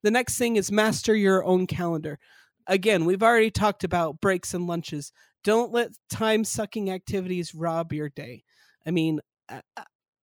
the 0.03 0.11
next 0.11 0.39
thing 0.39 0.57
is 0.57 0.71
master 0.73 1.15
your 1.15 1.45
own 1.45 1.67
calendar. 1.67 2.19
Again 2.67 3.05
we've 3.05 3.23
already 3.23 3.51
talked 3.51 3.85
about 3.85 4.21
breaks 4.21 4.55
and 4.55 4.67
lunches. 4.67 5.13
Don't 5.45 5.73
let 5.73 5.91
time 6.11 6.45
sucking 6.45 6.91
activities 6.91 7.55
rob 7.55 7.93
your 7.93 8.09
day. 8.11 8.45
I 8.87 8.91
mean 8.91 9.21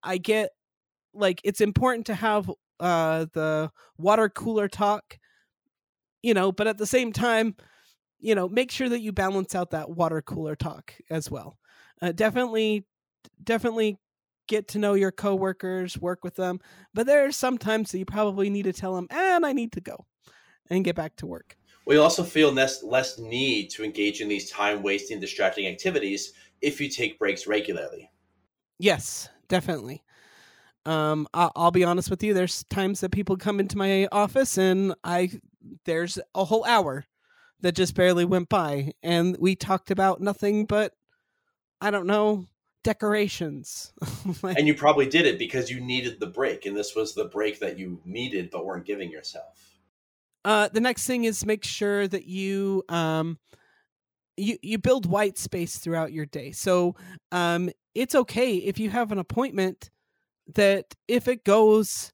I, 0.04 0.18
get 0.18 0.52
like 1.14 1.42
it's 1.44 1.62
important 1.62 2.06
to 2.08 2.16
have 2.16 2.52
uh 2.80 3.26
the 3.34 3.72
water 3.98 4.30
cooler 4.30 4.68
talk 4.68 5.18
you 6.22 6.34
know 6.34 6.52
but 6.52 6.68
at 6.68 6.78
the 6.78 6.86
same 6.86 7.12
time 7.14 7.56
you 8.20 8.36
know 8.36 8.50
make 8.50 8.72
sure 8.72 8.90
that 8.90 9.02
you 9.02 9.12
balance 9.12 9.56
out 9.56 9.72
that 9.72 9.90
water 9.90 10.22
cooler 10.22 10.56
talk 10.56 10.94
as 11.10 11.30
well. 11.30 11.58
Uh, 12.02 12.12
definitely 12.12 12.86
definitely 13.44 13.98
get 14.48 14.68
to 14.70 14.80
know 14.80 14.94
your 14.94 15.12
coworkers 15.12 15.98
work 15.98 16.24
with 16.24 16.36
them 16.36 16.60
but 16.94 17.06
there 17.06 17.26
are 17.26 17.32
some 17.32 17.58
times 17.58 17.92
that 17.92 18.00
you 18.00 18.06
probably 18.06 18.50
need 18.50 18.64
to 18.64 18.74
tell 18.74 18.96
them 18.96 19.08
and 19.12 19.46
i 19.46 19.54
need 19.54 19.72
to 19.72 19.82
go 19.82 20.06
and 20.70 20.86
get 20.86 20.96
back 20.96 21.16
to 21.16 21.26
work 21.26 21.58
We 21.86 21.98
also 21.98 22.24
feel 22.24 22.52
less, 22.52 22.84
less 22.84 23.20
need 23.20 23.70
to 23.72 23.84
engage 23.84 24.20
in 24.22 24.28
these 24.28 24.50
time 24.50 24.82
wasting, 24.84 25.20
distracting 25.20 25.68
activities 25.68 26.34
if 26.62 26.82
you 26.82 26.90
take 26.90 27.20
breaks 27.20 27.46
regularly. 27.48 28.12
yes 28.80 29.30
definitely 29.48 30.04
um 30.86 31.28
I- 31.34 31.52
i'll 31.56 31.72
be 31.72 31.84
honest 31.84 32.10
with 32.10 32.24
you 32.24 32.34
there's 32.34 32.64
times 32.66 33.02
that 33.02 33.12
people 33.12 33.38
come 33.38 33.60
into 33.60 33.78
my 33.78 34.08
office 34.12 34.58
and 34.58 34.96
i 35.04 35.32
there's 35.86 36.20
a 36.36 36.46
whole 36.46 36.66
hour 36.66 37.06
that 37.62 37.74
just 37.74 37.96
barely 37.96 38.26
went 38.26 38.50
by 38.50 38.92
and 39.04 39.38
we 39.40 39.56
talked 39.56 39.92
about 39.92 40.22
nothing 40.22 40.66
but 40.66 40.94
i 41.82 41.92
don't 41.92 42.08
know 42.08 42.48
decorations 42.86 43.92
Like- 44.44 44.58
And 44.58 44.68
you 44.68 44.76
probably 44.76 45.08
did 45.08 45.26
it 45.26 45.38
because 45.38 45.70
you 45.70 45.82
needed 45.82 46.20
the 46.20 46.28
break, 46.28 46.66
and 46.66 46.78
this 46.78 46.96
was 46.96 47.14
the 47.14 47.26
break 47.26 47.60
that 47.60 47.78
you 47.78 48.00
needed 48.06 48.50
but 48.52 48.64
weren't 48.64 48.86
giving 48.86 49.12
yourself. 49.12 49.72
Uh, 50.46 50.70
the 50.72 50.80
next 50.80 51.08
thing 51.08 51.24
is 51.24 51.44
make 51.46 51.64
sure 51.64 52.08
that 52.08 52.26
you 52.26 52.84
um, 52.88 53.40
you 54.38 54.58
you 54.62 54.78
build 54.78 55.08
white 55.08 55.38
space 55.40 55.78
throughout 55.80 56.14
your 56.14 56.28
day. 56.28 56.52
So 56.52 56.96
um, 57.32 57.72
it's 57.96 58.14
okay 58.14 58.58
if 58.58 58.78
you 58.78 58.92
have 58.92 59.12
an 59.12 59.18
appointment 59.18 59.90
that 60.54 60.94
if 61.08 61.28
it 61.28 61.44
goes, 61.44 62.14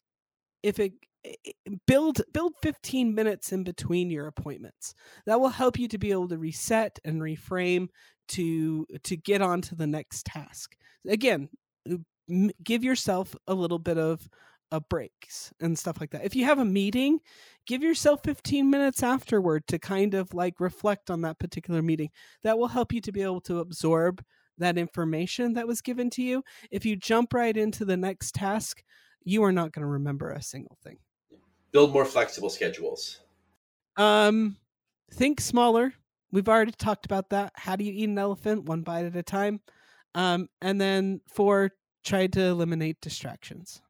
if 0.63 0.79
it 0.79 0.93
build 1.85 2.21
build 2.33 2.53
15 2.61 3.13
minutes 3.13 3.51
in 3.51 3.63
between 3.63 4.09
your 4.09 4.27
appointments 4.27 4.95
that 5.25 5.39
will 5.39 5.49
help 5.49 5.77
you 5.77 5.87
to 5.87 5.97
be 5.99 6.11
able 6.11 6.27
to 6.29 6.37
reset 6.37 6.97
and 7.05 7.21
reframe 7.21 7.89
to 8.31 8.85
to 9.03 9.17
get 9.17 9.41
on 9.41 9.61
to 9.61 9.75
the 9.75 9.87
next 9.87 10.25
task. 10.25 10.75
Again 11.07 11.49
uh, 11.91 11.97
give 12.63 12.83
yourself 12.83 13.35
a 13.47 13.53
little 13.53 13.79
bit 13.79 13.97
of 13.97 14.27
uh, 14.71 14.79
breaks 14.89 15.51
and 15.59 15.77
stuff 15.77 15.99
like 15.99 16.11
that. 16.11 16.23
If 16.23 16.35
you 16.35 16.45
have 16.45 16.59
a 16.59 16.65
meeting 16.65 17.19
give 17.67 17.83
yourself 17.83 18.21
15 18.23 18.69
minutes 18.69 19.03
afterward 19.03 19.67
to 19.67 19.77
kind 19.77 20.13
of 20.13 20.33
like 20.33 20.59
reflect 20.59 21.11
on 21.11 21.21
that 21.21 21.39
particular 21.39 21.81
meeting. 21.81 22.09
That 22.43 22.57
will 22.57 22.67
help 22.67 22.91
you 22.91 23.01
to 23.01 23.11
be 23.11 23.21
able 23.21 23.41
to 23.41 23.59
absorb 23.59 24.23
that 24.57 24.77
information 24.77 25.53
that 25.53 25.67
was 25.67 25.81
given 25.81 26.09
to 26.11 26.23
you. 26.23 26.43
If 26.71 26.85
you 26.85 26.95
jump 26.95 27.33
right 27.33 27.55
into 27.55 27.85
the 27.85 27.97
next 27.97 28.33
task 28.33 28.83
you 29.23 29.43
are 29.43 29.51
not 29.51 29.71
going 29.71 29.81
to 29.81 29.87
remember 29.87 30.31
a 30.31 30.41
single 30.41 30.77
thing. 30.83 30.97
Build 31.71 31.93
more 31.93 32.05
flexible 32.05 32.49
schedules. 32.49 33.19
um 33.97 34.57
think 35.13 35.41
smaller 35.41 35.93
we've 36.31 36.49
already 36.49 36.71
talked 36.71 37.05
about 37.05 37.29
that 37.29 37.51
how 37.55 37.75
do 37.75 37.83
you 37.83 37.93
eat 37.93 38.09
an 38.09 38.17
elephant 38.17 38.65
one 38.65 38.81
bite 38.81 39.05
at 39.05 39.15
a 39.15 39.23
time 39.23 39.59
um 40.15 40.47
and 40.61 40.79
then 40.79 41.21
four 41.27 41.71
try 42.03 42.27
to 42.27 42.41
eliminate 42.41 42.99
distractions 43.01 43.81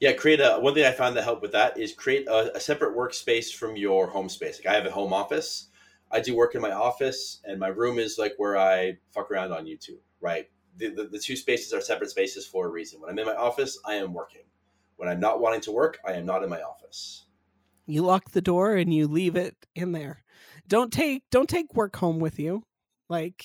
Yeah, 0.00 0.12
create 0.12 0.40
a 0.40 0.58
one 0.60 0.74
thing 0.74 0.84
I 0.84 0.92
found 0.92 1.16
that 1.16 1.24
helped 1.24 1.42
with 1.42 1.52
that 1.52 1.76
is 1.78 1.92
create 1.92 2.28
a, 2.28 2.56
a 2.56 2.60
separate 2.60 2.96
workspace 2.96 3.52
from 3.54 3.76
your 3.76 4.06
home 4.06 4.28
space. 4.28 4.58
Like 4.58 4.72
I 4.72 4.76
have 4.76 4.86
a 4.86 4.90
home 4.90 5.12
office. 5.12 5.68
I 6.10 6.20
do 6.20 6.36
work 6.36 6.54
in 6.54 6.62
my 6.62 6.72
office, 6.72 7.40
and 7.44 7.58
my 7.60 7.68
room 7.68 7.98
is 7.98 8.16
like 8.18 8.34
where 8.38 8.56
I 8.56 8.98
fuck 9.12 9.30
around 9.30 9.52
on 9.52 9.66
YouTube. 9.66 10.00
Right, 10.20 10.48
the, 10.76 10.90
the, 10.90 11.04
the 11.04 11.18
two 11.18 11.36
spaces 11.36 11.72
are 11.72 11.80
separate 11.80 12.10
spaces 12.10 12.46
for 12.46 12.66
a 12.66 12.70
reason. 12.70 13.00
When 13.00 13.10
I'm 13.10 13.18
in 13.18 13.26
my 13.26 13.34
office, 13.34 13.78
I 13.84 13.94
am 13.94 14.14
working. 14.14 14.42
When 14.96 15.08
I'm 15.08 15.20
not 15.20 15.40
wanting 15.40 15.60
to 15.62 15.72
work, 15.72 15.98
I 16.06 16.12
am 16.12 16.26
not 16.26 16.42
in 16.42 16.50
my 16.50 16.62
office. 16.62 17.24
you 17.86 18.02
lock 18.02 18.30
the 18.30 18.40
door 18.40 18.74
and 18.76 18.92
you 18.92 19.08
leave 19.08 19.36
it 19.36 19.66
in 19.74 19.92
there 19.92 20.22
don't 20.68 20.92
take 20.92 21.22
don't 21.30 21.48
take 21.48 21.74
work 21.74 21.96
home 21.96 22.18
with 22.18 22.38
you 22.38 22.62
like 23.08 23.44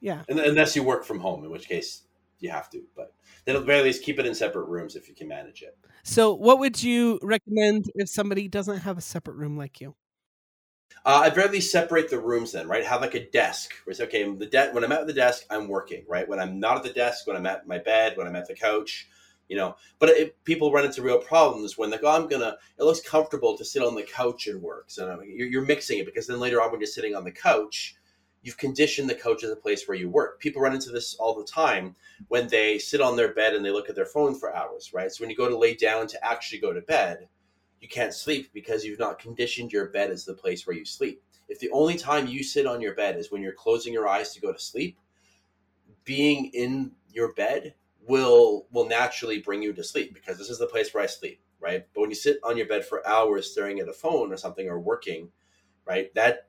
yeah 0.00 0.22
unless 0.28 0.76
you 0.76 0.82
work 0.82 1.04
from 1.04 1.18
home, 1.20 1.44
in 1.44 1.50
which 1.50 1.68
case 1.68 2.02
you 2.38 2.50
have 2.50 2.70
to. 2.70 2.82
But 2.96 3.12
then 3.44 3.56
at 3.56 3.60
the 3.60 3.66
very 3.66 3.82
least, 3.82 4.02
keep 4.02 4.18
it 4.18 4.26
in 4.26 4.34
separate 4.34 4.64
rooms 4.64 4.96
if 4.96 5.08
you 5.08 5.14
can 5.14 5.28
manage 5.28 5.62
it. 5.62 5.76
so 6.02 6.34
what 6.34 6.58
would 6.58 6.82
you 6.82 7.18
recommend 7.22 7.90
if 7.94 8.08
somebody 8.08 8.48
doesn't 8.48 8.78
have 8.78 8.96
a 8.98 9.02
separate 9.02 9.34
room 9.34 9.56
like 9.56 9.80
you 9.80 9.94
Uh, 11.04 11.22
I'd 11.24 11.36
rather 11.36 11.60
separate 11.60 12.10
the 12.10 12.18
rooms 12.18 12.52
then, 12.52 12.68
right? 12.68 12.84
Have 12.84 13.00
like 13.00 13.14
a 13.14 13.30
desk 13.30 13.72
where 13.84 13.92
it's 13.92 14.00
okay. 14.00 14.22
The 14.30 14.46
de- 14.46 14.70
when 14.72 14.84
I'm 14.84 14.92
at 14.92 15.06
the 15.06 15.12
desk, 15.12 15.44
I'm 15.50 15.68
working, 15.68 16.04
right? 16.08 16.28
When 16.28 16.40
I'm 16.40 16.60
not 16.60 16.76
at 16.76 16.82
the 16.82 16.92
desk, 16.92 17.26
when 17.26 17.36
I'm 17.36 17.46
at 17.46 17.66
my 17.66 17.78
bed, 17.78 18.16
when 18.16 18.26
I'm 18.26 18.36
at 18.36 18.48
the 18.48 18.54
couch, 18.54 19.08
you 19.50 19.56
know. 19.56 19.76
But 19.98 20.08
it, 20.10 20.44
people 20.44 20.72
run 20.72 20.86
into 20.86 21.02
real 21.02 21.18
problems 21.18 21.76
when 21.76 21.90
like, 21.90 22.00
oh, 22.02 22.16
I'm 22.16 22.28
gonna. 22.28 22.56
It 22.78 22.84
looks 22.84 23.00
comfortable 23.00 23.58
to 23.58 23.64
sit 23.64 23.82
on 23.82 23.94
the 23.94 24.02
couch 24.02 24.46
and 24.46 24.62
work. 24.62 24.84
So 24.86 25.10
I'm 25.10 25.20
you're, 25.26 25.48
you're 25.48 25.66
mixing 25.66 25.98
it 25.98 26.06
because 26.06 26.26
then 26.26 26.40
later 26.40 26.62
on 26.62 26.70
when 26.70 26.80
you're 26.80 26.86
sitting 26.86 27.14
on 27.14 27.24
the 27.24 27.30
couch, 27.30 27.96
you've 28.42 28.56
conditioned 28.56 29.10
the 29.10 29.14
couch 29.14 29.44
as 29.44 29.50
a 29.50 29.56
place 29.56 29.86
where 29.86 29.98
you 29.98 30.08
work. 30.08 30.40
People 30.40 30.62
run 30.62 30.74
into 30.74 30.90
this 30.90 31.14
all 31.16 31.34
the 31.36 31.44
time 31.44 31.94
when 32.28 32.48
they 32.48 32.78
sit 32.78 33.02
on 33.02 33.16
their 33.16 33.34
bed 33.34 33.54
and 33.54 33.62
they 33.62 33.70
look 33.70 33.90
at 33.90 33.96
their 33.96 34.06
phone 34.06 34.34
for 34.34 34.56
hours, 34.56 34.92
right? 34.94 35.12
So 35.12 35.22
when 35.22 35.30
you 35.30 35.36
go 35.36 35.50
to 35.50 35.58
lay 35.58 35.74
down 35.74 36.06
to 36.06 36.24
actually 36.26 36.60
go 36.60 36.72
to 36.72 36.80
bed 36.80 37.28
you 37.80 37.88
can't 37.88 38.14
sleep 38.14 38.50
because 38.52 38.84
you've 38.84 38.98
not 38.98 39.18
conditioned 39.18 39.72
your 39.72 39.88
bed 39.88 40.10
as 40.10 40.24
the 40.24 40.34
place 40.34 40.66
where 40.66 40.76
you 40.76 40.84
sleep. 40.84 41.22
If 41.48 41.58
the 41.58 41.70
only 41.70 41.96
time 41.96 42.28
you 42.28 42.44
sit 42.44 42.66
on 42.66 42.80
your 42.80 42.94
bed 42.94 43.16
is 43.16 43.32
when 43.32 43.42
you're 43.42 43.52
closing 43.52 43.92
your 43.92 44.06
eyes 44.06 44.32
to 44.34 44.40
go 44.40 44.52
to 44.52 44.58
sleep, 44.58 44.98
being 46.04 46.46
in 46.52 46.92
your 47.12 47.32
bed 47.32 47.74
will 48.06 48.66
will 48.70 48.88
naturally 48.88 49.40
bring 49.40 49.62
you 49.62 49.72
to 49.72 49.84
sleep 49.84 50.14
because 50.14 50.38
this 50.38 50.50
is 50.50 50.58
the 50.58 50.66
place 50.66 50.92
where 50.92 51.02
I 51.02 51.06
sleep, 51.06 51.42
right? 51.60 51.86
But 51.94 52.00
when 52.00 52.10
you 52.10 52.16
sit 52.16 52.38
on 52.44 52.56
your 52.56 52.66
bed 52.66 52.84
for 52.84 53.06
hours 53.06 53.50
staring 53.50 53.80
at 53.80 53.88
a 53.88 53.92
phone 53.92 54.32
or 54.32 54.36
something 54.36 54.68
or 54.68 54.80
working, 54.80 55.30
right? 55.86 56.12
That 56.14 56.48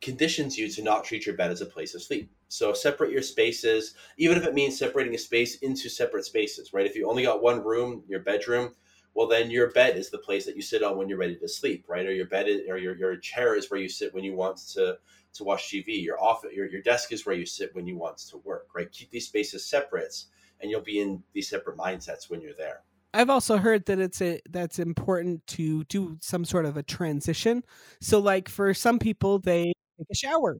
conditions 0.00 0.58
you 0.58 0.68
to 0.68 0.82
not 0.82 1.04
treat 1.04 1.26
your 1.26 1.36
bed 1.36 1.50
as 1.50 1.62
a 1.62 1.66
place 1.66 1.94
of 1.94 2.02
sleep. 2.02 2.30
So 2.48 2.72
separate 2.72 3.10
your 3.10 3.22
spaces, 3.22 3.94
even 4.18 4.36
if 4.36 4.44
it 4.44 4.54
means 4.54 4.78
separating 4.78 5.14
a 5.14 5.18
space 5.18 5.56
into 5.58 5.88
separate 5.88 6.24
spaces, 6.24 6.72
right? 6.72 6.86
If 6.86 6.94
you 6.94 7.08
only 7.08 7.24
got 7.24 7.42
one 7.42 7.64
room, 7.64 8.04
your 8.06 8.20
bedroom, 8.20 8.72
well 9.16 9.26
then 9.26 9.50
your 9.50 9.70
bed 9.70 9.96
is 9.96 10.10
the 10.10 10.18
place 10.18 10.44
that 10.44 10.54
you 10.54 10.62
sit 10.62 10.82
on 10.82 10.96
when 10.96 11.08
you're 11.08 11.18
ready 11.18 11.34
to 11.34 11.48
sleep 11.48 11.86
right 11.88 12.06
or 12.06 12.12
your 12.12 12.26
bed 12.26 12.46
is, 12.46 12.60
or 12.68 12.76
your, 12.76 12.94
your 12.96 13.16
chair 13.16 13.56
is 13.56 13.70
where 13.70 13.80
you 13.80 13.88
sit 13.88 14.14
when 14.14 14.22
you 14.22 14.34
want 14.34 14.58
to 14.58 14.96
to 15.32 15.44
watch 15.44 15.68
tv 15.68 16.02
your 16.02 16.22
office 16.22 16.52
your, 16.52 16.66
your 16.66 16.82
desk 16.82 17.12
is 17.12 17.26
where 17.26 17.34
you 17.34 17.46
sit 17.46 17.74
when 17.74 17.86
you 17.86 17.96
want 17.96 18.18
to 18.18 18.36
work 18.38 18.68
right 18.74 18.92
keep 18.92 19.10
these 19.10 19.26
spaces 19.26 19.66
separate 19.66 20.24
and 20.60 20.70
you'll 20.70 20.80
be 20.82 21.00
in 21.00 21.22
these 21.32 21.48
separate 21.48 21.76
mindsets 21.76 22.28
when 22.30 22.40
you're 22.40 22.54
there 22.56 22.82
I've 23.14 23.30
also 23.30 23.56
heard 23.56 23.86
that 23.86 23.98
it's 23.98 24.20
a 24.20 24.40
that's 24.50 24.78
important 24.78 25.46
to 25.48 25.84
do 25.84 26.18
some 26.20 26.44
sort 26.44 26.66
of 26.66 26.76
a 26.76 26.82
transition. 26.82 27.64
So 28.02 28.18
like 28.18 28.46
for 28.50 28.74
some 28.74 28.98
people 28.98 29.38
they 29.38 29.72
take 29.96 30.06
a 30.12 30.14
shower 30.14 30.58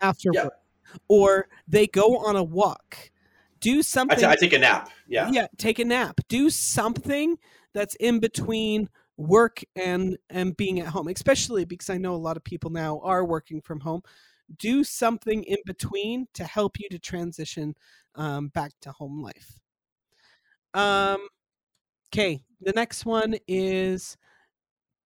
after 0.00 0.30
Yeah. 0.32 0.44
work. 0.44 0.52
or 1.08 1.48
they 1.68 1.86
go 1.86 2.16
on 2.18 2.36
a 2.36 2.42
walk. 2.42 3.10
Do 3.60 3.82
something. 3.82 4.18
ta- 4.18 4.30
I 4.30 4.36
take 4.36 4.54
a 4.54 4.58
nap. 4.58 4.88
Yeah. 5.08 5.28
yeah 5.30 5.48
take 5.58 5.78
a 5.78 5.84
nap 5.84 6.20
do 6.28 6.48
something 6.48 7.36
that's 7.74 7.96
in 7.96 8.18
between 8.18 8.88
work 9.18 9.60
and 9.76 10.16
and 10.30 10.56
being 10.56 10.80
at 10.80 10.86
home 10.86 11.08
especially 11.08 11.66
because 11.66 11.90
i 11.90 11.98
know 11.98 12.14
a 12.14 12.16
lot 12.16 12.38
of 12.38 12.44
people 12.44 12.70
now 12.70 12.98
are 13.04 13.22
working 13.26 13.60
from 13.60 13.80
home 13.80 14.00
do 14.58 14.84
something 14.84 15.44
in 15.44 15.58
between 15.66 16.26
to 16.34 16.44
help 16.44 16.78
you 16.80 16.88
to 16.90 16.98
transition 16.98 17.74
um, 18.14 18.48
back 18.48 18.72
to 18.82 18.92
home 18.92 19.22
life. 19.22 19.60
Um 20.74 21.28
okay 22.12 22.42
the 22.60 22.72
next 22.72 23.06
one 23.06 23.36
is 23.48 24.16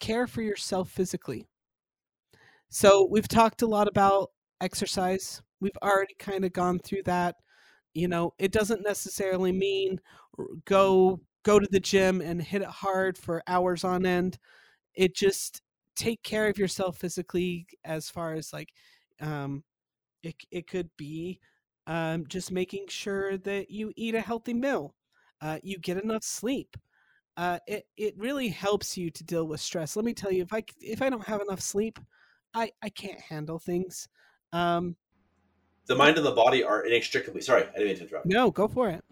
care 0.00 0.26
for 0.26 0.42
yourself 0.42 0.90
physically. 0.90 1.46
So 2.70 3.06
we've 3.10 3.28
talked 3.28 3.62
a 3.62 3.66
lot 3.66 3.88
about 3.88 4.30
exercise. 4.60 5.42
We've 5.60 5.76
already 5.82 6.14
kind 6.18 6.44
of 6.44 6.52
gone 6.52 6.78
through 6.78 7.02
that. 7.04 7.36
You 7.94 8.08
know 8.08 8.34
it 8.38 8.52
doesn't 8.52 8.82
necessarily 8.82 9.52
mean 9.52 10.00
go 10.66 11.20
go 11.44 11.58
to 11.60 11.68
the 11.70 11.80
gym 11.80 12.20
and 12.20 12.42
hit 12.42 12.62
it 12.62 12.68
hard 12.68 13.18
for 13.18 13.42
hours 13.46 13.84
on 13.84 14.06
end. 14.06 14.38
It 14.94 15.14
just 15.16 15.62
take 15.96 16.22
care 16.24 16.48
of 16.48 16.58
yourself 16.58 16.98
physically 16.98 17.66
as 17.84 18.10
far 18.10 18.34
as 18.34 18.52
like 18.52 18.70
um 19.24 19.64
it, 20.22 20.34
it 20.50 20.66
could 20.66 20.90
be 20.96 21.40
um 21.86 22.26
just 22.28 22.52
making 22.52 22.86
sure 22.88 23.36
that 23.38 23.70
you 23.70 23.92
eat 23.96 24.14
a 24.14 24.20
healthy 24.20 24.54
meal 24.54 24.94
uh 25.40 25.58
you 25.62 25.78
get 25.78 26.02
enough 26.02 26.22
sleep 26.24 26.76
uh 27.36 27.58
it 27.66 27.84
it 27.96 28.14
really 28.16 28.48
helps 28.48 28.96
you 28.96 29.10
to 29.10 29.24
deal 29.24 29.46
with 29.46 29.60
stress 29.60 29.96
let 29.96 30.04
me 30.04 30.14
tell 30.14 30.32
you 30.32 30.42
if 30.42 30.52
i 30.52 30.62
if 30.80 31.02
i 31.02 31.10
don't 31.10 31.26
have 31.26 31.40
enough 31.40 31.60
sleep 31.60 31.98
i 32.54 32.70
i 32.82 32.88
can't 32.88 33.20
handle 33.20 33.58
things 33.58 34.08
um 34.52 34.96
The 35.86 35.94
mind 35.96 36.16
and 36.16 36.26
the 36.26 36.32
body 36.32 36.64
are 36.64 36.86
inextricably. 36.86 37.40
Sorry, 37.42 37.62
I 37.62 37.66
didn't 37.78 37.86
mean 37.86 37.96
to 37.96 38.02
interrupt. 38.04 38.26
no 38.26 38.50
go 38.50 38.68
for 38.68 38.88
it 38.88 39.04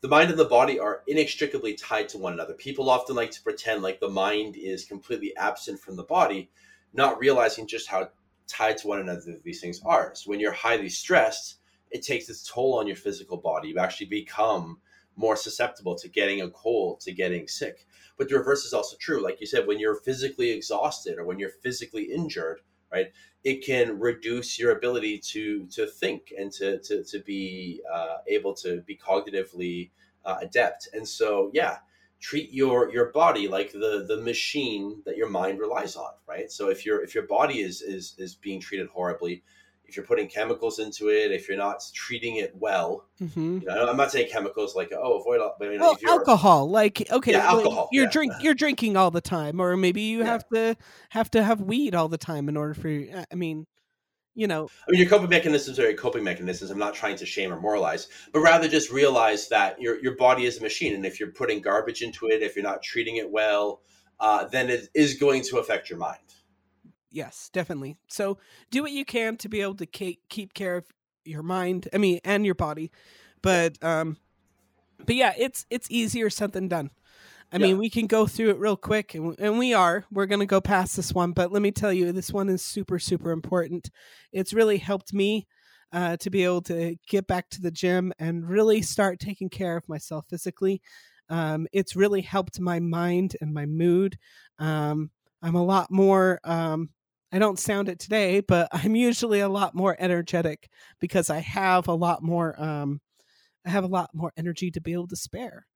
the 0.00 0.08
mind 0.08 0.30
and 0.30 0.38
the 0.38 0.44
body 0.44 0.78
are 0.78 1.02
inextricably 1.06 1.74
tied 1.74 2.08
to 2.10 2.18
one 2.18 2.32
another. 2.32 2.54
People 2.54 2.90
often 2.90 3.16
like 3.16 3.30
to 3.32 3.42
pretend 3.42 3.82
like 3.82 4.00
the 4.00 4.08
mind 4.08 4.56
is 4.56 4.84
completely 4.84 5.36
absent 5.36 5.80
from 5.80 5.96
the 5.96 6.04
body, 6.04 6.50
not 6.92 7.18
realizing 7.18 7.66
just 7.66 7.88
how 7.88 8.10
tied 8.48 8.78
to 8.78 8.88
one 8.88 9.00
another 9.00 9.38
these 9.44 9.60
things 9.60 9.80
are. 9.84 10.14
So 10.14 10.30
when 10.30 10.40
you're 10.40 10.52
highly 10.52 10.88
stressed, 10.88 11.58
it 11.90 12.02
takes 12.02 12.28
its 12.28 12.48
toll 12.48 12.78
on 12.78 12.86
your 12.86 12.96
physical 12.96 13.36
body. 13.36 13.68
You 13.68 13.78
actually 13.78 14.06
become 14.06 14.78
more 15.16 15.36
susceptible 15.36 15.94
to 15.96 16.08
getting 16.08 16.42
a 16.42 16.50
cold, 16.50 17.00
to 17.00 17.12
getting 17.12 17.48
sick. 17.48 17.86
But 18.18 18.28
the 18.28 18.38
reverse 18.38 18.64
is 18.64 18.72
also 18.72 18.96
true. 18.98 19.22
Like 19.22 19.40
you 19.40 19.46
said, 19.46 19.66
when 19.66 19.78
you're 19.78 20.00
physically 20.00 20.50
exhausted 20.50 21.18
or 21.18 21.24
when 21.24 21.38
you're 21.38 21.50
physically 21.62 22.04
injured, 22.04 22.60
right, 22.92 23.12
it 23.44 23.64
can 23.64 23.98
reduce 23.98 24.58
your 24.58 24.72
ability 24.72 25.18
to 25.18 25.66
to 25.68 25.86
think 25.86 26.32
and 26.36 26.52
to 26.52 26.78
to, 26.80 27.04
to 27.04 27.18
be 27.20 27.80
uh, 27.92 28.18
able 28.28 28.54
to 28.54 28.82
be 28.82 28.96
cognitively 28.96 29.90
uh, 30.24 30.36
adept. 30.42 30.88
And 30.92 31.06
so, 31.08 31.50
yeah, 31.54 31.78
treat 32.20 32.52
your 32.52 32.90
your 32.92 33.06
body 33.12 33.48
like 33.48 33.72
the 33.72 34.04
the 34.08 34.20
machine 34.22 35.02
that 35.04 35.16
your 35.16 35.28
mind 35.28 35.58
relies 35.58 35.96
on, 35.96 36.10
right? 36.26 36.50
So 36.50 36.70
if 36.70 36.84
your 36.86 37.02
if 37.02 37.14
your 37.14 37.26
body 37.26 37.60
is 37.60 37.82
is 37.82 38.14
is 38.18 38.34
being 38.34 38.60
treated 38.60 38.88
horribly, 38.88 39.42
if 39.86 39.96
you're 39.96 40.06
putting 40.06 40.28
chemicals 40.28 40.78
into 40.78 41.08
it, 41.10 41.30
if 41.32 41.48
you're 41.48 41.58
not 41.58 41.82
treating 41.94 42.36
it 42.36 42.54
well, 42.56 43.06
hmm 43.18 43.58
you 43.58 43.66
know, 43.66 43.86
I'm 43.88 43.96
not 43.96 44.10
saying 44.12 44.28
chemicals 44.30 44.74
like 44.74 44.92
oh 44.92 45.18
avoid, 45.20 45.40
all- 45.40 45.56
but 45.58 45.68
I 45.68 45.70
mean, 45.72 45.80
well, 45.80 45.94
if 45.94 46.02
you're 46.02 46.10
alcohol 46.12 46.70
like 46.70 47.10
okay 47.10 47.32
Yeah, 47.32 47.38
like, 47.40 47.50
alcohol, 47.50 47.88
you're 47.92 48.04
yeah. 48.04 48.10
drink 48.10 48.32
you're 48.40 48.54
drinking 48.54 48.96
all 48.96 49.10
the 49.10 49.20
time 49.20 49.60
or 49.60 49.76
maybe 49.76 50.00
you 50.02 50.20
Yeah. 50.20 50.24
have 50.26 50.44
to 50.54 50.76
have 51.10 51.30
to 51.32 51.42
have 51.42 51.60
weed 51.60 51.94
all 51.94 52.08
the 52.08 52.18
time 52.18 52.48
in 52.48 52.56
order 52.56 52.74
for 52.74 52.88
i 53.30 53.34
mean 53.34 53.66
you 54.36 54.46
know 54.46 54.70
I 54.86 54.92
mean, 54.92 55.00
your 55.00 55.10
coping 55.10 55.30
mechanisms 55.30 55.80
are 55.80 55.88
your 55.90 55.94
coping 55.98 56.22
mechanisms. 56.22 56.70
I'm 56.70 56.78
not 56.78 56.94
trying 56.94 57.16
to 57.16 57.26
shame 57.26 57.52
or 57.52 57.60
moralize, 57.60 58.06
but 58.32 58.40
rather 58.40 58.68
just 58.68 58.92
realize 58.92 59.48
that 59.48 59.80
your 59.80 60.00
your 60.00 60.14
body 60.16 60.44
is 60.44 60.58
a 60.58 60.62
machine, 60.62 60.94
and 60.94 61.04
if 61.04 61.18
you're 61.18 61.32
putting 61.32 61.60
garbage 61.60 62.02
into 62.02 62.28
it, 62.28 62.42
if 62.42 62.54
you're 62.54 62.62
not 62.62 62.82
treating 62.84 63.16
it 63.16 63.28
well, 63.30 63.82
uh, 64.20 64.44
then 64.46 64.70
it 64.70 64.88
is 64.94 65.14
going 65.14 65.42
to 65.42 65.58
affect 65.58 65.90
your 65.90 65.98
mind. 65.98 66.20
yes 67.10 67.48
definitely 67.52 67.96
so 68.08 68.38
do 68.70 68.82
what 68.82 68.92
you 68.92 69.04
can 69.04 69.36
to 69.36 69.48
be 69.48 69.60
able 69.62 69.74
to 69.74 69.86
ke- 69.86 70.18
keep 70.28 70.54
care 70.54 70.76
of 70.76 70.86
your 71.24 71.42
mind 71.42 71.88
i 71.94 71.98
mean 71.98 72.20
and 72.24 72.44
your 72.44 72.54
body 72.54 72.90
but 73.42 73.82
um 73.82 74.16
but 75.04 75.14
yeah 75.14 75.32
it's 75.38 75.66
it's 75.70 75.90
easier 75.90 76.28
said 76.30 76.52
than 76.52 76.68
done 76.68 76.90
i 77.52 77.58
Yeah. 77.58 77.66
mean 77.66 77.78
we 77.78 77.90
can 77.90 78.06
go 78.06 78.26
through 78.26 78.50
it 78.50 78.58
real 78.58 78.76
quick 78.76 79.14
and, 79.14 79.34
and 79.38 79.58
we 79.58 79.74
are 79.74 80.04
we're 80.10 80.26
going 80.26 80.40
to 80.40 80.46
go 80.46 80.60
past 80.60 80.96
this 80.96 81.12
one 81.12 81.32
but 81.32 81.52
let 81.52 81.62
me 81.62 81.70
tell 81.70 81.92
you 81.92 82.12
this 82.12 82.32
one 82.32 82.48
is 82.48 82.64
super 82.64 82.98
super 82.98 83.30
important 83.30 83.90
it's 84.32 84.52
really 84.52 84.78
helped 84.78 85.12
me 85.12 85.46
uh, 85.92 86.16
to 86.16 86.30
be 86.30 86.42
able 86.42 86.60
to 86.60 86.96
get 87.08 87.26
back 87.28 87.48
to 87.48 87.62
the 87.62 87.70
gym 87.70 88.12
and 88.18 88.48
really 88.48 88.82
start 88.82 89.20
taking 89.20 89.48
care 89.48 89.76
of 89.76 89.88
myself 89.88 90.26
physically 90.28 90.80
um, 91.28 91.66
it's 91.72 91.96
really 91.96 92.20
helped 92.22 92.60
my 92.60 92.80
mind 92.80 93.36
and 93.40 93.54
my 93.54 93.66
mood 93.66 94.18
um, 94.58 95.10
i'm 95.42 95.54
a 95.54 95.64
lot 95.64 95.90
more 95.90 96.40
um, 96.44 96.90
I 97.32 97.38
don't 97.38 97.58
sound 97.58 97.88
it 97.88 97.98
today, 97.98 98.40
but 98.40 98.68
I'm 98.72 98.94
usually 98.94 99.40
a 99.40 99.48
lot 99.48 99.74
more 99.74 99.96
energetic 99.98 100.70
because 101.00 101.28
I 101.28 101.40
have 101.40 101.88
a 101.88 101.94
lot 101.94 102.22
more 102.22 102.60
um 102.60 103.00
I 103.66 103.70
have 103.70 103.84
a 103.84 103.88
lot 103.88 104.10
more 104.14 104.32
energy 104.36 104.70
to 104.72 104.80
be 104.80 104.92
able 104.92 105.08
to 105.08 105.16
spare. 105.16 105.66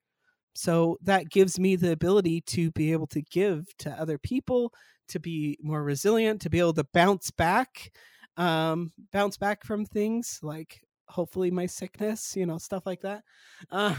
So 0.54 0.98
that 1.02 1.30
gives 1.30 1.58
me 1.58 1.76
the 1.76 1.92
ability 1.92 2.42
to 2.42 2.70
be 2.72 2.92
able 2.92 3.06
to 3.08 3.22
give 3.22 3.66
to 3.78 3.90
other 3.90 4.18
people, 4.18 4.72
to 5.08 5.20
be 5.20 5.58
more 5.62 5.82
resilient, 5.82 6.40
to 6.42 6.50
be 6.50 6.58
able 6.58 6.74
to 6.74 6.84
bounce 6.92 7.30
back, 7.30 7.92
um, 8.36 8.92
bounce 9.12 9.36
back 9.36 9.64
from 9.64 9.84
things 9.86 10.40
like 10.42 10.82
hopefully 11.08 11.50
my 11.50 11.66
sickness, 11.66 12.36
you 12.36 12.46
know, 12.46 12.58
stuff 12.58 12.84
like 12.86 13.00
that. 13.02 13.22
Uh, 13.70 13.96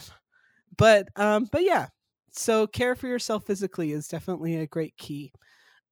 but 0.78 1.08
um, 1.16 1.48
but 1.52 1.64
yeah, 1.64 1.88
so 2.32 2.68
care 2.68 2.96
for 2.96 3.08
yourself 3.08 3.46
physically 3.46 3.92
is 3.92 4.08
definitely 4.08 4.58
a 4.58 4.68
great 4.68 4.96
key. 4.98 5.32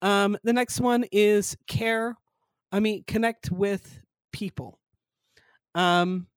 Um, 0.01 0.37
the 0.43 0.53
next 0.53 0.79
one 0.81 1.05
is 1.11 1.57
care. 1.67 2.15
I 2.71 2.79
mean, 2.79 3.03
connect 3.07 3.51
with 3.51 4.01
people. 4.31 4.79
Um, 5.75 6.27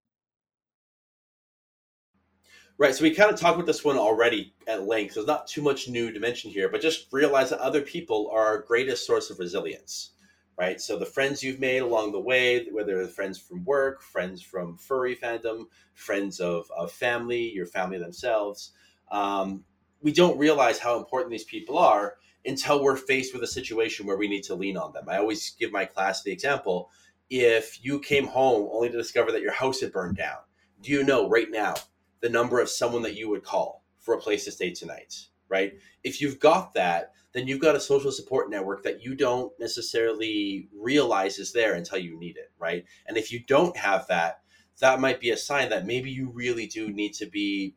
Right. 2.83 2.97
So 2.97 3.05
we 3.05 3.15
kind 3.15 3.33
of 3.33 3.39
talked 3.39 3.55
about 3.55 3.67
this 3.67 3.85
one 3.85 3.97
already 3.97 4.55
at 4.67 4.89
length. 4.89 5.15
There's 5.15 5.25
not 5.25 5.47
too 5.47 5.63
much 5.63 5.87
new 5.87 6.11
to 6.11 6.19
mention 6.19 6.51
here, 6.51 6.69
but 6.69 6.81
just 6.81 7.07
realize 7.13 7.51
that 7.51 7.61
other 7.61 7.81
people 7.81 8.29
are 8.33 8.45
our 8.45 8.59
greatest 8.59 9.07
source 9.07 9.31
of 9.31 9.39
resilience. 9.39 10.15
Right. 10.59 10.81
So 10.81 10.99
the 10.99 11.07
friends 11.07 11.45
you've 11.45 11.61
made 11.61 11.79
along 11.79 12.11
the 12.11 12.19
way, 12.19 12.67
whether 12.73 12.97
they're 12.97 13.07
friends 13.07 13.39
from 13.39 13.65
work, 13.65 14.03
friends 14.03 14.43
from 14.43 14.77
furry 14.79 15.15
fandom, 15.15 15.67
friends 15.95 16.41
of, 16.41 16.69
of 16.77 16.91
family, 16.91 17.53
your 17.53 17.67
family 17.67 17.99
themselves, 17.99 18.73
um, 19.13 19.63
we 20.01 20.11
don't 20.11 20.37
realize 20.37 20.81
how 20.81 20.99
important 20.99 21.31
these 21.31 21.45
people 21.45 21.79
are 21.79 22.17
until 22.45 22.83
we're 22.83 22.97
faced 22.97 23.33
with 23.33 23.45
a 23.45 23.47
situation 23.47 24.07
where 24.07 24.19
we 24.19 24.27
need 24.27 24.43
to 24.43 24.57
lean 24.57 24.77
on 24.77 24.93
them. 24.93 25.09
I 25.09 25.19
always 25.19 25.51
give 25.51 25.71
my 25.71 25.85
class 25.85 26.25
the 26.25 26.33
example 26.33 26.91
if 27.31 27.79
you 27.85 28.01
came 28.01 28.27
home 28.27 28.69
only 28.73 28.89
to 28.89 28.99
discover 28.99 29.31
that 29.31 29.41
your 29.41 29.53
house 29.53 29.81
had 29.81 29.93
burned 29.93 30.17
down, 30.17 30.39
do 30.81 30.91
you 30.91 31.05
know 31.05 31.29
right 31.29 31.49
now 31.49 31.75
the 32.23 32.29
number 32.29 32.61
of 32.61 32.71
someone 32.71 33.03
that 33.03 33.17
you 33.17 33.29
would 33.29 33.45
call 33.45 33.85
for 34.01 34.15
a 34.15 34.21
place 34.21 34.45
to 34.45 34.53
stay 34.53 34.71
tonight, 34.71 35.15
right? 35.49 35.75
If 36.03 36.21
you've 36.21 36.41
got 36.41 36.73
that, 36.75 37.13
then 37.33 37.47
you've 37.47 37.61
got 37.61 37.77
a 37.77 37.81
social 37.81 38.13
support 38.13 38.51
network 38.51 38.83
that 38.85 39.03
you 39.03 39.15
don't 39.15 39.53
necessarily 39.59 40.69
realize 40.75 41.39
is 41.39 41.53
there 41.53 41.75
until 41.75 41.99
you 41.99 42.19
need 42.19 42.37
it, 42.37 42.53
right? 42.59 42.85
And 43.07 43.17
if 43.17 43.33
you 43.33 43.41
don't 43.47 43.77
have 43.77 44.07
that, 44.09 44.41
that 44.81 45.01
might 45.01 45.21
be 45.21 45.31
a 45.31 45.37
sign 45.37 45.69
that 45.71 45.87
maybe 45.87 46.11
you 46.11 46.31
really 46.31 46.67
do 46.67 46.91
need 46.91 47.15
to 47.15 47.27
be 47.27 47.77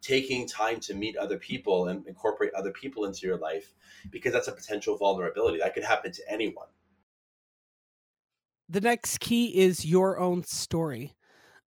taking 0.00 0.46
time 0.46 0.80
to 0.80 0.94
meet 0.94 1.16
other 1.16 1.38
people 1.38 1.88
and 1.88 2.06
incorporate 2.06 2.54
other 2.54 2.70
people 2.72 3.04
into 3.04 3.26
your 3.26 3.38
life 3.38 3.74
because 4.10 4.32
that's 4.32 4.48
a 4.48 4.52
potential 4.52 4.96
vulnerability 4.96 5.58
that 5.58 5.74
could 5.74 5.84
happen 5.84 6.12
to 6.12 6.22
anyone. 6.30 6.66
the 8.68 8.80
next 8.80 9.20
key 9.20 9.58
is 9.58 9.84
your 9.84 10.18
own 10.18 10.42
story. 10.42 11.14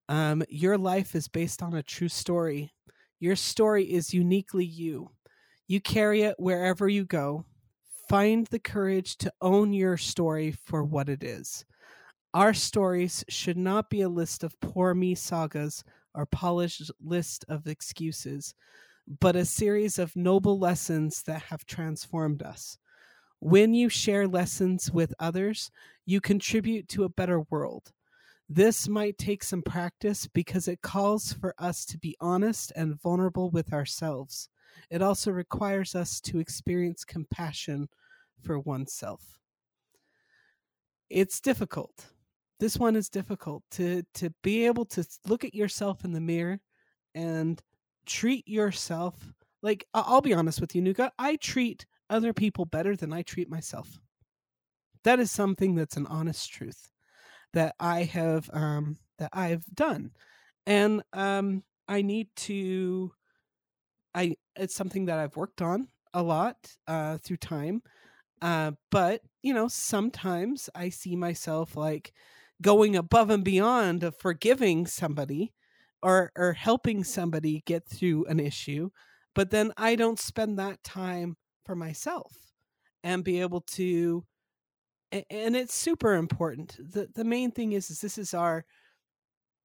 Um, 0.10 0.44
your 0.50 0.76
life 0.76 1.14
is 1.14 1.28
based 1.28 1.62
on 1.62 1.76
a 1.76 1.84
true 1.84 2.10
story. 2.10 2.72
Your 3.20 3.36
story 3.36 3.86
is 3.86 4.12
uniquely 4.12 4.66
you. 4.66 5.12
You 5.68 5.80
carry 5.80 6.24
it 6.24 6.36
wherever 6.40 6.90
you 6.90 7.06
go. 7.06 7.46
Find 8.10 8.48
the 8.48 8.58
courage 8.58 9.18
to 9.20 9.32
own 9.40 9.72
your 9.72 9.98
story 9.98 10.52
for 10.66 10.84
what 10.84 11.10
it 11.10 11.24
is. 11.24 11.64
Our 12.34 12.56
stories 12.56 13.24
should 13.30 13.58
not 13.58 13.92
be 13.92 14.02
a 14.02 14.10
list 14.10 14.44
of 14.44 14.60
poor 14.62 14.96
me 14.96 15.14
sagas 15.14 15.84
or 16.16 16.26
polished 16.26 16.90
list 17.00 17.46
of 17.48 17.68
excuses, 17.68 18.56
but 19.20 19.36
a 19.36 19.46
series 19.46 20.00
of 20.00 20.16
noble 20.16 20.58
lessons 20.58 21.22
that 21.24 21.44
have 21.44 21.68
transformed 21.68 22.42
us. 22.42 22.80
When 23.42 23.76
you 23.76 23.90
share 23.90 24.28
lessons 24.28 24.92
with 24.92 25.14
others, 25.20 25.70
you 26.08 26.20
contribute 26.20 26.88
to 26.90 27.04
a 27.04 27.10
better 27.10 27.42
world. 27.52 27.92
This 28.52 28.88
might 28.88 29.20
take 29.20 29.44
some 29.44 29.62
practice 29.62 30.28
because 30.28 30.68
it 30.68 30.82
calls 30.82 31.34
for 31.34 31.54
us 31.60 31.86
to 31.86 32.00
be 32.00 32.18
honest 32.20 32.74
and 32.76 33.00
vulnerable 33.00 33.52
with 33.52 33.72
ourselves. 33.74 34.50
It 34.90 35.04
also 35.04 35.30
requires 35.32 35.94
us 35.94 36.20
to 36.22 36.40
experience 36.40 37.04
compassion 37.06 37.90
for 38.42 38.60
oneself. 38.60 39.22
It's 41.10 41.40
difficult. 41.40 42.08
this 42.60 42.78
one 42.78 42.96
is 42.96 43.08
difficult 43.10 43.64
to 43.72 44.04
to 44.16 44.32
be 44.44 44.66
able 44.66 44.86
to 44.86 45.06
look 45.28 45.46
at 45.46 45.56
yourself 45.56 46.04
in 46.04 46.12
the 46.12 46.20
mirror 46.20 46.60
and 47.16 47.62
treat 48.06 48.48
yourself 48.48 49.32
like 49.62 49.86
I'll 49.94 50.22
be 50.22 50.34
honest 50.34 50.60
with 50.60 50.76
you, 50.76 50.82
Nuka. 50.82 51.12
I 51.20 51.36
treat 51.38 51.86
other 52.10 52.34
people 52.34 52.66
better 52.66 52.96
than 52.96 53.14
I 53.14 53.22
treat 53.22 53.50
myself. 53.50 54.00
That 55.04 55.20
is 55.20 55.32
something 55.32 55.76
that's 55.76 55.98
an 55.98 56.08
honest 56.08 56.52
truth 56.52 56.92
that 57.54 57.76
I 57.80 58.04
have 58.04 58.50
um 58.54 58.98
that 59.20 59.30
I've 59.34 59.66
done. 59.74 60.12
And 60.68 61.04
um 61.14 61.64
I 61.88 62.02
need 62.04 62.30
to 62.38 63.14
I 64.16 64.36
it's 64.56 64.76
something 64.76 65.06
that 65.06 65.20
I've 65.20 65.36
worked 65.38 65.62
on 65.62 65.88
a 66.14 66.24
lot 66.24 66.76
uh 66.88 67.18
through 67.18 67.38
time. 67.38 67.82
Uh 68.42 68.74
but, 68.92 69.22
you 69.44 69.54
know, 69.54 69.68
sometimes 69.68 70.70
I 70.76 70.90
see 70.90 71.16
myself 71.16 71.78
like 71.78 72.14
going 72.62 72.96
above 72.96 73.30
and 73.30 73.44
beyond 73.44 74.04
of 74.04 74.18
forgiving 74.18 74.88
somebody 74.88 75.54
or 76.04 76.32
or 76.38 76.54
helping 76.54 77.04
somebody 77.04 77.64
get 77.66 77.88
through 77.88 78.26
an 78.28 78.40
issue, 78.40 78.92
but 79.36 79.52
then 79.52 79.74
I 79.78 79.96
don't 79.96 80.20
spend 80.20 80.60
that 80.60 80.84
time 80.84 81.38
for 81.66 81.76
myself 81.76 82.34
and 83.04 83.24
be 83.24 83.42
able 83.42 83.62
to 83.62 84.26
and 85.12 85.56
it's 85.56 85.74
super 85.74 86.14
important. 86.16 86.78
The 86.78 87.10
the 87.14 87.24
main 87.24 87.52
thing 87.52 87.74
is 87.74 87.90
is 87.90 88.02
this 88.02 88.18
is 88.18 88.34
our 88.34 88.66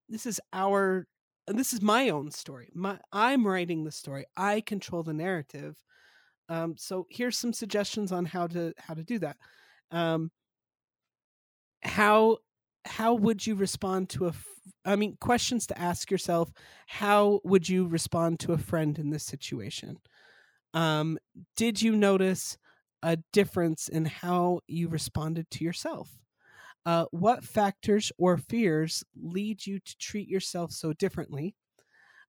this 0.09 0.27
is 0.27 0.41
our 0.53 1.07
this 1.47 1.73
is 1.73 1.83
my 1.83 2.09
own 2.09 2.31
story. 2.31 2.71
My 2.75 2.99
I'm 3.13 3.47
writing 3.47 3.85
the 3.85 3.93
story. 3.93 4.25
I 4.37 4.61
control 4.61 5.03
the 5.03 5.13
narrative. 5.13 5.77
Um, 6.49 6.77
so 6.77 7.07
here's 7.11 7.39
some 7.39 7.53
suggestions 7.53 8.13
on 8.13 8.25
how 8.25 8.47
to 8.49 8.73
how 8.79 8.95
to 8.95 9.05
do 9.05 9.19
that. 9.21 9.37
Um, 9.91 10.31
how 11.83 12.39
how 12.87 13.15
would 13.15 13.47
you 13.47 13.55
respond 13.55 14.09
to 14.11 14.27
a 14.27 14.35
I 14.85 14.97
mean 14.97 15.17
questions 15.21 15.67
to 15.69 15.79
ask 15.79 16.11
yourself 16.11 16.51
how 16.87 17.41
would 17.45 17.69
you 17.69 17.87
respond 17.87 18.41
to 18.41 18.53
a 18.53 18.59
friend 18.59 18.99
in 18.99 19.11
this 19.11 19.25
situation 19.25 19.99
um 20.73 21.19
did 21.57 21.81
you 21.81 21.97
notice 21.97 22.59
a 23.05 23.19
difference 23.35 23.89
in 23.89 24.07
how 24.07 24.61
you 24.67 24.89
responded 24.89 25.49
to 25.51 25.63
yourself. 25.63 26.11
Uh, 26.87 27.05
what 27.13 27.45
factors 27.45 28.11
or 28.19 28.39
fears 28.39 29.05
lead 29.15 29.65
you 29.65 29.79
to 29.79 29.99
treat 29.99 30.27
yourself 30.27 30.73
so 30.73 30.93
differently? 30.95 31.55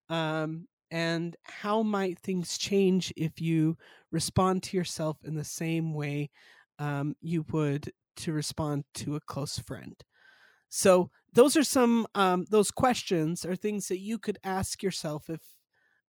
Um, 0.08 0.68
and 0.90 1.34
how 1.42 1.82
might 1.82 2.18
things 2.18 2.58
change 2.58 3.12
if 3.16 3.40
you 3.40 3.76
respond 4.12 4.62
to 4.64 4.76
yourself 4.76 5.16
in 5.24 5.34
the 5.34 5.44
same 5.44 5.94
way 5.94 6.30
um, 6.78 7.16
you 7.20 7.44
would 7.52 7.90
to 8.18 8.32
respond 8.32 8.84
to 8.94 9.16
a 9.16 9.20
close 9.20 9.58
friend? 9.58 9.96
So 10.68 11.10
those 11.32 11.56
are 11.56 11.64
some 11.64 12.06
um, 12.14 12.44
those 12.50 12.70
questions 12.70 13.44
are 13.44 13.56
things 13.56 13.88
that 13.88 14.00
you 14.00 14.18
could 14.18 14.38
ask 14.44 14.82
yourself 14.82 15.30
if 15.30 15.40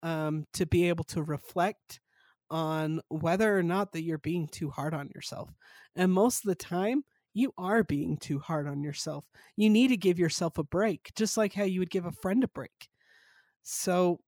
um, 0.04 0.46
to 0.54 0.66
be 0.66 0.90
able 0.90 1.06
to 1.06 1.24
reflect 1.24 2.02
on 2.50 3.02
whether 3.10 3.58
or 3.58 3.64
not 3.64 3.92
that 3.92 4.04
you're 4.04 4.18
being 4.18 4.48
too 4.48 4.70
hard 4.70 4.94
on 4.94 5.10
yourself. 5.16 5.50
And 5.96 6.12
most 6.12 6.44
of 6.46 6.50
the 6.50 6.56
time, 6.56 7.04
you 7.34 7.54
are 7.58 7.84
being 7.84 8.18
too 8.18 8.40
hard 8.40 8.68
on 8.68 8.82
yourself. 8.84 9.26
You 9.56 9.70
need 9.70 9.90
to 9.90 9.98
give 9.98 10.20
yourself 10.20 10.58
a 10.58 10.64
break, 10.64 11.12
just 11.16 11.38
like 11.38 11.54
how 11.54 11.64
you 11.64 11.80
would 11.80 11.92
give 11.92 12.06
a 12.06 12.12
friend 12.12 12.44
a 12.44 12.48
break. 12.48 12.90
So, 13.64 14.22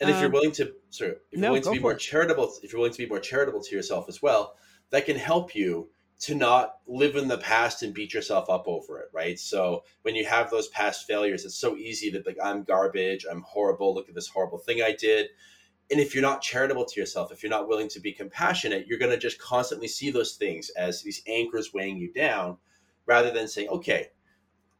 And 0.00 0.10
if 0.10 0.20
you're 0.20 0.26
Um, 0.26 0.32
willing 0.32 0.52
to, 0.52 0.72
sorry, 0.90 1.16
if 1.30 1.40
you're 1.40 1.40
no, 1.40 1.50
willing 1.50 1.62
to 1.62 1.70
be 1.70 1.78
more 1.78 1.92
it. 1.92 1.98
charitable, 1.98 2.52
if 2.62 2.72
you're 2.72 2.80
willing 2.80 2.92
to 2.92 2.98
be 2.98 3.06
more 3.08 3.20
charitable 3.20 3.62
to 3.62 3.76
yourself 3.76 4.08
as 4.08 4.20
well, 4.22 4.56
that 4.90 5.06
can 5.06 5.16
help 5.16 5.54
you 5.54 5.90
to 6.20 6.34
not 6.34 6.76
live 6.86 7.16
in 7.16 7.28
the 7.28 7.38
past 7.38 7.82
and 7.82 7.94
beat 7.94 8.14
yourself 8.14 8.48
up 8.48 8.64
over 8.66 9.00
it, 9.00 9.08
right? 9.12 9.38
So 9.38 9.84
when 10.02 10.14
you 10.14 10.24
have 10.26 10.50
those 10.50 10.68
past 10.68 11.06
failures, 11.06 11.44
it's 11.44 11.56
so 11.58 11.76
easy 11.76 12.10
to 12.10 12.22
like, 12.24 12.38
I'm 12.42 12.64
garbage, 12.64 13.24
I'm 13.30 13.42
horrible, 13.42 13.94
look 13.94 14.08
at 14.08 14.14
this 14.14 14.28
horrible 14.28 14.58
thing 14.58 14.82
I 14.82 14.92
did. 14.92 15.30
And 15.90 16.00
if 16.00 16.14
you're 16.14 16.22
not 16.22 16.40
charitable 16.40 16.86
to 16.86 17.00
yourself, 17.00 17.30
if 17.30 17.42
you're 17.42 17.50
not 17.50 17.68
willing 17.68 17.88
to 17.90 18.00
be 18.00 18.12
compassionate, 18.12 18.86
you're 18.86 18.98
going 18.98 19.10
to 19.10 19.18
just 19.18 19.38
constantly 19.38 19.88
see 19.88 20.10
those 20.10 20.36
things 20.36 20.70
as 20.70 21.02
these 21.02 21.22
anchors 21.26 21.74
weighing 21.74 21.98
you 21.98 22.12
down 22.12 22.56
rather 23.06 23.30
than 23.30 23.48
saying, 23.48 23.68
okay, 23.68 24.08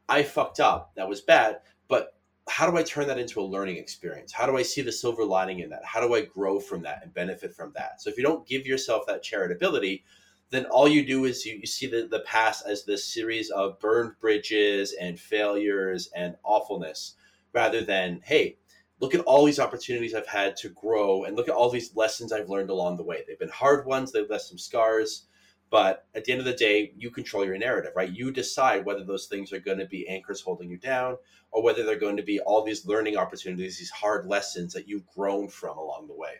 I 0.09 0.23
fucked 0.23 0.59
up. 0.59 0.95
That 0.95 1.07
was 1.07 1.21
bad. 1.21 1.59
But 1.87 2.15
how 2.47 2.69
do 2.69 2.77
I 2.77 2.83
turn 2.83 3.07
that 3.07 3.19
into 3.19 3.39
a 3.39 3.43
learning 3.43 3.77
experience? 3.77 4.31
How 4.31 4.45
do 4.45 4.57
I 4.57 4.63
see 4.63 4.81
the 4.81 4.91
silver 4.91 5.25
lining 5.25 5.59
in 5.59 5.69
that? 5.69 5.85
How 5.85 5.99
do 5.99 6.13
I 6.13 6.25
grow 6.25 6.59
from 6.59 6.81
that 6.83 7.01
and 7.03 7.13
benefit 7.13 7.53
from 7.53 7.71
that? 7.75 8.01
So 8.01 8.09
if 8.09 8.17
you 8.17 8.23
don't 8.23 8.47
give 8.47 8.65
yourself 8.65 9.05
that 9.07 9.23
charitability, 9.23 10.03
then 10.51 10.65
all 10.65 10.87
you 10.87 11.05
do 11.05 11.25
is 11.25 11.45
you, 11.45 11.55
you 11.55 11.65
see 11.65 11.87
the, 11.87 12.07
the 12.09 12.19
past 12.19 12.65
as 12.67 12.85
this 12.85 13.03
series 13.03 13.49
of 13.49 13.79
burned 13.79 14.13
bridges 14.19 14.95
and 14.99 15.19
failures 15.19 16.09
and 16.15 16.35
awfulness 16.43 17.15
rather 17.53 17.81
than, 17.81 18.21
hey, 18.23 18.57
look 18.99 19.13
at 19.15 19.21
all 19.21 19.45
these 19.45 19.59
opportunities 19.59 20.13
I've 20.13 20.27
had 20.27 20.55
to 20.57 20.69
grow 20.69 21.23
and 21.25 21.35
look 21.35 21.49
at 21.49 21.55
all 21.55 21.69
these 21.69 21.95
lessons 21.95 22.31
I've 22.31 22.49
learned 22.49 22.69
along 22.69 22.97
the 22.97 23.03
way. 23.03 23.23
They've 23.27 23.39
been 23.39 23.49
hard 23.49 23.85
ones, 23.85 24.11
they've 24.11 24.29
left 24.29 24.45
some 24.45 24.57
scars, 24.57 25.27
but 25.69 26.07
at 26.15 26.25
the 26.25 26.31
end 26.31 26.39
of 26.39 26.45
the 26.45 26.53
day, 26.53 26.93
you 26.95 27.11
control 27.11 27.45
your 27.45 27.57
narrative, 27.57 27.93
right? 27.95 28.09
You 28.09 28.31
decide 28.31 28.85
whether 28.85 29.03
those 29.03 29.27
things 29.27 29.51
are 29.51 29.59
going 29.59 29.79
to 29.79 29.85
be 29.85 30.07
anchors 30.07 30.41
holding 30.41 30.69
you 30.69 30.77
down 30.77 31.17
or 31.51 31.63
whether 31.63 31.83
they're 31.83 31.99
going 31.99 32.17
to 32.17 32.23
be 32.23 32.39
all 32.39 32.63
these 32.63 32.85
learning 32.85 33.17
opportunities, 33.17 33.77
these 33.77 33.89
hard 33.89 34.25
lessons 34.25 34.73
that 34.73 34.87
you've 34.87 35.07
grown 35.07 35.47
from 35.49 35.77
along 35.77 36.07
the 36.07 36.15
way. 36.15 36.35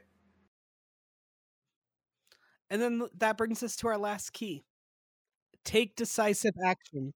and 2.70 2.82
then 2.82 3.08
that 3.18 3.38
brings 3.38 3.64
us 3.64 3.76
to 3.78 3.88
our 3.88 3.98
last 3.98 4.34
key 4.34 4.64
take 5.64 5.96
decisive 5.96 6.54
action. 6.64 7.14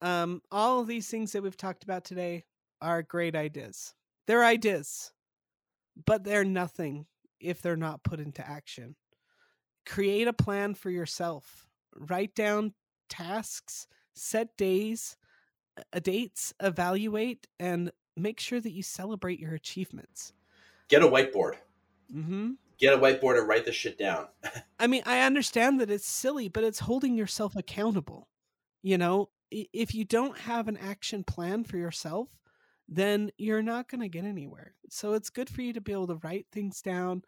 Um, 0.00 0.40
all 0.52 0.80
of 0.80 0.86
these 0.86 1.08
things 1.08 1.32
that 1.32 1.42
we've 1.42 1.56
talked 1.56 1.82
about 1.82 2.04
today 2.04 2.44
are 2.80 3.02
great 3.02 3.34
ideas. 3.34 3.94
They're 4.26 4.44
ideas, 4.44 5.12
but 6.06 6.24
they're 6.24 6.44
nothing 6.44 7.06
if 7.40 7.60
they're 7.60 7.76
not 7.76 8.02
put 8.02 8.20
into 8.20 8.46
action. 8.46 8.96
Create 9.86 10.28
a 10.28 10.32
plan 10.32 10.74
for 10.74 10.90
yourself. 10.90 11.68
Write 11.94 12.34
down 12.34 12.72
tasks, 13.08 13.86
set 14.14 14.56
days, 14.56 15.16
uh, 15.92 15.98
dates, 16.00 16.54
evaluate, 16.60 17.46
and 17.60 17.92
make 18.16 18.40
sure 18.40 18.60
that 18.60 18.72
you 18.72 18.82
celebrate 18.82 19.40
your 19.40 19.54
achievements. 19.54 20.32
Get 20.88 21.02
a 21.02 21.06
whiteboard. 21.06 21.56
Mm-hmm. 22.14 22.52
Get 22.78 22.94
a 22.94 22.98
whiteboard 22.98 23.38
and 23.38 23.48
write 23.48 23.64
this 23.64 23.74
shit 23.74 23.98
down. 23.98 24.26
I 24.78 24.86
mean, 24.86 25.02
I 25.06 25.20
understand 25.20 25.80
that 25.80 25.90
it's 25.90 26.06
silly, 26.06 26.48
but 26.48 26.64
it's 26.64 26.80
holding 26.80 27.16
yourself 27.16 27.56
accountable. 27.56 28.28
You 28.82 28.98
know, 28.98 29.30
if 29.50 29.94
you 29.94 30.04
don't 30.04 30.36
have 30.38 30.68
an 30.68 30.76
action 30.76 31.24
plan 31.24 31.64
for 31.64 31.76
yourself, 31.76 32.28
then 32.88 33.30
you're 33.38 33.62
not 33.62 33.88
going 33.88 34.00
to 34.00 34.08
get 34.08 34.24
anywhere. 34.24 34.74
So 34.90 35.14
it's 35.14 35.30
good 35.30 35.48
for 35.48 35.62
you 35.62 35.72
to 35.72 35.80
be 35.80 35.92
able 35.92 36.08
to 36.08 36.20
write 36.22 36.46
things 36.52 36.82
down, 36.82 37.22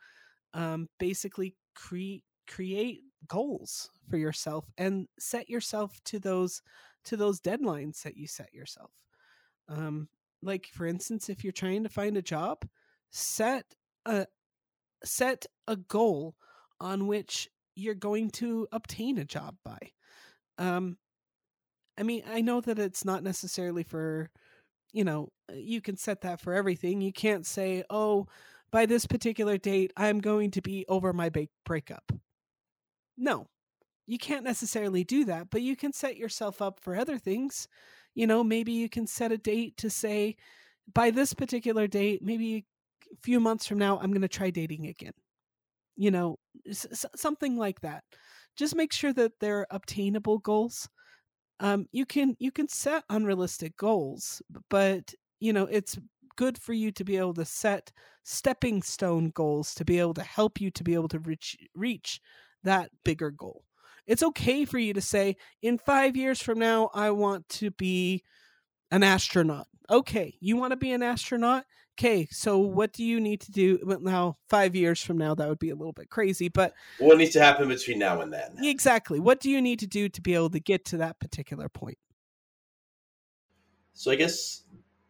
um, 0.54 0.88
basically 0.98 1.54
create 1.74 2.24
create 2.48 3.00
goals 3.26 3.90
for 4.08 4.16
yourself 4.16 4.64
and 4.78 5.08
set 5.18 5.48
yourself 5.50 5.98
to 6.04 6.18
those 6.18 6.62
to 7.04 7.16
those 7.16 7.40
deadlines 7.40 8.02
that 8.02 8.16
you 8.16 8.26
set 8.26 8.52
yourself. 8.54 8.90
Um, 9.68 10.08
like 10.42 10.66
for 10.72 10.86
instance, 10.86 11.28
if 11.28 11.42
you're 11.42 11.52
trying 11.52 11.82
to 11.82 11.88
find 11.88 12.16
a 12.16 12.22
job, 12.22 12.64
set 13.10 13.64
a 14.04 14.26
set 15.04 15.46
a 15.66 15.76
goal 15.76 16.36
on 16.80 17.06
which 17.06 17.48
you're 17.74 17.94
going 17.94 18.30
to 18.30 18.66
obtain 18.72 19.18
a 19.18 19.24
job 19.24 19.56
by. 19.64 19.78
Um, 20.58 20.96
I 21.98 22.02
mean, 22.02 22.22
I 22.28 22.40
know 22.40 22.60
that 22.60 22.78
it's 22.78 23.04
not 23.04 23.22
necessarily 23.22 23.82
for, 23.82 24.30
you 24.96 25.04
know, 25.04 25.28
uh, 25.52 25.54
you 25.56 25.82
can 25.82 25.96
set 25.98 26.22
that 26.22 26.40
for 26.40 26.54
everything. 26.54 27.02
You 27.02 27.12
can't 27.12 27.44
say, 27.46 27.84
oh, 27.90 28.28
by 28.70 28.86
this 28.86 29.06
particular 29.06 29.58
date, 29.58 29.92
I'm 29.94 30.20
going 30.20 30.50
to 30.52 30.62
be 30.62 30.86
over 30.88 31.12
my 31.12 31.28
ba- 31.28 31.48
breakup. 31.66 32.12
No, 33.18 33.46
you 34.06 34.18
can't 34.18 34.44
necessarily 34.44 35.04
do 35.04 35.24
that, 35.26 35.50
but 35.50 35.62
you 35.62 35.76
can 35.76 35.92
set 35.92 36.16
yourself 36.16 36.62
up 36.62 36.80
for 36.80 36.96
other 36.96 37.18
things. 37.18 37.68
You 38.14 38.26
know, 38.26 38.42
maybe 38.42 38.72
you 38.72 38.88
can 38.88 39.06
set 39.06 39.32
a 39.32 39.38
date 39.38 39.76
to 39.78 39.90
say, 39.90 40.36
by 40.94 41.10
this 41.10 41.34
particular 41.34 41.86
date, 41.86 42.22
maybe 42.22 42.64
a 43.12 43.16
few 43.22 43.40
months 43.40 43.66
from 43.66 43.78
now, 43.78 43.98
I'm 43.98 44.12
going 44.12 44.22
to 44.22 44.28
try 44.28 44.50
dating 44.50 44.86
again. 44.86 45.12
You 45.96 46.10
know, 46.10 46.38
s- 46.68 47.06
something 47.16 47.58
like 47.58 47.80
that. 47.82 48.04
Just 48.56 48.76
make 48.76 48.92
sure 48.92 49.12
that 49.12 49.40
they're 49.40 49.66
obtainable 49.70 50.38
goals. 50.38 50.88
Um, 51.60 51.86
you 51.92 52.04
can 52.06 52.36
you 52.38 52.50
can 52.52 52.68
set 52.68 53.04
unrealistic 53.08 53.76
goals, 53.76 54.42
but 54.68 55.14
you 55.40 55.52
know 55.52 55.64
it's 55.64 55.98
good 56.36 56.58
for 56.58 56.72
you 56.74 56.92
to 56.92 57.04
be 57.04 57.16
able 57.16 57.34
to 57.34 57.44
set 57.44 57.92
stepping 58.24 58.82
stone 58.82 59.30
goals 59.30 59.74
to 59.74 59.84
be 59.84 59.98
able 59.98 60.14
to 60.14 60.22
help 60.22 60.60
you 60.60 60.70
to 60.70 60.84
be 60.84 60.94
able 60.94 61.08
to 61.08 61.18
reach 61.20 61.56
reach 61.74 62.20
that 62.64 62.90
bigger 63.04 63.30
goal. 63.30 63.64
It's 64.06 64.22
okay 64.22 64.64
for 64.64 64.78
you 64.78 64.92
to 64.94 65.00
say, 65.00 65.36
in 65.62 65.78
five 65.78 66.16
years 66.16 66.42
from 66.42 66.58
now, 66.58 66.90
I 66.94 67.10
want 67.10 67.48
to 67.50 67.70
be 67.72 68.22
an 68.90 69.02
astronaut. 69.02 69.66
Okay, 69.90 70.36
you 70.40 70.56
want 70.56 70.72
to 70.72 70.76
be 70.76 70.92
an 70.92 71.02
astronaut? 71.02 71.64
Okay, 71.98 72.28
so 72.30 72.58
what 72.58 72.92
do 72.92 73.02
you 73.02 73.18
need 73.20 73.40
to 73.40 73.50
do? 73.50 73.78
Well, 73.82 74.00
now, 74.00 74.36
five 74.50 74.76
years 74.76 75.00
from 75.00 75.16
now, 75.16 75.34
that 75.34 75.48
would 75.48 75.58
be 75.58 75.70
a 75.70 75.74
little 75.74 75.94
bit 75.94 76.10
crazy, 76.10 76.50
but 76.50 76.74
What 76.98 77.16
needs 77.16 77.32
to 77.32 77.40
happen 77.40 77.68
between 77.68 77.98
now 77.98 78.20
and 78.20 78.30
then? 78.30 78.58
exactly, 78.62 79.18
what 79.18 79.40
do 79.40 79.48
you 79.48 79.62
need 79.62 79.78
to 79.78 79.86
do 79.86 80.10
to 80.10 80.20
be 80.20 80.34
able 80.34 80.50
to 80.50 80.60
get 80.60 80.84
to 80.86 80.98
that 80.98 81.18
particular 81.20 81.70
point? 81.70 81.96
So 83.94 84.10
I 84.10 84.16
guess, 84.16 84.64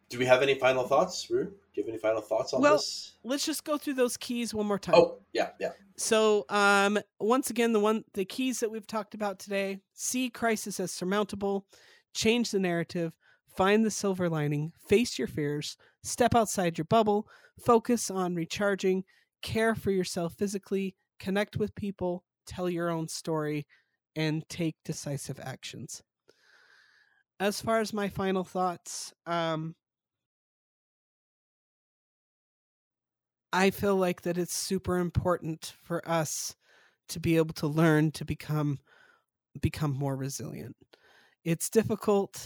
do 0.07 0.17
we 0.17 0.25
have 0.25 0.41
any 0.41 0.55
final 0.55 0.87
thoughts, 0.87 1.29
Rue? 1.29 1.43
Do 1.43 1.51
you 1.73 1.83
have 1.83 1.89
any 1.89 1.97
final 1.97 2.21
thoughts 2.21 2.53
on 2.53 2.61
Well, 2.61 2.77
this? 2.77 3.17
Let's 3.21 3.45
just 3.45 3.65
go 3.65 3.77
through 3.77 3.95
those 3.95 4.15
keys 4.15 4.53
one 4.53 4.65
more 4.65 4.79
time. 4.79 4.95
Oh, 4.95 5.19
yeah, 5.33 5.49
yeah. 5.59 5.71
So, 5.97 6.45
um, 6.47 6.99
once 7.19 7.49
again, 7.49 7.73
the 7.73 7.81
one 7.81 8.05
the 8.13 8.23
keys 8.23 8.61
that 8.61 8.71
we've 8.71 8.87
talked 8.87 9.13
about 9.13 9.39
today: 9.39 9.81
see 9.93 10.29
crisis 10.29 10.79
as 10.79 10.91
surmountable, 10.91 11.65
change 12.13 12.51
the 12.51 12.59
narrative, 12.59 13.11
find 13.57 13.85
the 13.85 13.91
silver 13.91 14.29
lining, 14.29 14.71
face 14.87 15.17
your 15.19 15.27
fears, 15.27 15.75
step 16.07 16.35
outside 16.35 16.77
your 16.77 16.85
bubble, 16.85 17.27
focus 17.59 18.09
on 18.09 18.35
recharging, 18.35 19.03
care 19.41 19.75
for 19.75 19.91
yourself 19.91 20.33
physically, 20.35 20.95
connect 21.19 21.57
with 21.57 21.75
people, 21.75 22.23
tell 22.45 22.69
your 22.69 22.89
own 22.89 23.07
story, 23.07 23.67
and 24.15 24.47
take 24.49 24.75
decisive 24.83 25.39
actions. 25.39 26.03
As 27.39 27.61
far 27.61 27.79
as 27.79 27.93
my 27.93 28.09
final 28.09 28.43
thoughts, 28.43 29.13
um, 29.25 29.75
I 33.53 33.71
feel 33.71 33.95
like 33.95 34.21
that 34.23 34.37
it's 34.37 34.53
super 34.53 34.97
important 34.97 35.73
for 35.81 36.07
us 36.07 36.55
to 37.09 37.19
be 37.19 37.37
able 37.37 37.53
to 37.55 37.67
learn 37.67 38.11
to 38.11 38.25
become 38.25 38.79
become 39.61 39.93
more 39.93 40.15
resilient. 40.15 40.75
It's 41.43 41.69
difficult. 41.69 42.45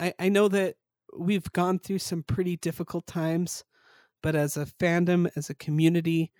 I, 0.00 0.14
I 0.18 0.28
know 0.28 0.48
that 0.48 0.76
we've 1.18 1.50
gone 1.52 1.78
through 1.78 1.98
some 1.98 2.22
pretty 2.22 2.56
difficult 2.56 3.06
times, 3.06 3.64
but 4.22 4.34
as 4.34 4.56
a 4.56 4.66
fandom, 4.66 5.30
as 5.36 5.50
a 5.50 5.54
community, 5.54 6.32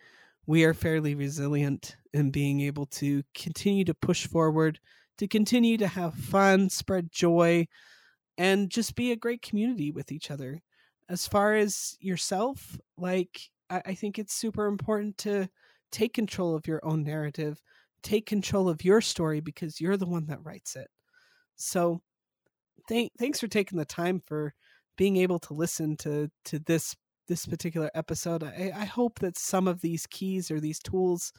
we 0.46 0.64
are 0.64 0.74
fairly 0.74 1.14
resilient 1.14 1.96
in 2.12 2.30
being 2.30 2.60
able 2.60 2.86
to 2.86 3.22
continue 3.34 3.84
to 3.84 3.94
push 3.94 4.26
forward, 4.26 4.78
to 5.18 5.26
continue 5.26 5.76
to 5.76 5.88
have 5.88 6.14
fun, 6.14 6.70
spread 6.70 7.10
joy, 7.10 7.66
and 8.38 8.70
just 8.70 8.94
be 8.94 9.12
a 9.12 9.16
great 9.16 9.42
community 9.42 9.90
with 9.90 10.12
each 10.12 10.30
other. 10.30 10.60
As 11.08 11.26
far 11.26 11.54
as 11.54 11.96
yourself, 12.00 12.78
like 12.96 13.40
I, 13.70 13.82
I 13.86 13.94
think 13.94 14.18
it's 14.18 14.34
super 14.34 14.66
important 14.66 15.18
to 15.18 15.48
take 15.90 16.14
control 16.14 16.54
of 16.54 16.66
your 16.66 16.84
own 16.84 17.02
narrative, 17.02 17.60
take 18.02 18.26
control 18.26 18.68
of 18.68 18.84
your 18.84 19.00
story 19.00 19.40
because 19.40 19.80
you're 19.80 19.96
the 19.96 20.06
one 20.06 20.26
that 20.26 20.44
writes 20.44 20.76
it. 20.76 20.88
So 21.56 22.02
thank 22.88 23.12
thanks 23.18 23.40
for 23.40 23.48
taking 23.48 23.78
the 23.78 23.84
time 23.84 24.20
for 24.26 24.54
being 24.96 25.16
able 25.16 25.38
to 25.40 25.54
listen 25.54 25.96
to 25.98 26.30
to 26.46 26.58
this 26.58 26.96
this 27.28 27.46
particular 27.46 27.90
episode. 27.94 28.42
I, 28.42 28.72
I 28.74 28.84
hope 28.84 29.18
that 29.18 29.38
some 29.38 29.66
of 29.66 29.80
these 29.80 30.06
keys 30.06 30.50
or 30.50 30.60
these 30.60 30.78
tools 30.78 31.32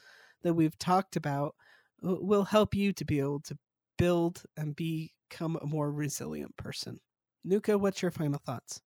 that 0.44 0.54
we've 0.54 0.78
talked 0.78 1.16
about 1.16 1.56
will 2.02 2.44
help 2.44 2.76
you 2.76 2.94
to 2.94 3.06
be 3.06 3.20
able 3.20 3.40
to 3.42 3.58
build 3.98 4.44
and 4.56 4.76
become 4.76 5.58
a 5.62 5.66
more 5.66 5.92
resilient 5.92 6.56
person. 6.58 7.00
Nuka, 7.44 7.78
what's 7.78 8.02
your 8.02 8.12
final 8.12 8.40
thoughts? 8.46 8.82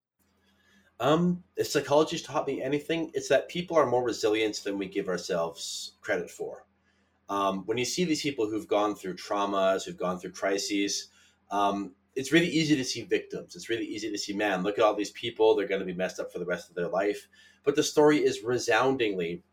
Um, 1.00 1.44
if 1.58 1.68
psychology's 1.68 2.22
taught 2.22 2.48
me 2.48 2.62
anything, 2.62 3.10
it's 3.16 3.28
that 3.30 3.50
people 3.50 3.76
are 3.76 3.88
more 3.88 4.04
resilient 4.04 4.62
than 4.64 4.78
we 4.78 4.86
give 4.86 5.10
ourselves 5.10 5.94
credit 6.02 6.30
for. 6.30 6.68
Um, 7.28 7.64
when 7.66 7.78
you 7.78 7.86
see 7.86 8.06
these 8.06 8.22
people 8.22 8.48
who've 8.48 8.68
gone 8.68 8.94
through 8.94 9.16
traumas, 9.16 9.84
who've 9.84 9.98
gone 9.98 10.20
through 10.20 10.34
crises, 10.34 11.10
um, 11.50 11.96
it's 12.16 12.32
really 12.32 12.48
easy 12.48 12.76
to 12.76 12.84
see 12.84 13.04
victims. 13.04 13.56
It's 13.56 13.70
really 13.70 13.86
easy 13.86 14.12
to 14.12 14.18
see, 14.18 14.34
man, 14.34 14.64
look 14.64 14.78
at 14.78 14.84
all 14.84 14.96
these 14.96 15.12
people. 15.12 15.56
They're 15.56 15.68
going 15.68 15.80
to 15.80 15.86
be 15.86 15.94
messed 15.94 16.20
up 16.20 16.32
for 16.32 16.40
the 16.40 16.46
rest 16.46 16.70
of 16.70 16.76
their 16.76 16.90
life. 16.90 17.28
But 17.64 17.76
the 17.76 17.84
story 17.84 18.18
is 18.18 18.44
resoundingly 18.44 19.44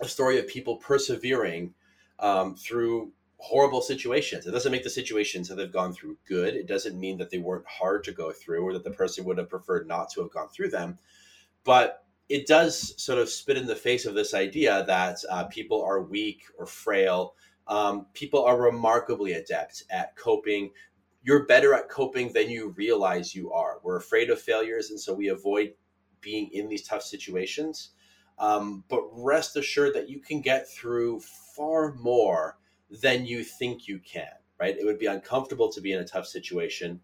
a 0.00 0.08
story 0.08 0.38
of 0.38 0.46
people 0.46 0.76
persevering 0.76 1.74
um, 2.18 2.54
through 2.54 3.12
horrible 3.38 3.80
situations. 3.80 4.46
It 4.46 4.52
doesn't 4.52 4.70
make 4.70 4.84
the 4.84 4.90
situations 4.90 5.48
that 5.48 5.56
they've 5.56 5.72
gone 5.72 5.92
through 5.92 6.18
good. 6.28 6.54
It 6.54 6.68
doesn't 6.68 6.98
mean 6.98 7.18
that 7.18 7.30
they 7.30 7.38
weren't 7.38 7.66
hard 7.66 8.04
to 8.04 8.12
go 8.12 8.32
through 8.32 8.62
or 8.62 8.72
that 8.74 8.84
the 8.84 8.90
person 8.90 9.24
would 9.24 9.38
have 9.38 9.48
preferred 9.48 9.88
not 9.88 10.10
to 10.10 10.20
have 10.20 10.30
gone 10.30 10.48
through 10.48 10.70
them. 10.70 10.98
But 11.64 12.04
it 12.28 12.46
does 12.46 12.94
sort 13.02 13.18
of 13.18 13.28
spit 13.28 13.56
in 13.56 13.66
the 13.66 13.74
face 13.74 14.06
of 14.06 14.14
this 14.14 14.34
idea 14.34 14.84
that 14.86 15.18
uh, 15.30 15.44
people 15.44 15.82
are 15.82 16.02
weak 16.02 16.44
or 16.58 16.66
frail. 16.66 17.34
Um, 17.66 18.06
people 18.14 18.44
are 18.44 18.60
remarkably 18.60 19.32
adept 19.32 19.84
at 19.90 20.16
coping. 20.16 20.70
You're 21.22 21.46
better 21.46 21.74
at 21.74 21.88
coping 21.88 22.32
than 22.32 22.48
you 22.50 22.70
realize 22.70 23.34
you 23.34 23.52
are. 23.52 23.78
We're 23.82 23.96
afraid 23.96 24.30
of 24.30 24.40
failures, 24.40 24.90
and 24.90 24.98
so 24.98 25.12
we 25.12 25.28
avoid 25.28 25.74
being 26.20 26.48
in 26.52 26.68
these 26.68 26.86
tough 26.86 27.02
situations. 27.02 27.90
Um, 28.38 28.84
but 28.88 29.02
rest 29.12 29.56
assured 29.56 29.94
that 29.94 30.08
you 30.08 30.20
can 30.20 30.40
get 30.40 30.68
through 30.68 31.20
far 31.54 31.94
more 31.94 32.58
than 33.02 33.26
you 33.26 33.44
think 33.44 33.86
you 33.86 33.98
can, 33.98 34.32
right? 34.58 34.76
It 34.76 34.84
would 34.84 34.98
be 34.98 35.06
uncomfortable 35.06 35.70
to 35.72 35.80
be 35.80 35.92
in 35.92 36.00
a 36.00 36.06
tough 36.06 36.26
situation, 36.26 37.00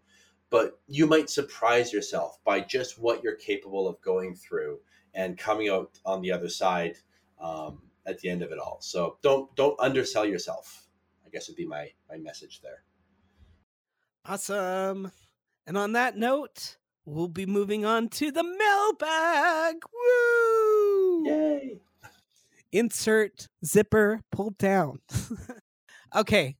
but 0.49 0.79
you 0.87 1.05
might 1.05 1.29
surprise 1.29 1.93
yourself 1.93 2.39
by 2.43 2.61
just 2.61 2.99
what 2.99 3.23
you're 3.23 3.35
capable 3.35 3.87
of 3.87 4.01
going 4.01 4.35
through 4.35 4.79
and 5.13 5.37
coming 5.37 5.69
out 5.69 5.99
on 6.05 6.21
the 6.21 6.31
other 6.31 6.49
side 6.49 6.97
um, 7.39 7.83
at 8.05 8.19
the 8.19 8.29
end 8.29 8.41
of 8.41 8.51
it 8.51 8.59
all. 8.59 8.77
So 8.81 9.17
don't 9.21 9.53
don't 9.55 9.79
undersell 9.79 10.25
yourself. 10.25 10.87
I 11.25 11.29
guess 11.29 11.47
would 11.47 11.57
be 11.57 11.67
my 11.67 11.91
my 12.09 12.17
message 12.17 12.61
there. 12.61 12.83
Awesome. 14.29 15.09
And 15.65 15.77
on 15.77 15.93
that 15.93 16.17
note, 16.17 16.75
we'll 17.05 17.29
be 17.29 17.45
moving 17.45 17.85
on 17.85 18.09
to 18.09 18.29
the 18.29 18.43
mailbag. 18.43 19.75
Woo! 19.93 21.23
Yay! 21.25 21.79
Insert 22.73 23.47
zipper 23.65 24.21
pulled 24.29 24.57
down. 24.57 24.99
okay. 26.15 26.57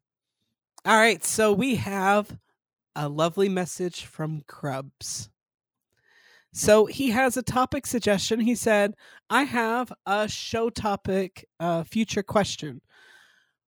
All 0.86 0.96
right. 0.96 1.24
So 1.26 1.52
we 1.52 1.76
have 1.76 2.38
a 2.96 3.10
lovely 3.10 3.50
message 3.50 4.06
from 4.06 4.44
Krubs. 4.48 5.28
So 6.54 6.86
he 6.86 7.10
has 7.10 7.36
a 7.36 7.44
topic 7.44 7.86
suggestion. 7.86 8.40
He 8.40 8.56
said, 8.56 8.94
I 9.30 9.44
have 9.44 9.92
a 10.06 10.30
show 10.30 10.70
topic 10.70 11.46
uh, 11.60 11.84
future 11.84 12.24
question. 12.24 12.82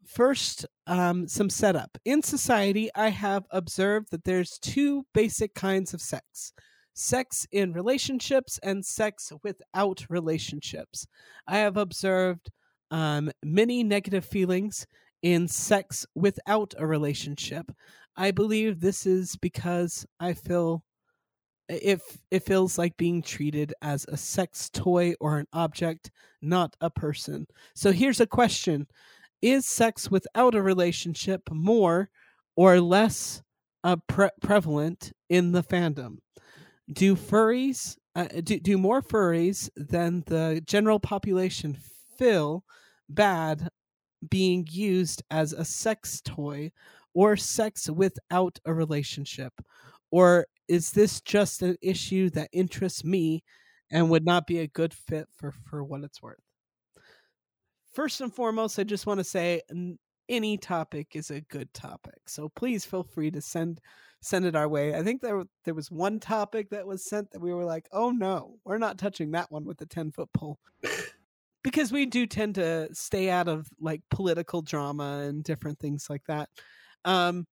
First, 0.07 0.67
um, 0.87 1.29
some 1.29 1.51
setup. 1.51 1.99
In 2.05 2.23
society, 2.23 2.91
I 2.95 3.09
have 3.11 3.45
observed 3.51 4.11
that 4.11 4.25
there's 4.25 4.59
two 4.59 5.05
basic 5.15 5.55
kinds 5.55 5.95
of 5.95 6.01
sex 6.01 6.53
sex 6.93 7.47
in 7.53 7.73
relationships 7.73 8.59
and 8.63 8.85
sex 8.85 9.33
without 9.43 10.05
relationships. 10.11 11.07
I 11.47 11.59
have 11.59 11.77
observed 11.77 12.51
um, 12.91 13.31
many 13.43 13.83
negative 13.83 14.25
feelings 14.25 14.87
in 15.23 15.49
sex 15.49 16.07
without 16.15 16.75
a 16.77 16.87
relationship. 16.87 17.71
I 18.17 18.33
believe 18.33 18.81
this 18.81 19.07
is 19.07 19.37
because 19.37 20.07
I 20.19 20.35
feel 20.35 20.83
if 21.69 22.03
it 22.31 22.45
feels 22.45 22.79
like 22.79 22.97
being 22.97 23.23
treated 23.23 23.73
as 23.81 24.05
a 24.07 24.17
sex 24.17 24.69
toy 24.71 25.15
or 25.21 25.39
an 25.39 25.47
object, 25.53 26.11
not 26.43 26.75
a 26.81 26.91
person. 26.91 27.47
So 27.75 27.93
here's 27.93 28.21
a 28.21 28.27
question 28.27 28.87
Is 29.43 29.67
sex 29.67 30.11
without 30.11 30.55
a 30.55 30.63
relationship 30.63 31.51
more 31.51 32.11
or 32.57 32.81
less 32.81 33.43
uh, 33.85 33.97
pre- 34.07 34.31
prevalent 34.43 35.13
in 35.31 35.53
the 35.53 35.63
fandom? 35.63 36.19
Do 36.93 37.17
furries, 37.17 37.97
uh, 38.15 38.29
do, 38.43 38.61
do 38.61 38.77
more 38.77 39.03
furries 39.03 39.71
than 39.77 40.25
the 40.27 40.63
general 40.67 41.01
population 41.01 41.77
feel 42.19 42.65
bad 43.09 43.69
being 44.29 44.67
used 44.71 45.23
as 45.31 45.53
a 45.53 45.65
sex 45.65 46.21
toy 46.23 46.73
or 47.15 47.37
sex 47.37 47.89
without 47.89 48.59
a 48.67 48.75
relationship? 48.75 49.55
Or 50.11 50.47
is 50.69 50.93
this 50.93 51.21
just 51.21 51.63
an 51.63 51.77
issue 51.81 52.31
that 52.31 52.51
interests 52.53 53.05
me 53.05 53.43
and 53.91 54.11
would 54.11 54.25
not 54.25 54.47
be 54.47 54.59
a 54.59 54.69
good 54.69 54.93
fit 54.95 55.29
for 55.35 55.53
for 55.53 55.83
what 55.83 56.05
it's 56.05 56.23
worth 56.23 56.50
first 58.01 58.23
and 58.23 58.35
foremost 58.35 58.79
i 58.79 58.83
just 58.83 59.07
want 59.07 59.21
to 59.21 59.25
say 59.25 59.61
any 60.31 60.57
topic 60.57 61.09
is 61.13 61.31
a 61.31 61.43
good 61.43 61.69
topic 61.75 62.19
so 62.27 62.49
please 62.57 62.83
feel 62.83 63.03
free 63.03 63.31
to 63.31 63.43
send 63.43 63.79
send 64.23 64.47
it 64.47 64.57
our 64.57 64.71
way 64.71 64.95
i 64.95 65.03
think 65.03 65.21
there 65.21 65.43
there 65.67 65.75
was 65.75 65.91
one 65.91 66.19
topic 66.19 66.71
that 66.71 66.87
was 66.87 67.05
sent 67.05 67.31
that 67.31 67.43
we 67.43 67.53
were 67.53 67.67
like 67.67 67.87
oh 67.93 68.11
no 68.11 68.57
we're 68.65 68.79
not 68.79 68.97
touching 68.97 69.31
that 69.31 69.53
one 69.53 69.67
with 69.67 69.77
the 69.77 69.85
10 69.85 70.13
foot 70.13 70.31
pole 70.33 70.59
because 71.63 71.93
we 71.93 72.07
do 72.07 72.27
tend 72.27 72.55
to 72.55 72.89
stay 72.95 73.29
out 73.29 73.49
of 73.49 73.69
like 73.79 74.01
political 74.09 74.63
drama 74.63 75.19
and 75.29 75.45
different 75.45 75.79
things 75.79 76.07
like 76.09 76.25
that 76.27 76.49
um 77.05 77.47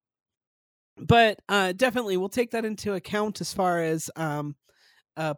but 0.96 1.38
uh, 1.50 1.72
definitely 1.72 2.16
we'll 2.16 2.30
take 2.30 2.52
that 2.52 2.64
into 2.64 2.94
account 2.94 3.42
as 3.42 3.52
far 3.52 3.82
as 3.82 4.10
um, 4.16 4.56
a 5.16 5.36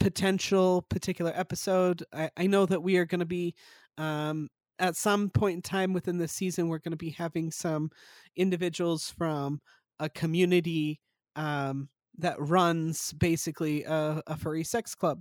potential 0.00 0.82
particular 0.90 1.32
episode. 1.34 2.04
I, 2.12 2.30
I 2.36 2.46
know 2.46 2.66
that 2.66 2.82
we 2.82 2.98
are 2.98 3.06
going 3.06 3.20
to 3.20 3.24
be 3.24 3.54
um, 3.98 4.48
at 4.78 4.96
some 4.96 5.28
point 5.28 5.56
in 5.56 5.62
time 5.62 5.92
within 5.92 6.18
the 6.18 6.28
season, 6.28 6.68
we're 6.68 6.78
going 6.78 6.92
to 6.92 6.96
be 6.96 7.10
having 7.10 7.50
some 7.50 7.90
individuals 8.36 9.12
from 9.16 9.60
a 9.98 10.08
community 10.08 11.00
um, 11.36 11.88
that 12.18 12.36
runs 12.38 13.12
basically 13.12 13.84
a, 13.84 14.22
a 14.26 14.36
furry 14.36 14.64
sex 14.64 14.94
club 14.94 15.20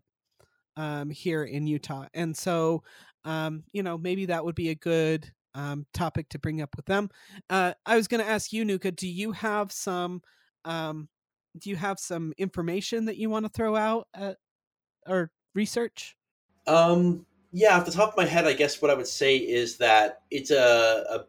um, 0.77 1.09
here 1.09 1.43
in 1.43 1.67
Utah, 1.67 2.05
and 2.13 2.37
so 2.37 2.83
um, 3.25 3.63
you 3.73 3.81
know 3.81 3.97
maybe 3.97 4.27
that 4.27 4.45
would 4.45 4.55
be 4.55 4.69
a 4.69 4.75
good 4.75 5.31
um, 5.55 5.85
topic 5.93 6.29
to 6.29 6.39
bring 6.39 6.61
up 6.61 6.75
with 6.75 6.85
them. 6.85 7.09
Uh, 7.49 7.73
I 7.85 7.95
was 7.95 8.07
going 8.07 8.23
to 8.23 8.29
ask 8.29 8.53
you, 8.53 8.63
Nuka, 8.63 8.91
do 8.91 9.07
you 9.07 9.31
have 9.31 9.71
some 9.71 10.21
um, 10.65 11.09
do 11.57 11.69
you 11.69 11.75
have 11.75 11.99
some 11.99 12.33
information 12.37 13.05
that 13.05 13.17
you 13.17 13.29
want 13.29 13.45
to 13.45 13.51
throw 13.51 13.75
out 13.75 14.07
at, 14.13 14.37
or 15.07 15.31
research? 15.55 16.15
Um, 16.67 17.25
yeah, 17.52 17.78
off 17.78 17.86
the 17.86 17.91
top 17.91 18.10
of 18.10 18.18
my 18.18 18.26
head, 18.26 18.45
I 18.45 18.53
guess 18.53 18.82
what 18.82 18.91
I 18.91 18.94
would 18.94 19.07
say 19.07 19.38
is 19.38 19.78
that 19.78 20.22
it's 20.30 20.52
a, 20.52 21.06
a 21.10 21.26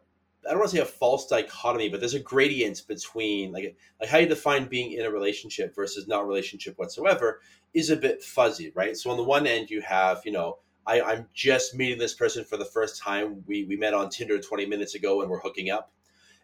I 0.47 0.51
don't 0.51 0.59
want 0.59 0.71
to 0.71 0.77
say 0.77 0.81
a 0.81 0.85
false 0.85 1.27
dichotomy, 1.27 1.89
but 1.89 1.99
there's 1.99 2.13
a 2.13 2.19
gradient 2.19 2.83
between 2.87 3.51
like 3.51 3.77
like 3.99 4.09
how 4.09 4.17
you 4.17 4.27
define 4.27 4.67
being 4.67 4.93
in 4.93 5.05
a 5.05 5.11
relationship 5.11 5.75
versus 5.75 6.07
not 6.07 6.27
relationship 6.27 6.77
whatsoever 6.77 7.41
is 7.73 7.89
a 7.89 7.95
bit 7.95 8.23
fuzzy, 8.23 8.71
right? 8.73 8.97
So 8.97 9.11
on 9.11 9.17
the 9.17 9.23
one 9.23 9.45
end, 9.45 9.69
you 9.69 9.81
have 9.81 10.21
you 10.25 10.31
know 10.31 10.59
I, 10.85 11.01
I'm 11.01 11.27
just 11.33 11.75
meeting 11.75 11.99
this 11.99 12.13
person 12.13 12.43
for 12.43 12.57
the 12.57 12.65
first 12.65 13.01
time. 13.01 13.43
We 13.47 13.65
we 13.65 13.75
met 13.75 13.93
on 13.93 14.09
Tinder 14.09 14.39
20 14.39 14.65
minutes 14.65 14.95
ago 14.95 15.21
and 15.21 15.29
we're 15.29 15.39
hooking 15.39 15.69
up, 15.69 15.91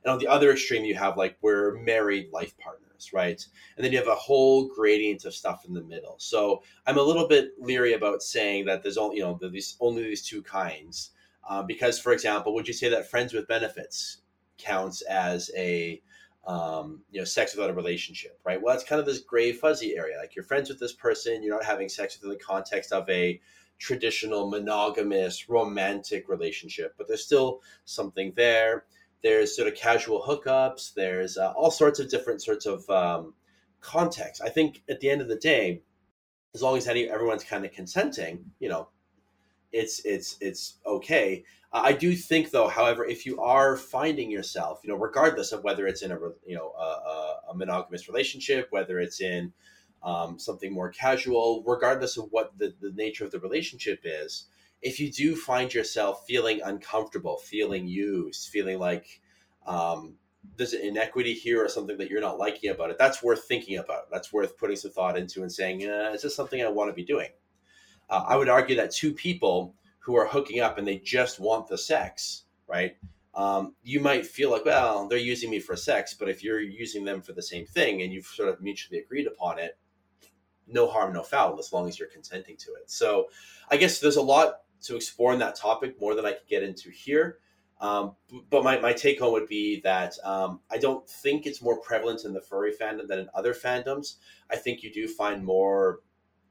and 0.04 0.12
on 0.12 0.20
the 0.20 0.28
other 0.28 0.52
extreme, 0.52 0.86
you 0.86 0.96
have 0.96 1.18
like 1.18 1.38
we're 1.42 1.78
married 1.80 2.32
life 2.32 2.58
partners, 2.58 2.85
right? 3.14 3.44
And 3.76 3.84
then 3.84 3.92
you 3.92 3.98
have 3.98 4.08
a 4.08 4.16
whole 4.16 4.68
gradient 4.68 5.26
of 5.26 5.34
stuff 5.34 5.66
in 5.66 5.74
the 5.74 5.84
middle. 5.84 6.16
So 6.18 6.64
I'm 6.86 6.98
a 6.98 7.02
little 7.02 7.28
bit 7.28 7.52
leery 7.60 7.94
about 7.94 8.22
saying 8.22 8.66
that 8.66 8.84
there's 8.84 8.98
only 8.98 9.18
you 9.18 9.24
know 9.24 9.40
these 9.42 9.78
only 9.80 10.04
these 10.04 10.26
two 10.26 10.42
kinds 10.42 11.12
uh, 11.48 11.64
because, 11.64 12.00
for 12.00 12.12
example, 12.12 12.54
would 12.54 12.68
you 12.68 12.74
say 12.74 12.90
that 12.90 13.10
friends 13.10 13.34
with 13.34 13.48
benefits 13.48 14.22
counts 14.58 15.02
as 15.04 15.52
a 15.56 16.02
um, 16.48 17.02
you 17.12 17.20
know 17.20 17.26
sex 17.26 17.56
without 17.56 17.70
a 17.70 17.74
relationship, 17.74 18.40
right? 18.46 18.62
Well, 18.62 18.76
it's 18.76 18.84
kind 18.84 19.00
of 19.00 19.06
this 19.06 19.20
gray 19.20 19.52
fuzzy 19.52 19.98
area. 19.98 20.18
Like 20.18 20.36
you're 20.36 20.46
friends 20.46 20.70
with 20.70 20.80
this 20.80 20.94
person, 20.94 21.42
you're 21.42 21.56
not 21.56 21.66
having 21.66 21.90
sex 21.90 22.16
within 22.16 22.38
the 22.38 22.44
context 22.44 22.92
of 22.92 23.10
a 23.10 23.40
traditional 23.78 24.50
monogamous 24.50 25.50
romantic 25.50 26.30
relationship, 26.30 26.94
but 26.98 27.08
there's 27.08 27.26
still 27.26 27.62
something 27.84 28.32
there. 28.36 28.86
There's 29.24 29.56
sort 29.56 29.68
of 29.68 29.76
casual 29.76 30.22
hookups. 30.22 30.94
There's 30.94 31.38
uh, 31.38 31.52
all 31.56 31.72
sorts 31.72 32.00
of 32.00 32.10
different 32.10 32.42
sorts 32.42 32.66
of 32.66 32.88
um, 32.90 33.34
contexts. 33.82 34.42
I 34.42 34.50
think 34.50 34.84
at 34.90 35.00
the 35.00 35.10
end 35.10 35.22
of 35.22 35.28
the 35.28 35.36
day, 35.36 35.82
as 36.54 36.62
long 36.62 36.78
as 36.78 36.88
everyone's 36.88 37.44
kind 37.44 37.66
of 37.66 37.72
consenting, 37.72 38.52
you 38.60 38.70
know, 38.70 38.90
it's 39.72 40.04
it's 40.06 40.38
it's 40.40 40.78
okay. 40.86 41.44
Uh, 41.74 41.82
I 41.84 41.92
do 41.92 42.16
think 42.16 42.52
though, 42.52 42.70
however, 42.70 43.06
if 43.06 43.26
you 43.26 43.42
are 43.42 43.76
finding 43.76 44.32
yourself, 44.32 44.80
you 44.84 44.90
know, 44.90 44.96
regardless 44.96 45.52
of 45.52 45.64
whether 45.64 45.86
it's 45.86 46.02
in 46.02 46.12
a 46.12 46.20
you 46.46 46.56
know 46.56 46.72
a, 46.80 47.52
a 47.52 47.56
monogamous 47.56 48.08
relationship, 48.08 48.68
whether 48.70 49.00
it's 49.00 49.22
in 49.22 49.52
um, 50.02 50.40
something 50.40 50.72
more 50.72 50.90
casual, 50.90 51.64
regardless 51.66 52.18
of 52.18 52.28
what 52.32 52.58
the, 52.58 52.74
the 52.80 52.92
nature 52.92 53.26
of 53.26 53.32
the 53.32 53.40
relationship 53.40 54.00
is, 54.04 54.46
if 54.82 55.00
you 55.00 55.12
do 55.12 55.36
find 55.36 55.74
yourself 55.74 56.26
feeling 56.28 56.62
uncomfortable, 56.64 57.38
feeling 57.38 57.88
used, 57.88 58.50
feeling 58.50 58.80
like 58.80 59.22
um, 59.66 60.16
there's 60.58 60.74
an 60.74 60.82
inequity 60.82 61.34
here 61.34 61.64
or 61.64 61.70
something 61.70 61.98
that 61.98 62.10
you're 62.10 62.22
not 62.22 62.38
liking 62.38 62.70
about 62.70 62.92
it, 62.92 62.98
that's 62.98 63.24
worth 63.24 63.46
thinking 63.46 63.78
about. 63.78 64.12
That's 64.12 64.32
worth 64.32 64.58
putting 64.58 64.76
some 64.76 64.92
thought 64.92 65.18
into 65.18 65.42
and 65.42 65.52
saying, 65.52 65.88
uh, 65.88 66.12
is 66.14 66.22
this 66.22 66.36
something 66.36 66.62
I 66.62 66.70
want 66.70 66.90
to 66.90 66.94
be 66.94 67.04
doing? 67.04 67.30
Uh, 68.10 68.24
I 68.28 68.36
would 68.36 68.50
argue 68.50 68.76
that 68.76 68.92
two 68.92 69.14
people 69.14 69.74
who 70.00 70.16
are 70.16 70.28
hooking 70.28 70.60
up 70.60 70.78
and 70.78 70.88
they 70.88 70.98
just 71.00 71.40
want 71.40 71.68
the 71.68 71.78
sex, 71.78 72.44
right? 72.68 72.96
Um, 73.34 73.76
you 73.84 74.00
might 74.00 74.26
feel 74.26 74.52
like, 74.52 74.66
well, 74.66 75.08
they're 75.08 75.18
using 75.18 75.50
me 75.50 75.60
for 75.60 75.76
sex, 75.76 76.14
but 76.14 76.30
if 76.30 76.44
you're 76.44 76.62
using 76.62 77.04
them 77.04 77.22
for 77.22 77.34
the 77.34 77.42
same 77.42 77.66
thing 77.66 78.02
and 78.02 78.14
you've 78.14 78.28
sort 78.28 78.50
of 78.50 78.62
mutually 78.62 79.00
agreed 79.00 79.28
upon 79.28 79.60
it, 79.60 79.78
no 80.68 80.88
harm, 80.88 81.14
no 81.14 81.24
foul, 81.24 81.60
as 81.60 81.74
long 81.74 81.88
as 81.88 82.00
you're 82.00 82.08
consenting 82.08 82.56
to 82.58 82.74
it. 82.74 82.90
So 82.90 83.26
I 83.70 83.78
guess 83.78 84.00
there's 84.00 84.16
a 84.16 84.22
lot 84.22 84.62
to 84.86 84.96
explore 84.96 85.34
in 85.34 85.40
that 85.40 85.56
topic, 85.56 86.00
more 86.00 86.16
than 86.16 86.26
I 86.26 86.34
could 86.34 86.48
get 86.48 86.64
into 86.64 86.90
here. 86.90 87.40
Um, 87.82 88.16
but 88.50 88.64
my, 88.64 88.80
my 88.80 88.94
take 88.94 89.20
home 89.20 89.34
would 89.34 89.48
be 89.48 89.82
that 89.82 90.16
um, 90.24 90.62
I 90.72 90.78
don't 90.78 91.08
think 91.08 91.46
it's 91.46 91.62
more 91.62 91.80
prevalent 91.82 92.24
in 92.24 92.34
the 92.34 92.42
furry 92.42 92.72
fandom 92.72 93.08
than 93.08 93.20
in 93.20 93.30
other 93.34 93.54
fandoms. 93.54 94.16
I 94.50 94.56
think 94.56 94.82
you 94.82 94.94
do 94.94 95.08
find 95.08 95.44
more 95.44 96.00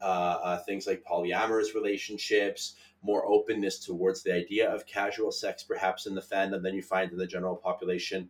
uh, 0.02 0.04
uh, 0.42 0.58
things 0.64 0.86
like 0.86 1.02
polyamorous 1.02 1.74
relationships, 1.74 2.74
more 3.02 3.26
openness 3.26 3.78
towards 3.78 4.22
the 4.22 4.34
idea 4.34 4.70
of 4.70 4.86
casual 4.86 5.32
sex, 5.32 5.62
perhaps 5.62 6.06
in 6.06 6.14
the 6.14 6.20
fandom 6.20 6.62
than 6.62 6.74
you 6.74 6.82
find 6.82 7.10
in 7.10 7.18
the 7.18 7.26
general 7.26 7.56
population. 7.56 8.28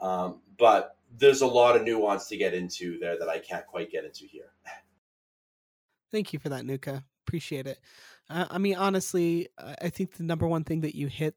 Um, 0.00 0.40
but 0.58 0.96
there's 1.16 1.42
a 1.42 1.46
lot 1.46 1.76
of 1.76 1.84
nuance 1.84 2.26
to 2.28 2.36
get 2.36 2.54
into 2.54 2.98
there 2.98 3.18
that 3.18 3.28
I 3.28 3.38
can't 3.38 3.66
quite 3.66 3.90
get 3.90 4.04
into 4.04 4.24
here. 4.24 4.50
Thank 6.10 6.32
you 6.32 6.38
for 6.38 6.48
that, 6.48 6.66
Nuka. 6.66 7.04
Appreciate 7.26 7.66
it. 7.66 7.78
I 8.32 8.58
mean, 8.58 8.76
honestly, 8.76 9.48
I 9.58 9.90
think 9.90 10.14
the 10.14 10.24
number 10.24 10.46
one 10.46 10.64
thing 10.64 10.80
that 10.82 10.96
you 10.96 11.08
hit 11.08 11.34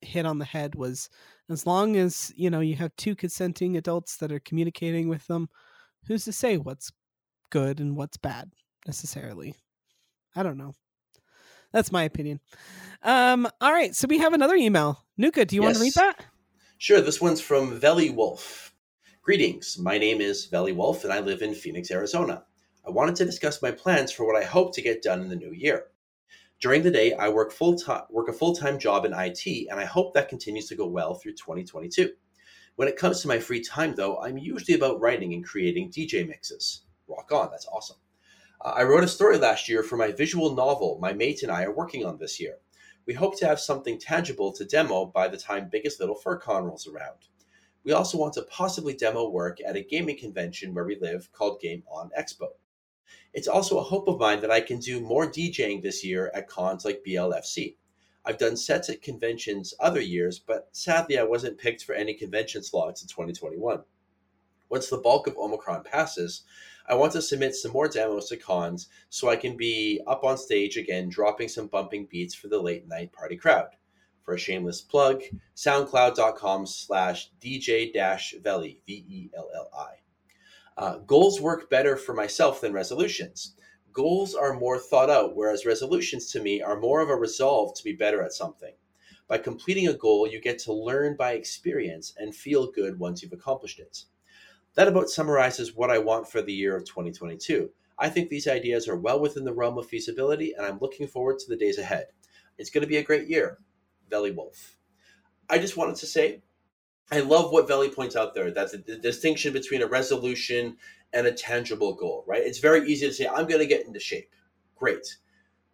hit 0.00 0.26
on 0.26 0.38
the 0.38 0.44
head 0.44 0.74
was 0.74 1.08
as 1.48 1.64
long 1.64 1.96
as 1.96 2.32
you 2.34 2.50
know 2.50 2.60
you 2.60 2.74
have 2.74 2.94
two 2.96 3.14
consenting 3.14 3.76
adults 3.76 4.16
that 4.16 4.32
are 4.32 4.40
communicating 4.40 5.08
with 5.08 5.26
them, 5.26 5.48
who's 6.06 6.24
to 6.24 6.32
say 6.32 6.56
what's 6.56 6.90
good 7.50 7.80
and 7.80 7.96
what's 7.96 8.16
bad 8.16 8.50
necessarily? 8.86 9.54
I 10.34 10.42
don't 10.42 10.58
know. 10.58 10.74
That's 11.72 11.92
my 11.92 12.04
opinion. 12.04 12.40
Um, 13.02 13.48
all 13.60 13.72
right, 13.72 13.94
so 13.94 14.06
we 14.08 14.18
have 14.18 14.34
another 14.34 14.54
email. 14.54 15.04
Nuka, 15.16 15.44
do 15.44 15.56
you 15.56 15.62
want 15.62 15.76
to 15.76 15.82
read 15.82 15.94
that? 15.94 16.24
Sure, 16.78 17.00
this 17.00 17.20
one's 17.20 17.40
from 17.40 17.78
Veli 17.78 18.10
Wolf. 18.10 18.74
Greetings, 19.22 19.78
my 19.78 19.98
name 19.98 20.20
is 20.20 20.46
Veli 20.46 20.72
Wolf 20.72 21.04
and 21.04 21.12
I 21.12 21.20
live 21.20 21.42
in 21.42 21.54
Phoenix, 21.54 21.90
Arizona. 21.90 22.42
I 22.86 22.90
wanted 22.90 23.16
to 23.16 23.24
discuss 23.24 23.62
my 23.62 23.70
plans 23.70 24.10
for 24.10 24.26
what 24.26 24.36
I 24.36 24.44
hope 24.44 24.74
to 24.74 24.82
get 24.82 25.02
done 25.02 25.20
in 25.20 25.28
the 25.28 25.36
new 25.36 25.52
year. 25.52 25.84
During 26.62 26.84
the 26.84 26.92
day, 26.92 27.12
I 27.14 27.28
work 27.28 27.50
full 27.50 27.76
time 27.76 28.04
work 28.08 28.28
a 28.28 28.32
full-time 28.32 28.78
job 28.78 29.04
in 29.04 29.12
IT 29.12 29.68
and 29.68 29.80
I 29.80 29.84
hope 29.84 30.14
that 30.14 30.28
continues 30.28 30.68
to 30.68 30.76
go 30.76 30.86
well 30.86 31.14
through 31.14 31.32
2022. 31.32 32.12
When 32.76 32.86
it 32.86 32.96
comes 32.96 33.20
to 33.20 33.28
my 33.28 33.40
free 33.40 33.60
time 33.60 33.96
though, 33.96 34.22
I'm 34.22 34.38
usually 34.38 34.76
about 34.76 35.00
writing 35.00 35.34
and 35.34 35.44
creating 35.44 35.90
DJ 35.90 36.24
mixes. 36.24 36.82
Rock 37.08 37.32
on, 37.32 37.50
that's 37.50 37.66
awesome. 37.66 37.96
Uh, 38.64 38.74
I 38.76 38.84
wrote 38.84 39.02
a 39.02 39.08
story 39.08 39.38
last 39.38 39.68
year 39.68 39.82
for 39.82 39.96
my 39.96 40.12
visual 40.12 40.54
novel 40.54 41.00
my 41.02 41.12
mate 41.12 41.42
and 41.42 41.50
I 41.50 41.64
are 41.64 41.74
working 41.74 42.06
on 42.06 42.16
this 42.16 42.38
year. 42.38 42.58
We 43.08 43.14
hope 43.14 43.36
to 43.40 43.46
have 43.48 43.58
something 43.58 43.98
tangible 43.98 44.52
to 44.52 44.64
demo 44.64 45.06
by 45.06 45.26
the 45.26 45.38
time 45.38 45.68
Biggest 45.68 45.98
Little 45.98 46.20
FurCon 46.24 46.62
rolls 46.62 46.86
around. 46.86 47.26
We 47.82 47.90
also 47.90 48.18
want 48.18 48.34
to 48.34 48.42
possibly 48.42 48.94
demo 48.94 49.28
work 49.28 49.58
at 49.66 49.74
a 49.74 49.82
gaming 49.82 50.16
convention 50.16 50.74
where 50.74 50.84
we 50.84 50.96
live 51.00 51.28
called 51.32 51.60
Game 51.60 51.82
On 51.90 52.08
Expo. 52.16 52.50
It's 53.32 53.48
also 53.48 53.78
a 53.78 53.82
hope 53.82 54.08
of 54.08 54.18
mine 54.18 54.40
that 54.40 54.50
I 54.50 54.60
can 54.60 54.78
do 54.78 55.00
more 55.00 55.26
DJing 55.26 55.82
this 55.82 56.04
year 56.04 56.30
at 56.34 56.48
cons 56.48 56.84
like 56.84 57.04
BLFC. 57.06 57.76
I've 58.24 58.38
done 58.38 58.56
sets 58.56 58.88
at 58.88 59.02
conventions 59.02 59.74
other 59.80 60.00
years, 60.00 60.38
but 60.38 60.68
sadly 60.72 61.18
I 61.18 61.24
wasn't 61.24 61.58
picked 61.58 61.84
for 61.84 61.94
any 61.94 62.14
convention 62.14 62.62
slots 62.62 63.02
in 63.02 63.08
2021. 63.08 63.82
Once 64.68 64.88
the 64.88 64.98
bulk 64.98 65.26
of 65.26 65.36
Omicron 65.36 65.82
passes, 65.82 66.44
I 66.86 66.94
want 66.94 67.12
to 67.12 67.22
submit 67.22 67.54
some 67.54 67.72
more 67.72 67.88
demos 67.88 68.28
to 68.28 68.36
cons 68.36 68.88
so 69.08 69.28
I 69.28 69.36
can 69.36 69.56
be 69.56 70.00
up 70.06 70.24
on 70.24 70.36
stage 70.38 70.76
again 70.76 71.08
dropping 71.08 71.48
some 71.48 71.66
bumping 71.66 72.06
beats 72.06 72.34
for 72.34 72.48
the 72.48 72.60
late 72.60 72.86
night 72.88 73.12
party 73.12 73.36
crowd. 73.36 73.68
For 74.24 74.34
a 74.34 74.38
shameless 74.38 74.80
plug, 74.80 75.22
soundcloud.com 75.56 76.66
slash 76.66 77.30
DJ 77.40 77.92
Veli, 78.42 78.80
V 78.86 79.04
E 79.08 79.30
L 79.36 79.50
L 79.54 79.68
I. 79.76 80.01
Uh, 80.76 80.98
goals 80.98 81.40
work 81.40 81.68
better 81.68 81.96
for 81.96 82.14
myself 82.14 82.60
than 82.60 82.72
resolutions. 82.72 83.54
Goals 83.92 84.34
are 84.34 84.54
more 84.54 84.78
thought 84.78 85.10
out, 85.10 85.36
whereas 85.36 85.66
resolutions 85.66 86.30
to 86.32 86.40
me 86.40 86.62
are 86.62 86.80
more 86.80 87.00
of 87.00 87.10
a 87.10 87.16
resolve 87.16 87.74
to 87.76 87.84
be 87.84 87.92
better 87.92 88.22
at 88.22 88.32
something. 88.32 88.72
By 89.28 89.38
completing 89.38 89.88
a 89.88 89.94
goal, 89.94 90.26
you 90.26 90.40
get 90.40 90.58
to 90.60 90.72
learn 90.72 91.16
by 91.16 91.32
experience 91.32 92.14
and 92.18 92.34
feel 92.34 92.70
good 92.70 92.98
once 92.98 93.22
you've 93.22 93.32
accomplished 93.32 93.80
it. 93.80 94.04
That 94.74 94.88
about 94.88 95.10
summarizes 95.10 95.76
what 95.76 95.90
I 95.90 95.98
want 95.98 96.28
for 96.28 96.40
the 96.40 96.52
year 96.52 96.74
of 96.74 96.84
2022. 96.84 97.70
I 97.98 98.08
think 98.08 98.30
these 98.30 98.48
ideas 98.48 98.88
are 98.88 98.96
well 98.96 99.20
within 99.20 99.44
the 99.44 99.52
realm 99.52 99.76
of 99.78 99.86
feasibility, 99.86 100.54
and 100.54 100.64
I'm 100.64 100.78
looking 100.80 101.06
forward 101.06 101.38
to 101.38 101.48
the 101.48 101.56
days 101.56 101.78
ahead. 101.78 102.06
It's 102.58 102.70
going 102.70 102.82
to 102.82 102.88
be 102.88 102.96
a 102.96 103.04
great 103.04 103.28
year. 103.28 103.58
Veli 104.08 104.30
Wolf. 104.30 104.76
I 105.48 105.58
just 105.58 105.76
wanted 105.76 105.96
to 105.96 106.06
say, 106.06 106.42
I 107.10 107.20
love 107.20 107.52
what 107.52 107.68
Veli 107.68 107.90
points 107.90 108.16
out 108.16 108.34
there 108.34 108.50
that 108.50 108.72
the, 108.72 108.78
the 108.78 108.96
distinction 108.96 109.52
between 109.52 109.82
a 109.82 109.86
resolution 109.86 110.76
and 111.12 111.26
a 111.26 111.32
tangible 111.32 111.94
goal, 111.94 112.24
right? 112.26 112.42
It's 112.42 112.58
very 112.58 112.88
easy 112.90 113.06
to 113.06 113.12
say, 113.12 113.26
I'm 113.26 113.46
going 113.46 113.60
to 113.60 113.66
get 113.66 113.86
into 113.86 114.00
shape. 114.00 114.30
Great. 114.76 115.16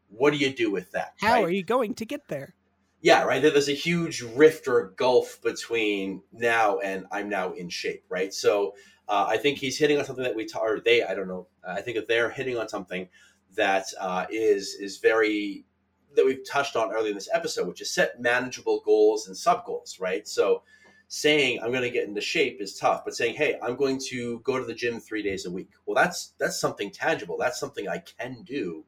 What 0.09 0.33
do 0.33 0.39
you 0.39 0.53
do 0.53 0.71
with 0.71 0.91
that? 0.93 1.15
How 1.21 1.35
right? 1.35 1.45
are 1.45 1.51
you 1.51 1.63
going 1.63 1.95
to 1.95 2.05
get 2.05 2.29
there? 2.29 2.55
yeah, 3.01 3.23
right. 3.23 3.41
There's 3.41 3.69
a 3.69 3.75
huge 3.75 4.23
rift 4.23 4.67
or 4.67 4.93
gulf 4.97 5.41
between 5.43 6.23
now 6.33 6.79
and 6.79 7.07
I'm 7.13 7.29
now 7.29 7.53
in 7.53 7.69
shape, 7.69 8.05
right? 8.09 8.35
So 8.35 8.75
uh, 9.09 9.27
I 9.29 9.37
think 9.37 9.59
he's 9.59 9.79
hitting 9.79 9.99
on 9.99 10.05
something 10.05 10.25
that 10.25 10.35
we 10.35 10.47
ta- 10.47 10.61
or 10.61 10.81
they, 10.81 11.05
I 11.05 11.15
don't 11.15 11.29
know. 11.29 11.47
I 11.67 11.81
think 11.81 11.97
that 11.97 12.09
they're 12.09 12.31
hitting 12.31 12.59
on 12.59 12.69
something 12.69 13.09
that 13.55 13.87
uh, 14.01 14.27
is 14.31 14.75
is 14.75 14.99
very 14.99 15.65
that 16.17 16.27
we've 16.27 16.45
touched 16.49 16.75
on 16.75 16.93
earlier 16.93 17.11
in 17.11 17.15
this 17.15 17.29
episode, 17.33 17.69
which 17.69 17.81
is 17.81 17.91
set 17.91 18.21
manageable 18.21 18.81
goals 18.85 19.29
and 19.29 19.37
sub 19.37 19.65
goals, 19.65 19.99
right? 20.01 20.27
So 20.27 20.63
saying 21.09 21.61
I'm 21.63 21.71
going 21.71 21.83
to 21.83 21.91
get 21.91 22.07
into 22.07 22.21
shape 22.21 22.61
is 22.61 22.77
tough, 22.77 23.03
but 23.05 23.15
saying, 23.15 23.35
hey, 23.35 23.59
I'm 23.63 23.77
going 23.77 23.99
to 24.09 24.41
go 24.41 24.59
to 24.59 24.65
the 24.65 24.75
gym 24.75 25.01
three 25.01 25.23
days 25.23 25.47
a 25.47 25.51
week. 25.51 25.71
Well, 25.87 25.95
that's 25.95 26.35
that's 26.39 26.61
something 26.61 26.91
tangible. 26.91 27.37
That's 27.39 27.59
something 27.59 27.89
I 27.89 27.99
can 27.99 28.43
do 28.45 28.85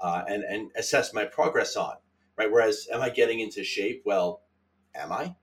uh, 0.00 0.22
and 0.28 0.42
and 0.44 0.70
assess 0.76 1.12
my 1.12 1.24
progress 1.24 1.76
on 1.76 1.96
right? 2.36 2.50
Whereas, 2.50 2.88
am 2.92 3.00
I 3.00 3.10
getting 3.10 3.40
into 3.40 3.64
shape? 3.64 4.02
Well, 4.04 4.42
am 4.94 5.12
I? 5.12 5.34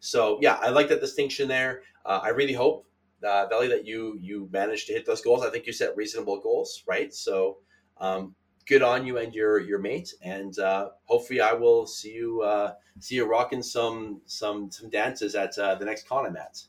So, 0.00 0.38
yeah, 0.40 0.58
I 0.60 0.70
like 0.70 0.88
that 0.88 1.00
distinction 1.00 1.48
there. 1.48 1.82
Uh, 2.04 2.20
I 2.22 2.28
really 2.28 2.52
hope 2.52 2.86
uh, 3.24 3.46
Veli, 3.48 3.68
that 3.68 3.86
you 3.86 4.18
you 4.20 4.48
managed 4.52 4.86
to 4.88 4.92
hit 4.92 5.06
those 5.06 5.22
goals. 5.22 5.44
I 5.44 5.50
think 5.50 5.66
you 5.66 5.72
set 5.72 5.96
reasonable 5.96 6.40
goals, 6.40 6.82
right? 6.86 7.12
So, 7.14 7.58
um, 7.98 8.34
good 8.66 8.82
on 8.82 9.06
you 9.06 9.18
and 9.18 9.34
your 9.34 9.60
your 9.60 9.78
mate, 9.78 10.12
and 10.22 10.58
uh, 10.58 10.90
hopefully, 11.04 11.40
I 11.40 11.52
will 11.52 11.86
see 11.86 12.12
you 12.12 12.42
uh, 12.42 12.74
see 12.98 13.16
you 13.16 13.24
rocking 13.24 13.62
some 13.62 14.20
some 14.26 14.70
some 14.70 14.90
dances 14.90 15.34
at 15.34 15.56
uh, 15.58 15.74
the 15.74 15.84
next 15.84 16.08
con 16.08 16.26
I'm 16.26 16.36
at. 16.36 16.62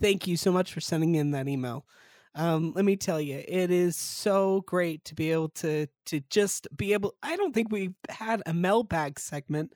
Thank 0.00 0.26
you 0.26 0.36
so 0.36 0.52
much 0.52 0.72
for 0.72 0.80
sending 0.80 1.14
in 1.14 1.30
that 1.30 1.48
email. 1.48 1.86
Um, 2.34 2.74
let 2.76 2.84
me 2.84 2.96
tell 2.96 3.18
you, 3.18 3.42
it 3.48 3.70
is 3.70 3.96
so 3.96 4.62
great 4.66 5.04
to 5.06 5.14
be 5.14 5.32
able 5.32 5.48
to 5.50 5.86
to 6.06 6.20
just 6.28 6.68
be 6.76 6.92
able. 6.92 7.14
I 7.22 7.36
don't 7.36 7.54
think 7.54 7.68
we've 7.70 7.94
had 8.08 8.42
a 8.44 8.52
mailbag 8.52 9.18
segment 9.18 9.72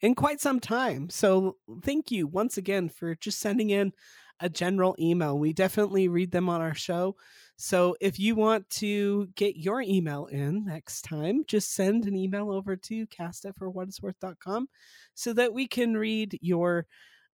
in 0.00 0.14
quite 0.14 0.40
some 0.40 0.60
time. 0.60 1.10
So 1.10 1.56
thank 1.82 2.10
you 2.10 2.26
once 2.26 2.56
again 2.56 2.88
for 2.88 3.14
just 3.16 3.40
sending 3.40 3.70
in 3.70 3.92
a 4.38 4.48
general 4.48 4.94
email. 4.98 5.38
We 5.38 5.52
definitely 5.52 6.08
read 6.08 6.30
them 6.30 6.48
on 6.48 6.60
our 6.60 6.74
show. 6.74 7.16
So 7.56 7.96
if 8.00 8.18
you 8.18 8.34
want 8.34 8.68
to 8.70 9.28
get 9.36 9.56
your 9.56 9.80
email 9.80 10.26
in 10.26 10.64
next 10.64 11.02
time, 11.02 11.44
just 11.46 11.72
send 11.74 12.04
an 12.06 12.16
email 12.16 12.50
over 12.50 12.76
to 12.76 13.06
cast 13.06 13.44
it 13.44 13.54
for 13.56 13.70
worth.com 13.70 14.68
so 15.14 15.32
that 15.34 15.54
we 15.54 15.68
can 15.68 15.94
read 15.96 16.38
your 16.42 16.86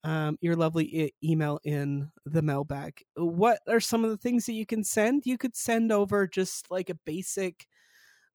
um, 0.04 0.38
your 0.40 0.56
lovely 0.56 0.84
e- 0.86 1.12
email 1.22 1.60
in 1.64 2.10
the 2.24 2.40
mailbag. 2.42 3.02
What 3.16 3.58
are 3.68 3.80
some 3.80 4.02
of 4.04 4.10
the 4.10 4.16
things 4.16 4.46
that 4.46 4.54
you 4.54 4.64
can 4.66 4.82
send? 4.82 5.26
You 5.26 5.36
could 5.36 5.54
send 5.56 5.92
over 5.92 6.26
just 6.26 6.70
like 6.70 6.88
a 6.88 6.94
basic, 7.04 7.66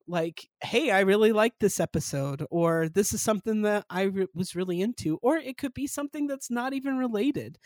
like, 0.08 0.48
hey, 0.62 0.90
I 0.90 1.00
really 1.00 1.32
like 1.32 1.54
this 1.60 1.80
episode, 1.80 2.44
or 2.50 2.88
this 2.88 3.12
is 3.12 3.22
something 3.22 3.62
that 3.62 3.84
I 3.90 4.02
re- 4.02 4.26
was 4.34 4.54
really 4.56 4.80
into, 4.80 5.18
or 5.22 5.36
it 5.36 5.58
could 5.58 5.74
be 5.74 5.86
something 5.88 6.26
that's 6.28 6.50
not 6.50 6.72
even 6.74 6.96
related 6.98 7.58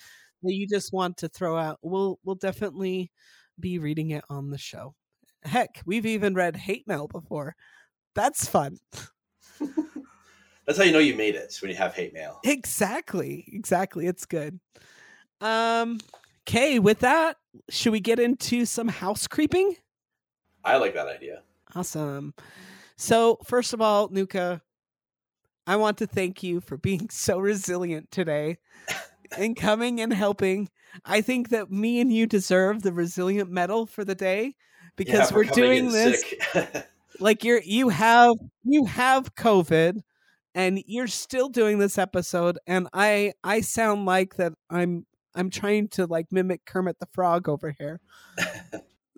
that 0.43 0.55
you 0.55 0.67
just 0.69 0.93
want 0.93 1.19
to 1.19 1.29
throw 1.29 1.59
out. 1.59 1.79
We'll 1.83 2.19
we'll 2.25 2.37
definitely 2.37 3.11
be 3.61 3.79
reading 3.79 4.11
it 4.11 4.25
on 4.29 4.51
the 4.51 4.59
show. 4.59 4.95
Heck, 5.43 5.81
we've 5.87 6.07
even 6.07 6.35
read 6.35 6.57
hate 6.57 6.87
mail 6.87 7.07
before. 7.07 7.55
That's 8.15 8.47
fun. 8.47 8.79
That's 10.67 10.79
how 10.79 10.85
you 10.85 10.93
know 10.93 10.99
you 10.99 11.15
made 11.15 11.35
it 11.35 11.57
when 11.63 11.71
you 11.71 11.77
have 11.77 11.95
hate 11.95 12.13
mail. 12.13 12.41
Exactly. 12.45 13.45
Exactly. 13.53 14.07
It's 14.07 14.27
good. 14.27 14.61
Um 15.41 15.99
okay, 16.49 16.79
with 16.79 17.01
that, 17.01 17.37
should 17.69 17.93
we 17.93 18.01
get 18.01 18.19
into 18.19 18.65
some 18.65 18.89
house 18.89 19.27
creeping? 19.27 19.77
I 20.65 20.77
like 20.77 20.95
that 20.95 21.07
idea. 21.07 21.43
Awesome. 21.75 22.35
So, 22.97 23.39
first 23.45 23.73
of 23.73 23.81
all, 23.81 24.09
Nuka, 24.09 24.61
I 25.67 25.77
want 25.77 25.99
to 25.99 26.07
thank 26.07 26.43
you 26.43 26.61
for 26.61 26.77
being 26.77 27.09
so 27.11 27.39
resilient 27.39 28.11
today 28.11 28.59
and 29.37 29.57
coming 29.57 30.01
and 30.01 30.13
helping. 30.13 30.69
I 31.05 31.21
think 31.21 31.51
that 31.51 31.71
me 31.71 32.01
and 32.01 32.13
you 32.13 32.27
deserve 32.27 32.83
the 32.83 32.93
resilient 32.93 33.51
medal 33.51 33.87
for 33.87 34.05
the 34.05 34.15
day 34.15 34.55
because 34.97 35.31
Yeah, 35.31 35.37
we're 35.37 35.45
doing 35.45 35.93
this 35.93 36.23
like 37.21 37.45
you're 37.45 37.63
you 37.63 37.89
have 37.89 38.35
you 38.65 38.85
have 38.85 39.35
covid 39.35 40.01
and 40.55 40.83
you're 40.87 41.07
still 41.07 41.49
doing 41.49 41.79
this 41.79 41.99
episode 41.99 42.59
and 42.67 42.89
i 42.93 43.33
i 43.45 43.61
sound 43.61 44.07
like 44.07 44.37
that 44.37 44.53
i'm 44.69 45.07
i'm 45.35 45.51
trying 45.51 45.89
to 45.89 46.07
like 46.07 46.27
mimic 46.31 46.65
kermit 46.65 46.99
the 46.99 47.09
frog 47.13 47.49
over 47.49 47.75
here 47.79 48.01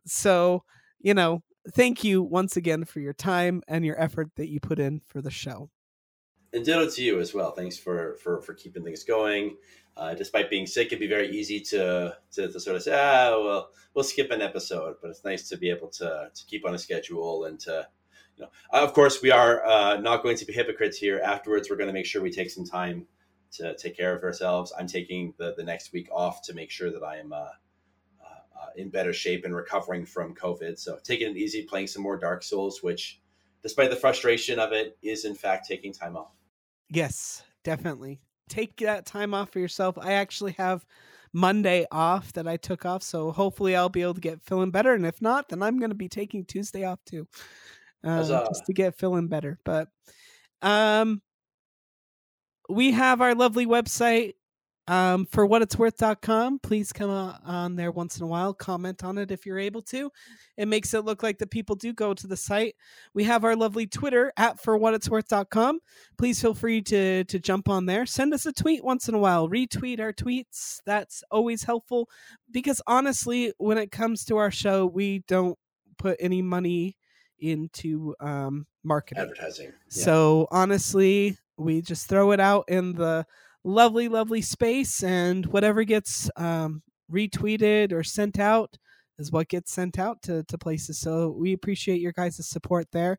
so 0.06 0.62
you 1.01 1.14
know 1.14 1.43
thank 1.74 2.05
you 2.05 2.22
once 2.22 2.56
again 2.56 2.84
for 2.84 3.01
your 3.01 3.12
time 3.14 3.62
and 3.68 3.84
your 3.84 4.01
effort 4.01 4.28
that 4.36 4.48
you 4.48 4.60
put 4.60 4.78
in 4.78 5.01
for 5.06 5.20
the 5.20 5.30
show 5.30 5.70
and 6.52 6.64
ditto 6.64 6.89
to 6.89 7.02
you 7.02 7.18
as 7.18 7.32
well. 7.32 7.52
Thanks 7.52 7.78
for 7.78 8.16
for 8.16 8.40
for 8.40 8.55
keeping 8.55 8.84
things 8.84 9.05
going. 9.05 9.56
Uh, 9.97 10.14
despite 10.14 10.48
being 10.48 10.66
sick, 10.66 10.86
it'd 10.86 10.98
be 10.98 11.06
very 11.06 11.28
easy 11.31 11.60
to, 11.60 12.16
to 12.32 12.51
to 12.51 12.59
sort 12.59 12.77
of 12.77 12.82
say, 12.82 12.93
ah, 12.94 13.31
well, 13.39 13.70
we'll 13.94 14.05
skip 14.05 14.31
an 14.31 14.40
episode. 14.40 14.97
But 15.02 15.10
it's 15.10 15.24
nice 15.24 15.48
to 15.51 15.56
be 15.56 15.70
able 15.70 15.89
to 15.89 16.31
to 16.35 16.44
keep 16.47 16.66
on 16.66 16.74
a 16.74 16.78
schedule 16.78 17.44
and 17.44 17.60
to, 17.60 17.86
you 18.36 18.44
know, 18.44 18.51
uh, 18.73 18.82
of 18.82 18.94
course, 18.94 19.20
we 19.20 19.31
are 19.31 19.64
uh, 19.64 19.98
not 19.98 20.23
going 20.23 20.36
to 20.39 20.47
be 20.47 20.52
hypocrites 20.52 20.97
here. 20.97 21.20
Afterwards, 21.23 21.69
we're 21.69 21.77
going 21.77 21.89
to 21.89 21.93
make 21.93 22.06
sure 22.06 22.23
we 22.23 22.31
take 22.31 22.51
some 22.51 22.64
time 22.64 23.06
to 23.52 23.77
take 23.77 23.97
care 23.97 24.16
of 24.16 24.23
ourselves. 24.23 24.73
I'm 24.78 24.86
taking 24.86 25.35
the 25.36 25.55
the 25.56 25.64
next 25.64 25.93
week 25.93 26.09
off 26.10 26.40
to 26.43 26.55
make 26.55 26.70
sure 26.70 26.90
that 26.90 27.02
I 27.02 27.19
am. 27.19 27.32
Uh, 27.32 27.48
uh, 28.62 28.66
in 28.77 28.89
better 28.89 29.12
shape 29.12 29.44
and 29.44 29.56
recovering 29.56 30.06
from 30.06 30.36
COVID. 30.36 30.78
So 30.78 30.97
taking 31.02 31.28
it 31.28 31.36
easy, 31.36 31.64
playing 31.64 31.89
some 31.89 32.02
more 32.02 32.16
Dark 32.16 32.44
Souls, 32.44 32.81
which, 32.81 33.20
despite 33.60 33.90
the 33.90 33.97
frustration 33.97 34.60
of 34.60 34.73
it, 34.73 34.97
is 35.02 35.24
in 35.24 35.35
fact 35.35 35.66
taking 35.66 35.93
time 35.93 36.16
off. 36.16 36.32
yes 36.89 37.43
definitely 37.64 38.20
take 38.48 38.77
that 38.78 39.06
time 39.06 39.35
off 39.35 39.51
for 39.51 39.59
yourself. 39.59 39.98
I 40.01 40.12
actually 40.12 40.52
have 40.52 40.85
monday 41.32 41.86
off 41.90 42.32
that 42.35 42.47
i 42.47 42.59
took 42.59 42.85
off 42.85 43.02
so 43.02 43.32
hopefully 43.32 43.74
i'll 43.74 43.89
be 43.89 44.02
able 44.02 44.12
to 44.12 44.20
get 44.20 44.43
feeling 44.43 44.70
better 44.70 44.93
and 44.93 45.06
if 45.06 45.23
not 45.23 45.48
then 45.48 45.62
i'm 45.62 45.78
going 45.78 45.90
to 45.90 45.97
be 45.97 46.09
taking 46.09 46.44
tuesday 46.44 46.85
off 46.85 46.98
too 47.06 47.27
uh, 48.05 48.23
just 48.23 48.66
to 48.66 48.73
get 48.74 48.98
feeling 48.98 49.28
better 49.28 49.59
but 49.64 49.89
um 50.60 51.23
we 52.69 52.93
have 52.93 53.20
our 53.20 53.35
lovely 53.35 53.66
website 53.66 54.35
um 54.88 55.24
for 55.26 55.46
what 55.46 55.62
it's 55.62 55.78
worth.com 55.78 56.59
please 56.59 56.92
come 56.92 57.09
on, 57.09 57.76
there 57.76 57.92
once 57.92 58.16
in 58.16 58.24
a 58.24 58.26
while 58.26 58.52
comment 58.52 59.04
on 59.04 59.16
it 59.18 59.30
if 59.30 59.46
you're 59.46 59.59
able 59.59 59.82
to. 59.82 60.10
It 60.56 60.66
makes 60.66 60.92
it 60.92 61.04
look 61.04 61.22
like 61.22 61.38
the 61.38 61.46
people 61.46 61.76
do 61.76 61.92
go 61.92 62.14
to 62.14 62.26
the 62.26 62.36
site. 62.36 62.74
We 63.14 63.24
have 63.24 63.44
our 63.44 63.54
lovely 63.54 63.86
twitter 63.86 64.32
at 64.36 64.60
for 64.60 64.76
what 64.76 64.94
it's 64.94 65.09
worth.com 65.09 65.80
please 66.18 66.40
feel 66.40 66.54
free 66.54 66.82
to 66.82 67.24
to 67.24 67.38
jump 67.38 67.68
on 67.68 67.86
there. 67.86 68.06
Send 68.06 68.34
us 68.34 68.46
a 68.46 68.52
tweet 68.52 68.84
once 68.84 69.09
in 69.09 69.14
a 69.14 69.18
while. 69.18 69.48
Retweet 69.48 70.00
our 70.00 70.12
tweets. 70.12 70.80
That's 70.84 71.22
always 71.30 71.62
helpful 71.62 72.09
because 72.50 72.82
honestly 72.86 73.52
when 73.59 73.78
it 73.78 73.92
comes 73.92 74.24
to 74.26 74.36
our 74.36 74.50
show 74.50 74.86
we 74.86 75.20
don't 75.28 75.59
put 75.98 76.16
any 76.20 76.42
money 76.42 76.96
into 77.38 78.14
um 78.20 78.66
marketing. 78.84 79.22
Advertising. 79.22 79.66
Yeah. 79.66 80.04
so 80.04 80.48
honestly, 80.50 81.36
we 81.56 81.82
just 81.82 82.09
throw 82.09 82.32
it 82.32 82.40
out 82.40 82.64
in 82.68 82.94
the 82.94 83.26
lovely, 83.64 84.09
lovely 84.09 84.43
space, 84.43 85.02
and 85.02 85.47
whatever 85.47 85.84
gets 85.84 86.30
um, 86.36 86.82
retweeted 87.10 87.93
or 87.93 88.02
sent 88.02 88.39
out 88.39 88.76
is 89.18 89.30
what 89.30 89.48
gets 89.48 89.72
sent 89.72 89.98
out 89.98 90.20
to, 90.22 90.44
to 90.44 90.59
places. 90.59 90.98
So 90.98 91.34
we 91.39 91.52
appreciate 91.52 92.01
your 92.01 92.12
guys' 92.12 92.47
support 92.48 92.86
there. 92.93 93.18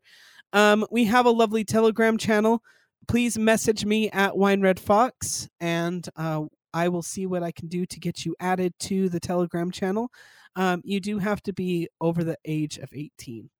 Um, 0.52 0.86
we 0.90 1.04
have 1.04 1.26
a 1.26 1.30
lovely 1.30 1.64
Telegram 1.64 2.18
channel. 2.18 2.62
Please 3.08 3.38
message 3.38 3.84
me 3.84 4.10
at 4.10 4.36
Wine 4.36 4.60
Red 4.60 4.80
Fox, 4.80 5.48
and 5.60 6.08
uh, 6.16 6.42
I 6.72 6.88
will 6.88 7.02
see 7.02 7.26
what 7.26 7.42
I 7.42 7.52
can 7.52 7.68
do 7.68 7.86
to 7.86 8.00
get 8.00 8.24
you 8.24 8.34
added 8.40 8.72
to 8.80 9.08
the 9.08 9.20
Telegram 9.20 9.70
channel. 9.70 10.10
Um, 10.56 10.80
you 10.84 11.00
do 11.00 11.18
have 11.18 11.42
to 11.42 11.52
be 11.52 11.88
over 12.00 12.24
the 12.24 12.36
age 12.44 12.78
of 12.78 12.88
18. 12.92 13.50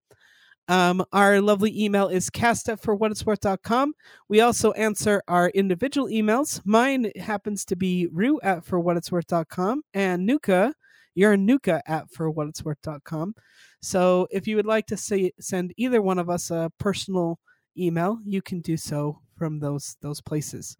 Um, 0.68 1.04
our 1.12 1.40
lovely 1.40 1.84
email 1.84 2.08
is 2.08 2.30
cast 2.30 2.68
at 2.68 2.80
for 2.80 2.94
what 2.94 3.10
it's 3.10 3.26
worth.com. 3.26 3.92
We 4.28 4.40
also 4.40 4.72
answer 4.72 5.22
our 5.28 5.50
individual 5.50 6.08
emails. 6.08 6.60
Mine 6.64 7.12
happens 7.16 7.64
to 7.66 7.76
be 7.76 8.08
rue 8.10 8.40
at 8.42 8.64
for 8.64 8.80
what 8.80 8.96
it's 8.96 9.12
worth.com 9.12 9.82
and 9.92 10.26
Nuka, 10.26 10.72
you're 11.14 11.36
Nuka 11.36 11.82
at 11.86 12.10
for 12.10 12.30
what 12.30 12.48
it's 12.48 12.64
worth.com. 12.64 13.34
So 13.82 14.26
if 14.30 14.46
you 14.46 14.56
would 14.56 14.66
like 14.66 14.86
to 14.86 14.96
say, 14.96 15.32
send 15.38 15.74
either 15.76 16.00
one 16.00 16.18
of 16.18 16.30
us 16.30 16.50
a 16.50 16.72
personal 16.78 17.38
email, 17.76 18.18
you 18.24 18.40
can 18.40 18.60
do 18.60 18.76
so 18.76 19.20
from 19.36 19.58
those 19.58 19.96
those 20.00 20.20
places. 20.20 20.76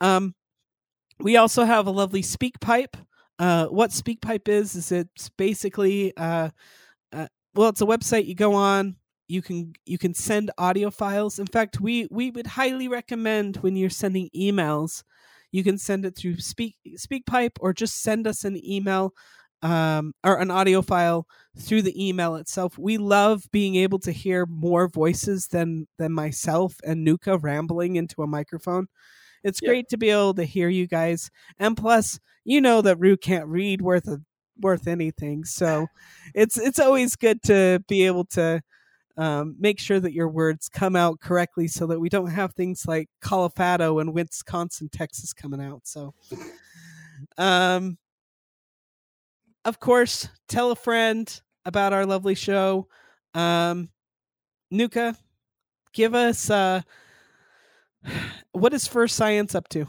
Um, 0.00 0.34
we 1.18 1.36
also 1.36 1.64
have 1.64 1.86
a 1.86 1.90
lovely 1.90 2.22
SpeakPipe. 2.22 2.94
Uh, 3.38 3.66
what 3.66 3.90
SpeakPipe 3.90 4.48
is 4.48 4.76
is 4.76 4.92
it's 4.92 5.28
basically 5.30 6.16
uh, 6.16 6.50
well, 7.56 7.68
it's 7.68 7.80
a 7.80 7.86
website 7.86 8.26
you 8.26 8.34
go 8.34 8.54
on. 8.54 8.96
You 9.28 9.42
can 9.42 9.72
you 9.86 9.98
can 9.98 10.14
send 10.14 10.50
audio 10.58 10.90
files. 10.90 11.38
In 11.38 11.46
fact, 11.46 11.80
we 11.80 12.08
we 12.10 12.30
would 12.30 12.46
highly 12.46 12.88
recommend 12.88 13.56
when 13.58 13.76
you're 13.76 13.90
sending 13.90 14.30
emails, 14.36 15.02
you 15.52 15.64
can 15.64 15.78
send 15.78 16.04
it 16.06 16.16
through 16.16 16.38
Speak 16.40 16.76
SpeakPipe 16.96 17.52
or 17.60 17.72
just 17.72 18.02
send 18.02 18.26
us 18.26 18.44
an 18.44 18.56
email 18.64 19.12
um, 19.62 20.12
or 20.24 20.38
an 20.40 20.50
audio 20.50 20.82
file 20.82 21.26
through 21.58 21.82
the 21.82 22.08
email 22.08 22.36
itself. 22.36 22.78
We 22.78 22.98
love 22.98 23.44
being 23.52 23.74
able 23.76 23.98
to 24.00 24.12
hear 24.12 24.46
more 24.46 24.88
voices 24.88 25.48
than 25.48 25.88
than 25.98 26.12
myself 26.12 26.76
and 26.84 27.04
Nuka 27.04 27.38
rambling 27.38 27.96
into 27.96 28.22
a 28.22 28.26
microphone. 28.28 28.86
It's 29.44 29.60
Yeah. 29.60 29.68
great 29.70 29.88
to 29.90 29.96
be 29.98 30.10
able 30.10 30.34
to 30.34 30.44
hear 30.44 30.68
you 30.68 30.86
guys, 30.86 31.30
and 31.58 31.76
plus, 31.76 32.20
you 32.44 32.60
know 32.60 32.82
that 32.82 32.98
Rue 33.00 33.16
can't 33.16 33.48
read 33.48 33.82
worth 33.82 34.08
a, 34.08 34.20
worth 34.60 34.86
anything, 34.86 35.44
so 35.44 35.86
it's 36.34 36.58
it's 36.58 36.78
always 36.78 37.16
good 37.16 37.42
to 37.44 37.82
be 37.88 38.06
able 38.06 38.24
to 38.26 38.62
um, 39.16 39.56
make 39.58 39.78
sure 39.78 40.00
that 40.00 40.12
your 40.12 40.28
words 40.28 40.68
come 40.68 40.96
out 40.96 41.20
correctly, 41.20 41.68
so 41.68 41.86
that 41.86 42.00
we 42.00 42.08
don't 42.08 42.30
have 42.30 42.54
things 42.54 42.86
like 42.86 43.08
Colorado 43.20 43.98
and 43.98 44.12
Wisconsin, 44.12 44.88
Texas 44.90 45.32
coming 45.32 45.60
out. 45.60 45.82
So, 45.84 46.14
um, 47.38 47.98
of 49.64 49.80
course, 49.80 50.28
tell 50.48 50.70
a 50.70 50.76
friend 50.76 51.40
about 51.64 51.92
our 51.92 52.06
lovely 52.06 52.34
show. 52.34 52.88
Um, 53.34 53.90
Nuka, 54.70 55.16
give 55.92 56.14
us 56.14 56.50
uh, 56.50 56.82
what 58.52 58.72
is 58.72 58.88
Furscience 58.88 59.54
up 59.54 59.68
to? 59.68 59.86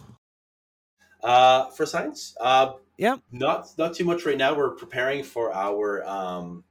Uh, 1.24 1.70
Furscience, 1.72 2.34
uh, 2.40 2.74
Yep. 2.98 3.22
Not 3.32 3.70
not 3.78 3.94
too 3.94 4.06
much 4.06 4.26
right 4.26 4.38
now. 4.38 4.56
We're 4.56 4.72
preparing 4.72 5.24
for 5.24 5.54
our 5.54 6.04
um 6.06 6.64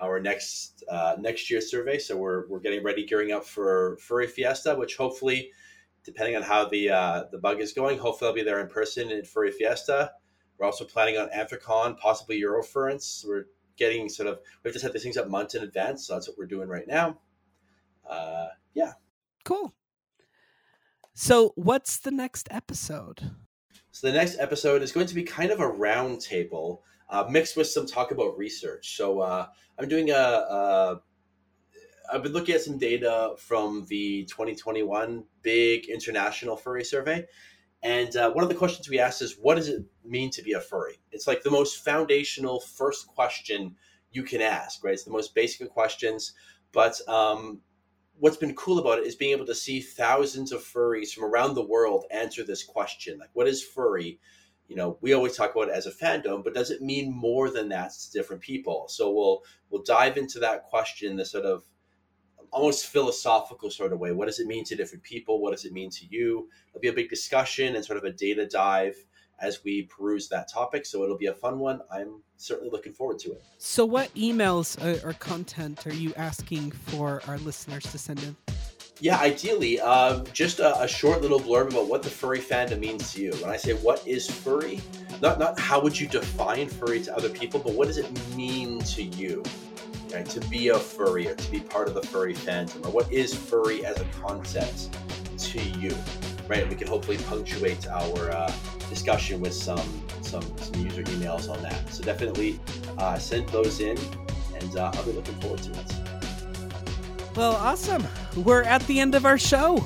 our 0.00 0.18
next 0.18 0.82
uh, 0.88 1.16
next 1.18 1.50
year's 1.50 1.70
survey, 1.70 1.98
so 1.98 2.16
we're 2.16 2.48
we're 2.48 2.60
getting 2.60 2.82
ready, 2.82 3.04
gearing 3.04 3.32
up 3.32 3.44
for 3.44 3.98
Furry 3.98 4.26
Fiesta, 4.26 4.74
which 4.74 4.96
hopefully, 4.96 5.52
depending 6.04 6.36
on 6.36 6.42
how 6.42 6.66
the 6.66 6.90
uh, 6.90 7.24
the 7.30 7.38
bug 7.38 7.60
is 7.60 7.72
going, 7.72 7.98
hopefully 7.98 8.28
I'll 8.28 8.34
be 8.34 8.42
there 8.42 8.60
in 8.60 8.68
person 8.68 9.10
in 9.10 9.24
Furry 9.24 9.52
Fiesta. 9.52 10.12
We're 10.58 10.66
also 10.66 10.84
planning 10.84 11.18
on 11.18 11.28
Anthrocon, 11.28 11.98
possibly 11.98 12.40
Eurofurence. 12.40 13.26
We're 13.26 13.46
getting 13.76 14.08
sort 14.08 14.28
of 14.28 14.40
we 14.64 14.68
have 14.68 14.74
to 14.74 14.80
set 14.80 14.92
these 14.92 15.02
things 15.02 15.18
up 15.18 15.28
months 15.28 15.54
in 15.54 15.62
advance, 15.62 16.06
so 16.06 16.14
that's 16.14 16.28
what 16.28 16.38
we're 16.38 16.46
doing 16.46 16.68
right 16.68 16.86
now. 16.86 17.18
Uh, 18.08 18.48
yeah. 18.74 18.92
Cool. 19.44 19.74
So, 21.12 21.52
what's 21.56 21.98
the 21.98 22.10
next 22.10 22.48
episode? 22.50 23.32
So 24.00 24.06
the 24.06 24.16
next 24.16 24.38
episode 24.38 24.80
is 24.80 24.92
going 24.92 25.08
to 25.08 25.14
be 25.14 25.24
kind 25.24 25.50
of 25.50 25.60
a 25.60 25.70
roundtable 25.70 26.78
uh, 27.10 27.26
mixed 27.28 27.54
with 27.54 27.66
some 27.66 27.84
talk 27.84 28.12
about 28.12 28.38
research. 28.38 28.96
So 28.96 29.20
uh, 29.20 29.48
I'm 29.78 29.88
doing 29.88 30.08
a, 30.08 30.14
a. 30.14 31.02
I've 32.10 32.22
been 32.22 32.32
looking 32.32 32.54
at 32.54 32.62
some 32.62 32.78
data 32.78 33.34
from 33.36 33.84
the 33.90 34.24
2021 34.24 35.24
big 35.42 35.90
international 35.90 36.56
furry 36.56 36.82
survey. 36.82 37.26
And 37.82 38.16
uh, 38.16 38.30
one 38.32 38.42
of 38.42 38.48
the 38.48 38.54
questions 38.54 38.88
we 38.88 38.98
asked 38.98 39.20
is, 39.20 39.36
what 39.38 39.56
does 39.56 39.68
it 39.68 39.84
mean 40.02 40.30
to 40.30 40.42
be 40.42 40.54
a 40.54 40.60
furry? 40.60 40.98
It's 41.12 41.26
like 41.26 41.42
the 41.42 41.50
most 41.50 41.84
foundational 41.84 42.60
first 42.60 43.06
question 43.06 43.76
you 44.12 44.22
can 44.22 44.40
ask, 44.40 44.82
right? 44.82 44.94
It's 44.94 45.04
the 45.04 45.10
most 45.10 45.34
basic 45.34 45.60
of 45.60 45.68
questions. 45.68 46.32
But 46.72 46.98
um, 47.06 47.60
what's 48.20 48.36
been 48.36 48.54
cool 48.54 48.78
about 48.78 48.98
it 48.98 49.06
is 49.06 49.16
being 49.16 49.32
able 49.32 49.46
to 49.46 49.54
see 49.54 49.80
thousands 49.80 50.52
of 50.52 50.62
furries 50.62 51.12
from 51.12 51.24
around 51.24 51.54
the 51.54 51.66
world 51.66 52.04
answer 52.10 52.44
this 52.44 52.62
question. 52.62 53.18
Like 53.18 53.30
what 53.32 53.48
is 53.48 53.64
furry? 53.64 54.20
You 54.68 54.76
know 54.76 54.98
we 55.00 55.14
always 55.14 55.36
talk 55.36 55.54
about 55.54 55.68
it 55.68 55.74
as 55.74 55.86
a 55.86 55.90
fandom 55.90 56.44
but 56.44 56.54
does 56.54 56.70
it 56.70 56.80
mean 56.80 57.12
more 57.12 57.50
than 57.50 57.68
that? 57.70 57.92
To 57.92 58.12
different 58.12 58.42
people. 58.42 58.86
So 58.88 59.10
we'll 59.10 59.42
we'll 59.70 59.82
dive 59.82 60.16
into 60.16 60.38
that 60.40 60.64
question 60.64 61.16
the 61.16 61.24
sort 61.24 61.44
of 61.44 61.64
almost 62.52 62.86
philosophical 62.86 63.70
sort 63.70 63.92
of 63.92 63.98
way. 64.00 64.12
What 64.12 64.26
does 64.26 64.40
it 64.40 64.46
mean 64.46 64.64
to 64.64 64.76
different 64.76 65.04
people? 65.04 65.40
What 65.40 65.52
does 65.52 65.64
it 65.64 65.72
mean 65.72 65.90
to 65.90 66.06
you? 66.08 66.48
It'll 66.68 66.80
be 66.80 66.88
a 66.88 66.92
big 66.92 67.08
discussion 67.08 67.76
and 67.76 67.84
sort 67.84 67.98
of 67.98 68.04
a 68.04 68.12
data 68.12 68.46
dive 68.46 68.96
as 69.40 69.64
we 69.64 69.82
peruse 69.82 70.28
that 70.28 70.50
topic 70.50 70.84
so 70.86 71.02
it'll 71.02 71.16
be 71.16 71.26
a 71.26 71.34
fun 71.34 71.58
one 71.58 71.80
i'm 71.92 72.20
certainly 72.36 72.70
looking 72.70 72.92
forward 72.92 73.18
to 73.18 73.30
it 73.32 73.42
So, 73.58 73.84
what 73.84 74.12
emails 74.14 74.76
or 75.04 75.12
content 75.14 75.86
are 75.86 75.94
you 75.94 76.12
asking 76.16 76.70
for 76.70 77.20
our 77.28 77.38
listeners 77.38 77.84
to 77.84 77.98
send 77.98 78.22
in? 78.22 78.36
Yeah, 79.02 79.18
ideally, 79.18 79.80
uh, 79.80 80.22
just 80.32 80.58
a, 80.60 80.78
a 80.82 80.86
short 80.86 81.22
little 81.22 81.40
blurb 81.40 81.70
about 81.70 81.88
what 81.88 82.02
the 82.02 82.10
furry 82.10 82.38
fandom 82.38 82.80
means 82.80 83.14
to 83.14 83.22
you. 83.22 83.32
When 83.32 83.48
I 83.48 83.56
say 83.56 83.72
what 83.72 84.06
is 84.06 84.30
furry, 84.30 84.80
not 85.22 85.38
not 85.38 85.58
how 85.58 85.80
would 85.80 85.98
you 85.98 86.06
define 86.06 86.68
furry 86.68 87.00
to 87.02 87.16
other 87.16 87.30
people, 87.30 87.60
but 87.60 87.72
what 87.72 87.86
does 87.88 87.96
it 87.96 88.10
mean 88.36 88.80
to 88.80 89.02
you, 89.02 89.42
right? 90.12 90.26
To 90.26 90.40
be 90.48 90.68
a 90.68 90.78
furry 90.78 91.28
or 91.28 91.34
to 91.34 91.50
be 91.50 91.60
part 91.60 91.88
of 91.88 91.94
the 91.94 92.02
furry 92.02 92.34
fandom, 92.34 92.84
or 92.86 92.90
what 92.90 93.10
is 93.10 93.34
furry 93.34 93.86
as 93.86 93.98
a 94.00 94.04
concept 94.22 94.90
to 95.38 95.62
you, 95.78 95.96
right? 96.50 96.68
We 96.68 96.74
can 96.74 96.88
hopefully 96.88 97.16
punctuate 97.16 97.86
our 97.88 98.32
uh, 98.32 98.52
discussion 98.90 99.40
with 99.40 99.54
some, 99.54 99.80
some 100.20 100.42
some 100.58 100.84
user 100.84 101.04
emails 101.04 101.48
on 101.48 101.62
that. 101.62 101.88
So 101.90 102.02
definitely 102.02 102.58
uh, 102.98 103.18
send 103.18 103.48
those 103.50 103.80
in, 103.80 103.96
and 104.54 104.76
uh, 104.76 104.90
I'll 104.92 105.04
be 105.04 105.12
looking 105.12 105.36
forward 105.36 105.62
to 105.62 105.70
it. 105.70 105.94
Well, 107.36 107.54
awesome. 107.54 108.04
We're 108.36 108.64
at 108.64 108.82
the 108.88 108.98
end 108.98 109.14
of 109.14 109.24
our 109.24 109.38
show. 109.38 109.78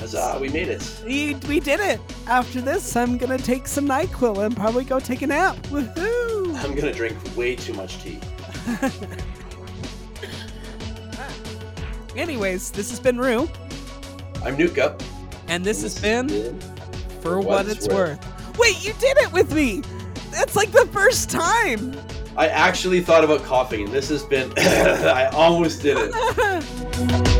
Huzzah, 0.00 0.38
we 0.40 0.48
made 0.48 0.68
it. 0.68 1.02
We, 1.04 1.34
we 1.46 1.60
did 1.60 1.78
it. 1.78 2.00
After 2.26 2.62
this, 2.62 2.96
I'm 2.96 3.18
going 3.18 3.36
to 3.36 3.44
take 3.44 3.68
some 3.68 3.86
NyQuil 3.86 4.44
and 4.46 4.56
probably 4.56 4.84
go 4.84 4.98
take 4.98 5.22
a 5.22 5.26
nap. 5.26 5.56
Woohoo! 5.64 6.56
I'm 6.64 6.74
gonna 6.74 6.92
drink 6.92 7.16
way 7.36 7.54
too 7.54 7.72
much 7.74 8.02
tea. 8.02 8.18
Anyways, 12.16 12.70
this 12.70 12.90
has 12.90 13.00
been 13.00 13.18
Rue, 13.18 13.48
I'm 14.44 14.56
Nuka. 14.56 14.96
And 15.52 15.62
this 15.62 15.82
has 15.82 16.00
been 16.00 16.58
For 17.20 17.38
What 17.38 17.66
It's 17.66 17.84
It's 17.84 17.94
Worth. 17.94 18.58
Wait, 18.58 18.82
you 18.82 18.94
did 18.94 19.18
it 19.18 19.30
with 19.32 19.54
me! 19.54 19.82
That's 20.30 20.56
like 20.56 20.72
the 20.72 20.86
first 20.86 21.28
time! 21.28 21.94
I 22.38 22.48
actually 22.48 23.02
thought 23.02 23.22
about 23.22 23.42
coughing, 23.42 23.84
and 23.84 23.92
this 23.92 24.08
has 24.08 24.22
been. 24.22 24.50
I 24.58 25.26
almost 25.26 25.82
did 25.82 25.98
it. 26.00 27.28